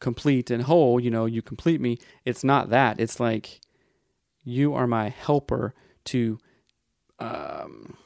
complete 0.00 0.50
and 0.50 0.62
whole, 0.64 0.98
you 1.00 1.10
know, 1.10 1.26
you 1.26 1.40
complete 1.42 1.80
me. 1.80 1.98
It's 2.24 2.44
not 2.44 2.70
that. 2.70 3.00
It's 3.00 3.18
like, 3.20 3.60
you 4.44 4.74
are 4.74 4.86
my 4.86 5.08
helper 5.08 5.72
to 6.06 6.38
um 7.20 7.96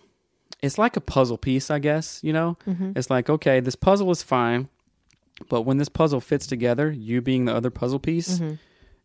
it's 0.62 0.76
like 0.78 0.96
a 0.96 1.00
puzzle 1.00 1.38
piece 1.38 1.70
i 1.70 1.78
guess 1.78 2.20
you 2.22 2.32
know 2.32 2.58
Mhm. 2.66 2.96
it's 2.96 3.08
like 3.08 3.30
okay 3.30 3.60
this 3.60 3.76
puzzle 3.76 4.10
is 4.10 4.22
fine 4.22 4.68
but 5.48 5.62
when 5.62 5.76
this 5.78 5.88
puzzle 5.88 6.20
fits 6.20 6.46
together 6.46 6.90
you 6.90 7.20
being 7.20 7.44
the 7.44 7.54
other 7.54 7.70
puzzle 7.70 7.98
piece 7.98 8.38
Mhm. 8.38 8.58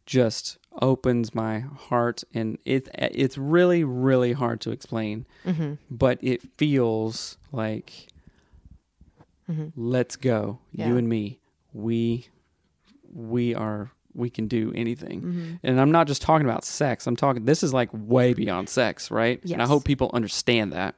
just 0.06 0.58
opens 0.82 1.36
my 1.36 1.60
heart 1.60 2.24
and 2.34 2.58
it 2.66 2.88
it's 2.96 3.38
really 3.38 3.84
really 3.84 4.34
hard 4.34 4.62
to 4.62 4.72
explain 4.72 5.26
Mhm. 5.46 5.78
but 5.90 6.18
it 6.22 6.42
feels 6.58 7.38
like 7.52 8.08
Mhm. 9.50 9.74
let's 9.76 10.16
go 10.16 10.60
Yeah. 10.72 10.88
you 10.90 10.98
and 10.98 11.08
me 11.10 11.40
we 11.74 12.28
we 13.14 13.54
are 13.54 13.92
we 14.14 14.30
can 14.30 14.48
do 14.48 14.72
anything 14.76 15.22
Mhm. 15.22 15.60
and 15.64 15.80
i'm 15.80 15.92
not 15.92 16.08
just 16.08 16.22
talking 16.22 16.46
about 16.46 16.64
sex 16.66 17.08
i'm 17.08 17.16
talking 17.16 17.46
this 17.46 17.64
is 17.64 17.74
like 17.74 17.90
way 17.94 18.34
beyond 18.34 18.70
sex 18.70 19.10
right 19.12 19.42
and 19.52 19.62
i 19.62 19.66
hope 19.68 19.84
people 19.86 20.10
understand 20.14 20.72
that 20.74 20.96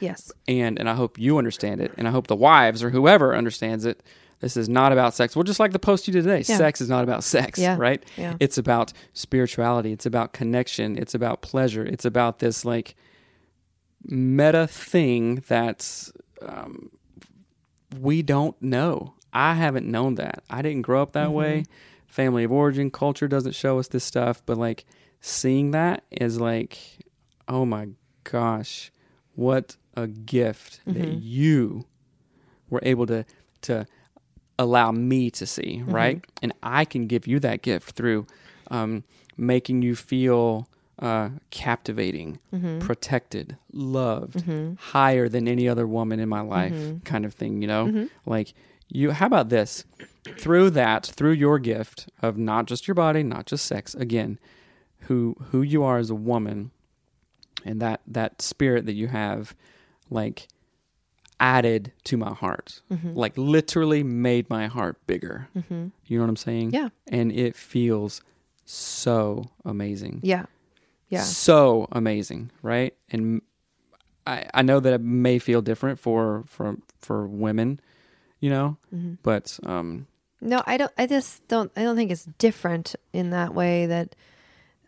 Yes. 0.00 0.30
and 0.46 0.78
and 0.78 0.88
i 0.88 0.94
hope 0.94 1.18
you 1.18 1.38
understand 1.38 1.80
it 1.80 1.92
and 1.96 2.06
i 2.06 2.10
hope 2.10 2.26
the 2.26 2.36
wives 2.36 2.82
or 2.82 2.90
whoever 2.90 3.34
understands 3.34 3.84
it 3.86 4.02
this 4.40 4.56
is 4.56 4.68
not 4.68 4.92
about 4.92 5.14
sex 5.14 5.34
well 5.34 5.42
just 5.42 5.58
like 5.60 5.72
the 5.72 5.78
post 5.78 6.06
you 6.06 6.12
did 6.12 6.22
today 6.24 6.44
Yeah. 6.46 6.56
sex 6.58 6.80
is 6.80 6.88
not 6.88 7.04
about 7.04 7.24
sex 7.24 7.58
Yeah. 7.58 7.76
right 7.78 8.02
Yeah. 8.16 8.36
it's 8.40 8.58
about 8.58 8.92
spirituality 9.12 9.92
it's 9.92 10.06
about 10.06 10.32
connection 10.32 10.96
it's 10.98 11.14
about 11.14 11.42
pleasure 11.42 11.84
it's 11.84 12.04
about 12.04 12.38
this 12.40 12.64
like 12.64 12.94
meta 14.04 14.66
thing 14.66 15.42
that's 15.48 16.12
um, 16.42 16.90
we 18.00 18.22
don't 18.22 18.60
know 18.62 19.14
i 19.32 19.54
haven't 19.54 19.86
known 19.86 20.14
that 20.16 20.42
i 20.50 20.62
didn't 20.62 20.82
grow 20.82 21.02
up 21.02 21.12
that 21.12 21.28
Mhm. 21.30 21.32
way 21.34 21.64
family 22.06 22.44
of 22.44 22.52
origin 22.52 22.90
culture 22.90 23.26
doesn't 23.28 23.54
show 23.54 23.78
us 23.78 23.88
this 23.88 24.04
stuff 24.04 24.42
but 24.46 24.56
like 24.56 24.84
seeing 25.20 25.70
that 25.72 26.04
is 26.10 26.40
like 26.40 26.78
oh 27.48 27.64
my 27.64 27.88
gosh 28.24 28.92
what 29.34 29.76
a 29.94 30.06
gift 30.06 30.80
that 30.86 30.94
Mhm. 30.96 31.18
you 31.22 31.86
were 32.70 32.80
able 32.82 33.06
to 33.06 33.24
to 33.62 33.86
allow 34.58 34.90
me 34.92 35.30
to 35.30 35.44
see 35.46 35.82
Mhm. 35.84 35.92
right 35.92 36.24
and 36.42 36.52
i 36.62 36.84
can 36.84 37.06
give 37.06 37.26
you 37.26 37.38
that 37.40 37.62
gift 37.62 37.90
through 37.96 38.26
um, 38.70 39.04
making 39.36 39.82
you 39.82 39.94
feel 39.94 40.66
uh, 40.98 41.28
captivating 41.50 42.38
Mhm. 42.54 42.80
protected 42.80 43.56
loved 43.72 44.36
Mhm. 44.46 44.78
higher 44.78 45.28
than 45.28 45.46
any 45.46 45.68
other 45.68 45.86
woman 45.86 46.18
in 46.20 46.28
my 46.28 46.40
life 46.40 46.72
Mhm. 46.72 47.04
kind 47.04 47.24
of 47.26 47.34
thing 47.34 47.60
you 47.60 47.68
know 47.68 47.86
Mhm. 47.88 48.08
like 48.24 48.54
you 48.88 49.10
how 49.10 49.26
about 49.26 49.50
this 49.50 49.84
through 50.38 50.70
that 50.70 51.04
through 51.04 51.32
your 51.32 51.58
gift 51.58 52.08
of 52.22 52.38
not 52.38 52.66
just 52.66 52.88
your 52.88 52.94
body 52.94 53.22
not 53.22 53.44
just 53.46 53.66
sex 53.66 53.94
again 53.94 54.38
who 55.00 55.36
who 55.50 55.60
you 55.62 55.82
are 55.84 55.98
as 55.98 56.08
a 56.10 56.14
woman 56.14 56.70
and 57.64 57.80
that 57.80 58.00
that 58.06 58.40
spirit 58.40 58.86
that 58.86 58.94
you 58.94 59.08
have 59.08 59.54
like 60.10 60.48
added 61.38 61.92
to 62.04 62.16
my 62.16 62.32
heart 62.32 62.80
Mhm. 62.90 63.14
like 63.14 63.36
literally 63.36 64.02
made 64.02 64.48
my 64.48 64.66
heart 64.68 64.96
bigger 65.06 65.48
Mhm. 65.56 65.92
you 66.06 66.16
know 66.18 66.24
what 66.24 66.30
i'm 66.30 66.36
saying 66.36 66.70
Yeah. 66.72 66.88
and 67.08 67.30
it 67.30 67.54
feels 67.56 68.22
so 68.64 69.44
amazing 69.64 70.20
Yeah. 70.22 70.46
Yeah. 71.08 71.22
so 71.22 71.86
amazing 71.92 72.50
right 72.62 72.94
and 73.10 73.42
i 74.26 74.46
i 74.54 74.62
know 74.62 74.80
that 74.80 74.92
it 74.94 75.00
may 75.00 75.38
feel 75.38 75.62
different 75.62 76.00
for 76.00 76.44
for 76.46 76.76
for 77.00 77.26
women 77.26 77.80
you 78.40 78.50
know 78.50 78.76
Mhm. 78.94 79.18
but 79.22 79.58
um 79.64 80.06
No, 80.40 80.62
I 80.66 80.76
don't. 80.76 80.92
I 80.98 81.06
just 81.06 81.48
don't. 81.48 81.72
I 81.76 81.82
don't 81.82 81.96
think 81.96 82.10
it's 82.10 82.26
different 82.38 82.94
in 83.14 83.30
that 83.30 83.54
way. 83.54 83.86
That 83.86 84.14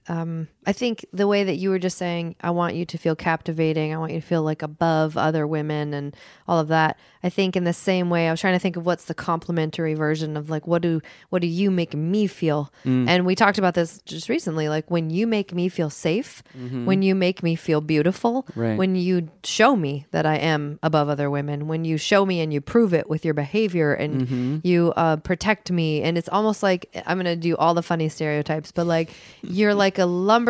um, 0.07 0.49
I 0.69 0.73
think 0.73 1.07
the 1.14 1.27
way 1.27 1.45
that 1.45 1.57
you 1.57 1.71
were 1.71 1.79
just 1.79 1.97
saying, 1.97 2.37
I 2.43 2.51
want 2.51 2.75
you 2.75 2.85
to 2.85 2.99
feel 2.99 3.16
captivating. 3.16 3.95
I 3.95 3.97
want 3.97 4.12
you 4.12 4.21
to 4.21 4.27
feel 4.27 4.43
like 4.43 4.61
above 4.62 5.16
other 5.16 5.47
women 5.47 5.95
and 5.95 6.14
all 6.47 6.59
of 6.61 6.69
that. 6.69 6.99
I 7.25 7.31
think 7.31 7.57
in 7.57 7.64
the 7.64 7.73
same 7.73 8.11
way, 8.11 8.29
I 8.29 8.31
was 8.31 8.41
trying 8.41 8.53
to 8.53 8.59
think 8.61 8.77
of 8.77 8.85
what's 8.85 9.07
the 9.07 9.14
complementary 9.14 9.95
version 9.95 10.37
of 10.37 10.51
like 10.51 10.66
what 10.66 10.83
do 10.83 11.01
what 11.31 11.41
do 11.41 11.49
you 11.49 11.71
make 11.71 11.95
me 11.95 12.27
feel? 12.27 12.71
Mm. 12.85 13.09
And 13.09 13.27
we 13.27 13.35
talked 13.35 13.57
about 13.59 13.75
this 13.75 14.01
just 14.05 14.29
recently. 14.29 14.69
Like 14.69 14.91
when 14.91 15.09
you 15.11 15.27
make 15.27 15.55
me 15.55 15.69
feel 15.71 15.89
safe, 15.91 16.43
Mhm. 16.57 16.85
when 16.85 17.01
you 17.03 17.14
make 17.14 17.43
me 17.43 17.55
feel 17.57 17.81
beautiful, 17.81 18.47
Right. 18.55 18.77
when 18.77 18.95
you 18.95 19.29
show 19.45 19.75
me 19.75 20.05
that 20.11 20.27
I 20.27 20.37
am 20.37 20.79
above 20.83 21.09
other 21.09 21.31
women, 21.31 21.66
when 21.66 21.85
you 21.87 21.97
show 21.97 22.27
me 22.27 22.41
and 22.43 22.53
you 22.53 22.61
prove 22.61 22.93
it 22.93 23.09
with 23.09 23.25
your 23.25 23.35
behavior 23.35 23.95
and 23.95 24.29
Mhm. 24.29 24.61
you 24.64 24.93
uh, 24.97 25.16
protect 25.16 25.73
me 25.73 26.03
and 26.03 26.19
it's 26.19 26.29
almost 26.29 26.62
like 26.62 26.87
i'm 27.07 27.16
gonna 27.19 27.37
do 27.37 27.57
all 27.57 27.73
the 27.75 27.83
funny 27.83 28.09
stereotypes 28.09 28.71
but 28.73 28.87
like 28.87 29.11
you're 29.43 29.75
like 29.75 29.99
a 29.99 30.05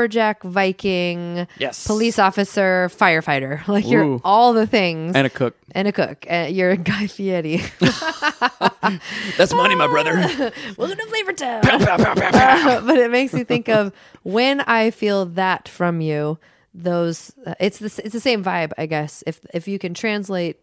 lumberjack 0.08 0.42
viking 0.42 1.46
Yes. 1.58 1.86
police 1.86 2.18
officer 2.18 2.90
firefighter 2.92 3.66
like 3.68 3.86
you're 3.86 4.04
Ooh. 4.04 4.20
all 4.24 4.52
the 4.52 4.66
things 4.66 5.14
And 5.14 5.26
a 5.26 5.30
cook. 5.30 5.54
and 5.72 5.86
a 5.88 5.92
cook 5.92 6.26
uh, 6.30 6.46
you're 6.50 6.70
a 6.70 6.76
guy 6.76 7.06
fieri 7.06 7.60
that's 9.36 9.52
money 9.52 9.74
my 9.74 9.86
brother 9.86 10.14
welcome 10.76 10.96
to 10.96 11.06
flavortown 11.06 11.62
Pow, 11.62 11.78
pow, 11.78 11.96
pow, 11.96 12.14
pow, 12.14 12.30
pow. 12.30 12.80
but 12.86 12.98
it 12.98 13.10
makes 13.10 13.32
me 13.34 13.44
think 13.44 13.68
of 13.68 13.92
when 14.22 14.60
i 14.62 14.90
feel 14.90 15.26
that 15.26 15.68
from 15.68 16.00
you 16.00 16.38
those 16.74 17.32
uh, 17.46 17.54
it's 17.60 17.78
the, 17.78 17.86
it's 18.04 18.12
the 18.12 18.20
same 18.20 18.42
vibe 18.42 18.72
i 18.78 18.86
guess 18.86 19.22
if 19.26 19.40
if 19.52 19.68
you 19.68 19.78
can 19.78 19.92
translate 19.94 20.60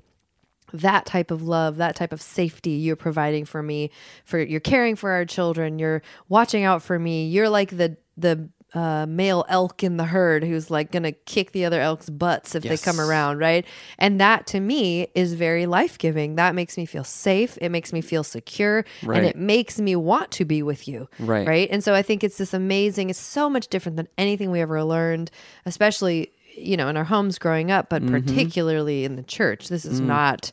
that 0.73 1.05
type 1.05 1.29
of 1.31 1.43
love, 1.43 1.77
that 1.77 1.95
type 1.95 2.11
of 2.11 2.21
safety 2.21 2.71
you're 2.71 2.95
providing 2.97 3.45
for 3.45 3.61
me, 3.61 3.91
for 4.25 4.39
you're 4.39 4.59
caring 4.59 4.95
for 4.95 5.11
our 5.11 5.23
children, 5.23 5.77
you're 5.79 6.01
watching 6.27 6.63
out 6.63 6.81
for 6.81 6.97
me. 6.97 7.27
You're 7.27 7.49
like 7.49 7.69
the 7.69 7.95
the 8.17 8.49
uh, 8.75 9.05
male 9.07 9.45
elk 9.47 9.83
in 9.83 9.97
the 9.97 10.03
herd 10.03 10.43
who's 10.43 10.69
like 10.69 10.91
gonna 10.91 11.13
kick 11.13 11.53
the 11.53 11.63
other 11.65 11.79
elk's 11.81 12.09
butts 12.09 12.53
if 12.55 12.63
Yes. 12.65 12.81
they 12.81 12.85
come 12.91 12.99
around, 12.99 13.39
right? 13.39 13.65
And 13.97 14.19
that 14.19 14.45
to 14.47 14.59
me 14.59 15.07
is 15.15 15.33
very 15.33 15.65
life 15.65 15.97
giving. 15.97 16.35
That 16.35 16.53
makes 16.53 16.77
me 16.77 16.85
feel 16.85 17.05
safe. 17.05 17.57
It 17.61 17.69
makes 17.69 17.93
me 17.93 18.01
feel 18.01 18.23
secure, 18.23 18.83
Right. 19.03 19.17
and 19.17 19.25
it 19.25 19.37
makes 19.37 19.79
me 19.79 19.95
want 19.95 20.29
to 20.31 20.45
be 20.45 20.61
with 20.61 20.87
you, 20.87 21.07
Right. 21.19 21.47
Right. 21.47 21.69
And 21.71 21.83
so 21.83 21.93
I 21.93 22.01
think 22.01 22.23
it's 22.23 22.37
this 22.37 22.53
amazing. 22.53 23.09
It's 23.09 23.17
so 23.19 23.49
much 23.49 23.69
different 23.69 23.95
than 23.95 24.09
anything 24.17 24.51
we 24.51 24.59
ever 24.61 24.83
learned, 24.83 25.31
especially 25.65 26.31
you 26.57 26.77
know 26.77 26.87
in 26.89 26.95
our 26.97 27.03
homes 27.03 27.37
growing 27.39 27.71
up, 27.71 27.89
but 27.89 28.01
Mhm. 28.03 28.11
particularly 28.11 29.03
in 29.05 29.15
the 29.15 29.23
church. 29.23 29.67
This 29.69 29.85
is 29.85 29.99
Mm. 30.01 30.05
not 30.05 30.51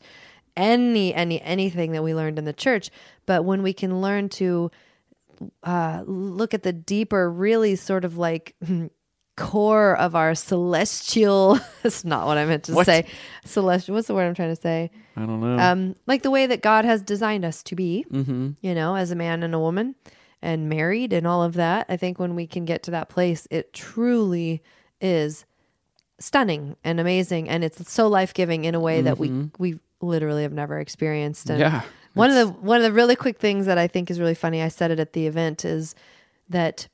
any 0.55 1.13
any 1.13 1.41
anything 1.41 1.91
that 1.93 2.03
we 2.03 2.13
learned 2.13 2.37
in 2.37 2.45
the 2.45 2.53
church 2.53 2.89
but 3.25 3.43
when 3.43 3.63
we 3.63 3.73
can 3.73 4.01
learn 4.01 4.29
to 4.29 4.69
uh 5.63 6.03
look 6.05 6.53
at 6.53 6.63
the 6.63 6.73
deeper 6.73 7.29
really 7.31 7.75
sort 7.75 8.05
of 8.05 8.17
like 8.17 8.55
core 9.35 9.95
of 9.97 10.15
our 10.15 10.35
celestial 10.35 11.59
that's 11.83 12.05
not 12.05 12.27
what 12.27 12.37
i 12.37 12.45
meant 12.45 12.63
to 12.65 12.73
What? 12.73 12.85
say. 12.85 13.05
Celestial 13.45 13.95
what's 13.95 14.07
the 14.07 14.13
word 14.13 14.27
i'm 14.27 14.35
trying 14.35 14.55
to 14.55 14.61
say? 14.61 14.91
I 15.17 15.25
don't 15.25 15.41
know. 15.41 15.57
Um 15.57 15.95
like 16.07 16.21
the 16.23 16.29
way 16.31 16.45
that 16.47 16.61
god 16.61 16.85
has 16.85 17.01
designed 17.01 17.43
us 17.45 17.63
to 17.63 17.75
be 17.75 18.05
Mhm. 18.11 18.55
you 18.61 18.75
know 18.75 18.95
as 18.95 19.09
a 19.11 19.15
man 19.15 19.41
and 19.43 19.55
a 19.55 19.59
woman 19.59 19.95
and 20.41 20.67
married 20.69 21.13
and 21.13 21.25
all 21.25 21.41
of 21.41 21.53
that. 21.53 21.85
I 21.89 21.95
think 21.97 22.19
when 22.19 22.35
we 22.35 22.45
can 22.47 22.65
get 22.65 22.83
to 22.83 22.91
that 22.91 23.09
place 23.09 23.47
it 23.49 23.73
truly 23.73 24.61
is 25.01 25.45
stunning 26.19 26.75
and 26.83 26.99
amazing. 26.99 27.49
And 27.49 27.63
it's 27.63 27.91
so 27.91 28.07
life-giving 28.07 28.65
in 28.65 28.75
a 28.75 28.79
way 28.79 29.01
that 29.01 29.17
we 29.17 29.29
Mhm. 29.29 29.51
we 29.57 29.79
literally 30.01 30.43
have 30.43 30.53
never 30.53 30.79
experienced. 30.79 31.49
And 31.49 31.59
Yeah, 31.59 31.81
one 32.13 32.29
of 32.29 32.35
the 32.35 32.47
one 32.61 32.77
of 32.77 32.83
the 32.83 32.91
really 32.93 33.15
quick 33.15 33.39
things 33.39 33.65
that 33.65 33.77
i 33.77 33.87
think 33.87 34.09
is 34.11 34.19
really 34.19 34.35
funny 34.35 34.61
i 34.61 34.67
said 34.67 34.91
it 34.91 34.99
at 34.99 35.13
the 35.13 35.25
event 35.27 35.65
is 35.65 35.95
that 36.49 36.87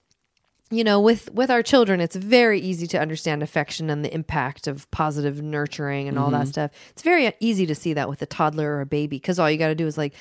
you 0.71 0.83
know 0.83 0.99
with 1.01 1.31
with 1.33 1.49
our 1.49 1.63
children 1.63 1.99
it's 1.99 2.15
very 2.15 2.59
easy 2.59 2.85
to 2.87 2.99
understand 2.99 3.41
affection 3.41 3.89
and 3.89 4.05
the 4.05 4.13
impact 4.13 4.67
of 4.67 4.89
positive 4.91 5.41
nurturing 5.41 6.07
and 6.07 6.19
all 6.19 6.29
that 6.31 6.45
Mhm. 6.45 6.49
stuff. 6.49 6.71
It's 6.91 7.01
very 7.01 7.31
easy 7.39 7.65
to 7.65 7.73
see 7.73 7.93
that 7.93 8.07
with 8.07 8.21
a 8.21 8.27
toddler 8.27 8.75
or 8.75 8.81
a 8.81 8.85
baby 8.85 9.17
because 9.17 9.39
all 9.39 9.49
you 9.49 9.57
got 9.57 9.69
to 9.69 9.75
do 9.75 9.87
is 9.87 9.97
like 9.97 10.13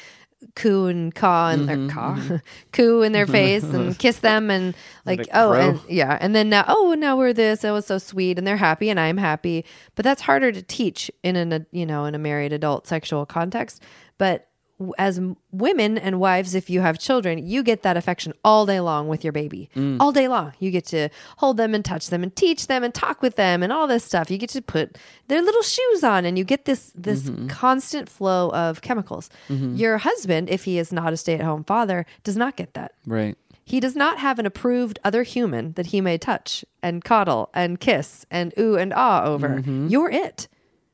coo 0.55 0.87
and 0.87 1.15
caw 1.15 1.51
and 1.51 1.69
their 1.69 1.89
caw, 1.89 2.17
coo 2.73 3.03
in 3.03 3.13
their 3.13 3.27
face 3.27 3.63
and 3.65 3.99
kiss 4.05 4.21
them 4.21 4.51
and 4.51 4.75
like 5.05 5.29
oh 5.35 5.51
crow. 5.51 5.61
and 5.61 5.81
yeah 5.89 6.17
and 6.21 6.35
then 6.35 6.49
now 6.49 6.65
oh 6.67 6.95
now 6.99 7.17
we're 7.17 7.33
this 7.35 7.63
oh 7.65 7.75
was 7.75 7.85
so 7.87 7.99
sweet 7.99 8.39
and 8.39 8.47
they're 8.47 8.57
happy 8.57 8.89
and 8.89 8.99
I'm 8.99 9.19
happy. 9.19 9.67
But 9.97 10.05
that's 10.05 10.23
harder 10.23 10.51
to 10.51 10.63
teach 10.63 11.11
in 11.23 11.37
an 11.37 11.67
you 11.73 11.85
know 11.85 12.07
in 12.07 12.15
a 12.15 12.19
married 12.19 12.55
adult 12.55 12.87
sexual 12.87 13.27
context. 13.27 13.83
But 14.17 14.48
as 14.97 15.21
women 15.51 15.99
and 15.99 16.21
wives 16.21 16.55
if 16.55 16.71
you 16.71 16.81
have 16.81 16.99
children 16.99 17.45
you 17.45 17.63
get 17.65 17.83
that 17.83 17.97
affection 17.97 18.33
all 18.45 18.65
day 18.65 18.79
long 18.81 19.09
with 19.09 19.25
your 19.25 19.33
baby 19.33 19.69
Mm. 19.75 19.97
all 20.01 20.13
day 20.13 20.29
long 20.29 20.53
you 20.61 20.71
get 20.71 20.85
to 20.87 21.09
hold 21.39 21.57
them 21.57 21.75
and 21.75 21.85
touch 21.85 22.11
them 22.11 22.23
and 22.23 22.35
teach 22.37 22.69
them 22.69 22.85
and 22.85 22.95
talk 22.95 23.21
with 23.21 23.35
them 23.37 23.63
and 23.65 23.73
all 23.73 23.87
this 23.89 24.05
stuff 24.05 24.31
you 24.31 24.39
get 24.39 24.51
to 24.51 24.63
put 24.63 24.97
their 25.27 25.43
little 25.43 25.63
shoes 25.63 26.05
on 26.05 26.25
and 26.25 26.39
you 26.39 26.45
get 26.45 26.65
this 26.65 26.93
this 26.95 27.23
Mm-hmm. 27.25 27.49
constant 27.49 28.09
flow 28.09 28.51
of 28.53 28.81
chemicals 28.81 29.29
your 29.49 29.99
husband 29.99 30.49
if 30.49 30.63
he 30.65 30.79
is 30.79 30.93
not 30.93 31.13
a 31.13 31.17
stay-at-home 31.17 31.65
father 31.65 32.07
does 32.23 32.37
not 32.37 32.55
get 32.57 32.75
that 32.75 32.93
Right. 33.05 33.37
he 33.65 33.81
does 33.81 33.97
not 33.97 34.19
have 34.19 34.39
an 34.39 34.47
approved 34.47 35.01
other 35.05 35.25
human 35.25 35.73
that 35.73 35.87
he 35.87 36.01
may 36.01 36.19
touch 36.19 36.65
and 36.83 37.03
coddle 37.03 37.51
and 37.53 37.81
kiss 37.81 38.25
and 38.31 38.55
ooh 38.59 38.77
and 38.77 38.93
ah 38.95 39.25
over. 39.25 39.49
Mm-hmm. 39.49 39.89
You're 39.89 40.11
it. 40.11 40.47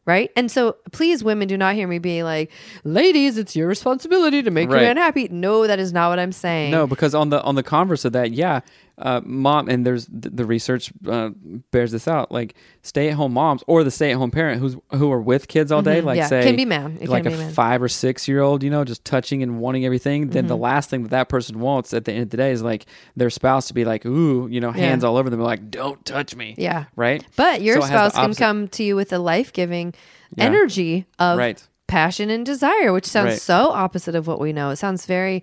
Right. 0.07 0.31
And 0.37 0.51
so 0.51 0.77
please, 0.93 1.25
women, 1.25 1.49
do 1.49 1.57
not 1.57 1.75
hear 1.75 1.89
me 1.89 1.99
being 1.99 2.25
like, 2.25 2.51
ladies, 2.85 3.39
it's 3.39 3.57
your 3.57 3.67
responsibility 3.69 4.43
to 4.43 4.51
make 4.51 4.69
Right. 4.69 4.83
your 4.83 4.89
man 4.89 4.97
happy. 4.99 5.29
No, 5.31 5.67
that 5.67 5.79
is 5.79 5.93
not 5.93 6.11
what 6.11 6.19
I'm 6.19 6.33
saying. 6.33 6.71
No, 6.73 6.87
because 6.87 7.15
on 7.15 7.31
the 7.31 7.43
on 7.43 7.55
the 7.55 7.63
converse 7.63 8.05
of 8.05 8.13
that, 8.13 8.33
yeah, 8.33 8.61
uh, 8.97 9.21
mom, 9.25 9.69
and 9.69 9.85
there's 9.85 10.07
the, 10.07 10.31
the 10.31 10.45
research 10.45 10.93
uh, 11.09 11.31
bears 11.73 11.91
this 11.91 12.07
out. 12.07 12.31
Like 12.31 12.55
stay 12.83 13.09
at 13.09 13.15
home 13.15 13.33
moms 13.33 13.65
or 13.67 13.83
the 13.83 13.91
stay 13.91 14.13
at 14.13 14.19
home 14.19 14.31
parent 14.31 14.61
who's 14.61 14.77
who 14.91 15.11
are 15.11 15.21
with 15.21 15.49
kids 15.49 15.73
all 15.73 15.83
day, 15.83 16.01
Mhm, 16.01 16.05
like 16.05 16.17
yeah. 16.19 16.27
say 16.27 16.43
Can 16.45 16.55
be 16.57 16.65
man. 16.67 16.99
It 17.01 17.09
like 17.09 17.25
can 17.25 17.33
a 17.33 17.37
be 17.37 17.43
man. 17.43 17.53
five 17.53 17.83
or 17.83 17.89
six 17.89 18.29
year 18.29 18.41
old, 18.41 18.63
you 18.63 18.71
know, 18.71 18.85
just 18.85 19.05
touching 19.05 19.43
and 19.43 19.59
wanting 19.59 19.85
everything. 19.87 20.29
Then 20.29 20.45
Mm-hmm. 20.45 20.49
the 20.49 20.57
last 20.59 20.91
thing 20.91 21.03
that 21.05 21.11
that 21.11 21.29
person 21.31 21.59
wants 21.61 21.93
at 21.95 22.05
the 22.05 22.13
end 22.13 22.23
of 22.25 22.31
the 22.31 22.37
day 22.37 22.53
is 22.53 22.63
like 22.63 22.85
their 23.17 23.31
spouse 23.31 23.67
to 23.69 23.75
be 23.75 23.85
like, 23.87 24.05
ooh, 24.07 24.47
you 24.49 24.61
know, 24.61 24.71
hands 24.71 25.03
all 25.03 25.17
over 25.17 25.31
them, 25.31 25.41
like 25.41 25.71
don't 25.71 26.05
touch 26.05 26.37
me. 26.37 26.55
Yeah. 26.59 26.85
Right. 26.95 27.25
But 27.37 27.63
your 27.63 27.77
So 27.77 27.87
it 27.87 27.89
has 27.89 27.91
the 27.91 27.97
spouse 28.11 28.13
can 28.13 28.25
opposite- 28.25 28.39
come 28.39 28.69
to 28.69 28.85
you 28.85 28.95
with 28.97 29.13
a 29.15 29.19
life 29.19 29.53
giving 29.53 29.94
Yeah. 30.37 30.45
energy 30.45 31.07
of 31.19 31.39
Right. 31.39 31.63
passion 31.87 32.31
and 32.31 32.45
desire, 32.45 32.93
which 32.93 33.07
sounds 33.07 33.33
Right. 33.33 33.41
so 33.41 33.71
opposite 33.71 34.15
of 34.15 34.27
what 34.27 34.41
we 34.41 34.53
know. 34.53 34.71
It 34.71 34.77
sounds 34.77 35.07
very 35.07 35.43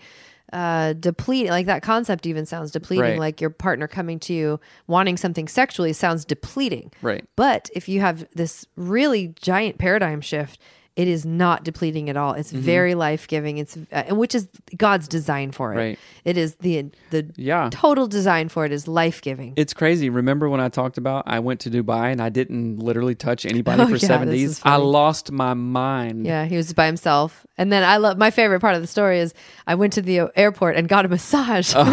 uh 0.54 0.92
depleting 0.94 1.50
like 1.50 1.66
that 1.66 1.82
concept 1.82 2.26
even 2.26 2.46
sounds 2.46 2.72
depleting 2.72 3.12
Right. 3.12 3.18
like 3.20 3.40
your 3.40 3.50
partner 3.52 3.88
coming 3.88 4.20
to 4.20 4.34
you 4.34 4.60
wanting 4.86 5.16
something 5.16 5.48
sexually 5.48 5.94
sounds 5.94 6.26
depleting 6.26 6.92
Right. 7.02 7.24
but 7.38 7.70
if 7.74 7.88
you 7.88 8.02
have 8.02 8.28
this 8.36 8.66
really 8.76 9.34
giant 9.42 9.78
paradigm 9.78 10.20
shift 10.20 10.60
it 10.98 11.08
is 11.08 11.26
not 11.26 11.64
depleting 11.64 12.10
at 12.10 12.18
all 12.18 12.34
it's 12.34 12.52
very 12.52 12.96
life-giving 12.96 13.58
it's 13.58 13.78
uh, 13.78 14.04
and 14.08 14.18
which 14.18 14.36
is 14.36 14.50
god's 14.76 15.08
design 15.08 15.52
for 15.52 15.74
it 15.74 15.78
Right. 15.78 16.00
it 16.26 16.38
is 16.38 16.56
the 16.56 16.92
the 17.12 17.32
Yeah. 17.38 17.70
total 17.72 18.08
design 18.08 18.50
for 18.50 18.66
it 18.66 18.72
is 18.74 18.88
life-giving 18.88 19.54
It's 19.56 19.74
crazy. 19.74 20.10
Remember 20.10 20.50
when 20.50 20.60
I 20.60 20.70
talked 20.70 20.98
about 20.98 21.24
I 21.28 21.40
went 21.40 21.60
to 21.62 21.70
Dubai 21.70 22.12
and 22.12 22.22
I 22.22 22.30
didn't 22.30 22.80
literally 22.80 23.16
touch 23.16 23.46
anybody 23.46 23.82
Oh, 23.84 23.86
for 23.88 23.92
yeah, 23.94 24.08
seven 24.14 24.28
days? 24.30 24.62
I 24.64 24.76
lost 24.76 25.32
my 25.32 25.54
mind. 25.54 26.26
Yeah, 26.26 26.46
he 26.46 26.58
was 26.58 26.74
by 26.74 26.86
himself. 26.88 27.46
And 27.58 27.72
then 27.72 27.84
I 27.84 27.98
love 27.98 28.18
my 28.18 28.32
favorite 28.32 28.60
part 28.60 28.76
of 28.76 28.82
the 28.82 28.88
story 28.88 29.20
is 29.20 29.34
I 29.68 29.76
went 29.76 29.94
to 29.94 30.02
the 30.02 30.30
airport 30.36 30.76
and 30.76 30.88
got 30.90 31.06
a 31.06 31.08
massage. 31.10 31.74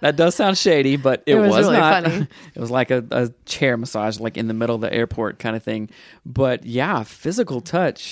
That 0.00 0.16
does 0.16 0.34
sound 0.34 0.58
shady, 0.58 0.96
but 0.96 1.22
it, 1.26 1.34
It 1.36 1.38
was 1.38 1.50
was, 1.50 1.66
really 1.66 1.76
not. 1.78 2.02
funny. 2.04 2.26
it 2.54 2.60
was 2.60 2.70
like 2.70 2.90
a, 2.90 3.04
a 3.10 3.28
chair 3.46 3.76
massage, 3.76 4.18
like 4.18 4.36
in 4.36 4.48
the 4.48 4.54
middle 4.54 4.74
of 4.74 4.80
the 4.80 4.92
airport 4.92 5.38
kind 5.38 5.54
of 5.54 5.62
thing. 5.62 5.90
But 6.26 6.64
yeah, 6.66 7.02
physical 7.04 7.60
touch. 7.60 8.11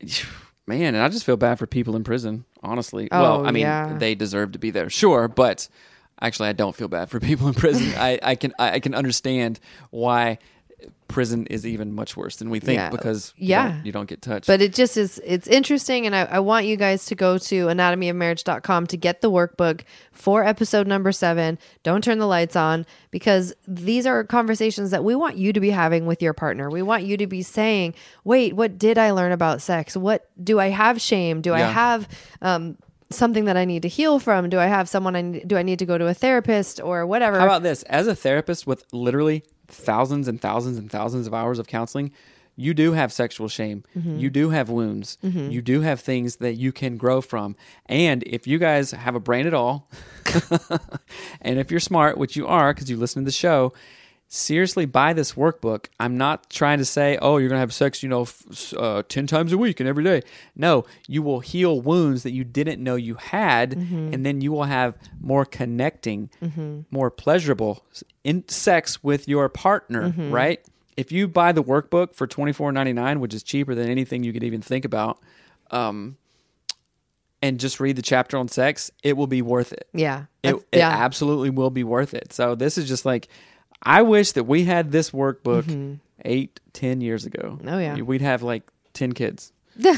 Man, 0.68 0.96
and 0.96 0.98
I 0.98 1.08
just 1.08 1.24
feel 1.24 1.36
bad 1.36 1.60
for 1.60 1.66
people 1.68 1.94
in 1.94 2.02
prison, 2.02 2.44
honestly. 2.60 3.08
Oh, 3.12 3.22
well, 3.22 3.46
I 3.46 3.52
mean, 3.52 3.62
yeah. 3.62 3.96
they 3.98 4.16
deserve 4.16 4.50
to 4.52 4.58
be 4.58 4.70
there, 4.70 4.90
sure, 4.90 5.28
but 5.28 5.68
actually, 6.20 6.48
I 6.48 6.54
don't 6.54 6.74
feel 6.74 6.88
bad 6.88 7.08
for 7.08 7.20
people 7.30 7.46
in 7.46 7.54
prison. 7.54 7.92
I, 7.96 8.18
I 8.20 8.34
can 8.34 8.52
I, 8.58 8.72
I 8.72 8.80
can 8.80 8.92
understand 8.92 9.60
why 9.90 10.38
prison 11.08 11.46
is 11.46 11.64
even 11.66 11.94
much 11.94 12.16
worse 12.16 12.36
than 12.36 12.50
we 12.50 12.58
think 12.60 12.78
Yeah. 12.78 12.90
because 12.90 13.32
you 13.36 13.48
Yeah. 13.50 13.68
don't, 13.72 13.86
you 13.86 13.92
don't 13.92 14.08
get 14.08 14.22
touched. 14.22 14.46
but 14.46 14.60
it 14.60 14.74
just 14.74 14.96
is 14.96 15.20
it's 15.24 15.46
interesting 15.46 16.04
and 16.06 16.14
I, 16.16 16.22
I 16.24 16.38
want 16.40 16.66
you 16.66 16.76
guys 16.76 17.06
to 17.06 17.14
go 17.14 17.38
to 17.38 17.66
anatomyofmarriage.com 17.66 18.86
to 18.88 18.96
get 18.96 19.20
the 19.20 19.30
workbook 19.30 19.82
for 20.12 20.44
episode 20.44 20.86
number 20.86 21.12
seven. 21.12 21.58
Don't 21.82 22.02
turn 22.02 22.18
the 22.18 22.26
lights 22.26 22.56
on 22.56 22.86
because 23.10 23.54
these 23.66 24.06
are 24.06 24.24
conversations 24.24 24.90
that 24.90 25.04
we 25.04 25.14
want 25.14 25.36
you 25.36 25.52
to 25.52 25.60
be 25.60 25.70
having 25.70 26.06
with 26.06 26.22
your 26.22 26.32
partner. 26.32 26.70
We 26.70 26.82
want 26.82 27.04
you 27.04 27.16
to 27.18 27.26
be 27.26 27.42
saying, 27.42 27.94
wait, 28.24 28.54
what 28.54 28.78
did 28.78 28.98
I 28.98 29.10
learn 29.12 29.32
about 29.32 29.62
sex? 29.62 29.96
What 29.96 30.28
do 30.42 30.58
I 30.58 30.68
have 30.68 31.00
shame? 31.00 31.40
Do 31.40 31.54
I 31.54 31.60
have 31.60 32.08
um 32.42 32.76
something 33.08 33.44
that 33.44 33.56
I 33.56 33.64
need 33.64 33.82
to 33.82 33.88
heal 33.88 34.18
from? 34.18 34.48
Do 34.50 34.58
I 34.58 34.66
have 34.66 34.88
someone 34.88 35.14
I 35.14 35.22
need, 35.22 35.46
do 35.46 35.56
I 35.56 35.62
need 35.62 35.78
to 35.78 35.86
go 35.86 35.96
to 35.96 36.08
a 36.08 36.14
therapist 36.14 36.80
or 36.80 37.06
whatever? 37.06 37.38
How 37.38 37.44
about 37.44 37.62
this? 37.62 37.84
As 37.84 38.08
a 38.08 38.16
therapist 38.16 38.66
with 38.66 38.82
literally 38.92 39.44
thousands 39.68 40.28
and 40.28 40.40
thousands 40.40 40.78
and 40.78 40.90
thousands 40.90 41.26
of 41.26 41.34
hours 41.34 41.58
of 41.58 41.66
counseling, 41.66 42.12
you 42.56 42.72
do 42.72 42.92
have 42.92 43.12
sexual 43.12 43.48
shame. 43.48 43.84
Mm-hmm. 43.96 44.18
You 44.18 44.30
do 44.30 44.50
have 44.50 44.70
wounds. 44.70 45.18
You 45.50 45.60
do 45.60 45.82
have 45.82 46.00
things 46.00 46.36
that 46.36 46.54
you 46.54 46.72
can 46.72 46.96
grow 46.96 47.20
from. 47.20 47.54
And 47.84 48.22
if 48.26 48.46
you 48.46 48.58
guys 48.58 48.92
have 48.92 49.14
a 49.14 49.20
brain 49.20 49.46
at 49.46 49.52
all, 49.52 49.90
and 51.42 51.58
if 51.58 51.70
you're 51.70 51.80
smart, 51.80 52.16
which 52.16 52.34
you 52.34 52.46
are 52.46 52.72
because 52.72 52.88
you 52.88 52.96
listen 52.96 53.22
to 53.22 53.26
the 53.26 53.32
show, 53.32 53.74
seriously 54.28 54.86
buy 54.86 55.12
this 55.12 55.34
workbook. 55.34 55.86
I'm 56.00 56.16
not 56.16 56.50
trying 56.50 56.78
to 56.78 56.84
say, 56.84 57.16
oh, 57.22 57.36
you're 57.38 57.48
going 57.48 57.56
to 57.56 57.60
have 57.60 57.72
sex, 57.72 58.02
you 58.02 58.08
know, 58.08 58.22
f- 58.22 58.74
uh, 58.76 59.02
10 59.08 59.26
times 59.28 59.52
a 59.52 59.58
week 59.58 59.78
and 59.80 59.88
every 59.88 60.02
day. 60.02 60.22
No, 60.56 60.84
you 61.06 61.22
will 61.22 61.40
heal 61.40 61.80
wounds 61.80 62.22
that 62.24 62.32
you 62.32 62.42
didn't 62.42 62.82
know 62.82 62.96
you 62.96 63.14
had, 63.14 63.74
and 63.74 64.26
then 64.26 64.40
you 64.40 64.50
will 64.52 64.64
have 64.64 64.96
more 65.20 65.44
connecting, 65.44 66.30
more 66.90 67.10
pleasurable 67.10 67.84
in 68.24 68.46
sex 68.48 69.02
with 69.02 69.28
your 69.28 69.48
partner, 69.48 70.12
right? 70.32 70.60
If 70.96 71.12
you 71.12 71.28
buy 71.28 71.52
the 71.52 71.62
workbook 71.62 72.14
for 72.14 72.26
$24.99, 72.26 73.20
which 73.20 73.34
is 73.34 73.42
cheaper 73.42 73.74
than 73.74 73.88
anything 73.90 74.24
you 74.24 74.32
could 74.32 74.42
even 74.44 74.60
think 74.62 74.84
about, 74.84 75.18
um, 75.70 76.16
and 77.42 77.60
just 77.60 77.80
read 77.80 77.96
the 77.96 78.02
chapter 78.02 78.36
on 78.38 78.48
sex, 78.48 78.90
it 79.02 79.16
will 79.16 79.26
be 79.26 79.42
worth 79.42 79.72
it 79.72 79.88
yeah. 79.92 80.24
it, 80.42 80.52
That's- 80.52 80.64
it 80.72 80.80
absolutely 81.04 81.50
will 81.50 81.70
be 81.70 81.84
worth 81.84 82.14
it. 82.14 82.32
So 82.32 82.54
this 82.54 82.78
is 82.78 82.88
just 82.88 83.04
like, 83.04 83.28
I 83.82 84.02
wish 84.02 84.32
that 84.32 84.44
we 84.44 84.64
had 84.64 84.90
this 84.92 85.10
workbook 85.10 85.98
eight, 86.24 86.60
ten 86.72 87.00
years 87.00 87.24
ago. 87.26 87.58
Mm-hmm. 87.60 87.68
Oh, 87.68 87.78
yeah. 87.78 87.96
we'd 88.00 88.22
have 88.22 88.42
like 88.42 88.70
ten 88.92 89.12
kids. 89.12 89.52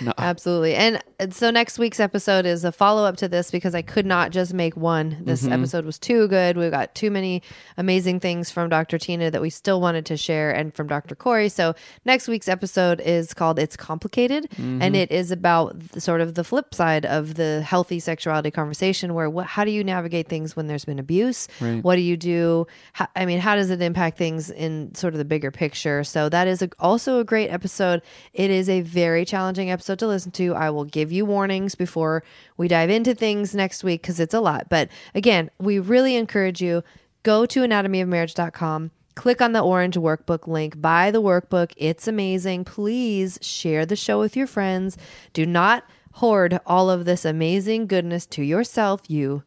No. 0.00 0.12
Absolutely. 0.18 0.74
And 0.74 1.00
so 1.30 1.50
next 1.52 1.78
week's 1.78 2.00
episode 2.00 2.46
is 2.46 2.64
a 2.64 2.72
follow 2.72 3.04
up 3.04 3.16
to 3.18 3.28
this 3.28 3.50
because 3.50 3.74
I 3.76 3.82
could 3.82 4.06
not 4.06 4.32
just 4.32 4.52
make 4.52 4.76
one. 4.76 5.18
This 5.20 5.42
Mm-hmm. 5.42 5.52
episode 5.52 5.84
was 5.84 5.98
too 6.00 6.26
good. 6.28 6.56
We've 6.56 6.70
got 6.70 6.94
too 6.96 7.10
many 7.12 7.42
amazing 7.76 8.18
things 8.20 8.50
from 8.50 8.68
Dr. 8.68 8.98
Tina 8.98 9.30
that 9.30 9.40
we 9.40 9.50
still 9.50 9.80
wanted 9.80 10.04
to 10.06 10.16
share 10.16 10.50
and 10.50 10.74
from 10.74 10.88
Dr. 10.88 11.14
Corey. 11.14 11.48
So 11.48 11.74
next 12.04 12.26
week's 12.26 12.48
episode 12.48 13.00
is 13.00 13.32
called 13.34 13.58
It's 13.58 13.76
Complicated 13.76 14.48
Mm-hmm. 14.50 14.82
and 14.82 14.96
it 14.96 15.10
is 15.12 15.30
about 15.30 15.78
the, 15.92 16.00
sort 16.00 16.20
of 16.20 16.34
the 16.34 16.42
flip 16.44 16.74
side 16.74 17.06
of 17.06 17.34
the 17.34 17.62
healthy 17.62 18.00
sexuality 18.00 18.50
conversation 18.50 19.14
where 19.14 19.30
what, 19.30 19.46
how 19.46 19.64
do 19.64 19.70
you 19.70 19.84
navigate 19.84 20.28
things 20.28 20.56
when 20.56 20.66
there's 20.66 20.84
been 20.84 20.98
abuse? 20.98 21.46
Right. 21.60 21.82
What 21.84 21.94
do 21.96 22.02
you 22.02 22.16
do? 22.16 22.66
How, 22.94 23.06
I 23.14 23.26
mean, 23.26 23.38
how 23.38 23.54
does 23.54 23.70
it 23.70 23.80
impact 23.80 24.18
things 24.18 24.50
in 24.50 24.94
sort 24.96 25.14
of 25.14 25.18
the 25.18 25.24
bigger 25.24 25.50
picture? 25.52 26.02
So 26.04 26.28
that 26.28 26.48
is 26.48 26.62
a, 26.62 26.70
also 26.80 27.20
a 27.20 27.24
great 27.24 27.48
episode. 27.50 28.02
It 28.32 28.50
is 28.50 28.68
a 28.68 28.80
very 28.80 29.17
challenging 29.24 29.70
episode 29.70 29.98
to 30.00 30.06
listen 30.06 30.32
to. 30.32 30.54
I 30.54 30.70
will 30.70 30.84
give 30.84 31.12
you 31.12 31.24
warnings 31.24 31.74
before 31.74 32.22
we 32.56 32.68
dive 32.68 32.90
into 32.90 33.14
things 33.14 33.54
next 33.54 33.84
week 33.84 34.02
because 34.02 34.20
it's 34.20 34.34
a 34.34 34.40
lot. 34.40 34.68
But 34.68 34.88
again, 35.14 35.50
we 35.58 35.78
really 35.78 36.16
encourage 36.16 36.60
you 36.60 36.82
go 37.22 37.46
to 37.46 37.60
anatomyofmarriage.com. 37.60 38.90
Click 39.14 39.42
on 39.42 39.52
the 39.52 39.60
orange 39.60 39.96
workbook 39.96 40.46
link. 40.46 40.80
Buy 40.80 41.10
the 41.10 41.20
workbook. 41.20 41.72
It's 41.76 42.06
amazing. 42.06 42.64
Please 42.64 43.38
share 43.42 43.84
the 43.84 43.96
show 43.96 44.20
with 44.20 44.36
your 44.36 44.46
friends. 44.46 44.96
Do 45.32 45.44
not 45.44 45.84
hoard 46.12 46.60
all 46.66 46.88
of 46.90 47.04
this 47.04 47.24
amazing 47.24 47.86
goodness 47.86 48.26
to 48.26 48.42
yourself. 48.42 49.02
You 49.08 49.42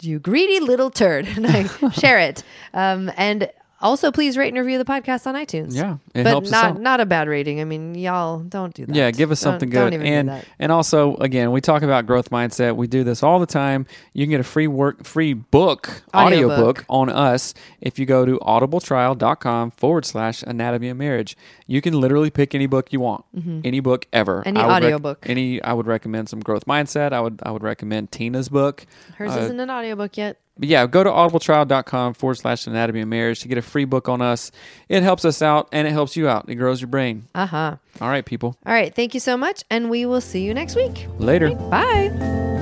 you 0.00 0.18
greedy 0.18 0.60
little 0.60 0.90
turd. 0.90 1.26
Share 1.92 2.18
it. 2.18 2.42
Um, 2.72 3.10
and 3.16 3.50
also, 3.80 4.10
please 4.10 4.36
rate 4.36 4.48
and 4.48 4.58
review 4.58 4.78
the 4.78 4.84
podcast 4.84 5.26
on 5.26 5.34
iTunes. 5.34 5.74
Yeah, 5.74 5.98
it 6.14 6.24
but 6.24 6.30
helps 6.30 6.48
us 6.48 6.52
not 6.52 6.80
not 6.80 7.00
a 7.00 7.06
bad 7.06 7.28
rating. 7.28 7.60
I 7.60 7.64
mean, 7.64 7.94
y'all 7.94 8.40
don't 8.40 8.74
do 8.74 8.86
that. 8.86 8.94
Yeah, 8.94 9.10
give 9.10 9.30
us 9.30 9.40
Don't- 9.40 9.52
something 9.52 9.70
don't 9.70 9.90
good. 9.90 9.94
even 9.94 10.06
do 10.06 10.12
and 10.12 10.28
that. 10.30 10.44
and 10.58 10.72
also 10.72 11.16
again, 11.16 11.52
we 11.52 11.60
talk 11.60 11.82
about 11.82 12.06
growth 12.06 12.30
mindset. 12.30 12.76
We 12.76 12.86
do 12.86 13.04
this 13.04 13.22
all 13.22 13.38
the 13.38 13.46
time. 13.46 13.86
You 14.12 14.24
can 14.26 14.30
get 14.30 14.40
a 14.40 14.44
free 14.44 14.66
work 14.66 15.04
free 15.04 15.32
book, 15.34 16.02
audio 16.12 16.46
Audiobook. 16.50 16.76
book 16.78 16.84
on 16.88 17.08
us 17.08 17.54
if 17.80 17.98
you 17.98 18.06
go 18.06 18.24
to 18.26 18.38
audibletrial.com 18.38 19.70
forward 19.72 20.04
slash 20.04 20.42
anatomy 20.42 20.88
of 20.88 20.96
marriage. 20.96 21.36
You 21.66 21.80
can 21.80 22.00
literally 22.00 22.30
pick 22.30 22.54
any 22.54 22.66
book 22.66 22.92
you 22.92 23.00
want. 23.00 23.24
Any 23.64 23.80
book 23.80 24.06
ever. 24.12 24.38
Mm-hmm. 24.40 24.48
Any 24.56 24.60
audiobook. 24.60 25.28
any 25.28 25.62
I 25.62 25.72
would 25.72 25.86
recommend 25.86 26.28
some 26.28 26.40
growth 26.40 26.66
mindset. 26.66 27.12
I 27.12 27.20
would 27.20 27.40
I 27.42 27.50
would 27.50 27.62
recommend 27.62 28.10
Tina's 28.10 28.48
book. 28.48 28.86
Hers 29.16 29.34
Uh, 29.36 29.40
isn't 29.40 29.60
an 29.60 29.70
audiobook 29.70 30.16
yet. 30.16 30.38
But 30.58 30.68
yeah, 30.68 30.86
go 30.86 31.04
to 31.04 31.10
audibletrial.com 31.10 32.14
forward 32.14 32.34
slash 32.36 32.66
anatomy 32.66 33.00
of 33.02 33.08
marriage 33.08 33.40
to 33.40 33.48
get 33.48 33.58
a 33.58 33.62
free 33.62 33.84
book 33.84 34.08
on 34.08 34.20
us. 34.20 34.50
It 34.88 35.02
helps 35.02 35.24
us 35.24 35.42
out 35.42 35.68
and 35.72 35.86
it 35.86 35.92
helps 35.92 36.16
you 36.16 36.28
out. 36.28 36.48
It 36.48 36.56
grows 36.56 36.80
your 36.80 36.88
brain. 36.88 37.26
Uh 37.34 37.46
huh. 37.46 37.76
All 38.00 38.08
right, 38.08 38.24
people. 38.24 38.56
All 38.66 38.72
right. 38.72 38.94
Thank 38.94 39.14
you 39.14 39.20
so 39.20 39.36
much. 39.36 39.64
And 39.70 39.90
we 39.90 40.06
will 40.06 40.20
see 40.20 40.44
you 40.44 40.54
next 40.54 40.76
week. 40.76 41.06
Later. 41.18 41.54
Bye. 41.54 42.56